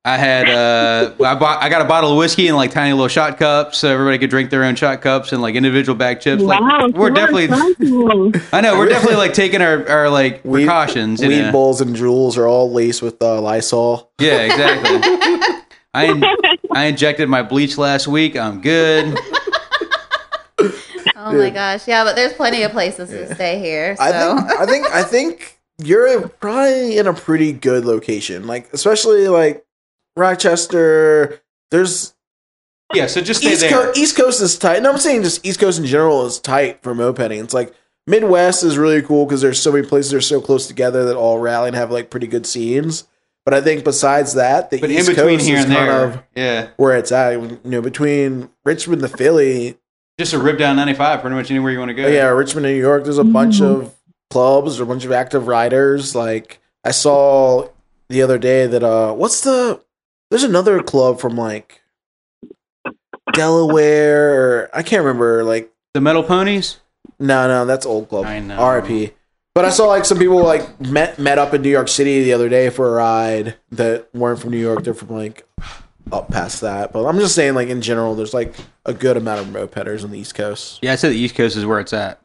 I 0.07 0.19
had, 0.19 0.49
uh, 0.49 1.15
I 1.25 1.35
bought, 1.35 1.61
I 1.61 1.69
got 1.69 1.83
a 1.83 1.85
bottle 1.85 2.13
of 2.13 2.19
whiskey 2.19 2.47
in 2.47 2.55
like 2.55 2.71
tiny 2.71 2.93
little 2.93 3.09
shot 3.09 3.39
cups, 3.39 3.79
so 3.79 3.93
everybody 3.93 4.19
could 4.19 4.31
drink 4.31 4.51
their 4.51 4.63
own 4.63 4.77
shot 4.77 5.03
cups 5.03 5.33
and 5.33 5.43
like 5.43 5.57
individual 5.57 5.99
bag 5.99 6.21
chips. 6.21 6.43
Like 6.43 6.61
wow, 6.61 6.89
we're 6.95 7.11
definitely. 7.11 7.49
I 8.53 8.61
know 8.61 8.79
we're 8.79 8.89
definitely 8.89 9.17
like 9.17 9.35
taking 9.35 9.63
our, 9.63 9.89
our 9.89 10.09
like 10.09 10.45
weed, 10.45 10.67
precautions. 10.67 11.21
you 11.21 11.29
weed 11.29 11.43
know? 11.43 11.51
bowls 11.53 11.81
and 11.81 11.97
Juuls 11.97 12.39
are 12.39 12.47
all 12.47 12.71
laced 12.71 13.03
with 13.03 13.21
uh, 13.21 13.41
Lysol. 13.41 14.13
Yeah, 14.21 14.43
exactly. 14.43 15.01
I 15.93 16.05
in, 16.05 16.25
I 16.73 16.85
injected 16.85 17.29
my 17.29 17.43
bleach 17.43 17.77
last 17.77 18.07
week. 18.07 18.37
I'm 18.37 18.61
good. 18.61 19.19
Oh 21.27 21.39
my 21.39 21.51
gosh, 21.51 21.87
yeah." 21.89 22.05
But 22.05 22.17
there's 22.17 22.33
plenty 22.33 22.63
of 22.63 22.73
places 22.73 23.11
to 23.11 23.35
stay 23.35 23.59
here. 23.59 23.97
So 23.97 24.03
I 24.03 24.13
think 24.13 24.61
I 24.61 24.67
think 24.67 24.87
I 24.87 25.03
think 25.03 25.59
you're 25.79 26.29
probably 26.29 26.99
in 26.99 27.07
a 27.07 27.13
pretty 27.13 27.53
good 27.53 27.85
location. 27.85 28.47
Like 28.47 28.73
especially 28.73 29.29
like 29.29 29.65
Rochester. 30.17 31.41
There's 31.71 32.15
Yeah, 32.95 33.07
so 33.07 33.21
just 33.21 33.41
stay 33.41 33.53
East 33.53 33.63
there. 33.63 33.71
Coast. 33.71 33.99
East 33.99 34.17
Coast 34.17 34.41
is 34.41 34.59
tight. 34.59 34.83
No, 34.83 34.93
I'm 34.93 34.99
saying 34.99 35.23
just 35.23 35.45
East 35.45 35.61
Coast 35.61 35.79
in 35.79 35.87
general 35.87 36.25
is 36.27 36.39
tight 36.39 36.83
for 36.83 36.95
mopeding. 36.95 37.43
It's 37.43 37.55
like 37.55 37.75
Midwest 38.07 38.63
is 38.63 38.79
really 38.79 39.03
cool 39.03 39.27
because 39.27 39.41
there's 39.41 39.61
so 39.61 39.73
many 39.73 39.87
places 39.87 40.13
that 40.13 40.19
are 40.19 40.21
so 40.21 40.41
close 40.41 40.67
together 40.69 41.05
that 41.07 41.17
all 41.17 41.39
rally 41.39 41.69
and 41.69 41.77
have 41.77 41.91
like 41.91 42.11
pretty 42.11 42.29
good 42.29 42.47
scenes. 42.47 43.05
But 43.45 43.55
I 43.55 43.61
think 43.61 43.85
besides 43.85 44.35
that, 44.35 44.71
the 44.71 44.81
but 44.81 44.91
East 44.91 45.09
in 45.09 45.15
between 45.15 45.39
Coast 45.39 45.49
here 45.49 45.59
is 45.59 45.65
and 45.65 45.75
kind 45.75 45.89
there, 45.89 46.05
of 46.05 46.23
yeah, 46.35 46.69
where 46.77 46.97
it's 46.97 47.13
at. 47.13 47.33
You 47.33 47.61
know, 47.65 47.81
between 47.83 48.51
Richmond 48.65 49.03
to 49.03 49.09
Philly, 49.09 49.77
just 50.19 50.33
a 50.33 50.39
rip 50.39 50.59
down 50.59 50.77
95, 50.77 51.21
pretty 51.21 51.37
much 51.37 51.51
anywhere 51.51 51.73
you 51.73 51.79
want 51.79 51.91
to 51.91 51.95
go. 51.95 52.05
Oh, 52.05 52.09
yeah, 52.09 52.29
Richmond, 52.29 52.67
New 52.67 52.75
York. 52.75 53.05
There's 53.05 53.19
a 53.19 53.25
bunch 53.25 53.61
of 53.61 53.95
clubs, 54.31 54.81
or 54.81 54.85
a 54.85 54.87
bunch 54.87 55.05
of 55.05 55.13
active 55.13 55.47
riders. 55.47 56.15
Like 56.15 56.61
I 56.85 56.91
saw 56.91 57.69
the 58.09 58.23
other 58.23 58.39
day 58.39 58.67
that 58.67 58.83
uh, 58.83 59.13
what's 59.13 59.43
the? 59.43 59.83
There's 60.31 60.43
another 60.45 60.83
club 60.83 61.21
from 61.21 61.37
like 61.37 61.83
Delaware. 63.33 64.35
Or, 64.63 64.71
I 64.73 64.83
can't 64.83 65.05
remember. 65.05 65.45
Like 65.45 65.73
the 65.95 66.01
metal 66.01 66.23
ponies. 66.23 66.79
no, 67.19 67.47
no, 67.49 67.65
that's 67.65 67.87
old 67.87 68.09
club. 68.09 68.27
I 68.27 68.41
know. 68.41 68.69
RIP. 68.69 69.15
But 69.55 69.65
I 69.65 69.71
saw 69.71 69.87
like 69.87 70.05
some 70.05 70.19
people 70.19 70.43
like 70.43 70.81
met 70.81 71.19
met 71.19 71.39
up 71.39 71.55
in 71.55 71.63
New 71.63 71.71
York 71.71 71.89
City 71.89 72.23
the 72.23 72.35
other 72.35 72.51
day 72.51 72.69
for 72.69 72.89
a 72.89 72.93
ride 72.93 73.57
that 73.71 74.15
weren't 74.15 74.39
from 74.39 74.51
New 74.51 74.59
York. 74.59 74.85
They're 74.85 74.93
from 74.93 75.09
like 75.09 75.47
up 76.13 76.31
past 76.31 76.61
that. 76.61 76.93
But 76.93 77.07
I'm 77.07 77.19
just 77.19 77.35
saying, 77.35 77.55
like 77.55 77.69
in 77.69 77.83
general, 77.83 78.15
there's 78.15 78.35
like 78.35 78.55
a 78.85 78.95
good 78.95 79.17
amount 79.17 79.41
of 79.41 79.47
mopeders 79.49 80.05
on 80.05 80.11
the 80.11 80.19
East 80.19 80.35
Coast. 80.35 80.79
Yeah, 80.83 80.93
I 80.93 80.97
said 80.97 81.13
the 81.13 81.17
East 81.19 81.35
Coast 81.35 81.57
is 81.57 81.67
where 81.67 81.81
it's 81.81 81.93
at. 81.93 82.21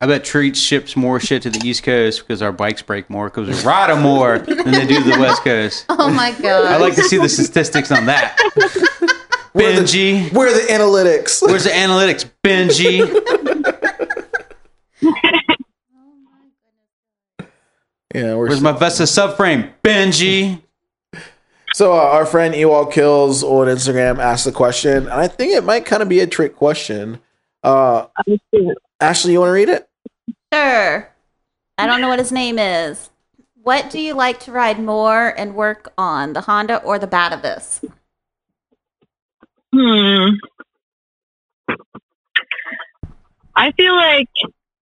I 0.00 0.06
bet 0.06 0.24
Treats 0.24 0.60
ships 0.60 0.94
more 0.94 1.18
shit 1.18 1.42
to 1.42 1.50
the 1.50 1.66
East 1.66 1.82
Coast 1.82 2.20
because 2.20 2.42
our 2.42 2.52
bikes 2.52 2.82
break 2.82 3.08
more 3.08 3.30
because 3.30 3.48
we 3.48 3.66
ride 3.66 3.88
them 3.88 4.02
more 4.02 4.38
than 4.38 4.70
they 4.70 4.86
do 4.86 5.02
the 5.02 5.18
West 5.18 5.42
Coast. 5.42 5.86
oh 5.88 6.10
my 6.10 6.32
god, 6.32 6.66
I 6.66 6.76
like 6.76 6.94
to 6.96 7.02
see 7.02 7.16
the 7.16 7.30
statistics 7.30 7.90
on 7.90 8.06
that. 8.06 8.38
Where 9.52 9.74
the- 9.74 9.80
Benji, 9.80 10.30
Where 10.34 10.48
are 10.48 10.52
the 10.52 10.66
analytics? 10.70 11.40
where's 11.40 11.64
the 11.64 11.70
analytics? 11.70 12.28
Benji, 12.44 13.00
yeah, 18.14 18.34
we're 18.34 18.48
where's 18.48 18.60
my 18.60 18.72
Vespa 18.72 19.04
subframe? 19.04 19.70
Benji. 19.82 20.62
So 21.76 21.92
uh, 21.92 21.96
our 21.96 22.24
friend 22.24 22.54
Ewald 22.54 22.90
Kills 22.90 23.44
on 23.44 23.66
Instagram 23.66 24.18
asked 24.18 24.46
the 24.46 24.50
question, 24.50 24.96
and 24.96 25.12
I 25.12 25.28
think 25.28 25.52
it 25.52 25.62
might 25.62 25.84
kind 25.84 26.02
of 26.02 26.08
be 26.08 26.20
a 26.20 26.26
trick 26.26 26.56
question. 26.56 27.20
Uh, 27.62 28.06
Ashley, 28.98 29.32
you 29.32 29.40
want 29.40 29.50
to 29.50 29.52
read 29.52 29.68
it? 29.68 29.86
Sure. 30.54 31.12
I 31.76 31.86
don't 31.86 32.00
know 32.00 32.08
what 32.08 32.18
his 32.18 32.32
name 32.32 32.58
is. 32.58 33.10
What 33.62 33.90
do 33.90 34.00
you 34.00 34.14
like 34.14 34.40
to 34.40 34.52
ride 34.52 34.82
more 34.82 35.34
and 35.36 35.54
work 35.54 35.92
on, 35.98 36.32
the 36.32 36.40
Honda 36.40 36.78
or 36.78 36.98
the 36.98 37.06
Batavus? 37.06 37.84
Hmm. 39.74 40.36
I 43.54 43.72
feel 43.72 43.94
like 43.94 44.30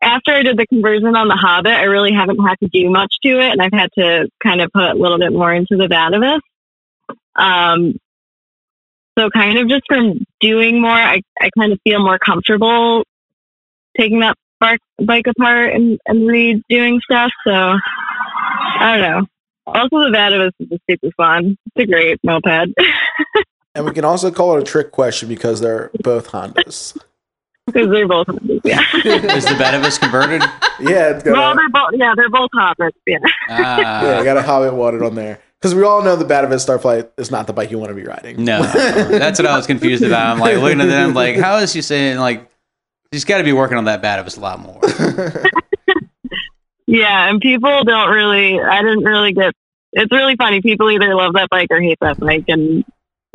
after 0.02 0.32
I 0.32 0.42
did 0.42 0.58
the 0.58 0.66
conversion 0.66 1.16
on 1.16 1.28
the 1.28 1.36
Hobbit, 1.36 1.72
I 1.72 1.84
really 1.84 2.12
haven't 2.12 2.44
had 2.46 2.58
to 2.60 2.68
do 2.68 2.90
much 2.90 3.16
to 3.22 3.40
it, 3.40 3.52
and 3.52 3.62
I've 3.62 3.72
had 3.72 3.88
to 3.96 4.28
kind 4.42 4.60
of 4.60 4.70
put 4.70 4.90
a 4.90 4.94
little 4.94 5.18
bit 5.18 5.32
more 5.32 5.54
into 5.54 5.78
the 5.78 5.86
Batavus. 5.86 6.40
Um, 7.36 7.98
so 9.18 9.30
kind 9.30 9.58
of 9.58 9.68
just 9.68 9.84
from 9.86 10.24
doing 10.40 10.80
more, 10.80 10.90
I, 10.90 11.22
I 11.40 11.50
kind 11.56 11.72
of 11.72 11.78
feel 11.84 12.00
more 12.00 12.18
comfortable 12.18 13.04
taking 13.96 14.20
that 14.20 14.36
spark 14.56 14.80
bike 15.02 15.26
apart 15.26 15.72
and, 15.72 15.98
and 16.06 16.20
redoing 16.22 17.00
stuff. 17.00 17.30
So 17.46 17.52
I 17.52 18.96
don't 18.96 19.00
know. 19.00 19.26
Also, 19.66 19.98
the 19.98 20.10
Batavus 20.12 20.50
is 20.58 20.68
just 20.68 20.82
super 20.90 21.10
fun. 21.16 21.56
It's 21.74 21.84
a 21.84 21.86
great 21.86 22.20
moped. 22.22 22.74
And 23.76 23.84
we 23.84 23.90
can 23.90 24.04
also 24.04 24.30
call 24.30 24.56
it 24.56 24.60
a 24.60 24.64
trick 24.64 24.92
question 24.92 25.28
because 25.28 25.60
they're 25.60 25.90
both 26.00 26.28
Hondas. 26.28 26.96
because 27.66 27.88
they're 27.90 28.06
both 28.06 28.28
yeah. 28.62 28.84
Is 28.94 29.46
the 29.46 29.56
Batavus 29.58 29.98
converted? 29.98 30.42
Yeah, 30.78 31.10
it's 31.10 31.24
got 31.24 31.32
well, 31.32 31.50
a, 31.50 31.56
they're 31.56 31.68
both 31.70 31.90
yeah, 31.94 32.12
they're 32.16 32.30
both 32.30 32.50
hobbits. 32.54 32.92
Yeah, 33.04 33.18
Ah, 33.48 34.04
yeah, 34.04 34.20
I 34.20 34.24
got 34.24 34.36
a 34.36 34.42
Hobbit 34.42 34.74
wanted 34.74 35.02
on 35.02 35.16
there 35.16 35.40
because 35.64 35.74
we 35.74 35.82
all 35.82 36.02
know 36.02 36.14
the 36.14 36.26
Batavus 36.26 36.62
Starflight 36.62 37.08
is 37.16 37.30
not 37.30 37.46
the 37.46 37.54
bike 37.54 37.70
you 37.70 37.78
want 37.78 37.88
to 37.88 37.94
be 37.94 38.02
riding. 38.02 38.44
No, 38.44 38.62
that's 38.64 39.38
what 39.38 39.46
I 39.46 39.56
was 39.56 39.66
confused 39.66 40.04
about. 40.04 40.26
I'm 40.26 40.38
like 40.38 40.58
looking 40.58 40.82
at 40.82 40.88
them, 40.88 41.14
like, 41.14 41.36
how 41.36 41.56
is 41.56 41.72
she 41.72 41.80
saying 41.80 42.18
like 42.18 42.50
she's 43.14 43.24
got 43.24 43.38
to 43.38 43.44
be 43.44 43.54
working 43.54 43.78
on 43.78 43.86
that 43.86 44.02
Batavus 44.02 44.36
a 44.36 44.40
lot 44.40 44.60
more? 44.60 44.78
yeah, 46.86 47.30
and 47.30 47.40
people 47.40 47.82
don't 47.82 48.10
really. 48.10 48.60
I 48.60 48.82
didn't 48.82 49.04
really 49.04 49.32
get. 49.32 49.54
It's 49.94 50.12
really 50.12 50.36
funny. 50.36 50.60
People 50.60 50.90
either 50.90 51.14
love 51.14 51.32
that 51.32 51.48
bike 51.48 51.68
or 51.70 51.80
hate 51.80 51.96
that 52.02 52.20
bike, 52.20 52.44
and 52.48 52.84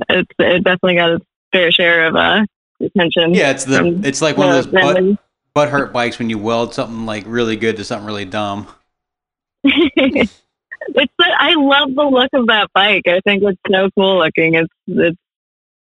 it's 0.08 0.30
it 0.38 0.64
definitely 0.64 0.98
got 0.98 1.14
its 1.14 1.26
fair 1.52 1.72
share 1.72 2.06
of 2.06 2.16
uh 2.16 2.46
attention. 2.80 3.34
Yeah, 3.34 3.50
it's 3.50 3.64
the 3.64 3.78
from 3.78 4.06
it's 4.06 4.22
like 4.22 4.38
one 4.38 4.50
of 4.50 4.54
those 4.54 4.68
butt, 4.68 5.18
butt 5.56 5.70
hurt 5.70 5.92
bikes 5.92 6.20
when 6.20 6.30
you 6.30 6.38
weld 6.38 6.76
something 6.76 7.08
like 7.08 7.24
really 7.26 7.56
good 7.56 7.78
to 7.78 7.84
something 7.84 8.06
really 8.06 8.26
dumb. 8.26 8.68
it's 10.90 11.14
the, 11.18 11.26
I 11.38 11.54
love 11.56 11.94
the 11.96 12.04
look 12.04 12.30
of 12.34 12.48
that 12.48 12.70
bike. 12.74 13.04
I 13.08 13.20
think 13.22 13.44
it's 13.44 13.60
so 13.70 13.90
cool 13.98 14.20
looking. 14.20 14.56
It's 14.56 14.74
it's 14.88 15.18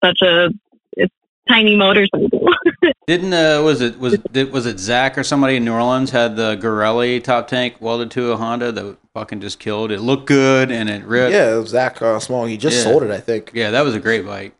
such 0.04 0.22
a 0.22 0.50
it's 0.94 1.14
tiny 1.48 1.76
motorcycle. 1.76 2.48
Didn't 3.08 3.34
uh 3.34 3.62
was 3.64 3.82
it 3.82 4.00
was 4.00 4.18
it 4.34 4.52
was 4.52 4.66
it 4.66 4.80
Zach 4.80 5.18
or 5.18 5.24
somebody 5.24 5.56
in 5.58 5.66
New 5.66 5.74
Orleans 5.74 6.12
had 6.12 6.36
the 6.36 6.56
Garelli 6.58 7.24
top 7.24 7.48
tank 7.48 7.76
welded 7.80 8.12
to 8.12 8.32
a 8.32 8.38
Honda 8.38 8.72
that 8.72 8.98
fucking 9.14 9.42
just 9.42 9.60
killed. 9.60 9.92
It 9.92 10.02
looked 10.02 10.26
good 10.28 10.72
and 10.72 10.90
it 10.90 11.04
ripped. 11.06 11.34
Yeah, 11.34 11.56
it 11.56 11.60
was 11.60 11.70
Zach 11.70 12.02
uh, 12.02 12.20
Small. 12.20 12.46
He 12.46 12.58
just 12.58 12.78
Yeah. 12.78 12.84
sold 12.84 13.04
it, 13.04 13.12
I 13.12 13.20
think. 13.20 13.52
Yeah, 13.54 13.72
that 13.72 13.82
was 13.82 13.96
a 13.96 14.00
great 14.00 14.26
bike. 14.26 14.54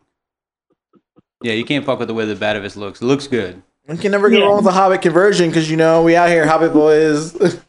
Yeah, 1.42 1.52
you 1.52 1.64
can't 1.64 1.84
fuck 1.84 1.98
with 2.00 2.08
the 2.08 2.14
way 2.14 2.24
the 2.24 2.34
Batavus 2.34 2.74
looks. 2.76 3.00
It 3.00 3.04
looks 3.04 3.26
good. 3.28 3.62
We 3.86 3.96
can 3.96 4.10
never 4.10 4.28
go 4.28 4.38
Yeah. 4.38 4.44
wrong 4.44 4.56
with 4.56 4.64
the 4.64 4.72
Hobbit 4.72 5.00
conversion 5.02 5.48
because 5.48 5.70
you 5.70 5.76
know 5.76 6.02
we 6.02 6.16
out 6.16 6.28
here 6.28 6.46
Hobbit 6.46 6.72
boys. 6.72 7.34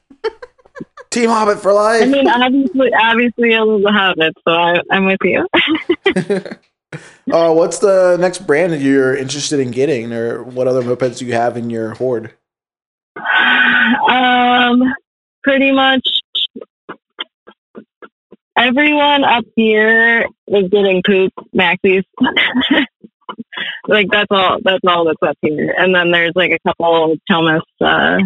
Team 1.12 1.30
Hobbit 1.30 1.60
for 1.60 1.74
life. 1.74 2.03
I 2.03 2.05
mean, 2.05 2.28
obviously, 2.28 2.91
obviously, 2.93 3.55
I 3.55 3.60
love 3.60 3.82
the 3.82 3.91
Hobbit, 3.91 4.34
so 4.47 4.53
I, 4.53 4.82
I'm 4.91 5.05
with 5.05 5.20
you. 5.24 5.47
Uh, 7.32 7.53
what's 7.53 7.78
the 7.78 8.18
next 8.20 8.47
brand 8.47 8.74
that 8.74 8.82
you're 8.82 9.16
interested 9.16 9.60
in 9.60 9.70
getting, 9.70 10.12
or 10.12 10.41
what 10.41 10.68
other 10.68 10.82
mopeds 10.82 11.20
do 11.20 11.26
you 11.28 11.34
have 11.34 11.55
in 11.55 11.70
your 11.70 11.93
horde? 11.93 12.34
Um, 14.10 14.82
pretty 15.43 15.72
much 15.72 16.01
everyone 18.57 19.24
up 19.24 19.45
here 19.55 20.28
is 20.47 20.70
getting 20.70 21.03
Puch 21.03 21.30
maxis. 21.55 22.03
like 23.88 24.07
that's 24.10 24.32
all. 24.32 24.60
That's 24.64 24.84
all 24.88 25.05
that's 25.05 25.22
up 25.22 25.38
here. 25.41 25.74
And 25.78 25.93
then 25.93 26.12
there's 26.12 26.34
like 26.36 26.51
a 26.51 26.60
couple 26.68 27.16
Tomos 27.30 27.62
uh, 27.82 28.18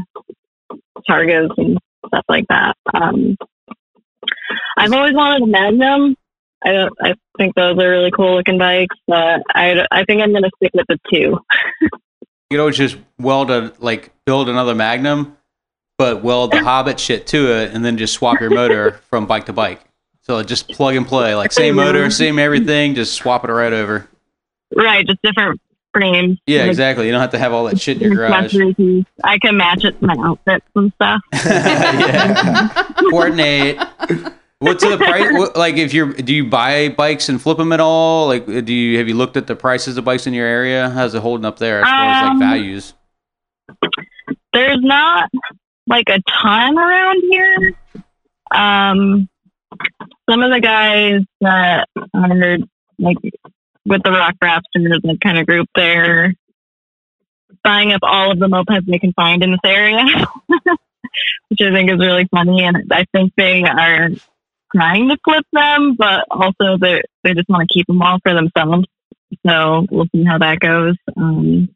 Targas 1.09 1.51
and 1.57 1.77
stuff 2.07 2.25
like 2.29 2.45
that. 2.49 2.75
Um, 2.93 3.37
I've 4.77 4.93
always 4.93 5.13
wanted 5.13 5.43
a 5.43 5.47
Magnum. 5.47 6.15
I 6.65 6.71
don't, 6.71 6.93
I 7.01 7.15
think 7.37 7.55
those 7.55 7.77
are 7.77 7.89
really 7.89 8.11
cool 8.11 8.35
looking 8.35 8.57
bikes, 8.57 8.95
but 9.07 9.41
I, 9.53 9.85
I 9.91 10.05
think 10.05 10.21
I'm 10.21 10.33
gonna 10.33 10.49
stick 10.57 10.71
with 10.73 10.87
the 10.87 10.99
two. 11.11 11.39
You 12.49 12.57
know, 12.57 12.65
always 12.65 12.77
just 12.77 12.97
weld 13.17 13.49
a 13.49 13.73
like 13.79 14.11
build 14.27 14.47
another 14.47 14.75
Magnum, 14.75 15.37
but 15.97 16.21
weld 16.21 16.51
the 16.51 16.63
Hobbit 16.63 16.99
shit 16.99 17.25
to 17.27 17.51
it, 17.51 17.73
and 17.73 17.83
then 17.83 17.97
just 17.97 18.13
swap 18.13 18.39
your 18.39 18.51
motor 18.51 18.91
from 19.09 19.25
bike 19.25 19.47
to 19.47 19.53
bike. 19.53 19.81
So 20.21 20.43
just 20.43 20.69
plug 20.69 20.95
and 20.95 21.07
play, 21.07 21.33
like 21.33 21.51
same 21.51 21.73
motor, 21.73 22.11
same 22.11 22.37
everything, 22.37 22.93
just 22.93 23.15
swap 23.15 23.43
it 23.43 23.51
right 23.51 23.73
over. 23.73 24.07
Right, 24.75 25.03
just 25.03 25.19
different 25.23 25.59
frames. 25.93 26.37
Yeah, 26.47 26.61
Like, 26.61 26.69
exactly. 26.69 27.05
You 27.05 27.11
don't 27.11 27.21
have 27.21 27.31
to 27.31 27.39
have 27.39 27.53
all 27.53 27.65
that 27.65 27.79
shit 27.79 28.01
in 28.01 28.11
your 28.11 28.15
garage. 28.15 28.55
I 29.23 29.37
can 29.39 29.57
match 29.57 29.83
it 29.85 29.99
to 29.99 30.05
my 30.05 30.15
outfits 30.19 30.65
and 30.75 30.91
stuff. 30.95 31.21
Coordinate. 33.09 33.77
What's 34.59 34.83
the 34.83 34.97
price? 34.97 35.31
What, 35.33 35.55
like, 35.57 35.75
if 35.75 35.93
you're, 35.93 36.13
do 36.13 36.33
you 36.33 36.45
buy 36.49 36.89
bikes 36.89 37.27
and 37.29 37.41
flip 37.41 37.57
them 37.57 37.71
at 37.73 37.79
all? 37.79 38.27
Like, 38.27 38.45
do 38.45 38.73
you 38.73 38.97
have 38.97 39.07
you 39.09 39.13
looked 39.15 39.35
at 39.37 39.47
the 39.47 39.55
prices 39.55 39.97
of 39.97 40.05
bikes 40.05 40.25
in 40.25 40.33
your 40.33 40.47
area? 40.47 40.89
How's 40.89 41.13
it 41.15 41.21
holding 41.21 41.45
up 41.45 41.59
there 41.59 41.79
as 41.81 41.85
far 41.85 42.05
as 42.05 42.23
like 42.23 42.31
Um, 42.31 42.39
values? 42.39 42.93
There's 44.53 44.79
not 44.81 45.29
like 45.87 46.07
a 46.09 46.19
ton 46.29 46.77
around 46.77 47.21
here. 47.29 47.73
Um, 48.51 49.27
some 50.29 50.41
of 50.43 50.51
the 50.51 50.59
guys 50.61 51.21
that 51.41 51.87
are 52.13 52.57
like 52.99 53.17
with 53.85 54.01
the 54.03 54.11
Rock 54.11 54.35
Raptors, 54.41 55.01
that 55.01 55.19
kind 55.21 55.37
of 55.37 55.45
group, 55.45 55.67
they're 55.75 56.33
buying 57.63 57.91
up 57.91 58.01
all 58.03 58.31
of 58.31 58.39
the 58.39 58.47
mopeds 58.47 58.85
they 58.85 58.99
can 58.99 59.13
find 59.13 59.43
in 59.43 59.51
this 59.51 59.59
area, 59.63 60.03
which 61.49 61.61
I 61.61 61.71
think 61.71 61.91
is 61.91 61.99
really 61.99 62.27
funny. 62.31 62.63
And 62.63 62.91
I 62.91 63.05
think 63.11 63.33
they 63.35 63.63
are 63.63 64.09
trying 64.73 65.09
to 65.09 65.17
flip 65.23 65.45
them, 65.51 65.95
but 65.97 66.25
also 66.31 66.77
they 66.79 67.01
they 67.23 67.33
just 67.33 67.49
want 67.49 67.67
to 67.67 67.73
keep 67.73 67.87
them 67.87 68.01
all 68.01 68.19
for 68.23 68.33
themselves. 68.33 68.85
So 69.45 69.85
we'll 69.89 70.07
see 70.13 70.23
how 70.23 70.37
that 70.37 70.59
goes. 70.59 70.95
Um, 71.17 71.69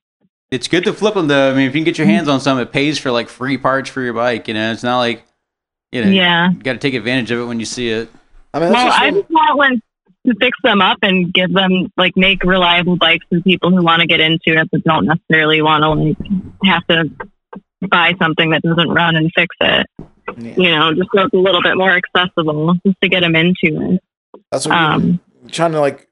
It's 0.52 0.68
good 0.68 0.84
to 0.86 0.94
flip 0.94 1.16
them 1.16 1.28
though. 1.28 1.52
I 1.52 1.54
mean, 1.56 1.68
if 1.68 1.76
you 1.76 1.80
can 1.80 1.86
get 1.86 1.98
your 1.98 2.08
hands 2.08 2.28
on 2.28 2.40
some, 2.40 2.60
it 2.60 2.72
pays 2.72 3.00
for 3.00 3.12
like 3.12 3.30
free 3.30 3.58
parts 3.58 3.90
for 3.90 4.02
your 4.02 4.14
bike. 4.14 4.48
You 4.48 4.54
know, 4.54 4.72
it's 4.72 4.84
not 4.84 5.00
like, 5.00 5.24
you 5.92 6.04
know, 6.04 6.12
yeah. 6.12 6.52
you 6.52 6.62
got 6.62 6.74
to 6.74 6.80
take 6.80 6.94
advantage 6.94 7.32
of 7.32 7.40
it 7.40 7.46
when 7.46 7.60
you 7.60 7.66
see 7.66 7.90
it. 7.90 8.10
I 8.54 8.60
mean, 8.60 8.72
Well, 8.72 8.86
just 8.86 9.00
I 9.00 9.12
just 9.12 9.30
want 9.30 9.58
one 9.58 9.82
to 10.28 10.36
fix 10.40 10.58
them 10.64 10.82
up 10.82 10.98
and 11.02 11.34
give 11.34 11.54
them 11.54 11.92
like 11.98 12.16
make 12.16 12.44
reliable 12.44 12.98
bikes 12.98 13.26
for 13.30 13.40
people 13.42 13.70
who 13.72 13.84
want 13.84 14.02
to 14.02 14.08
get 14.08 14.20
into 14.20 14.40
it 14.60 14.68
but 14.72 14.84
don't 14.84 15.06
necessarily 15.06 15.62
want 15.62 15.84
to 15.84 15.90
like 15.90 16.42
have 16.66 16.86
to 16.88 17.10
buy 17.90 18.14
something 18.20 18.52
that 18.52 18.62
doesn't 18.62 18.90
run 18.90 19.16
and 19.16 19.32
fix 19.36 19.56
it. 19.62 19.88
Yeah. 20.38 20.54
You 20.58 20.72
know, 20.78 20.94
just 20.94 21.10
so 21.16 21.22
it's 21.24 21.34
a 21.34 21.38
little 21.38 21.62
bit 21.62 21.78
more 21.78 21.92
accessible 21.92 22.74
just 22.86 22.98
to 23.02 23.10
get 23.10 23.22
them 23.22 23.36
into 23.36 23.94
it. 23.94 24.02
that's 24.52 24.66
what 24.68 24.76
Um, 24.76 25.20
you're 25.42 25.50
trying 25.52 25.72
to 25.72 25.80
like 25.80 26.08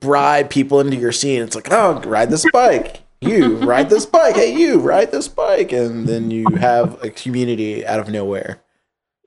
bribe 0.00 0.48
people 0.48 0.80
into 0.80 0.96
your 0.96 1.12
scene. 1.12 1.42
It's 1.42 1.54
like, 1.56 1.70
oh, 1.70 2.00
ride 2.02 2.30
this 2.30 2.46
bike. 2.52 3.00
You 3.20 3.56
ride 3.56 3.90
this 3.90 4.06
bike. 4.06 4.36
Hey, 4.36 4.56
you 4.56 4.78
ride 4.78 5.10
this 5.10 5.26
bike, 5.26 5.72
and 5.72 6.06
then 6.06 6.30
you 6.30 6.46
have 6.60 7.02
a 7.02 7.10
community 7.10 7.84
out 7.84 7.98
of 7.98 8.08
nowhere. 8.08 8.62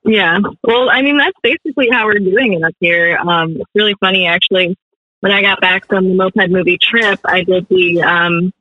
Yeah. 0.04 0.38
Well, 0.64 0.90
I 0.90 1.02
mean, 1.02 1.16
that's 1.16 1.36
basically 1.42 1.88
how 1.90 2.06
we're 2.06 2.18
doing 2.18 2.54
it 2.54 2.62
up 2.62 2.74
here. 2.80 3.16
Um, 3.16 3.56
it's 3.56 3.70
really 3.74 3.94
funny, 4.00 4.26
actually. 4.26 4.76
When 5.20 5.30
I 5.30 5.42
got 5.42 5.60
back 5.60 5.86
from 5.86 6.08
the 6.08 6.14
moped 6.14 6.50
movie 6.50 6.78
trip, 6.78 7.20
I 7.24 7.44
did 7.44 7.68
the 7.68 8.02
um, 8.02 8.52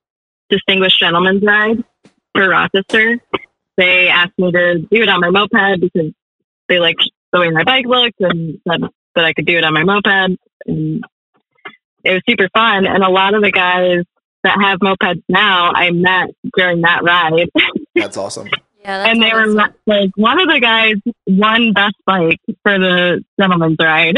Distinguished 0.50 1.00
Gentleman's 1.00 1.42
Ride 1.44 1.84
for 2.36 2.48
Rochester. 2.48 3.18
They 3.78 4.10
asked 4.10 4.38
me 4.38 4.52
to 4.52 4.80
do 4.80 5.02
it 5.02 5.10
on 5.10 5.22
my 5.22 5.32
moped 5.32 5.82
because 5.82 6.14
they 6.70 6.80
liked 6.80 7.04
the 7.32 7.40
way 7.40 7.50
my 7.50 7.64
bike 7.64 7.86
looked 7.86 8.20
and 8.20 8.60
said 8.68 8.82
that 9.16 9.26
I 9.26 9.34
could 9.34 9.46
do 9.46 9.58
it 9.58 9.64
on 9.64 9.74
my 9.74 9.84
moped. 9.84 10.38
And 10.68 11.04
it 12.04 12.12
was 12.12 12.22
super 12.30 12.50
fun. 12.54 12.86
And 12.86 13.04
a 13.04 13.10
lot 13.10 13.34
of 13.34 13.42
the 13.42 13.52
guys 13.52 14.04
that 14.44 14.60
have 14.62 14.80
mopeds 14.80 15.24
now, 15.28 15.72
I 15.74 15.90
met 15.92 16.30
during 16.56 16.82
that 16.82 17.04
ride. 17.04 17.50
That's 17.96 18.18
awesome. 18.18 18.50
Yeah, 18.82 19.06
and 19.10 19.22
they 19.22 19.32
were 19.32 19.42
awesome. 19.44 19.74
like 19.86 20.10
one 20.16 20.40
of 20.40 20.48
the 20.48 20.60
guys 20.60 20.96
won 21.28 21.72
best 21.74 21.96
bike 22.06 22.40
for 22.64 22.80
the 22.80 23.24
gentleman's 23.40 23.78
ride 23.80 24.18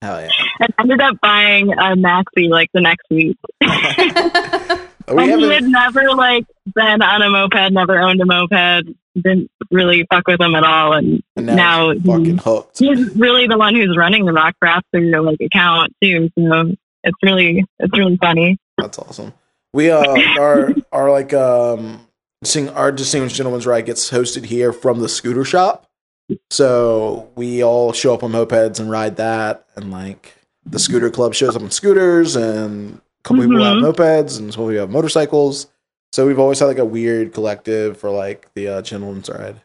Hell 0.00 0.20
yeah. 0.20 0.28
and 0.60 0.74
ended 0.78 1.00
up 1.00 1.16
buying 1.20 1.72
a 1.72 1.96
maxi 1.96 2.48
like 2.48 2.68
the 2.72 2.80
next 2.80 3.06
week 3.10 3.36
We 5.08 5.30
and 5.32 5.40
he 5.40 5.48
had 5.50 5.64
never 5.64 6.10
like 6.14 6.46
been 6.74 7.02
on 7.02 7.22
a 7.22 7.30
moped 7.30 7.72
never 7.72 7.98
owned 7.98 8.20
a 8.20 8.26
moped 8.26 8.94
didn't 9.14 9.50
really 9.70 10.06
fuck 10.10 10.26
with 10.28 10.40
him 10.40 10.54
at 10.54 10.64
all 10.64 10.92
and 10.92 11.22
and 11.36 11.46
now 11.46 11.90
he's 11.92 12.02
fucking 12.02 12.38
hooked. 12.38 12.78
he's 12.78 13.14
really 13.16 13.46
the 13.46 13.56
one 13.58 13.74
who's 13.74 13.96
running 13.96 14.24
the 14.24 14.32
rock 14.32 14.54
raptor 14.62 15.24
like 15.24 15.40
account 15.40 15.92
too 16.02 16.28
so 16.38 16.74
it's 17.02 17.18
really 17.22 17.64
it's 17.78 17.96
really 17.98 18.16
funny 18.18 18.58
That's 18.78 18.98
awesome. 18.98 19.32
We 19.72 19.90
uh 19.90 20.02
are 20.40 20.74
our 20.92 21.10
like 21.10 21.32
um 21.34 22.00
our 22.74 22.92
distinguished 22.92 23.36
gentleman's 23.36 23.66
ride 23.66 23.86
gets 23.86 24.10
hosted 24.10 24.44
here 24.44 24.72
from 24.72 25.00
the 25.00 25.08
scooter 25.08 25.44
shop. 25.44 25.86
So 26.50 27.30
we 27.36 27.62
all 27.62 27.92
show 27.92 28.14
up 28.14 28.22
on 28.22 28.32
mopeds 28.32 28.80
and 28.80 28.90
ride 28.90 29.16
that 29.16 29.66
and 29.76 29.90
like 29.90 30.34
the 30.64 30.78
scooter 30.78 31.10
club 31.10 31.34
shows 31.34 31.54
up 31.54 31.62
on 31.62 31.70
scooters 31.70 32.34
and 32.34 32.94
a 32.94 33.22
couple 33.22 33.44
people 33.44 33.62
have 33.62 33.76
mopeds 33.76 34.38
and 34.38 34.52
some 34.52 34.64
people 34.64 34.80
have 34.80 34.90
motorcycles. 34.90 35.68
So 36.12 36.26
we've 36.26 36.38
always 36.38 36.58
had 36.58 36.66
like 36.66 36.78
a 36.78 36.84
weird 36.84 37.32
collective 37.32 37.96
for 37.96 38.10
like 38.10 38.52
the 38.54 38.68
uh, 38.68 38.82
gentleman's 38.82 39.28
ride. 39.28 39.60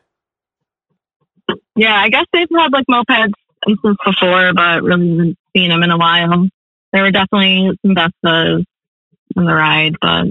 yeah 1.75 1.95
i 1.95 2.09
guess 2.09 2.25
they've 2.33 2.47
had 2.55 2.71
like 2.71 2.85
mopeds 2.87 3.33
since 3.67 3.97
before 4.05 4.53
but 4.53 4.83
really 4.83 5.09
haven't 5.09 5.37
seen 5.55 5.69
them 5.69 5.83
in 5.83 5.91
a 5.91 5.97
while 5.97 6.47
there 6.91 7.03
were 7.03 7.11
definitely 7.11 7.77
some 7.85 7.95
Vespas 7.95 8.65
on 9.37 9.45
the 9.45 9.53
ride, 9.53 9.95
but 10.01 10.27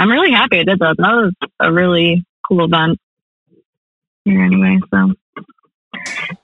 I'm 0.00 0.10
really 0.10 0.30
happy 0.30 0.60
I 0.60 0.64
did 0.64 0.78
that. 0.78 0.96
That 0.96 1.12
was 1.12 1.32
a 1.60 1.70
really 1.70 2.24
cool 2.48 2.64
event 2.64 2.98
here 4.24 4.42
anyway. 4.42 4.78
So, 4.90 5.12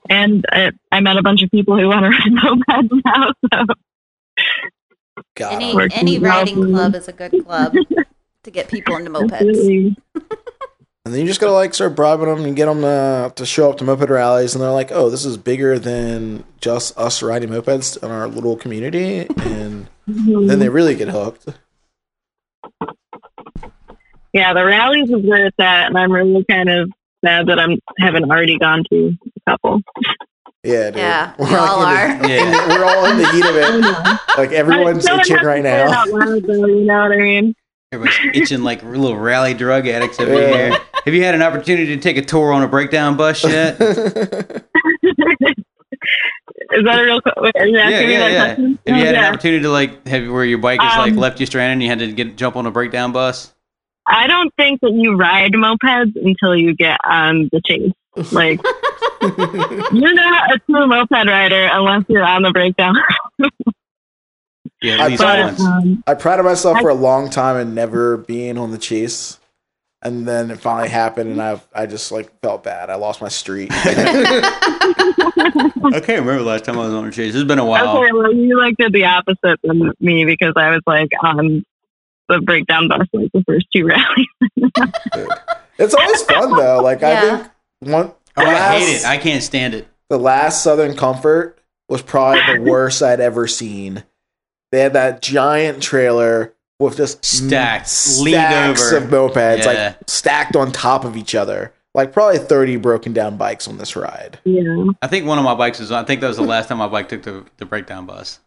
and 0.09 0.45
I, 0.51 0.71
I 0.91 0.99
met 0.99 1.17
a 1.17 1.23
bunch 1.23 1.41
of 1.41 1.49
people 1.49 1.75
who 1.75 1.87
want 1.87 2.03
to 2.03 2.09
ride 2.69 2.87
mopeds 2.87 3.01
now. 3.03 3.33
So, 3.51 3.65
God, 5.35 5.53
Any 5.53 5.73
Working 5.73 5.97
any 5.97 6.19
riding 6.19 6.59
well. 6.59 6.69
club 6.69 6.95
is 6.95 7.07
a 7.07 7.13
good 7.13 7.33
club 7.43 7.73
to 8.43 8.51
get 8.51 8.67
people 8.67 8.95
into 8.95 9.09
mopeds. 9.09 9.95
And 11.05 11.13
then 11.13 11.21
you 11.21 11.27
just 11.27 11.39
gotta 11.39 11.53
like 11.53 11.73
start 11.73 11.95
bribing 11.95 12.25
them 12.27 12.43
and 12.43 12.53
get 12.53 12.65
them 12.65 12.81
to, 12.81 13.31
to 13.33 13.45
show 13.45 13.69
up 13.71 13.77
to 13.77 13.85
moped 13.85 14.09
rallies, 14.09 14.53
and 14.53 14.61
they're 14.61 14.71
like, 14.71 14.91
"Oh, 14.91 15.09
this 15.09 15.23
is 15.23 15.37
bigger 15.37 15.79
than 15.79 16.43
just 16.59 16.97
us 16.97 17.23
riding 17.23 17.47
mopeds 17.47 18.03
in 18.03 18.11
our 18.11 18.27
little 18.27 18.57
community," 18.57 19.25
and 19.37 19.87
then 20.05 20.59
they 20.59 20.67
really 20.67 20.95
get 20.95 21.07
hooked. 21.07 21.47
Yeah, 24.37 24.53
the 24.53 24.63
rallies 24.65 25.09
is 25.09 25.25
where 25.25 25.47
it's 25.47 25.59
at, 25.59 25.87
and 25.87 25.97
I'm 25.97 26.11
really 26.11 26.45
kind 26.49 26.69
of 26.69 26.89
sad 27.25 27.47
that 27.47 27.59
I'm 27.59 27.77
haven't 27.97 28.25
already 28.29 28.57
gone 28.59 28.83
to 28.91 29.17
a 29.25 29.51
couple. 29.51 29.81
Yeah, 30.63 30.91
dude. 30.91 30.97
Yeah, 30.97 31.33
we 31.39 31.45
We're, 31.51 31.57
all 31.59 31.79
like, 31.81 31.97
are. 32.09 32.17
the- 32.21 32.27
Yeah. 32.29 32.67
we're 32.67 32.85
all 32.85 33.05
in 33.05 33.17
the 33.17 33.27
heat 33.31 33.45
of 33.45 33.55
it. 33.55 34.37
Like 34.37 34.51
everyone's 34.51 35.05
No 35.05 35.17
itching 35.17 35.37
right 35.37 35.63
now. 35.63 35.87
loud, 36.05 36.43
though, 36.43 36.65
you 36.67 36.85
know 36.85 37.01
what 37.03 37.11
I 37.13 37.17
mean? 37.17 37.55
Everybody's 37.91 38.19
itching 38.43 38.63
like 38.63 38.83
little 38.83 39.17
rally 39.17 39.53
drug 39.53 39.87
addicts 39.87 40.19
over 40.19 40.33
Yeah. 40.33 40.69
here. 40.69 40.79
Have 41.05 41.13
you 41.13 41.23
had 41.23 41.35
an 41.35 41.41
opportunity 41.41 41.95
to 41.95 42.01
take 42.01 42.17
a 42.17 42.21
tour 42.21 42.51
on 42.51 42.61
a 42.61 42.67
breakdown 42.67 43.15
bus 43.15 43.43
yet? 43.45 43.77
Is 46.69 46.83
that 46.83 46.99
a 46.99 47.03
real? 47.03 47.21
qu- 47.21 47.31
wait, 47.37 47.53
Are 47.55 47.65
you 47.65 47.77
yeah, 47.77 47.89
yeah, 47.89 48.27
yeah. 48.27 48.47
Have 48.55 48.67
you 48.87 49.05
had 49.05 49.15
an 49.15 49.23
opportunity 49.23 49.61
to 49.63 49.69
like 49.69 50.05
have 50.05 50.27
where 50.29 50.43
your 50.43 50.57
bike 50.57 50.81
is 50.81 50.97
like 50.97 51.13
Um, 51.13 51.17
left 51.17 51.39
you 51.39 51.45
stranded 51.45 51.73
and 51.73 51.83
you 51.83 51.87
had 51.89 51.99
to 51.99 52.11
get 52.11 52.35
jump 52.35 52.55
on 52.57 52.65
a 52.65 52.71
breakdown 52.71 53.13
bus? 53.13 53.53
I 54.07 54.27
don't 54.27 54.53
think 54.55 54.81
that 54.81 54.91
you 54.93 55.15
ride 55.15 55.53
mopeds 55.53 56.15
until 56.15 56.55
you 56.55 56.75
get 56.75 56.99
on 57.03 57.49
the 57.51 57.61
chase. 57.65 57.91
Like 58.31 58.59
you're 59.93 60.13
not 60.13 60.55
a 60.55 60.59
true 60.65 60.87
moped 60.87 61.11
rider 61.11 61.69
unless 61.71 62.03
you're 62.07 62.23
on 62.23 62.43
the 62.43 62.51
breakdown. 62.51 62.95
Yeah, 64.79 64.97
I 64.97 65.05
at 65.05 65.09
least 65.09 65.21
thought- 65.23 65.39
once. 65.39 65.59
um, 65.61 66.03
I 66.05 66.13
prided 66.13 66.45
myself 66.45 66.79
for 66.81 66.89
a 66.89 66.93
long 66.93 67.31
time 67.31 67.57
in 67.57 67.73
never 67.73 68.15
being 68.17 68.59
on 68.59 68.69
the 68.69 68.77
chase. 68.77 69.39
and 70.03 70.27
then 70.27 70.51
it 70.51 70.59
finally 70.59 70.89
happened, 70.89 71.31
and 71.31 71.41
I 71.41 71.59
I 71.73 71.87
just 71.87 72.11
like 72.11 72.29
felt 72.41 72.63
bad. 72.63 72.91
I 72.91 72.95
lost 72.95 73.19
my 73.19 73.27
street. 73.27 73.69
I 73.73 74.51
can't 76.03 76.19
remember 76.19 76.37
the 76.39 76.43
last 76.43 76.65
time 76.65 76.77
I 76.77 76.83
was 76.85 76.93
on 76.93 77.07
a 77.07 77.11
chase. 77.11 77.33
It's 77.33 77.43
been 77.47 77.57
a 77.57 77.65
while. 77.65 77.97
Okay, 77.97 78.11
well, 78.11 78.31
you 78.31 78.55
like 78.59 78.75
did 78.77 78.93
the 78.93 79.05
opposite 79.05 79.59
than 79.63 79.91
me 79.99 80.25
because 80.25 80.53
I 80.55 80.69
was 80.69 80.81
like 80.85 81.09
on 81.23 81.65
the 82.29 82.41
breakdown 82.41 82.87
bus 82.87 83.07
like 83.13 83.31
the 83.33 83.43
first 83.47 83.67
two 83.73 83.85
rallies. 83.85 84.27
it's 85.77 85.93
always 85.93 86.21
fun 86.23 86.55
though. 86.57 86.81
Like 86.81 87.03
I 87.03 87.21
think 87.21 87.51
one. 87.79 88.11
Oh, 88.39 88.43
the 88.45 88.51
I 88.51 88.79
hate 88.79 88.93
it. 88.95 89.05
I 89.05 89.17
can't 89.17 89.41
stand 89.43 89.73
it. 89.73 89.87
the 90.09 90.19
last 90.19 90.63
Southern 90.63 90.95
Comfort 90.95 91.59
was 91.89 92.01
probably 92.01 92.41
the 92.57 92.61
worst 92.69 93.01
I'd 93.01 93.19
ever 93.19 93.47
seen. 93.47 94.03
They 94.71 94.81
had 94.81 94.93
that 94.93 95.21
giant 95.21 95.81
trailer 95.81 96.53
with 96.79 96.97
just 96.97 97.23
Stacked, 97.25 97.87
stacks 97.87 98.91
over. 98.93 98.97
of 98.97 99.09
mopeds, 99.09 99.59
Yeah. 99.63 99.65
like 99.95 99.97
stacked 100.09 100.55
on 100.55 100.71
top 100.71 101.05
of 101.05 101.15
each 101.17 101.33
other. 101.33 101.73
Like 101.95 102.11
probably 102.13 102.37
thirty 102.37 102.75
broken 102.75 103.11
down 103.13 103.37
bikes 103.37 103.67
on 103.67 103.79
this 103.79 103.95
ride. 103.95 104.37
yeah. 104.43 104.83
I 105.01 105.07
think 105.07 105.25
one 105.25 105.39
of 105.39 105.43
my 105.45 105.55
bikes 105.55 105.79
was. 105.79 105.91
I 105.91 106.03
think 106.03 106.21
that 106.21 106.27
was 106.27 106.37
the 106.37 106.43
last 106.43 106.69
time 106.69 106.77
my 106.77 106.87
bike 106.87 107.09
took 107.09 107.23
the, 107.23 107.43
the 107.57 107.65
breakdown 107.65 108.05
bus. 108.05 108.39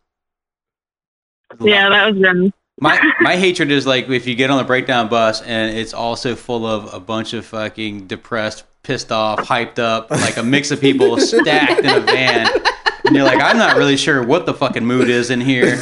Yeah, 1.60 1.88
that 1.88 2.12
was 2.14 2.22
rough. 2.22 2.52
My 2.80 3.12
my 3.20 3.36
hatred 3.36 3.70
is 3.70 3.86
like 3.86 4.08
if 4.08 4.26
you 4.26 4.34
get 4.34 4.50
on 4.50 4.56
the 4.56 4.64
breakdown 4.64 5.08
bus 5.08 5.42
and 5.42 5.76
it's 5.76 5.92
also 5.92 6.34
full 6.34 6.66
of 6.66 6.92
a 6.94 6.98
bunch 6.98 7.34
of 7.34 7.44
fucking 7.44 8.06
depressed, 8.06 8.64
pissed 8.82 9.12
off, 9.12 9.40
hyped 9.40 9.78
up, 9.78 10.10
like 10.10 10.38
a 10.38 10.42
mix 10.42 10.70
of 10.70 10.80
people 10.80 11.20
stacked 11.20 11.80
in 11.80 11.90
a 11.90 12.00
van. 12.00 12.48
And 13.10 13.16
you're 13.16 13.24
like, 13.26 13.42
I'm 13.42 13.58
not 13.58 13.76
really 13.76 13.96
sure 13.96 14.22
what 14.22 14.46
the 14.46 14.54
fucking 14.54 14.86
mood 14.86 15.08
is 15.08 15.30
in 15.30 15.40
here, 15.40 15.74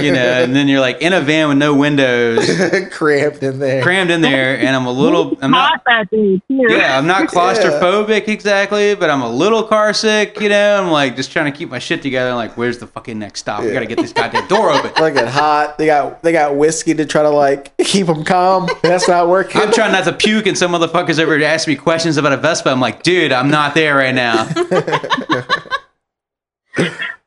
you 0.00 0.12
know. 0.12 0.42
And 0.42 0.56
then 0.56 0.66
you're 0.66 0.80
like 0.80 1.02
in 1.02 1.12
a 1.12 1.20
van 1.20 1.48
with 1.48 1.58
no 1.58 1.74
windows, 1.74 2.48
Cramped 2.90 3.42
in 3.42 3.58
there. 3.58 3.82
crammed 3.82 4.10
in 4.10 4.22
there, 4.22 4.56
and 4.58 4.74
I'm 4.74 4.86
a 4.86 4.90
little, 4.90 5.36
I'm 5.42 5.50
not, 5.50 5.68
Hot 5.72 5.82
that 5.84 6.10
day 6.10 6.40
too. 6.48 6.66
yeah, 6.70 6.96
I'm 6.96 7.06
not 7.06 7.28
claustrophobic 7.28 8.28
exactly, 8.28 8.94
but 8.94 9.10
I'm 9.10 9.20
a 9.20 9.28
little 9.28 9.62
car 9.64 9.92
sick, 9.92 10.40
you 10.40 10.48
know. 10.48 10.82
I'm 10.82 10.90
like 10.90 11.16
just 11.16 11.30
trying 11.32 11.52
to 11.52 11.56
keep 11.56 11.68
my 11.68 11.78
shit 11.78 12.00
together. 12.00 12.30
I'm 12.30 12.36
like, 12.36 12.56
where's 12.56 12.78
the 12.78 12.86
fucking 12.86 13.18
next 13.18 13.40
stop? 13.40 13.62
We 13.62 13.70
gotta 13.72 13.84
get 13.84 13.98
this 13.98 14.14
goddamn 14.14 14.48
door 14.48 14.70
open. 14.70 14.90
like 15.02 15.16
it 15.16 15.28
hot. 15.28 15.76
They 15.76 15.84
got 15.84 16.22
they 16.22 16.32
got 16.32 16.56
whiskey 16.56 16.94
to 16.94 17.04
try 17.04 17.22
to 17.22 17.28
like 17.30 17.76
keep 17.76 18.06
them 18.06 18.24
calm. 18.24 18.70
That's 18.82 19.06
not 19.06 19.28
working. 19.28 19.60
I'm 19.60 19.70
trying 19.70 19.92
not 19.92 20.04
to 20.04 20.14
puke, 20.14 20.46
and 20.46 20.56
some 20.56 20.72
motherfuckers 20.72 21.18
over 21.22 21.38
to 21.38 21.44
ask 21.44 21.68
me 21.68 21.76
questions 21.76 22.16
about 22.16 22.32
a 22.32 22.38
Vespa. 22.38 22.70
I'm 22.70 22.80
like, 22.80 23.02
dude, 23.02 23.32
I'm 23.32 23.50
not 23.50 23.74
there 23.74 23.96
right 23.96 24.14
now. 24.14 24.48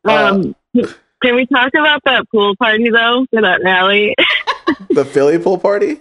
Um, 0.06 0.56
can 1.22 1.36
we 1.36 1.46
talk 1.48 1.74
about 1.74 2.02
that 2.06 2.26
pool 2.32 2.56
party 2.58 2.90
though 2.90 3.26
for 3.32 3.42
that 3.42 3.62
rally? 3.64 4.16
the 4.90 5.04
Philly 5.06 5.38
pool 5.40 5.58
party, 5.58 6.00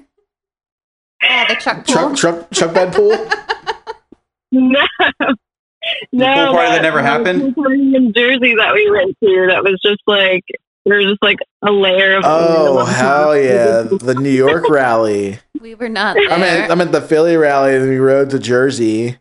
Yeah, 1.22 1.48
the 1.48 1.54
truck 1.56 1.86
pool. 1.86 1.94
truck 1.94 2.16
truck 2.16 2.50
truck 2.50 2.74
bed 2.74 2.92
pool. 2.94 3.10
no. 4.52 4.80
No, 6.12 6.34
pool 6.46 6.54
party 6.54 6.70
that 6.72 6.82
never 6.82 7.02
happened? 7.02 7.54
pool 7.54 7.64
party 7.64 7.94
in 7.94 8.12
Jersey 8.12 8.54
that 8.56 8.74
we 8.74 8.90
went 8.90 9.16
to, 9.22 9.46
that 9.50 9.62
was 9.62 9.80
just 9.84 10.02
like 10.06 10.44
there 10.84 10.98
was 10.98 11.06
just 11.06 11.22
like 11.22 11.38
a 11.62 11.72
layer 11.72 12.16
of. 12.16 12.22
Oh 12.24 12.84
hell 12.84 13.36
yeah! 13.36 13.82
The 13.82 14.14
New 14.14 14.30
York 14.30 14.68
rally. 14.68 15.38
We 15.60 15.74
were 15.74 15.88
not 15.88 16.14
there. 16.14 16.30
I 16.30 16.38
mean, 16.38 16.70
I'm 16.70 16.80
at 16.80 16.92
the 16.92 17.00
Philly 17.00 17.36
rally, 17.36 17.74
and 17.74 17.88
we 17.88 17.96
rode 17.96 18.30
to 18.30 18.38
Jersey, 18.38 19.16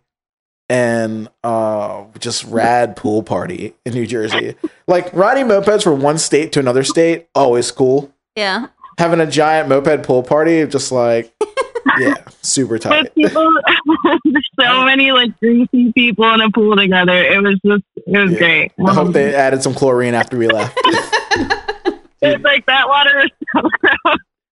and 0.70 1.30
uh, 1.44 2.06
just 2.20 2.44
rad 2.46 2.96
pool 2.96 3.24
party 3.24 3.74
in 3.86 3.94
New 3.94 4.06
Jersey. 4.08 4.56
Like 4.88 5.14
riding 5.14 5.46
mopeds 5.48 5.84
from 5.84 6.02
one 6.02 6.18
state 6.18 6.52
to 6.54 6.60
another 6.60 6.84
state, 6.84 7.28
always 7.36 7.72
cool. 7.72 8.12
yeah. 8.36 8.68
Having 8.98 9.20
a 9.20 9.28
giant 9.30 9.68
moped 9.68 10.04
pool 10.04 10.24
party, 10.24 10.66
just 10.68 10.90
like 10.92 11.34
yeah, 12.00 12.16
super 12.42 12.80
tight. 12.80 13.04
But 13.04 13.14
people, 13.16 13.54
there's 14.24 14.50
so 14.60 14.86
many 14.86 15.12
like 15.12 15.38
greasy 15.40 15.92
people 15.92 16.34
in 16.34 16.40
a 16.40 16.50
pool 16.50 16.78
together. 16.78 17.14
It 17.22 17.44
was 17.44 17.60
just, 17.66 17.84
it 18.08 18.18
was 18.18 18.32
Yeah. 18.32 18.38
great. 18.38 18.72
I 18.88 18.94
hope 18.94 19.12
they 19.12 19.36
added 19.36 19.62
some 19.64 19.74
chlorine 19.74 20.14
after 20.14 20.38
we 20.38 20.48
left. 20.48 20.78
It's 22.22 22.44
like 22.44 22.66
that 22.66 22.88
water 22.88 23.20
is 23.20 23.30
so 23.54 23.62
gross. 23.80 24.18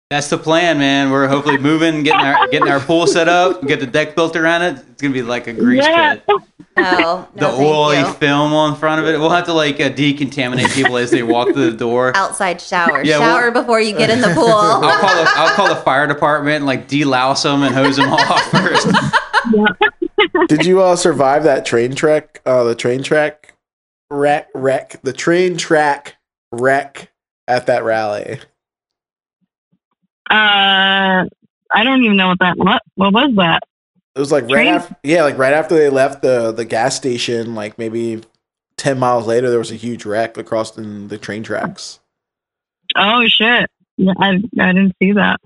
That's 0.10 0.30
the 0.30 0.38
plan, 0.38 0.78
man. 0.78 1.12
We're 1.12 1.28
hopefully 1.28 1.58
moving, 1.58 2.04
getting 2.04 2.26
our 2.26 2.48
getting 2.48 2.70
our 2.70 2.80
pool 2.80 3.08
set 3.08 3.28
up, 3.28 3.62
get 3.68 3.82
the 3.82 3.88
deck 3.88 4.16
built 4.16 4.36
around 4.38 4.62
it. 4.62 4.84
It's 4.92 5.02
gonna 5.02 5.14
be 5.14 5.22
like 5.22 5.48
a 5.48 5.54
grease 5.54 5.84
Yeah. 5.86 6.16
pit. 6.16 6.24
No. 6.28 6.40
The 6.78 7.42
no, 7.42 7.52
thank 7.58 7.60
oily 7.60 7.98
you. 8.00 8.14
film 8.14 8.54
on 8.54 8.76
front 8.76 9.02
of 9.02 9.08
it. 9.08 9.18
We'll 9.20 9.32
have 9.32 9.46
to 9.46 9.54
like 9.54 9.80
uh, 9.82 9.90
decontaminate 9.90 10.72
people 10.76 10.96
as 10.98 11.10
they 11.10 11.24
walk 11.24 11.48
through 11.54 11.72
the 11.72 11.78
door. 11.78 12.12
Outside 12.16 12.62
shower. 12.62 13.04
Yeah, 13.04 13.18
well- 13.18 13.36
shower 13.40 13.52
before 13.52 13.82
you 13.82 13.98
get 13.98 14.12
in 14.12 14.22
the 14.22 14.28
pool. 14.36 14.46
I'll 14.48 15.00
call 15.00 15.16
the 15.16 15.30
I'll 15.36 15.56
call 15.56 15.68
the 15.70 15.76
fire 15.82 16.06
department 16.08 16.58
and 16.58 16.66
like 16.68 16.88
delouse 16.88 17.42
them 17.44 17.64
and 17.64 17.74
hose 17.74 17.98
them 17.98 18.14
off 18.14 18.44
first. 18.52 18.88
Did 20.48 20.66
you 20.68 20.82
all 20.82 20.96
survive 20.96 21.44
that 21.44 21.66
train 21.66 21.96
trek? 21.96 22.42
Uh, 22.46 22.64
the 22.64 22.76
train 22.76 23.02
track 23.04 23.56
wreck, 24.12 24.48
wreck, 24.54 25.02
the 25.02 25.14
train 25.14 25.58
track 25.58 26.16
wreck 26.52 27.12
at 27.48 27.66
that 27.66 27.84
rally. 27.84 28.40
Uh, 30.30 31.26
I 31.74 31.84
don't 31.84 32.04
even 32.04 32.18
know 32.18 32.28
what 32.30 32.40
that, 32.40 32.58
what, 32.58 32.82
what 32.96 33.14
was 33.14 33.36
that? 33.36 33.62
It 34.16 34.20
was 34.20 34.32
like 34.32 34.46
right 34.50 34.68
after, 34.68 34.96
yeah, 35.04 35.24
like 35.24 35.38
right 35.38 35.54
after 35.54 35.76
they 35.76 35.90
left 35.90 36.24
the 36.24 36.52
the 36.52 36.66
gas 36.66 36.96
station. 36.96 37.54
Like 37.54 37.78
maybe 37.78 38.22
ten 38.76 38.98
miles 38.98 39.28
later, 39.28 39.50
there 39.52 39.60
was 39.60 39.70
a 39.72 39.76
huge 39.76 40.06
wreck 40.06 40.38
across 40.38 40.72
the, 40.72 40.82
the 40.82 41.20
train 41.20 41.44
tracks. 41.44 42.00
Oh 42.96 43.26
shit. 43.28 43.70
I, 44.20 44.42
I 44.60 44.74
didn't 44.74 44.96
see 45.00 45.12
that. 45.12 45.40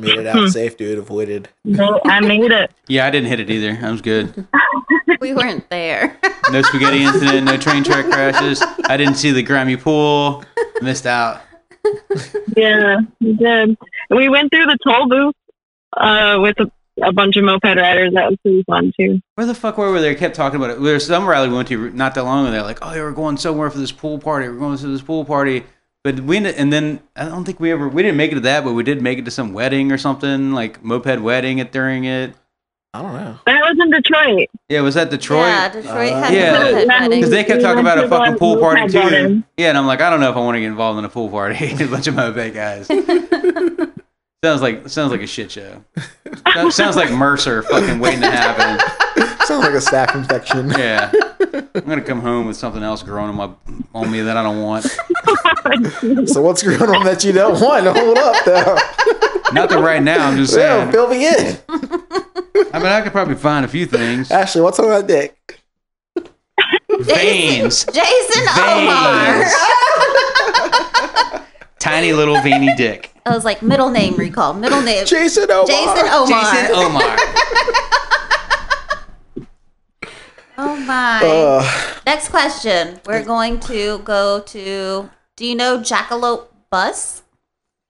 Made 0.00 0.18
it 0.18 0.30
Hmm. 0.32 0.38
out 0.44 0.50
safe, 0.50 0.76
dude. 0.76 0.96
Avoided. 0.98 1.48
No, 1.64 2.00
I 2.04 2.20
made 2.20 2.52
it. 2.52 2.70
Yeah, 2.86 3.06
I 3.06 3.10
didn't 3.10 3.28
hit 3.28 3.40
it 3.40 3.50
either. 3.50 3.78
I 3.84 3.90
was 3.90 4.00
good. 4.00 4.46
we 5.20 5.34
weren't 5.34 5.68
there. 5.70 6.16
No 6.50 6.62
spaghetti 6.62 7.02
incident, 7.02 7.46
no 7.46 7.56
train 7.56 7.82
track 7.82 8.04
crashes. 8.06 8.62
I 8.86 8.96
didn't 8.96 9.14
see 9.16 9.30
the 9.32 9.42
grimy 9.42 9.76
pool. 9.76 10.44
Missed 10.82 11.06
out. 11.06 11.40
Yeah, 12.56 12.98
we 13.20 13.34
did. 13.34 13.76
We 14.10 14.28
went 14.28 14.52
through 14.52 14.66
the 14.66 14.78
toll 14.86 15.08
booth 15.08 15.34
uh, 15.96 16.38
with 16.40 16.58
a, 16.60 16.70
a 17.02 17.12
bunch 17.12 17.36
of 17.36 17.44
moped 17.44 17.64
riders. 17.64 18.12
That 18.14 18.30
was 18.30 18.38
pretty 18.42 18.62
fun 18.64 18.92
too. 18.98 19.20
Where 19.34 19.46
the 19.46 19.54
fuck 19.54 19.76
were 19.78 19.92
we? 19.92 20.00
They 20.00 20.14
kept 20.14 20.36
talking 20.36 20.56
about 20.56 20.70
it. 20.70 20.80
There's 20.80 21.06
some 21.06 21.26
rally 21.26 21.48
we 21.48 21.54
went 21.56 21.68
to 21.68 21.90
not 21.90 22.14
that 22.14 22.24
long 22.24 22.44
ago. 22.44 22.52
They're 22.52 22.62
like, 22.62 22.78
"Oh, 22.82 22.92
we're 22.92 23.12
going 23.12 23.36
somewhere 23.36 23.70
for 23.70 23.78
this 23.78 23.92
pool 23.92 24.18
party. 24.18 24.48
We're 24.48 24.58
going 24.58 24.78
to 24.78 24.86
this 24.86 25.02
pool 25.02 25.24
party." 25.24 25.64
But 26.04 26.20
we 26.20 26.36
and 26.36 26.72
then 26.72 27.00
I 27.16 27.24
don't 27.24 27.44
think 27.44 27.60
we 27.60 27.72
ever 27.72 27.88
we 27.88 28.02
didn't 28.02 28.18
make 28.18 28.30
it 28.30 28.36
to 28.36 28.40
that, 28.42 28.62
but 28.62 28.74
we 28.74 28.82
did 28.82 29.00
make 29.00 29.18
it 29.18 29.24
to 29.24 29.30
some 29.30 29.52
wedding 29.52 29.90
or 29.90 29.98
something 29.98 30.52
like 30.52 30.84
moped 30.84 31.20
wedding 31.20 31.60
at 31.60 31.72
during 31.72 32.04
it. 32.04 32.34
I 32.94 33.02
don't 33.02 33.12
know. 33.12 33.36
That 33.46 33.60
was 33.60 33.76
in 33.80 33.90
Detroit. 33.90 34.48
Yeah, 34.68 34.80
was 34.82 34.94
that 34.94 35.10
Detroit? 35.10 35.46
Yeah, 35.48 35.68
Detroit 35.68 36.12
Uh, 36.12 36.22
had 36.22 36.32
Yeah. 36.32 36.54
a 36.54 36.58
moped 36.60 36.86
Yeah. 36.86 37.00
wedding. 37.00 37.10
Because 37.18 37.30
they 37.30 37.42
kept 37.44 37.60
talking 37.60 37.80
about 37.80 37.98
a 37.98 38.08
fucking 38.08 38.36
pool 38.36 38.56
party 38.58 38.86
too. 38.88 38.98
wedding. 39.00 39.44
Yeah, 39.56 39.70
and 39.70 39.78
I'm 39.78 39.86
like, 39.86 40.00
I 40.00 40.08
don't 40.10 40.20
know 40.20 40.30
if 40.30 40.36
I 40.36 40.40
want 40.40 40.54
to 40.54 40.60
get 40.60 40.68
involved 40.68 41.00
in 41.00 41.04
a 41.04 41.08
pool 41.08 41.28
party. 41.28 41.74
a 41.82 41.86
bunch 41.86 42.06
of 42.06 42.14
moped 42.14 42.54
guys. 42.54 42.86
sounds 44.44 44.62
like 44.62 44.88
sounds 44.88 45.10
like 45.10 45.22
a 45.22 45.26
shit 45.26 45.50
show. 45.50 45.82
Sounds 46.70 46.96
like 46.96 47.08
MRSA 47.08 47.64
fucking 47.64 47.98
waiting 47.98 48.20
to 48.20 48.30
happen. 48.30 48.78
Sounds 49.46 49.64
like 49.64 49.74
a 49.74 49.78
staph 49.78 50.14
infection. 50.14 50.70
Yeah, 50.78 51.10
I'm 51.74 51.80
gonna 51.86 52.00
come 52.00 52.20
home 52.20 52.46
with 52.46 52.56
something 52.56 52.82
else 52.82 53.02
growing 53.02 53.28
on 53.30 53.34
my 53.36 53.50
on 53.94 54.10
me 54.10 54.20
that 54.20 54.36
I 54.36 54.42
don't 54.44 54.62
want. 54.62 54.86
So 56.26 56.42
what's 56.42 56.62
growing 56.62 56.94
on 56.94 57.04
that 57.06 57.24
you 57.24 57.32
don't 57.32 57.58
want? 57.60 57.86
Hold 57.86 58.18
up, 58.18 58.44
though. 58.44 58.76
Not 59.54 59.68
that 59.70 59.80
right 59.82 60.02
now. 60.02 60.26
I'm 60.28 60.36
just 60.36 60.56
Yeah, 60.56 60.80
saying. 60.80 60.92
fill 60.92 61.08
me 61.08 61.26
in. 61.26 61.58
I 62.72 62.78
mean, 62.78 62.86
I 62.86 63.00
could 63.02 63.12
probably 63.12 63.34
find 63.36 63.64
a 63.64 63.68
few 63.68 63.86
things. 63.86 64.30
Ashley, 64.30 64.60
what's 64.62 64.78
on 64.78 64.88
that 64.88 65.06
dick? 65.06 65.60
Veins, 67.00 67.84
Jason 67.86 68.46
Omar. 68.56 69.44
tiny 71.80 72.12
little 72.12 72.36
veiny 72.42 72.74
dick. 72.76 73.10
I 73.26 73.30
was 73.34 73.44
like, 73.44 73.62
middle 73.62 73.90
name 73.90 74.14
recall. 74.16 74.54
Middle 74.54 74.80
name. 74.82 75.04
Jason 75.06 75.50
Omar. 75.50 75.66
Jason 75.66 76.06
Omar. 76.08 76.52
Jason 76.52 76.74
Omar. 76.74 77.16
Oh 80.56 80.76
my. 80.76 81.20
Ugh. 81.20 82.00
Next 82.06 82.28
question. 82.28 83.00
We're 83.06 83.24
going 83.24 83.58
to 83.60 83.98
go 83.98 84.38
to. 84.40 85.10
Do 85.36 85.44
you 85.44 85.56
know 85.56 85.78
Jackalope 85.80 86.46
Bus? 86.70 87.22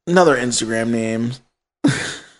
another 0.07 0.35
Instagram 0.37 0.89
name. 0.89 1.33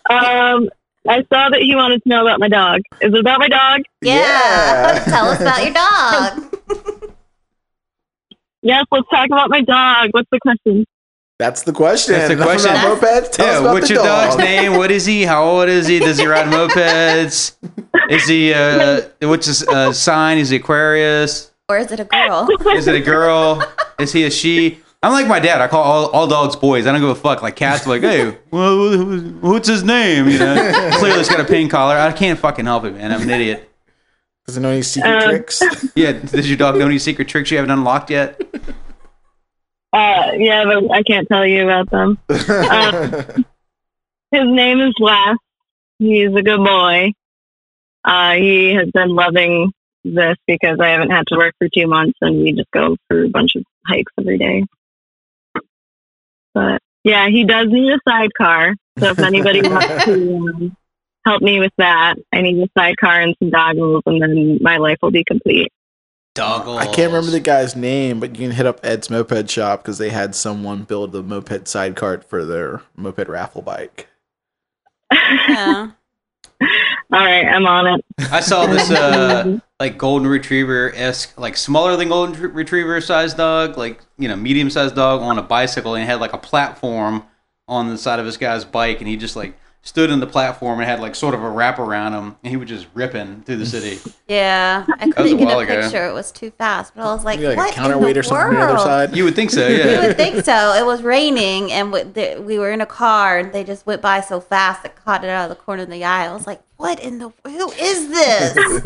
Um, 0.09 0.69
I 1.07 1.23
saw 1.31 1.49
that 1.49 1.59
he 1.61 1.75
wanted 1.75 2.01
to 2.03 2.09
know 2.09 2.21
about 2.21 2.39
my 2.39 2.47
dog. 2.47 2.81
Is 3.01 3.13
it 3.13 3.19
about 3.19 3.39
my 3.39 3.47
dog? 3.47 3.81
Yeah. 4.01 4.15
Yeah. 4.15 5.03
Tell 5.05 5.25
us 5.29 5.41
about 5.41 5.63
your 5.63 5.73
dog. 5.73 7.11
Yes, 8.61 8.85
let's 8.91 9.07
talk 9.09 9.27
about 9.27 9.51
my 9.51 9.61
dog. 9.61 10.09
What's 10.11 10.29
the 10.31 10.39
question? 10.39 10.85
That's 11.37 11.61
the 11.61 11.71
question. 11.71 12.13
That's 12.15 12.29
the 12.29 12.33
Enough 12.33 12.47
question. 12.47 12.71
About 12.71 12.97
mopeds. 12.97 13.31
Tell 13.31 13.45
us 13.45 13.53
Yeah, 13.53 13.59
about 13.59 13.73
what's 13.73 13.89
your 13.91 14.03
dog. 14.03 14.29
dog's 14.31 14.37
name? 14.37 14.73
What 14.77 14.89
is 14.89 15.05
he? 15.05 15.23
How 15.23 15.43
old 15.43 15.69
is 15.69 15.85
he? 15.85 15.99
Does 15.99 16.17
he 16.17 16.25
ride 16.25 16.47
mopeds? 16.47 17.55
Is 18.09 18.27
he 18.27 18.53
uh 18.55 19.01
what's 19.21 19.45
his 19.45 19.67
uh, 19.67 19.93
sign? 19.93 20.39
Is 20.39 20.49
he 20.49 20.55
Aquarius? 20.57 21.51
Or 21.69 21.77
is 21.77 21.91
it 21.91 21.99
a 21.99 22.05
girl? 22.05 22.47
Is 22.69 22.87
it 22.87 22.95
a 22.95 23.01
girl? 23.01 23.61
Is 23.99 24.11
he 24.11 24.23
a 24.25 24.31
she? 24.31 24.79
I'm 25.05 25.11
like 25.11 25.27
my 25.27 25.39
dad. 25.39 25.61
I 25.61 25.67
call 25.67 25.83
all, 25.83 26.07
all 26.07 26.25
dogs 26.25 26.55
boys. 26.55 26.87
I 26.87 26.91
don't 26.91 26.99
give 26.99 27.09
a 27.11 27.15
fuck. 27.15 27.43
Like 27.43 27.55
cats, 27.55 27.85
like, 27.85 28.01
hey, 28.01 28.35
well, 28.51 28.97
what's 29.39 29.67
his 29.67 29.83
name? 29.83 30.27
You 30.27 30.39
know, 30.39 30.89
clearly 30.97 31.19
he's 31.19 31.29
got 31.29 31.39
a 31.39 31.43
pink 31.45 31.69
collar. 31.69 31.95
I 31.95 32.11
can't 32.11 32.39
fucking 32.39 32.65
help 32.65 32.85
it, 32.85 32.95
man. 32.95 33.11
I'm 33.11 33.21
an 33.21 33.29
idiot. 33.29 33.69
Does 34.47 34.57
it 34.57 34.61
know 34.61 34.69
any 34.69 34.81
secret 34.81 35.11
Um, 35.11 35.29
tricks? 35.29 35.61
Yeah, 35.95 36.13
does 36.13 36.49
your 36.49 36.57
dog 36.57 36.77
know 36.77 36.87
any 36.87 36.97
secret 36.97 37.27
tricks 37.27 37.51
you 37.51 37.57
haven't 37.57 37.69
unlocked 37.69 38.09
yet? 38.09 38.41
Uh, 39.93 40.31
yeah, 40.37 40.65
but 40.65 40.91
I 40.91 41.03
can't 41.03 41.27
tell 41.27 41.45
you 41.45 41.63
about 41.69 41.91
them. 41.91 42.17
His 44.31 44.43
name 44.43 44.81
is 44.81 44.93
Wes. 44.99 45.37
He's 45.99 46.33
a 46.35 46.41
good 46.41 46.57
boy. 46.65 47.13
Uh, 48.03 48.33
he 48.37 48.73
has 48.73 48.89
been 48.91 49.09
loving 49.09 49.71
this 50.03 50.35
because 50.47 50.79
I 50.79 50.89
haven't 50.89 51.11
had 51.11 51.27
to 51.27 51.37
work 51.37 51.53
for 51.59 51.69
two 51.69 51.85
months 51.87 52.17
and 52.21 52.37
we 52.41 52.53
just 52.53 52.71
go 52.71 52.97
for 53.07 53.23
a 53.23 53.29
bunch 53.29 53.55
of 53.55 53.63
hikes 53.87 54.11
every 54.19 54.37
day. 54.39 54.63
But 56.55 56.81
yeah, 57.03 57.27
he 57.27 57.43
does 57.43 57.67
need 57.67 57.91
a 57.93 57.99
sidecar. 58.09 58.73
So 58.97 59.09
if 59.09 59.19
anybody 59.19 59.61
wants 59.69 60.05
to 60.05 60.37
um, 60.37 60.77
help 61.23 61.43
me 61.43 61.59
with 61.59 61.73
that, 61.77 62.15
I 62.33 62.41
need 62.41 62.63
a 62.63 62.69
sidecar 62.75 63.21
and 63.21 63.35
some 63.37 63.51
goggles 63.51 64.01
and 64.07 64.21
then 64.21 64.57
my 64.61 64.77
life 64.77 64.97
will 65.03 65.11
be 65.11 65.23
complete. 65.23 65.71
Doggles. 66.33 66.79
I 66.79 66.85
can't 66.85 67.13
remember 67.13 67.31
the 67.31 67.39
guy's 67.39 67.75
name, 67.75 68.19
but 68.19 68.31
you 68.31 68.47
can 68.47 68.51
hit 68.51 68.65
up 68.65 68.79
Ed's 68.83 69.09
Moped 69.09 69.49
Shop 69.49 69.81
because 69.81 69.99
they 69.99 70.09
had 70.09 70.35
someone 70.35 70.83
build 70.83 71.11
the 71.11 71.23
moped 71.23 71.67
side 71.67 71.95
cart 71.95 72.27
for 72.27 72.43
their 72.43 72.81
moped 72.97 73.27
raffle 73.29 73.61
bike. 73.61 74.07
Yeah. 75.47 75.91
All 77.11 77.19
right, 77.19 77.45
I'm 77.45 77.67
on 77.67 77.87
it. 77.87 78.05
I 78.31 78.39
saw 78.39 78.65
this 78.65 78.89
uh 78.89 79.59
like 79.79 79.97
golden 79.97 80.27
retriever 80.27 80.91
esque, 80.95 81.37
like 81.37 81.57
smaller 81.57 81.97
than 81.97 82.09
golden 82.09 82.39
retriever 82.53 83.01
sized 83.01 83.37
dog, 83.37 83.77
like 83.77 83.99
you 84.17 84.27
know 84.27 84.35
medium 84.35 84.69
sized 84.69 84.95
dog 84.95 85.21
on 85.21 85.37
a 85.37 85.41
bicycle, 85.43 85.95
and 85.95 86.03
he 86.03 86.07
had 86.09 86.19
like 86.19 86.33
a 86.33 86.37
platform 86.37 87.23
on 87.67 87.89
the 87.89 87.97
side 87.97 88.19
of 88.19 88.25
this 88.25 88.37
guy's 88.37 88.63
bike, 88.63 88.99
and 88.99 89.07
he 89.07 89.17
just 89.17 89.35
like 89.35 89.57
stood 89.81 90.09
in 90.09 90.19
the 90.19 90.25
platform 90.25 90.79
and 90.79 90.89
had 90.89 90.99
like 90.99 91.13
sort 91.13 91.35
of 91.35 91.43
a 91.43 91.49
wrap 91.49 91.77
around 91.77 92.13
him, 92.13 92.35
and 92.43 92.49
he 92.51 92.57
was 92.57 92.67
just 92.69 92.87
ripping 92.93 93.41
through 93.43 93.57
the 93.57 93.65
city. 93.65 93.99
Yeah. 94.27 94.83
I 94.99 95.05
was 95.05 95.13
a 95.13 95.13
couldn't 95.13 95.37
get 95.37 95.45
while 95.47 95.59
a 95.59 95.63
ago. 95.63 95.81
picture. 95.83 96.07
It 96.07 96.13
was 96.13 96.31
too 96.31 96.49
fast. 96.49 96.95
But 96.95 97.03
I 97.03 97.13
was 97.13 97.23
like, 97.23 97.39
Maybe 97.39 97.49
like 97.49 97.57
what 97.57 97.71
a 97.73 97.75
counterweight 97.75 98.17
in 98.17 98.17
or 98.17 98.23
the 98.23 98.27
something 98.27 98.47
on 98.47 98.53
the 98.55 98.59
other 98.61 98.73
world? 98.73 98.83
side. 98.87 99.15
You 99.15 99.23
would 99.25 99.35
think 99.35 99.51
so, 99.51 99.67
You 99.67 99.99
would 100.07 100.17
think 100.17 100.43
so. 100.43 100.73
It 100.73 100.83
was 100.83 101.03
raining, 101.03 101.71
and 101.71 101.91
we 102.43 102.57
were 102.57 102.71
in 102.71 102.81
a 102.81 102.87
car, 102.87 103.37
and 103.37 103.53
they 103.53 103.63
just 103.63 103.85
went 103.85 104.01
by 104.01 104.21
so 104.21 104.39
fast 104.39 104.83
it 104.83 104.95
caught 104.95 105.23
it 105.23 105.29
out 105.29 105.51
of 105.51 105.55
the 105.55 105.61
corner 105.63 105.83
of 105.83 105.91
the 105.91 106.03
eye. 106.03 106.25
I 106.25 106.33
was 106.33 106.47
like, 106.47 106.59
"What 106.77 106.99
in 106.99 107.19
the? 107.19 107.31
Who 107.45 107.71
is 107.71 108.09
this? 108.09 108.53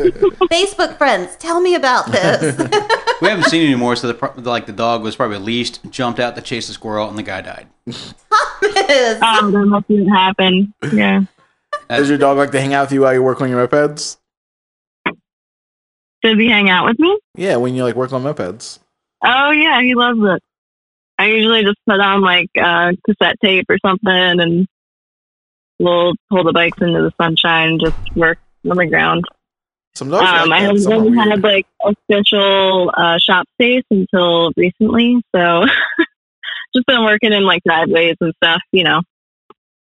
Facebook 0.51 0.97
friends, 0.97 1.35
tell 1.37 1.59
me 1.61 1.75
about 1.75 2.11
this." 2.11 2.57
we 3.21 3.27
haven't 3.27 3.45
seen 3.45 3.63
it 3.63 3.65
anymore, 3.65 3.95
so 3.95 4.07
the 4.07 4.13
pro- 4.13 4.33
like 4.37 4.65
the 4.65 4.73
dog 4.73 5.03
was 5.03 5.15
probably 5.15 5.39
leashed, 5.39 5.79
jumped 5.89 6.19
out 6.19 6.35
to 6.35 6.41
chase 6.41 6.69
a 6.69 6.73
squirrel, 6.73 7.09
and 7.09 7.17
the 7.17 7.23
guy 7.23 7.41
died. 7.41 7.67
Thomas. 8.89 9.21
Um, 9.21 9.51
that 9.51 9.65
must 9.65 9.89
have 9.89 10.07
happened. 10.07 10.73
Yeah. 10.91 11.21
Does 11.89 12.09
your 12.09 12.17
dog 12.17 12.37
like 12.37 12.51
to 12.51 12.61
hang 12.61 12.73
out 12.73 12.83
with 12.83 12.93
you 12.93 13.01
while 13.01 13.13
you 13.13 13.23
work 13.23 13.41
on 13.41 13.49
your 13.49 13.67
mopeds? 13.67 14.17
Does 16.21 16.37
he 16.37 16.49
hang 16.49 16.69
out 16.69 16.85
with 16.85 16.99
me? 16.99 17.17
Yeah, 17.35 17.55
when 17.57 17.75
you 17.75 17.83
like 17.83 17.95
work 17.95 18.11
on 18.11 18.23
mopeds. 18.23 18.79
Oh 19.23 19.51
yeah, 19.51 19.81
he 19.81 19.95
loves 19.95 20.19
it. 20.21 20.43
I 21.17 21.27
usually 21.27 21.63
just 21.63 21.77
put 21.85 21.99
on 21.99 22.21
like 22.21 22.49
uh, 22.61 22.93
cassette 23.05 23.37
tape 23.41 23.65
or 23.69 23.77
something, 23.85 24.39
and 24.39 24.67
we'll 25.79 26.13
pull 26.29 26.43
the 26.43 26.53
bikes 26.53 26.77
into 26.81 27.01
the 27.01 27.11
sunshine 27.21 27.69
and 27.69 27.81
just 27.81 27.95
work 28.15 28.37
on 28.69 28.77
the 28.77 28.85
ground. 28.87 29.23
Some 29.95 30.09
dogs 30.09 30.27
Um, 30.27 30.49
like 30.49 30.61
I 30.61 30.67
that. 30.73 30.79
Some 30.79 30.91
are 30.91 30.95
haven't 30.95 31.15
weird. 31.15 31.29
had 31.29 31.43
like 31.43 31.67
official 31.83 32.91
uh, 32.95 33.17
shop 33.17 33.47
space 33.55 33.83
until 33.89 34.51
recently, 34.55 35.21
so 35.35 35.65
just 36.75 36.85
been 36.85 37.03
working 37.03 37.33
in 37.33 37.43
like 37.43 37.63
driveways 37.65 38.15
and 38.21 38.33
stuff. 38.43 38.61
You 38.71 38.83
know. 38.83 39.01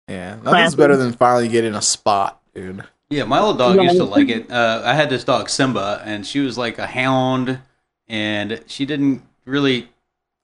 Yeah, 0.09 0.31
nothing's 0.37 0.45
classes. 0.45 0.75
better 0.77 0.97
than 0.97 1.13
finally 1.13 1.49
getting 1.49 1.75
a 1.75 1.83
spot, 1.83 2.41
dude. 2.55 2.83
Yeah, 3.11 3.25
my 3.25 3.39
little 3.41 3.55
dog 3.55 3.77
used 3.77 3.97
to 3.97 4.05
like 4.05 4.29
it. 4.29 4.51
Uh, 4.51 4.83
I 4.85 4.95
had 4.95 5.11
this 5.11 5.25
dog 5.25 5.49
Simba, 5.51 6.03
and 6.05 6.27
she 6.27 6.41
was 6.41 6.57
like 6.59 6.79
a 6.79 6.87
hound, 6.87 7.59
and 8.09 8.63
she 8.67 8.87
didn't 8.87 9.23
really 9.45 9.89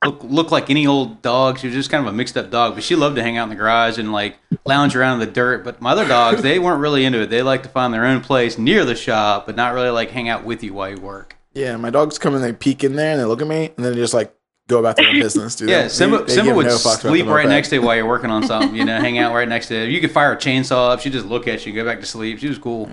look 0.07 0.23
look 0.25 0.51
like 0.51 0.71
any 0.71 0.87
old 0.87 1.23
dog. 1.23 1.59
She 1.59 1.67
was 1.69 1.75
just 1.75 1.91
kind 1.91 2.07
of 2.07 2.13
a 2.13 2.17
mixed 2.17 2.37
up 2.37 2.51
dog, 2.51 2.75
but 2.75 2.83
she 2.85 2.95
loved 2.97 3.17
to 3.17 3.23
hang 3.23 3.37
out 3.39 3.45
in 3.45 3.49
the 3.51 3.55
garage 3.57 3.99
and 3.99 4.13
like 4.13 4.39
lounge 4.65 4.95
around 4.97 5.21
in 5.21 5.27
the 5.27 5.33
dirt. 5.33 5.65
But 5.65 5.81
my 5.81 5.93
other 5.93 6.07
dogs, 6.07 6.43
they 6.43 6.59
weren't 6.59 6.81
really 6.81 7.05
into 7.05 7.21
it. 7.23 7.31
They 7.31 7.43
like 7.43 7.63
to 7.65 7.69
find 7.69 7.93
their 7.93 8.05
own 8.05 8.21
place 8.21 8.59
near 8.59 8.85
the 8.85 8.95
shop, 8.95 9.47
but 9.47 9.57
not 9.57 9.75
really 9.75 9.91
like 9.91 10.11
hang 10.11 10.29
out 10.29 10.45
with 10.45 10.63
you 10.63 10.75
while 10.75 10.91
you 10.91 11.01
work. 11.01 11.37
Yeah, 11.55 11.77
my 11.77 11.91
dogs 11.91 12.19
come 12.19 12.35
and 12.35 12.43
they 12.43 12.53
peek 12.53 12.83
in 12.85 12.97
there 12.97 13.13
and 13.13 13.21
they 13.21 13.25
look 13.25 13.41
at 13.41 13.47
me 13.49 13.73
and 13.77 13.85
then 13.85 13.93
they 13.93 13.99
just 13.99 14.15
like 14.15 14.35
go 14.67 14.79
about 14.79 14.97
their 14.97 15.09
own 15.09 15.21
business, 15.21 15.55
dude. 15.57 15.69
Yeah, 15.71 15.83
They- 15.83 15.89
Simba, 15.89 16.25
they 16.25 16.35
Simba 16.35 16.55
would 16.55 16.67
no 16.67 16.77
sleep 16.77 17.27
right 17.27 17.47
next 17.49 17.69
to 17.69 17.77
you 17.77 17.83
while 17.83 17.95
you're 17.97 18.09
working 18.09 18.31
on 18.31 18.43
something. 18.45 18.75
You 18.75 18.85
know, 18.85 18.99
hang 18.99 19.19
out 19.19 19.35
right 19.35 19.49
next 19.49 19.69
to 19.69 19.75
you. 19.77 19.85
You 19.85 20.01
could 20.01 20.11
fire 20.11 20.33
a 20.33 20.37
chainsaw 20.37 20.93
up. 20.93 21.01
She'd 21.01 21.13
just 21.13 21.27
look 21.27 21.47
at 21.47 21.65
you, 21.67 21.73
go 21.73 21.85
back 21.85 22.01
to 22.01 22.07
sleep. 22.07 22.39
She 22.41 22.49
was 22.49 22.59
cool. 22.59 22.91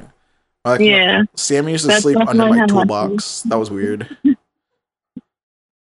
Like, 0.64 0.80
Yeah. 0.82 1.24
Sammy 1.36 1.72
used 1.72 1.86
to 1.86 1.88
That's 1.88 2.04
sleep 2.04 2.18
under 2.18 2.46
my 2.48 2.58
how 2.58 2.64
I 2.66 2.68
toolbox. 2.68 3.42
That 3.44 3.58
was 3.58 3.72
weird. 3.72 4.16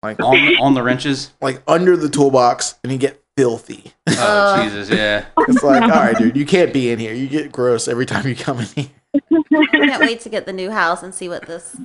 Like 0.04 0.20
On 0.20 0.38
on 0.62 0.74
the 0.74 0.84
wrenches. 0.84 1.32
like 1.42 1.64
under 1.68 1.96
the 1.98 2.10
toolbox 2.10 2.76
and 2.84 2.92
you 2.92 2.98
get 2.98 3.24
filthy. 3.38 3.94
Oh 4.08 4.14
Uh. 4.20 4.64
Jesus, 4.64 4.90
yeah. 4.90 5.26
It's 5.48 5.64
like, 5.64 5.82
all 5.82 5.90
right, 5.90 6.16
dude, 6.18 6.36
you 6.38 6.46
can't 6.46 6.72
be 6.74 6.92
in 6.92 7.00
here. 7.00 7.14
You 7.14 7.28
get 7.28 7.52
gross 7.52 7.88
every 7.88 8.06
time 8.06 8.28
you 8.28 8.36
come 8.36 8.60
in 8.60 8.66
here. 8.76 8.90
I 9.54 9.66
can't 9.72 10.02
wait 10.02 10.20
to 10.22 10.30
get 10.30 10.46
the 10.46 10.54
new 10.54 10.72
house 10.72 11.02
and 11.04 11.16
see 11.16 11.30
what 11.30 11.46
this 11.48 11.76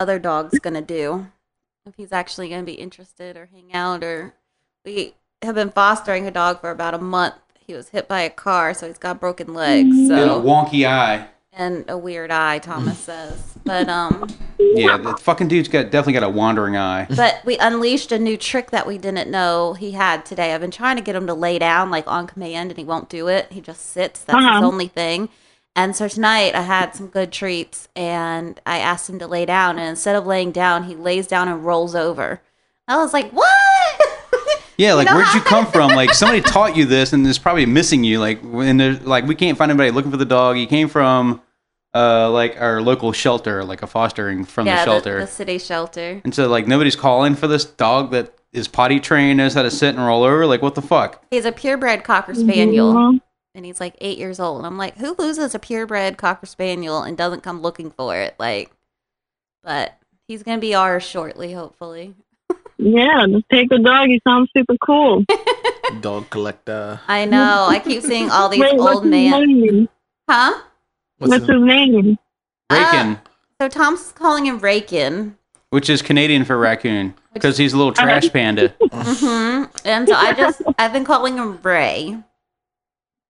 other 0.00 0.18
dog's 0.18 0.58
gonna 0.58 0.82
do. 0.82 1.26
If 1.86 1.94
he's 1.96 2.12
actually 2.12 2.48
gonna 2.48 2.62
be 2.62 2.72
interested 2.74 3.36
or 3.36 3.46
hang 3.52 3.72
out, 3.74 4.02
or 4.02 4.34
we 4.84 5.14
have 5.42 5.54
been 5.56 5.70
fostering 5.70 6.26
a 6.26 6.30
dog 6.30 6.60
for 6.60 6.70
about 6.70 6.94
a 6.94 6.98
month. 6.98 7.34
He 7.64 7.74
was 7.74 7.90
hit 7.90 8.08
by 8.08 8.22
a 8.22 8.30
car, 8.30 8.74
so 8.74 8.86
he's 8.88 8.98
got 8.98 9.20
broken 9.20 9.54
legs. 9.54 9.88
And 9.96 10.10
a 10.12 10.16
So 10.28 10.42
wonky 10.42 10.86
eye. 10.86 11.28
And 11.52 11.84
a 11.88 11.96
weird 11.98 12.30
eye, 12.30 12.58
Thomas 12.58 12.98
says. 13.06 13.40
But 13.64 13.88
um, 13.88 14.28
Yeah, 14.58 14.96
the 14.96 15.16
fucking 15.16 15.48
dude's 15.48 15.68
got 15.68 15.84
definitely 15.90 16.14
got 16.14 16.22
a 16.24 16.28
wandering 16.30 16.76
eye. 16.76 17.06
but 17.14 17.40
we 17.44 17.58
unleashed 17.58 18.10
a 18.12 18.18
new 18.18 18.36
trick 18.36 18.70
that 18.70 18.86
we 18.86 18.98
didn't 18.98 19.30
know 19.30 19.74
he 19.74 19.92
had 19.92 20.24
today. 20.26 20.54
I've 20.54 20.60
been 20.60 20.70
trying 20.70 20.96
to 20.96 21.02
get 21.02 21.14
him 21.14 21.26
to 21.26 21.34
lay 21.34 21.58
down 21.58 21.90
like 21.90 22.06
on 22.08 22.26
command, 22.26 22.70
and 22.70 22.78
he 22.78 22.84
won't 22.84 23.08
do 23.08 23.28
it. 23.28 23.52
He 23.52 23.60
just 23.60 23.90
sits. 23.92 24.20
That's 24.24 24.38
his 24.38 24.46
Uh-huh. 24.46 24.66
only 24.66 24.88
thing. 24.88 25.28
And 25.74 25.96
so 25.96 26.06
tonight 26.08 26.54
I 26.54 26.62
had 26.62 26.94
some 26.94 27.06
good 27.06 27.32
treats, 27.32 27.88
and 27.96 28.60
I 28.66 28.78
asked 28.78 29.08
him 29.08 29.18
to 29.20 29.26
lay 29.26 29.46
down, 29.46 29.78
and 29.78 29.88
instead 29.88 30.16
of 30.16 30.26
laying 30.26 30.52
down, 30.52 30.84
he 30.84 30.94
lays 30.94 31.26
down 31.26 31.48
and 31.48 31.64
rolls 31.64 31.94
over. 31.94 32.42
I 32.88 32.96
was 32.98 33.12
like, 33.14 33.30
"What?" 33.30 33.48
Yeah, 34.78 34.94
like 34.94 35.06
know 35.08 35.16
where'd 35.16 35.34
you 35.34 35.40
come 35.40 35.66
from? 35.66 35.90
Like 35.90 36.14
somebody 36.14 36.40
taught 36.40 36.76
you 36.76 36.84
this, 36.86 37.12
and 37.12 37.26
it's 37.26 37.38
probably 37.38 37.66
missing 37.66 38.04
you. 38.04 38.18
Like 38.20 38.40
when 38.42 38.76
there's 38.78 39.00
like 39.02 39.26
we 39.26 39.34
can't 39.34 39.56
find 39.58 39.70
anybody 39.70 39.90
looking 39.90 40.10
for 40.10 40.16
the 40.16 40.24
dog. 40.24 40.58
You 40.58 40.66
came 40.66 40.88
from 40.88 41.42
uh 41.94 42.30
like 42.30 42.60
our 42.60 42.80
local 42.80 43.12
shelter, 43.12 43.64
like 43.64 43.82
a 43.82 43.86
fostering 43.86 44.44
from 44.44 44.66
yeah, 44.66 44.84
the 44.84 44.84
shelter, 44.90 45.20
the 45.20 45.26
city 45.26 45.58
shelter. 45.58 46.20
and 46.24 46.34
so 46.34 46.48
like 46.48 46.66
nobody's 46.66 46.96
calling 46.96 47.34
for 47.34 47.46
this 47.46 47.64
dog 47.64 48.10
that 48.12 48.34
is 48.52 48.66
potty 48.68 48.98
trained, 49.00 49.36
knows 49.38 49.54
how 49.54 49.62
to 49.62 49.70
sit 49.70 49.94
and 49.94 50.04
roll 50.04 50.22
over. 50.24 50.46
Like 50.46 50.62
what 50.62 50.74
the 50.74 50.82
fuck? 50.82 51.22
He's 51.30 51.44
a 51.44 51.52
purebred 51.52 52.02
cocker 52.04 52.34
spaniel. 52.34 52.94
Mhm. 52.94 53.20
and 53.54 53.66
he's 53.66 53.78
like 53.80 53.94
eight 54.00 54.16
years 54.16 54.40
old. 54.40 54.58
And 54.58 54.66
I'm 54.66 54.78
like, 54.78 54.96
who 54.96 55.14
loses 55.18 55.54
a 55.54 55.58
purebred 55.58 56.16
cocker 56.16 56.46
spaniel 56.46 57.02
and 57.02 57.16
doesn't 57.18 57.42
come 57.42 57.60
looking 57.60 57.90
for 57.90 58.16
it? 58.16 58.34
Like, 58.38 58.70
but 59.62 59.98
he's 60.26 60.42
gonna 60.42 60.58
be 60.60 60.74
ours 60.74 61.02
shortly, 61.02 61.52
hopefully. 61.52 62.14
Yeah, 62.84 63.26
just 63.28 63.44
take 63.50 63.68
the 63.68 63.78
dog. 63.78 64.08
He 64.08 64.20
sounds 64.26 64.50
super 64.56 64.76
cool. 64.84 65.24
Dog 66.00 66.30
collector. 66.30 67.00
I 67.06 67.26
know. 67.26 67.66
I 67.68 67.78
keep 67.78 68.02
seeing 68.02 68.30
all 68.30 68.48
these 68.48 68.60
Wait, 68.60 68.78
old 68.78 69.02
his 69.04 69.10
man, 69.10 69.46
name? 69.46 69.88
huh? 70.28 70.60
What's 71.18 71.30
What's 71.30 71.46
his- 71.46 71.56
his 71.56 71.62
name? 71.62 72.18
Rakin, 72.70 73.18
So 73.60 73.68
Tom's 73.68 74.12
calling 74.12 74.46
him 74.46 74.58
Rakin. 74.58 75.36
which 75.70 75.90
is 75.90 76.00
Canadian 76.02 76.44
for 76.44 76.56
raccoon, 76.58 77.14
because 77.34 77.58
he's 77.58 77.72
a 77.74 77.76
little 77.76 77.92
trash 77.92 78.32
panda. 78.32 78.68
hmm 78.90 79.64
And 79.84 80.08
so 80.08 80.14
I 80.14 80.32
just 80.36 80.62
I've 80.78 80.92
been 80.92 81.04
calling 81.04 81.36
him 81.36 81.58
Ray. 81.62 82.16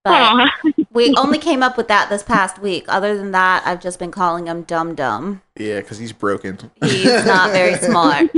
But 0.04 0.50
we 0.92 1.14
only 1.16 1.38
came 1.38 1.62
up 1.62 1.76
with 1.76 1.88
that 1.88 2.08
this 2.08 2.22
past 2.22 2.58
week. 2.58 2.84
Other 2.88 3.16
than 3.16 3.30
that, 3.32 3.62
I've 3.66 3.80
just 3.80 3.98
been 3.98 4.10
calling 4.10 4.46
him 4.46 4.62
Dum 4.62 4.94
Dum. 4.94 5.42
Yeah, 5.56 5.80
because 5.80 5.98
he's 5.98 6.12
broken. 6.12 6.58
He's 6.82 7.04
not 7.26 7.50
very 7.52 7.74
smart. 7.78 8.30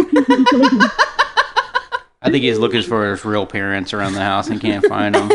I 2.26 2.30
think 2.30 2.42
he's 2.42 2.58
looking 2.58 2.82
for 2.82 3.10
his 3.10 3.24
real 3.24 3.44
parents 3.44 3.92
around 3.92 4.14
the 4.14 4.20
house 4.20 4.48
and 4.48 4.58
can't 4.60 4.84
find 4.86 5.14
them. 5.14 5.30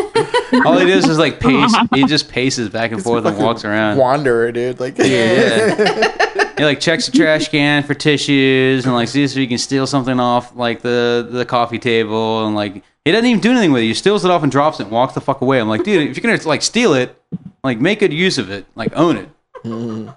All 0.65 0.77
he 0.79 0.87
does 0.87 1.07
is 1.07 1.19
like 1.19 1.39
pace. 1.39 1.71
He 1.93 2.03
just 2.05 2.29
paces 2.29 2.69
back 2.69 2.89
and 2.91 2.99
He's 2.99 3.03
forth 3.03 3.25
and 3.25 3.37
walks 3.37 3.63
around. 3.63 3.97
Wanderer, 3.97 4.51
dude. 4.51 4.79
Like, 4.79 4.97
Yeah. 4.97 6.15
He 6.59 6.65
like 6.65 6.81
checks 6.81 7.05
the 7.05 7.13
trash 7.17 7.47
can 7.47 7.83
for 7.83 7.93
tissues 7.93 8.83
and 8.85 8.93
like 8.93 9.07
sees 9.07 9.31
if 9.31 9.37
he 9.37 9.47
can 9.47 9.57
steal 9.57 9.87
something 9.87 10.19
off 10.19 10.53
like 10.57 10.81
the 10.81 11.25
the 11.31 11.45
coffee 11.45 11.79
table 11.79 12.45
and 12.45 12.53
like 12.53 12.83
he 13.09 13.13
doesn't 13.13 13.25
even 13.27 13.41
do 13.41 13.49
anything 13.51 13.71
with 13.71 13.81
it. 13.81 13.85
He 13.87 13.93
steals 13.95 14.23
it 14.23 14.29
off 14.29 14.43
and 14.43 14.51
drops 14.51 14.79
it 14.79 14.83
and 14.83 14.91
walks 14.91 15.15
the 15.15 15.21
fuck 15.21 15.41
away. 15.41 15.59
I'm 15.59 15.67
like, 15.67 15.83
dude, 15.83 16.09
if 16.09 16.15
you're 16.17 16.31
gonna 16.35 16.47
like 16.47 16.61
steal 16.61 16.93
it, 16.93 17.19
like 17.63 17.79
make 17.79 17.99
good 17.99 18.13
use 18.13 18.37
of 18.37 18.51
it, 18.51 18.65
like 18.75 18.95
own 18.95 19.17
it. 19.17 19.29
Dude. 19.63 20.13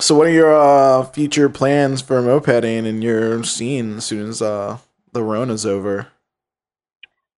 So, 0.00 0.14
what 0.16 0.26
are 0.26 0.30
your 0.32 0.54
uh, 0.54 1.04
future 1.04 1.48
plans 1.48 2.02
for 2.02 2.20
mopeding 2.22 2.86
and 2.86 3.02
your 3.02 3.42
scene 3.44 3.98
as 3.98 4.04
soon 4.04 4.28
as 4.28 4.42
uh, 4.42 4.78
the 5.12 5.22
Rona's 5.22 5.64
over. 5.64 6.08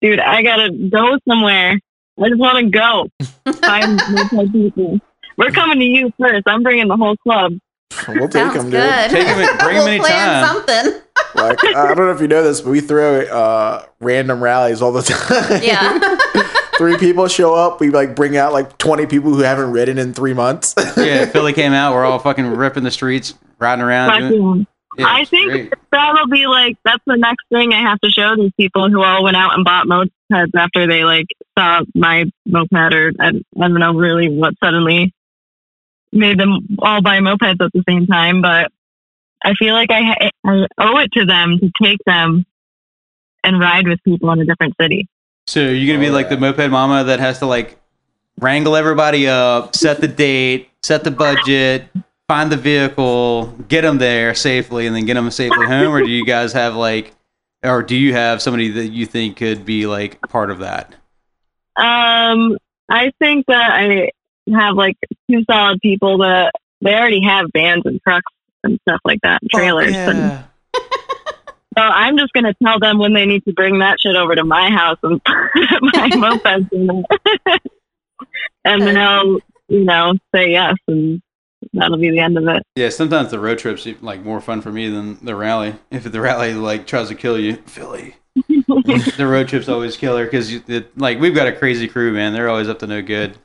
Dude, 0.02 0.20
I 0.20 0.42
gotta 0.44 0.72
go 0.72 1.18
somewhere. 1.28 1.80
I 2.22 2.30
just 2.30 2.40
want 2.40 2.58
to 2.60 2.70
go. 2.70 3.10
Find 3.62 4.00
moped 4.12 4.52
people. 4.54 5.00
We're 5.38 5.52
coming 5.52 5.80
to 5.80 5.86
you 5.86 6.14
first. 6.20 6.44
I'm 6.48 6.64
bringing 6.64 6.88
the 6.88 6.96
whole 6.98 7.18
club. 7.18 7.54
We'll 8.08 8.30
take 8.30 8.54
Sounds 8.54 8.56
them, 8.56 8.64
dude. 8.66 8.72
good. 8.72 9.12
Take 9.12 9.28
'em 9.28 9.40
in- 9.40 9.58
bring 9.58 9.78
'em 9.78 9.84
we'll 9.86 10.00
plan 10.00 10.44
anytime. 10.44 10.66
something. 10.66 11.02
Like 11.36 11.64
I 11.64 11.94
don't 11.94 11.98
know 11.98 12.12
if 12.12 12.22
you 12.22 12.28
know 12.28 12.44
this, 12.44 12.62
but 12.62 12.72
we 12.72 12.82
throw 12.82 13.22
uh, 13.22 13.86
random 14.00 14.42
rallies 14.42 14.82
all 14.82 14.92
the 14.92 15.02
time. 15.04 15.62
Yeah. 15.64 16.00
three 16.78 16.98
people 16.98 17.28
show 17.28 17.54
up. 17.54 17.80
We 17.80 17.90
like 17.90 18.16
bring 18.16 18.38
out 18.38 18.54
like 18.54 18.78
twenty 18.78 19.06
people 19.06 19.34
who 19.34 19.42
haven't 19.42 19.72
ridden 19.72 19.98
in 19.98 20.14
three 20.14 20.34
months. 20.34 20.74
Yeah, 20.98 21.26
Philly 21.26 21.54
came 21.54 21.74
out. 21.74 21.94
We're 21.94 22.06
all 22.06 22.20
fucking 22.20 22.48
ripping 22.48 22.84
the 22.84 22.92
streets, 22.92 23.34
riding 23.60 23.84
around. 23.84 24.30
doing- 24.30 24.68
Yeah, 24.98 25.06
I 25.08 25.26
think 25.26 25.52
great. 25.52 25.74
that'll 25.92 26.28
be 26.28 26.48
like 26.48 26.78
that's 26.86 27.04
the 27.06 27.18
next 27.18 27.44
thing 27.50 27.74
I 27.74 27.82
have 27.82 28.00
to 28.00 28.10
show 28.10 28.36
these 28.38 28.54
people 28.58 28.90
who 28.90 29.04
all 29.04 29.24
went 29.24 29.36
out 29.36 29.54
and 29.56 29.64
bought 29.66 29.88
mopeds 29.88 30.50
after 30.56 30.88
they 30.88 31.04
like 31.04 31.28
saw 31.58 31.82
my 31.94 32.26
moped 32.46 32.74
or 32.74 33.12
I, 33.20 33.28
I 33.28 33.32
don't 33.60 33.74
know 33.74 33.94
really 33.94 34.30
what 34.30 34.54
suddenly 34.64 35.14
made 36.14 36.40
them 36.40 36.78
all 36.80 37.02
buy 37.02 37.20
mopeds 37.20 37.62
at 37.64 37.72
the 37.74 37.84
same 37.88 38.08
time. 38.08 38.42
But 38.42 38.72
I 39.46 39.54
feel 39.54 39.74
like 39.74 39.92
I, 39.92 40.32
I 40.44 40.68
owe 40.80 40.98
it 40.98 41.12
to 41.14 41.26
them 41.26 41.60
to 41.60 41.72
take 41.82 42.00
them 42.06 42.46
and 43.44 43.60
ride 43.60 43.88
with 43.88 44.04
people 44.04 44.32
in 44.32 44.40
a 44.40 44.46
different 44.46 44.74
city. 44.82 45.08
So 45.48 45.60
you're 45.60 45.94
gonna 45.94 46.04
be 46.04 46.10
Oh, 46.10 46.14
like 46.14 46.30
the 46.30 46.38
moped 46.38 46.72
mama 46.72 47.04
that 47.04 47.20
has 47.20 47.40
to 47.40 47.46
like 47.46 47.78
wrangle 48.42 48.76
everybody 48.76 49.28
up, 49.28 49.76
set 49.76 50.02
the 50.02 50.08
date, 50.08 50.70
set 50.82 51.04
the 51.04 51.12
budget, 51.12 51.88
find 52.28 52.52
the 52.52 52.58
vehicle, 52.58 53.54
get 53.68 53.82
them 53.82 54.00
there 54.00 54.34
safely, 54.34 54.88
and 54.88 54.96
then 54.96 55.06
get 55.06 55.14
them 55.14 55.30
safely 55.30 55.68
home. 55.68 55.94
Or 55.94 56.02
do 56.02 56.10
you 56.10 56.26
guys 56.26 56.52
have 56.54 56.76
like, 56.76 57.14
or 57.64 57.84
do 57.84 57.96
you 57.96 58.14
have 58.14 58.42
somebody 58.42 58.70
that 58.70 58.88
you 58.88 59.06
think 59.06 59.38
could 59.38 59.64
be 59.64 59.86
like 59.86 60.20
part 60.30 60.50
of 60.50 60.60
that? 60.60 60.96
Um, 61.76 62.58
I 62.90 63.12
think 63.20 63.46
that 63.48 63.72
I 63.72 64.10
have 64.52 64.76
like 64.76 64.98
two 65.30 65.44
solid 65.50 65.80
people 65.82 66.20
that 66.20 66.54
they 66.82 66.96
already 66.96 67.22
have 67.24 67.48
vans 67.54 67.84
and 67.86 68.02
trucks 68.02 68.32
and 68.66 68.80
stuff 68.82 69.00
like 69.06 69.22
that, 69.22 69.42
and 69.42 69.52
oh, 69.54 69.58
trailers. 69.58 69.96
And 69.96 70.44
so 71.78 71.84
I'm 71.84 72.18
just 72.18 72.32
gonna 72.34 72.54
tell 72.64 72.80
them 72.80 73.00
when 73.00 73.14
they 73.14 73.26
need 73.26 73.44
to 73.46 73.54
bring 73.54 73.80
that 73.80 74.00
shit 74.00 74.16
over 74.16 74.34
to 74.36 74.46
my 74.46 74.70
house 74.70 74.98
and 75.04 75.22
put 75.24 75.36
my 75.82 76.10
mopeds 76.14 76.72
in 76.72 76.88
there. 76.88 77.60
and 78.64 78.82
then 78.82 78.96
they'll, 78.96 79.40
you 79.68 79.84
know, 79.84 80.14
say 80.34 80.52
yes, 80.52 80.76
and 80.88 81.22
that'll 81.74 81.98
be 81.98 82.12
the 82.12 82.20
end 82.20 82.38
of 82.38 82.48
it. 82.48 82.64
Yeah, 82.76 82.90
sometimes 82.90 83.32
the 83.32 83.40
road 83.40 83.60
trips 83.60 83.86
like 84.02 84.24
more 84.24 84.40
fun 84.40 84.62
for 84.62 84.72
me 84.72 84.90
than 84.90 85.24
the 85.24 85.36
rally. 85.36 85.76
If 85.92 86.10
the 86.10 86.22
rally 86.22 86.54
like 86.54 86.88
tries 86.88 87.10
to 87.10 87.16
kill 87.16 87.38
you, 87.38 87.58
Philly. 87.66 88.16
the 88.36 89.28
road 89.28 89.50
trips 89.50 89.68
always 89.68 89.98
kill 89.98 90.18
her 90.18 90.26
because 90.26 90.54
like 90.96 91.20
we've 91.20 91.36
got 91.36 91.48
a 91.48 91.54
crazy 91.54 91.88
crew, 91.90 92.14
man. 92.14 92.32
They're 92.32 92.50
always 92.50 92.70
up 92.70 92.80
to 92.80 92.88
no 92.88 93.02
good. 93.02 93.38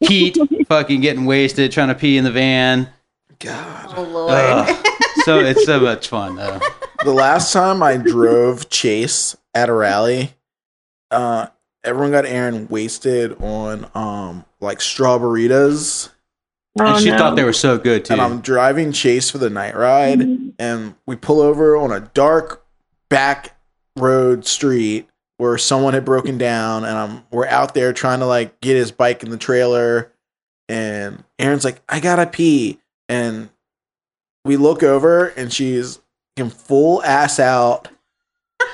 Heat, 0.00 0.38
fucking 0.68 1.00
getting 1.00 1.26
wasted, 1.26 1.72
trying 1.72 1.88
to 1.88 1.94
pee 1.94 2.16
in 2.16 2.24
the 2.24 2.30
van. 2.30 2.88
God. 3.38 3.94
Oh 3.96 4.02
lord. 4.02 4.32
Ugh. 4.32 4.86
so 5.24 5.38
it's 5.40 5.64
so 5.64 5.80
much 5.80 6.08
fun 6.08 6.36
though. 6.36 6.60
The 7.04 7.12
last 7.12 7.52
time 7.52 7.82
I 7.82 7.96
drove 7.96 8.68
Chase 8.70 9.36
at 9.54 9.68
a 9.68 9.72
rally, 9.72 10.34
uh, 11.10 11.46
everyone 11.84 12.10
got 12.10 12.26
Aaron 12.26 12.68
wasted 12.68 13.40
on 13.40 13.88
um 13.94 14.44
like 14.60 14.80
strawberries, 14.80 16.10
Oh, 16.80 16.86
and 16.94 17.02
she 17.02 17.10
no. 17.10 17.18
thought 17.18 17.36
they 17.36 17.44
were 17.44 17.52
so 17.52 17.78
good 17.78 18.04
too. 18.04 18.12
and 18.14 18.22
I'm 18.22 18.40
driving 18.40 18.92
Chase 18.92 19.30
for 19.30 19.38
the 19.38 19.50
night 19.50 19.74
ride, 19.76 20.20
and 20.58 20.94
we 21.06 21.16
pull 21.16 21.40
over 21.40 21.76
on 21.76 21.90
a 21.92 22.00
dark 22.00 22.64
back 23.08 23.56
road 23.96 24.46
street 24.46 25.08
where 25.38 25.56
someone 25.58 25.94
had 25.94 26.04
broken 26.04 26.38
down, 26.38 26.84
and 26.84 26.96
I'm 26.96 27.24
we're 27.30 27.46
out 27.46 27.74
there 27.74 27.92
trying 27.92 28.18
to 28.20 28.26
like 28.26 28.60
get 28.60 28.76
his 28.76 28.90
bike 28.92 29.22
in 29.22 29.30
the 29.30 29.36
trailer, 29.36 30.12
and 30.68 31.22
Aaron's 31.38 31.64
like, 31.64 31.80
"I 31.88 32.00
gotta 32.00 32.26
pee," 32.26 32.80
and 33.08 33.48
we 34.44 34.56
look 34.56 34.82
over, 34.82 35.26
and 35.28 35.52
she's 35.52 35.98
in 36.36 36.50
full 36.50 37.02
ass 37.04 37.38
out. 37.40 37.88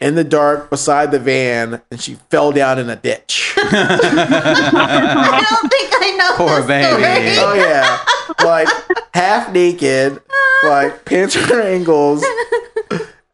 In 0.00 0.14
the 0.16 0.24
dark 0.24 0.68
beside 0.68 1.10
the 1.10 1.18
van, 1.18 1.80
and 1.90 2.00
she 2.00 2.16
fell 2.28 2.50
down 2.52 2.78
in 2.78 2.90
a 2.90 2.96
ditch. 2.96 3.54
I 3.56 5.46
don't 5.48 5.70
think 5.70 5.90
I 5.94 6.10
know. 6.16 6.36
Poor 6.36 6.56
this 6.60 6.66
baby. 6.66 7.34
story. 7.34 7.38
Oh 7.38 7.54
yeah, 7.54 8.44
like 8.44 8.68
half 9.14 9.50
naked, 9.52 10.20
like 10.64 11.04
pants 11.06 11.34
her 11.48 11.62
ankles, 11.62 12.22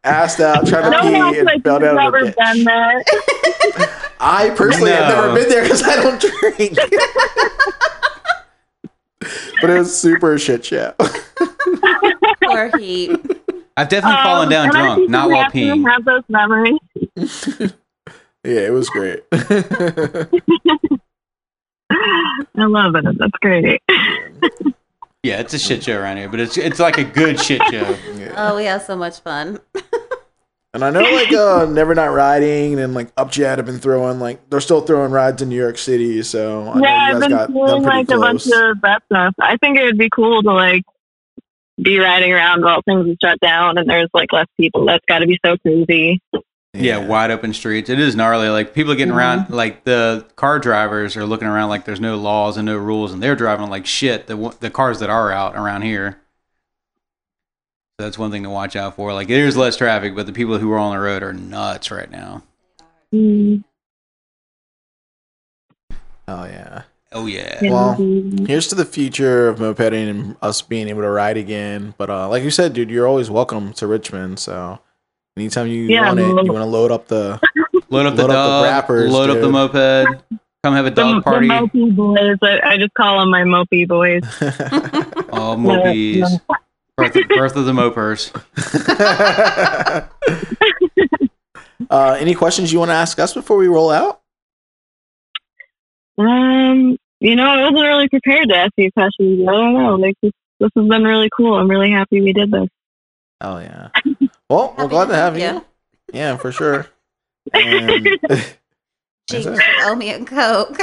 assed 0.05 0.39
out, 0.39 0.65
trying 0.67 0.83
to 0.83 0.89
No 0.91 1.01
pee, 1.01 1.13
one 1.17 1.35
and 1.35 1.45
like 1.45 1.63
fell 1.63 1.79
has 1.79 1.95
down 1.95 1.97
in 2.15 2.15
a 2.15 2.25
ditch. 2.27 2.35
done 2.35 2.63
that. 2.65 4.13
I 4.19 4.49
personally 4.51 4.91
have 4.91 5.13
never 5.13 5.33
been 5.35 5.49
there 5.49 5.63
because 5.63 5.83
I 5.83 5.95
don't 6.01 6.21
drink. 6.21 6.77
But 9.61 9.69
it 9.69 9.77
was 9.79 9.97
super 9.97 10.37
shit 10.37 10.65
show. 10.65 10.93
Poor 12.43 12.77
heat. 12.77 13.11
I've 13.75 13.89
definitely 13.89 14.21
fallen 14.23 14.45
Um, 14.45 14.49
down 14.51 14.67
and 14.69 14.77
I 14.77 14.81
drunk, 14.95 15.09
not 15.09 15.27
you 15.29 15.33
while 15.35 15.49
peeing. 15.51 15.89
Have 15.89 16.05
those 16.05 16.23
memories. 16.29 16.79
yeah, 18.43 18.67
it 18.67 18.71
was 18.71 18.89
great. 18.89 19.23
I 21.91 22.65
love 22.65 22.95
it. 22.95 23.05
That's 23.17 23.37
great. 23.41 23.81
Yeah, 25.23 25.39
it's 25.39 25.53
a 25.53 25.59
shit 25.59 25.83
show 25.83 25.97
around 25.99 26.17
here, 26.17 26.27
but 26.29 26.39
it's 26.39 26.57
it's 26.57 26.79
like 26.79 26.97
a 26.97 27.03
good 27.03 27.39
shit 27.39 27.61
show. 27.71 27.95
Yeah. 28.15 28.33
Oh, 28.35 28.55
we 28.57 28.65
have 28.65 28.81
so 28.81 28.95
much 28.95 29.19
fun. 29.21 29.59
And 30.73 30.83
I 30.83 30.89
know 30.89 31.01
like 31.01 31.31
uh 31.31 31.65
Never 31.69 31.93
Not 31.93 32.13
Riding 32.13 32.79
and 32.79 32.93
like 32.93 33.13
Upjet 33.15 33.57
have 33.57 33.65
been 33.65 33.79
throwing 33.79 34.19
like 34.19 34.49
they're 34.49 34.61
still 34.61 34.81
throwing 34.81 35.11
rides 35.11 35.41
in 35.41 35.49
New 35.49 35.55
York 35.55 35.77
City, 35.77 36.23
so 36.23 36.69
I 36.69 36.79
know 36.79 36.83
yeah, 36.83 37.09
you 37.09 37.15
I've 37.15 37.21
guys 37.21 37.21
been 37.21 37.29
got 37.29 37.47
them 37.47 37.55
doing 37.55 37.83
pretty 37.83 37.97
like 37.97 38.09
a 38.09 38.17
bunch 38.17 38.45
of 38.47 38.81
that 38.81 39.03
stuff. 39.05 39.35
I 39.39 39.57
think 39.57 39.77
it 39.77 39.83
would 39.83 39.97
be 39.99 40.09
cool 40.09 40.41
to 40.41 40.51
like 40.51 40.83
be 41.81 41.99
riding 41.99 42.31
around 42.31 42.63
while 42.63 42.81
things 42.83 43.07
are 43.07 43.15
shut 43.21 43.39
down 43.39 43.77
and 43.77 43.89
there's 43.89 44.09
like 44.13 44.31
less 44.33 44.47
people. 44.59 44.85
That's 44.85 45.05
got 45.07 45.19
to 45.19 45.27
be 45.27 45.39
so 45.45 45.57
crazy. 45.57 46.21
Yeah, 46.75 46.97
wide 47.05 47.29
open 47.29 47.53
streets. 47.53 47.91
It 47.91 47.99
is 47.99 48.15
gnarly. 48.15 48.49
Like 48.49 48.73
people 48.73 48.93
are 48.93 48.95
getting 48.95 49.13
around, 49.13 49.51
like 49.51 49.83
the 49.83 50.25
car 50.35 50.57
drivers 50.57 51.15
are 51.15 51.25
looking 51.25 51.47
around 51.47 51.69
like 51.69 51.85
there's 51.85 51.99
no 51.99 52.17
laws 52.17 52.57
and 52.57 52.65
no 52.65 52.77
rules, 52.77 53.13
and 53.13 53.21
they're 53.21 53.35
driving 53.35 53.69
like 53.69 53.85
shit. 53.85 54.25
The 54.25 54.55
the 54.59 54.71
cars 54.71 54.99
that 54.99 55.11
are 55.11 55.31
out 55.31 55.55
around 55.55 55.83
here. 55.83 56.19
So 57.99 58.05
that's 58.07 58.17
one 58.17 58.31
thing 58.31 58.41
to 58.43 58.49
watch 58.49 58.75
out 58.75 58.95
for. 58.95 59.13
Like 59.13 59.27
there's 59.27 59.55
less 59.55 59.77
traffic, 59.77 60.15
but 60.15 60.25
the 60.25 60.33
people 60.33 60.57
who 60.57 60.71
are 60.71 60.79
on 60.79 60.95
the 60.95 60.99
road 60.99 61.21
are 61.21 61.31
nuts 61.33 61.91
right 61.91 62.09
now. 62.09 62.41
Mm, 63.13 63.63
Oh 66.27 66.45
yeah. 66.45 66.81
Oh 67.11 67.27
yeah. 67.27 67.59
yeah. 67.61 67.71
Well, 67.71 67.93
Here's 68.47 68.67
to 68.69 68.75
the 68.75 68.85
future 68.85 69.47
of 69.47 69.59
mopeding 69.59 70.09
and 70.09 70.35
us 70.41 70.63
being 70.63 70.87
able 70.89 71.01
to 71.03 71.09
ride 71.09 71.37
again. 71.37 71.93
But 71.99 72.09
uh, 72.09 72.27
like 72.29 72.41
you 72.43 72.49
said, 72.49 72.73
dude, 72.73 72.89
you're 72.89 73.07
always 73.07 73.29
welcome 73.29 73.73
to 73.73 73.85
Richmond. 73.85 74.39
So 74.39 74.79
anytime 75.37 75.67
you 75.67 75.83
Yeah, 75.83 76.07
want 76.07 76.19
it, 76.19 76.27
you 76.27 76.33
want 76.51 76.63
to 76.63 76.65
load 76.65 76.89
up 76.91 77.07
the 77.09 77.39
Load 77.89 78.07
up 78.07 78.15
the 78.15 78.23
Load 78.23 78.31
up 78.31 78.33
the 78.33 78.33
dog. 78.33 78.63
wrappers, 78.63 79.11
load 79.11 79.29
up 79.29 79.39
the 79.39 79.49
moped. 79.51 80.23
Come 80.63 80.73
have 80.73 80.87
a 80.87 80.89
the, 80.89 80.95
dog 80.95 81.23
party. 81.23 81.47
the 81.47 81.53
mopey 81.53 81.95
boys. 81.95 82.37
I, 82.41 82.59
I 82.71 82.77
just 82.77 82.93
call 82.95 83.19
them 83.19 83.29
my 83.29 83.43
mopey 83.43 83.87
boys. 83.87 84.23
Oh, 85.35 85.55
mopies. 85.57 86.39
Birth, 86.95 87.13
birth 87.29 87.55
of 87.55 87.65
the 87.65 87.71
mopers. 87.73 88.31
uh, 91.89 92.17
any 92.19 92.35
questions 92.35 92.71
you 92.71 92.77
want 92.79 92.89
to 92.89 92.93
ask 92.95 93.17
us 93.19 93.33
before 93.33 93.57
we 93.57 93.67
roll 93.67 93.89
out? 93.89 94.21
Um, 96.19 96.97
you 97.19 97.35
know, 97.35 97.45
I 97.45 97.61
wasn't 97.63 97.81
really 97.81 98.07
prepared 98.09 98.49
to 98.49 98.55
ask 98.55 98.71
you 98.77 98.91
questions. 98.91 99.41
I 99.47 99.51
don't 99.51 99.73
know. 99.73 99.95
Like 99.95 100.15
this, 100.21 100.31
this 100.59 100.69
has 100.75 100.87
been 100.87 101.03
really 101.03 101.29
cool. 101.35 101.55
I'm 101.55 101.67
really 101.69 101.89
happy 101.91 102.21
we 102.21 102.31
did 102.33 102.51
this. 102.51 102.67
Oh 103.41 103.57
yeah. 103.57 103.89
Well, 104.49 104.75
we're 104.77 104.87
glad 104.87 105.07
to 105.07 105.15
have 105.15 105.37
you. 105.37 105.65
Yeah, 106.13 106.37
for 106.37 106.51
sure. 106.51 106.87
And 107.53 107.89
Jinx, 107.89 108.21
That's 109.45 109.59
owe 109.81 109.95
me 109.95 110.11
a 110.11 110.23
Coke. 110.23 110.77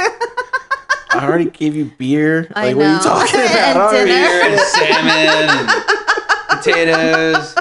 I 1.13 1.25
already 1.25 1.49
gave 1.49 1.75
you 1.75 1.91
beer. 1.97 2.51
I 2.55 2.67
Like, 2.73 2.75
what 2.75 2.85
are 2.85 2.89
you 2.89 2.95
know. 2.97 3.03
talking 3.03 3.39
And 3.39 3.77
about? 3.77 3.93
I 3.93 3.97
already- 3.97 4.11
dinner. 4.11 4.57
Salmon 4.57 5.49
and 5.59 5.69
potatoes. 6.63 7.55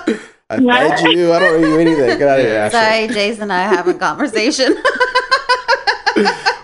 I 0.50 0.56
fed 0.56 1.00
you. 1.12 1.32
I 1.32 1.38
don't 1.38 1.64
owe 1.64 1.68
you 1.68 1.78
anything. 1.78 2.18
Get 2.18 2.28
out 2.28 2.40
of 2.40 2.46
here, 2.46 2.56
Ashley. 2.56 2.78
Sorry, 2.78 3.08
Jason 3.08 3.42
and 3.44 3.52
I 3.52 3.66
are 3.66 3.76
having 3.76 3.96
a 3.96 3.98
conversation. 3.98 4.76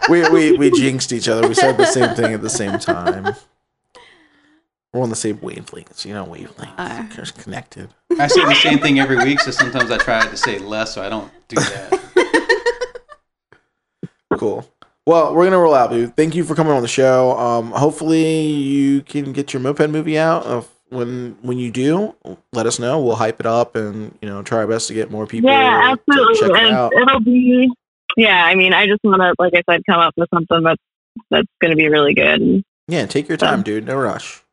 we, 0.08 0.28
we 0.28 0.56
we 0.56 0.70
jinxed 0.70 1.12
each 1.12 1.28
other. 1.28 1.46
We 1.48 1.54
said 1.54 1.76
the 1.76 1.86
same 1.86 2.14
thing 2.14 2.34
at 2.34 2.42
the 2.42 2.50
same 2.50 2.78
time. 2.78 3.34
We're 4.92 5.02
on 5.02 5.10
the 5.10 5.16
same 5.16 5.38
wavelengths, 5.38 6.04
you 6.04 6.14
know, 6.14 6.24
wavelengths. 6.24 6.78
Are. 6.78 7.08
Just 7.14 7.38
connected. 7.38 7.90
I 8.18 8.26
say 8.28 8.44
the 8.44 8.54
same 8.54 8.78
thing 8.78 8.98
every 8.98 9.18
week, 9.18 9.40
so 9.40 9.50
sometimes 9.50 9.90
I 9.90 9.98
try 9.98 10.26
to 10.26 10.36
say 10.36 10.58
less, 10.58 10.94
so 10.94 11.02
I 11.02 11.08
don't 11.08 11.30
do 11.48 11.56
that. 11.56 12.00
Cool. 14.38 14.70
Well, 15.06 15.34
we're 15.34 15.44
gonna 15.44 15.58
roll 15.58 15.74
out, 15.74 15.90
dude. 15.90 16.16
Thank 16.16 16.34
you 16.34 16.44
for 16.44 16.54
coming 16.54 16.72
on 16.72 16.82
the 16.82 16.88
show. 16.88 17.38
Um, 17.38 17.70
hopefully 17.70 18.46
you 18.46 19.02
can 19.02 19.32
get 19.32 19.52
your 19.52 19.60
moped 19.60 19.88
movie 19.88 20.18
out. 20.18 20.44
If 20.46 20.68
when 20.90 21.36
when 21.42 21.58
you 21.58 21.70
do, 21.70 22.14
let 22.52 22.66
us 22.66 22.78
know. 22.78 23.00
We'll 23.00 23.16
hype 23.16 23.40
it 23.40 23.46
up 23.46 23.74
and 23.76 24.16
you 24.20 24.28
know 24.28 24.42
try 24.42 24.58
our 24.58 24.66
best 24.66 24.88
to 24.88 24.94
get 24.94 25.10
more 25.10 25.26
people. 25.26 25.50
yeah, 25.50 25.94
to 25.94 25.96
check 25.96 26.06
absolutely. 26.08 26.60
it 26.60 26.72
out. 26.72 26.92
It'll 26.94 27.20
be, 27.20 27.70
yeah, 28.16 28.44
I 28.44 28.54
mean, 28.54 28.72
I 28.72 28.86
just 28.86 29.02
want 29.04 29.20
to, 29.20 29.34
like 29.38 29.54
I 29.54 29.62
said, 29.70 29.82
come 29.88 30.00
up 30.00 30.14
with 30.16 30.28
something 30.32 30.62
that's, 30.62 30.80
that's 31.30 31.48
going 31.60 31.70
to 31.70 31.76
be 31.76 31.88
really 31.88 32.14
good. 32.14 32.62
Yeah, 32.88 33.06
take 33.06 33.28
your 33.28 33.36
time, 33.36 33.62
dude. 33.62 33.84
No 33.86 33.96
rush. 33.96 34.42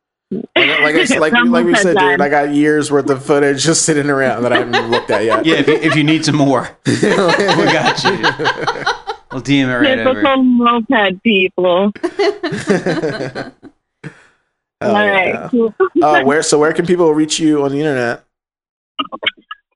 Like, 0.56 0.80
like, 0.80 0.94
I, 0.96 1.00
s- 1.00 1.16
like, 1.16 1.32
like 1.32 1.64
we 1.64 1.74
said 1.76 1.82
said, 1.82 1.96
that. 1.96 2.10
dude, 2.12 2.20
I 2.20 2.28
got 2.28 2.52
years 2.52 2.90
worth 2.90 3.08
of 3.08 3.24
footage 3.24 3.62
just 3.62 3.82
sitting 3.84 4.10
around 4.10 4.42
that 4.42 4.52
I 4.52 4.58
haven't 4.58 4.90
looked 4.90 5.10
at 5.10 5.22
yet. 5.22 5.46
Yeah, 5.46 5.56
if 5.56 5.68
you, 5.68 5.74
if 5.74 5.94
you 5.94 6.02
need 6.02 6.24
some 6.24 6.34
more, 6.34 6.68
we 6.86 7.00
got 7.00 8.02
you. 8.02 8.10
We'll 9.30 9.42
DM 9.42 9.68
it 9.68 9.76
right 9.76 9.98
over. 10.00 10.14
Typical 10.14 10.42
moped 10.42 11.22
people. 11.22 11.92
Hell 14.84 14.96
All 14.96 15.08
right. 15.08 15.52
yeah. 15.94 16.06
Uh, 16.06 16.24
where 16.24 16.42
so 16.42 16.58
where 16.58 16.72
can 16.72 16.86
people 16.86 17.12
reach 17.14 17.38
you 17.38 17.64
on 17.64 17.72
the 17.72 17.78
internet? 17.78 18.24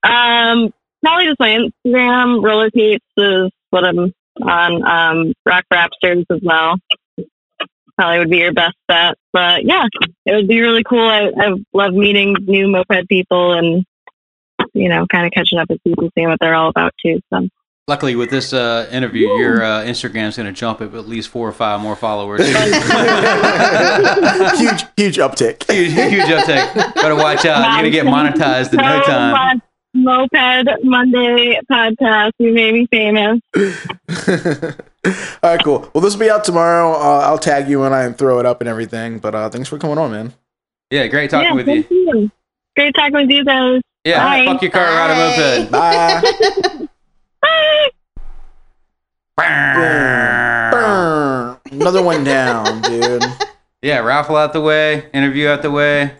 Um, 0.03 0.71
probably 1.03 1.25
just 1.25 1.39
my 1.39 1.57
Instagram. 1.57 2.43
Roller 2.43 2.69
Skates 2.69 3.05
is 3.17 3.51
what 3.71 3.85
I'm 3.85 4.13
on. 4.41 4.83
Um, 4.83 5.33
Rock 5.45 5.65
Raptors 5.73 6.25
as 6.29 6.39
well. 6.43 6.77
Probably 7.97 8.19
would 8.19 8.29
be 8.29 8.37
your 8.37 8.53
best 8.53 8.75
bet. 8.87 9.15
But 9.33 9.65
yeah, 9.65 9.85
it 10.25 10.33
would 10.33 10.47
be 10.47 10.61
really 10.61 10.83
cool. 10.83 11.07
I, 11.07 11.31
I 11.37 11.55
love 11.73 11.93
meeting 11.93 12.35
new 12.41 12.67
moped 12.67 13.09
people 13.09 13.53
and, 13.53 13.83
you 14.73 14.89
know, 14.89 15.05
kind 15.07 15.25
of 15.25 15.33
catching 15.33 15.59
up 15.59 15.69
with 15.69 15.83
people, 15.83 16.09
seeing 16.15 16.29
what 16.29 16.39
they're 16.39 16.55
all 16.55 16.69
about 16.69 16.93
too. 17.03 17.19
So 17.33 17.49
Luckily, 17.89 18.15
with 18.15 18.29
this 18.29 18.53
uh, 18.53 18.87
interview, 18.91 19.29
your 19.29 19.63
uh, 19.63 19.81
Instagram's 19.81 20.37
going 20.37 20.45
to 20.45 20.51
jump 20.51 20.79
up 20.79 20.93
at 20.93 21.07
least 21.07 21.29
four 21.29 21.49
or 21.49 21.51
five 21.51 21.81
more 21.81 21.95
followers. 21.95 22.41
huge, 22.45 22.53
huge 24.95 25.17
uptick. 25.17 25.63
huge 25.71 25.93
uptick. 25.93 26.09
huge 26.11 26.29
uptake. 26.29 26.93
Better 26.93 27.15
watch 27.15 27.45
out. 27.45 27.63
You're 27.63 27.81
going 27.81 27.85
to 27.85 27.89
get 27.89 28.05
monetized 28.05 28.73
in 28.73 28.77
no 28.77 29.01
time. 29.01 29.59
Moped 29.95 30.83
Monday 30.83 31.59
podcast. 31.67 32.33
You 32.37 32.53
made 32.53 32.75
me 32.75 32.85
famous. 32.91 33.39
All 35.41 35.49
right, 35.49 35.63
cool. 35.63 35.89
Well, 35.91 36.03
this 36.03 36.13
will 36.13 36.19
be 36.19 36.29
out 36.29 36.43
tomorrow. 36.43 36.91
Uh, 36.91 37.21
I'll 37.23 37.39
tag 37.39 37.67
you 37.67 37.79
when 37.79 37.91
I 37.91 38.11
throw 38.11 38.39
it 38.39 38.45
up 38.45 38.61
and 38.61 38.69
everything. 38.69 39.17
But 39.17 39.33
uh, 39.33 39.49
thanks 39.49 39.67
for 39.67 39.79
coming 39.79 39.97
on, 39.97 40.11
man. 40.11 40.33
Yeah, 40.91 41.07
great 41.07 41.31
talking 41.31 41.47
yeah, 41.47 41.55
with 41.55 41.67
you. 41.67 41.83
you. 41.89 42.31
Great 42.75 42.93
talking 42.93 43.15
with 43.15 43.31
you 43.31 43.43
guys. 43.43 43.81
Yeah, 44.05 44.23
Bye. 44.23 44.45
fuck 44.45 44.61
your 44.61 44.69
car, 44.69 44.83
ride 44.83 45.09
a 45.09 45.65
moped. 45.65 45.71
Bye. 45.71 46.75
Bye. 47.41 47.89
Burn. 50.71 51.57
Another 51.71 52.03
one 52.03 52.23
down, 52.23 52.81
dude. 52.81 53.23
Yeah, 53.81 53.99
raffle 53.99 54.35
out 54.35 54.51
the 54.51 54.59
way, 54.59 55.09
interview 55.13 55.47
out 55.47 55.61
the 55.61 55.71
way. 55.71 56.11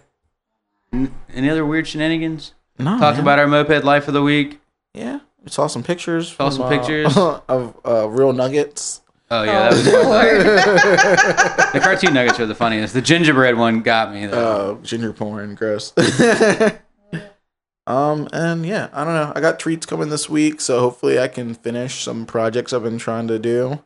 N- 0.93 1.13
Any 1.33 1.49
other 1.49 1.65
weird 1.65 1.87
shenanigans? 1.87 2.53
No, 2.77 2.97
Talked 2.97 3.17
man. 3.17 3.19
about 3.19 3.37
our 3.37 3.47
moped 3.47 3.83
life 3.83 4.07
of 4.07 4.13
the 4.13 4.21
week. 4.21 4.61
Yeah, 4.93 5.19
we 5.43 5.49
saw 5.49 5.67
some 5.67 5.83
pictures. 5.83 6.31
Saw 6.31 6.47
some 6.51 6.61
uh, 6.61 6.69
pictures. 6.69 7.17
of 7.17 7.77
uh, 7.85 8.07
real 8.07 8.31
nuggets. 8.31 9.01
Oh 9.29 9.43
yeah, 9.43 9.69
that 9.69 9.71
was 9.73 9.83
fun. 9.91 11.73
the 11.73 11.79
cartoon 11.81 12.13
nuggets 12.13 12.39
are 12.39 12.45
the 12.45 12.55
funniest. 12.55 12.93
The 12.93 13.01
gingerbread 13.01 13.57
one 13.57 13.81
got 13.81 14.13
me 14.13 14.25
though. 14.25 14.77
Oh, 14.79 14.79
ginger 14.81 15.11
porn, 15.11 15.55
gross. 15.55 15.91
Um, 17.89 18.27
and 18.31 18.65
yeah, 18.65 18.89
I 18.93 19.03
don't 19.03 19.13
know. 19.15 19.33
I 19.35 19.41
got 19.41 19.59
treats 19.59 19.85
coming 19.85 20.09
this 20.09 20.29
week, 20.29 20.61
so 20.61 20.79
hopefully 20.79 21.19
I 21.19 21.27
can 21.27 21.53
finish 21.55 22.03
some 22.03 22.25
projects 22.25 22.71
I've 22.71 22.83
been 22.83 22.97
trying 22.99 23.27
to 23.27 23.39
do. 23.39 23.81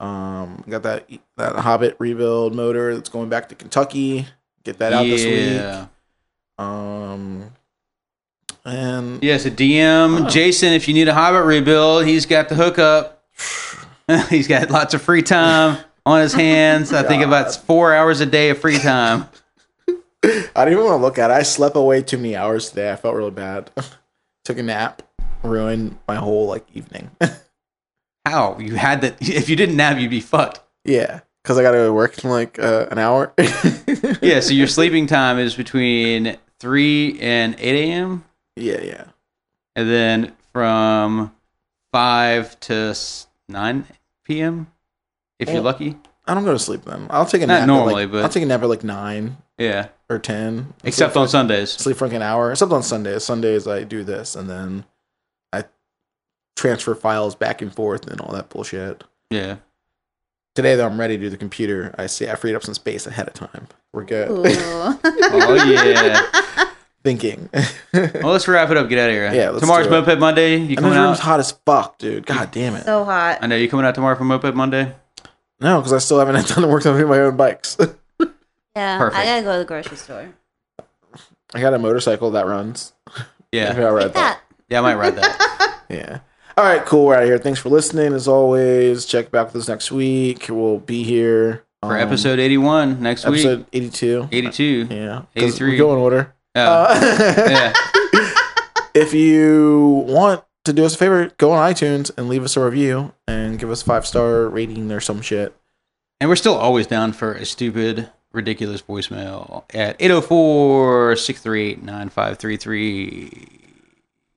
Um, 0.00 0.64
got 0.68 0.82
that 0.82 1.08
that 1.36 1.56
Hobbit 1.56 1.96
rebuild 1.98 2.54
motor 2.54 2.94
that's 2.94 3.08
going 3.08 3.28
back 3.28 3.48
to 3.50 3.54
Kentucky. 3.54 4.26
Get 4.64 4.78
that 4.78 4.92
out 4.92 5.04
this 5.04 5.24
week. 5.24 5.34
yeah. 5.60 5.86
Um, 6.58 7.52
and 8.64 9.22
Yeah, 9.22 9.36
so 9.36 9.50
DM 9.50 10.26
Oh. 10.26 10.28
Jason 10.30 10.72
if 10.72 10.88
you 10.88 10.94
need 10.94 11.08
a 11.08 11.14
Hobbit 11.14 11.44
rebuild. 11.44 12.06
He's 12.06 12.26
got 12.26 12.48
the 12.48 12.54
hookup. 12.54 13.24
he's 14.30 14.48
got 14.48 14.70
lots 14.70 14.94
of 14.94 15.02
free 15.02 15.22
time 15.22 15.78
on 16.06 16.20
his 16.20 16.32
hands. 16.34 16.92
I 16.92 17.02
think 17.02 17.22
about 17.26 17.54
four 17.54 17.94
hours 17.94 18.20
a 18.20 18.26
day 18.26 18.50
of 18.50 18.58
free 18.58 18.78
time. 18.78 19.28
I 20.24 20.64
didn't 20.64 20.72
even 20.74 20.84
want 20.84 20.98
to 20.98 21.02
look 21.02 21.18
at 21.18 21.30
it. 21.30 21.34
I 21.34 21.42
slept 21.42 21.76
away 21.76 22.02
too 22.02 22.16
many 22.16 22.36
hours 22.36 22.70
today. 22.70 22.92
I 22.92 22.96
felt 22.96 23.14
really 23.14 23.30
bad. 23.30 23.70
Took 24.44 24.58
a 24.58 24.62
nap, 24.62 25.02
ruined 25.42 25.98
my 26.06 26.16
whole 26.16 26.46
like 26.46 26.66
evening. 26.74 27.10
How 28.26 28.58
you 28.58 28.74
had 28.76 29.00
that? 29.02 29.16
If 29.20 29.48
you 29.48 29.56
didn't 29.56 29.76
nap, 29.76 29.98
you'd 29.98 30.10
be 30.10 30.20
fucked. 30.20 30.60
yeah, 30.84 31.20
because 31.42 31.58
I 31.58 31.62
got 31.62 31.72
to 31.72 31.78
go 31.78 31.86
to 31.86 31.92
work 31.92 32.22
in 32.24 32.30
like 32.30 32.58
uh, 32.58 32.86
an 32.90 32.98
hour. 32.98 33.32
Yeah. 34.22 34.40
So 34.40 34.52
your 34.52 34.66
sleeping 34.66 35.06
time 35.06 35.38
is 35.38 35.54
between 35.54 36.36
three 36.58 37.18
and 37.20 37.54
eight 37.58 37.90
a.m. 37.90 38.24
yeah, 38.56 38.80
yeah. 38.80 39.04
and 39.76 39.88
then 39.88 40.32
from 40.52 41.34
five 41.92 42.58
to 42.60 42.94
nine 43.48 43.86
p.m. 44.24 44.68
If 45.38 45.50
you're 45.50 45.60
lucky. 45.62 45.96
I 46.26 46.34
don't 46.34 46.44
go 46.44 46.52
to 46.52 46.58
sleep 46.58 46.84
then. 46.84 47.06
I'll 47.10 47.26
take 47.26 47.42
a 47.42 47.46
Not 47.46 47.60
nap. 47.60 47.66
normally, 47.66 48.04
like, 48.04 48.12
but- 48.12 48.22
I'll 48.24 48.28
take 48.30 48.42
a 48.42 48.46
nap 48.46 48.62
at 48.62 48.68
like 48.68 48.82
nine 48.84 49.36
Yeah. 49.58 49.88
or 50.08 50.18
ten. 50.18 50.72
Except 50.82 51.12
sleep 51.12 51.20
on 51.20 51.26
for, 51.26 51.30
Sundays. 51.30 51.70
sleep 51.72 51.96
for 51.96 52.06
like 52.06 52.14
an 52.14 52.22
hour. 52.22 52.50
Except 52.52 52.72
on 52.72 52.82
Sundays. 52.82 53.24
Sundays 53.24 53.66
I 53.68 53.84
do 53.84 54.04
this 54.04 54.34
and 54.34 54.48
then 54.48 54.84
I 55.52 55.64
transfer 56.56 56.94
files 56.94 57.34
back 57.34 57.60
and 57.60 57.74
forth 57.74 58.06
and 58.06 58.20
all 58.20 58.32
that 58.34 58.48
bullshit. 58.48 59.04
Yeah. 59.30 59.56
Today 60.54 60.76
though, 60.76 60.86
I'm 60.86 60.98
ready 61.00 61.16
to 61.18 61.22
do 61.22 61.30
the 61.30 61.36
computer. 61.36 61.94
I 61.98 62.06
see 62.06 62.28
I 62.28 62.36
freed 62.36 62.54
up 62.54 62.62
some 62.62 62.74
space 62.74 63.06
ahead 63.06 63.26
of 63.28 63.34
time. 63.34 63.66
We're 63.92 64.04
good. 64.04 64.30
Ooh. 64.30 64.44
Oh 65.36 65.64
yeah. 65.68 66.68
Thinking. 67.02 67.50
Well, 67.92 68.32
let's 68.32 68.48
wrap 68.48 68.70
it 68.70 68.78
up. 68.78 68.88
Get 68.88 68.98
out 68.98 69.10
of 69.10 69.14
here. 69.14 69.30
Yeah, 69.34 69.50
let's 69.50 69.60
Tomorrow's 69.60 69.88
do 69.88 69.94
it. 69.94 70.06
Moped 70.06 70.18
Monday. 70.18 70.56
You 70.56 70.68
and 70.68 70.76
coming 70.78 70.90
this 70.92 70.98
room's 71.00 71.18
out? 71.18 71.24
hot 71.24 71.40
as 71.40 71.50
fuck, 71.66 71.98
dude. 71.98 72.24
God 72.24 72.50
damn 72.50 72.74
it. 72.76 72.84
so 72.84 73.04
hot. 73.04 73.38
I 73.42 73.46
know 73.46 73.56
you 73.56 73.68
coming 73.68 73.84
out 73.84 73.94
tomorrow 73.94 74.16
for 74.16 74.24
Moped 74.24 74.54
Monday. 74.54 74.94
No, 75.60 75.78
because 75.78 75.92
I 75.92 75.98
still 75.98 76.18
haven't 76.18 76.34
had 76.34 76.46
time 76.46 76.62
to 76.62 76.68
work 76.68 76.84
on 76.86 76.94
any 76.94 77.02
of 77.02 77.08
my 77.08 77.18
own 77.20 77.36
bikes. 77.36 77.76
Yeah, 78.76 78.98
Perfect. 78.98 79.16
I 79.20 79.24
gotta 79.24 79.42
go 79.44 79.52
to 79.52 79.58
the 79.60 79.64
grocery 79.64 79.96
store. 79.96 80.34
I 81.54 81.60
got 81.60 81.74
a 81.74 81.78
motorcycle 81.78 82.32
that 82.32 82.44
runs. 82.46 82.92
Yeah. 83.52 83.72
Maybe 83.72 83.84
I'll 83.84 83.92
ride 83.94 84.04
Like 84.06 84.14
that. 84.14 84.40
Yeah, 84.68 84.78
I 84.80 84.82
might 84.82 84.96
ride 84.96 85.14
that. 85.14 85.80
Yeah. 85.88 86.18
All 86.56 86.64
right, 86.64 86.84
cool. 86.84 87.04
We're 87.06 87.14
out 87.14 87.22
of 87.22 87.28
here. 87.28 87.38
Thanks 87.38 87.60
for 87.60 87.68
listening. 87.68 88.12
As 88.14 88.26
always, 88.26 89.06
check 89.06 89.30
back 89.30 89.46
with 89.52 89.62
us 89.62 89.68
next 89.68 89.92
week. 89.92 90.46
We'll 90.48 90.78
be 90.80 91.04
here 91.04 91.62
For 91.84 91.94
um, 91.96 92.00
episode 92.00 92.40
81 92.40 93.00
next 93.00 93.24
week. 93.26 93.34
episode 93.46 93.66
82. 93.72 94.28
82. 94.32 94.64
Yeah. 94.90 95.18
'cause 95.18 95.26
83. 95.60 95.70
We 95.70 95.76
go 95.76 95.92
in 95.92 95.98
order. 96.00 96.34
Oh, 96.56 96.60
Uh, 96.88 96.98
yeah. 97.48 97.72
if 98.94 99.14
you 99.14 100.04
want 100.08 100.42
to 100.64 100.72
do 100.72 100.84
us 100.84 100.94
a 100.94 100.98
favor, 100.98 101.30
go 101.38 101.52
on 101.52 101.72
iTunes 101.72 102.10
and 102.16 102.28
leave 102.28 102.42
us 102.44 102.56
a 102.56 102.64
review 102.64 103.12
and 103.28 103.58
give 103.58 103.70
us 103.70 103.82
five 103.82 104.06
star 104.06 104.48
rating 104.48 104.90
or 104.92 105.00
some 105.00 105.20
shit. 105.20 105.54
And 106.20 106.28
we're 106.30 106.36
still 106.36 106.54
always 106.54 106.86
down 106.86 107.12
for 107.12 107.32
a 107.32 107.44
stupid, 107.44 108.10
ridiculous 108.32 108.82
voicemail 108.82 109.64
at 109.74 109.96
804 110.00 111.16
638 111.16 111.82
9533. 111.82 113.60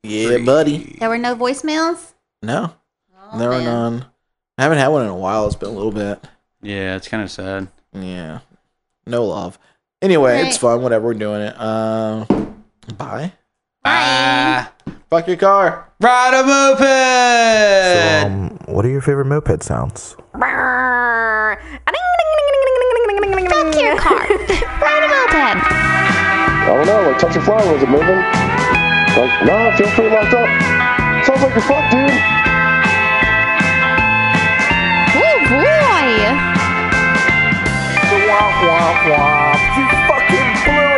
Yeah, 0.03 0.37
buddy. 0.39 0.95
There 0.99 1.09
were 1.09 1.17
no 1.17 1.35
voicemails. 1.35 2.13
No, 2.41 2.73
Oh, 3.31 3.37
there 3.39 3.49
are 3.51 3.57
man. 3.59 3.65
none. 3.65 4.05
I 4.57 4.63
haven't 4.63 4.77
had 4.77 4.87
one 4.89 5.03
in 5.03 5.09
a 5.09 5.15
while. 5.15 5.45
It's 5.47 5.55
been 5.55 5.69
a 5.69 5.73
little 5.73 5.91
bit. 5.91 6.23
Yeah, 6.61 6.95
it's 6.95 7.07
kind 7.07 7.23
of 7.23 7.29
sad. 7.31 7.67
Yeah. 7.93 8.39
No 9.05 9.25
love. 9.25 9.59
Anyway, 10.01 10.41
it's 10.47 10.57
fun. 10.57 10.81
Whatever. 10.81 11.05
We're 11.07 11.13
doing 11.15 11.41
it. 11.41 11.55
Uh, 11.57 12.25
bye. 12.97 13.33
Bye. 13.83 14.67
Fuck 15.09 15.27
your 15.27 15.37
car. 15.37 15.89
Ride 16.01 16.33
a 16.33 16.43
moped! 16.43 16.79
So, 16.81 18.27
um, 18.27 18.73
what 18.73 18.85
are 18.85 18.89
your 18.89 19.01
favorite 19.01 19.25
moped 19.25 19.63
sounds? 19.63 20.15
Fuck 20.33 20.43
your 23.75 23.97
car. 23.97 24.27
Ride 24.27 25.03
a 25.03 25.07
moped. 25.07 25.63
I 25.67 26.65
don't 26.67 26.85
know, 26.85 27.09
like 27.09 27.19
touch 27.19 27.35
a 27.35 27.41
flower, 27.41 27.73
was 27.73 27.81
it 27.81 27.89
moving? 27.89 28.19
Like, 29.17 29.45
nah, 29.45 29.69
it 29.69 29.77
feels 29.77 29.91
pretty 29.91 30.13
locked 30.13 30.33
up. 30.33 30.49
Sounds 31.25 31.41
like 31.41 31.53
you're 31.55 31.63
fucked, 31.63 31.91
dude. 31.91 32.11
Oh 35.15 35.37
boy. 35.49 36.07
Womp 38.27 38.57
womp 38.67 38.99
womp. 39.07 39.61
You 39.77 39.85
fucking 40.07 40.49
blew 40.67 40.91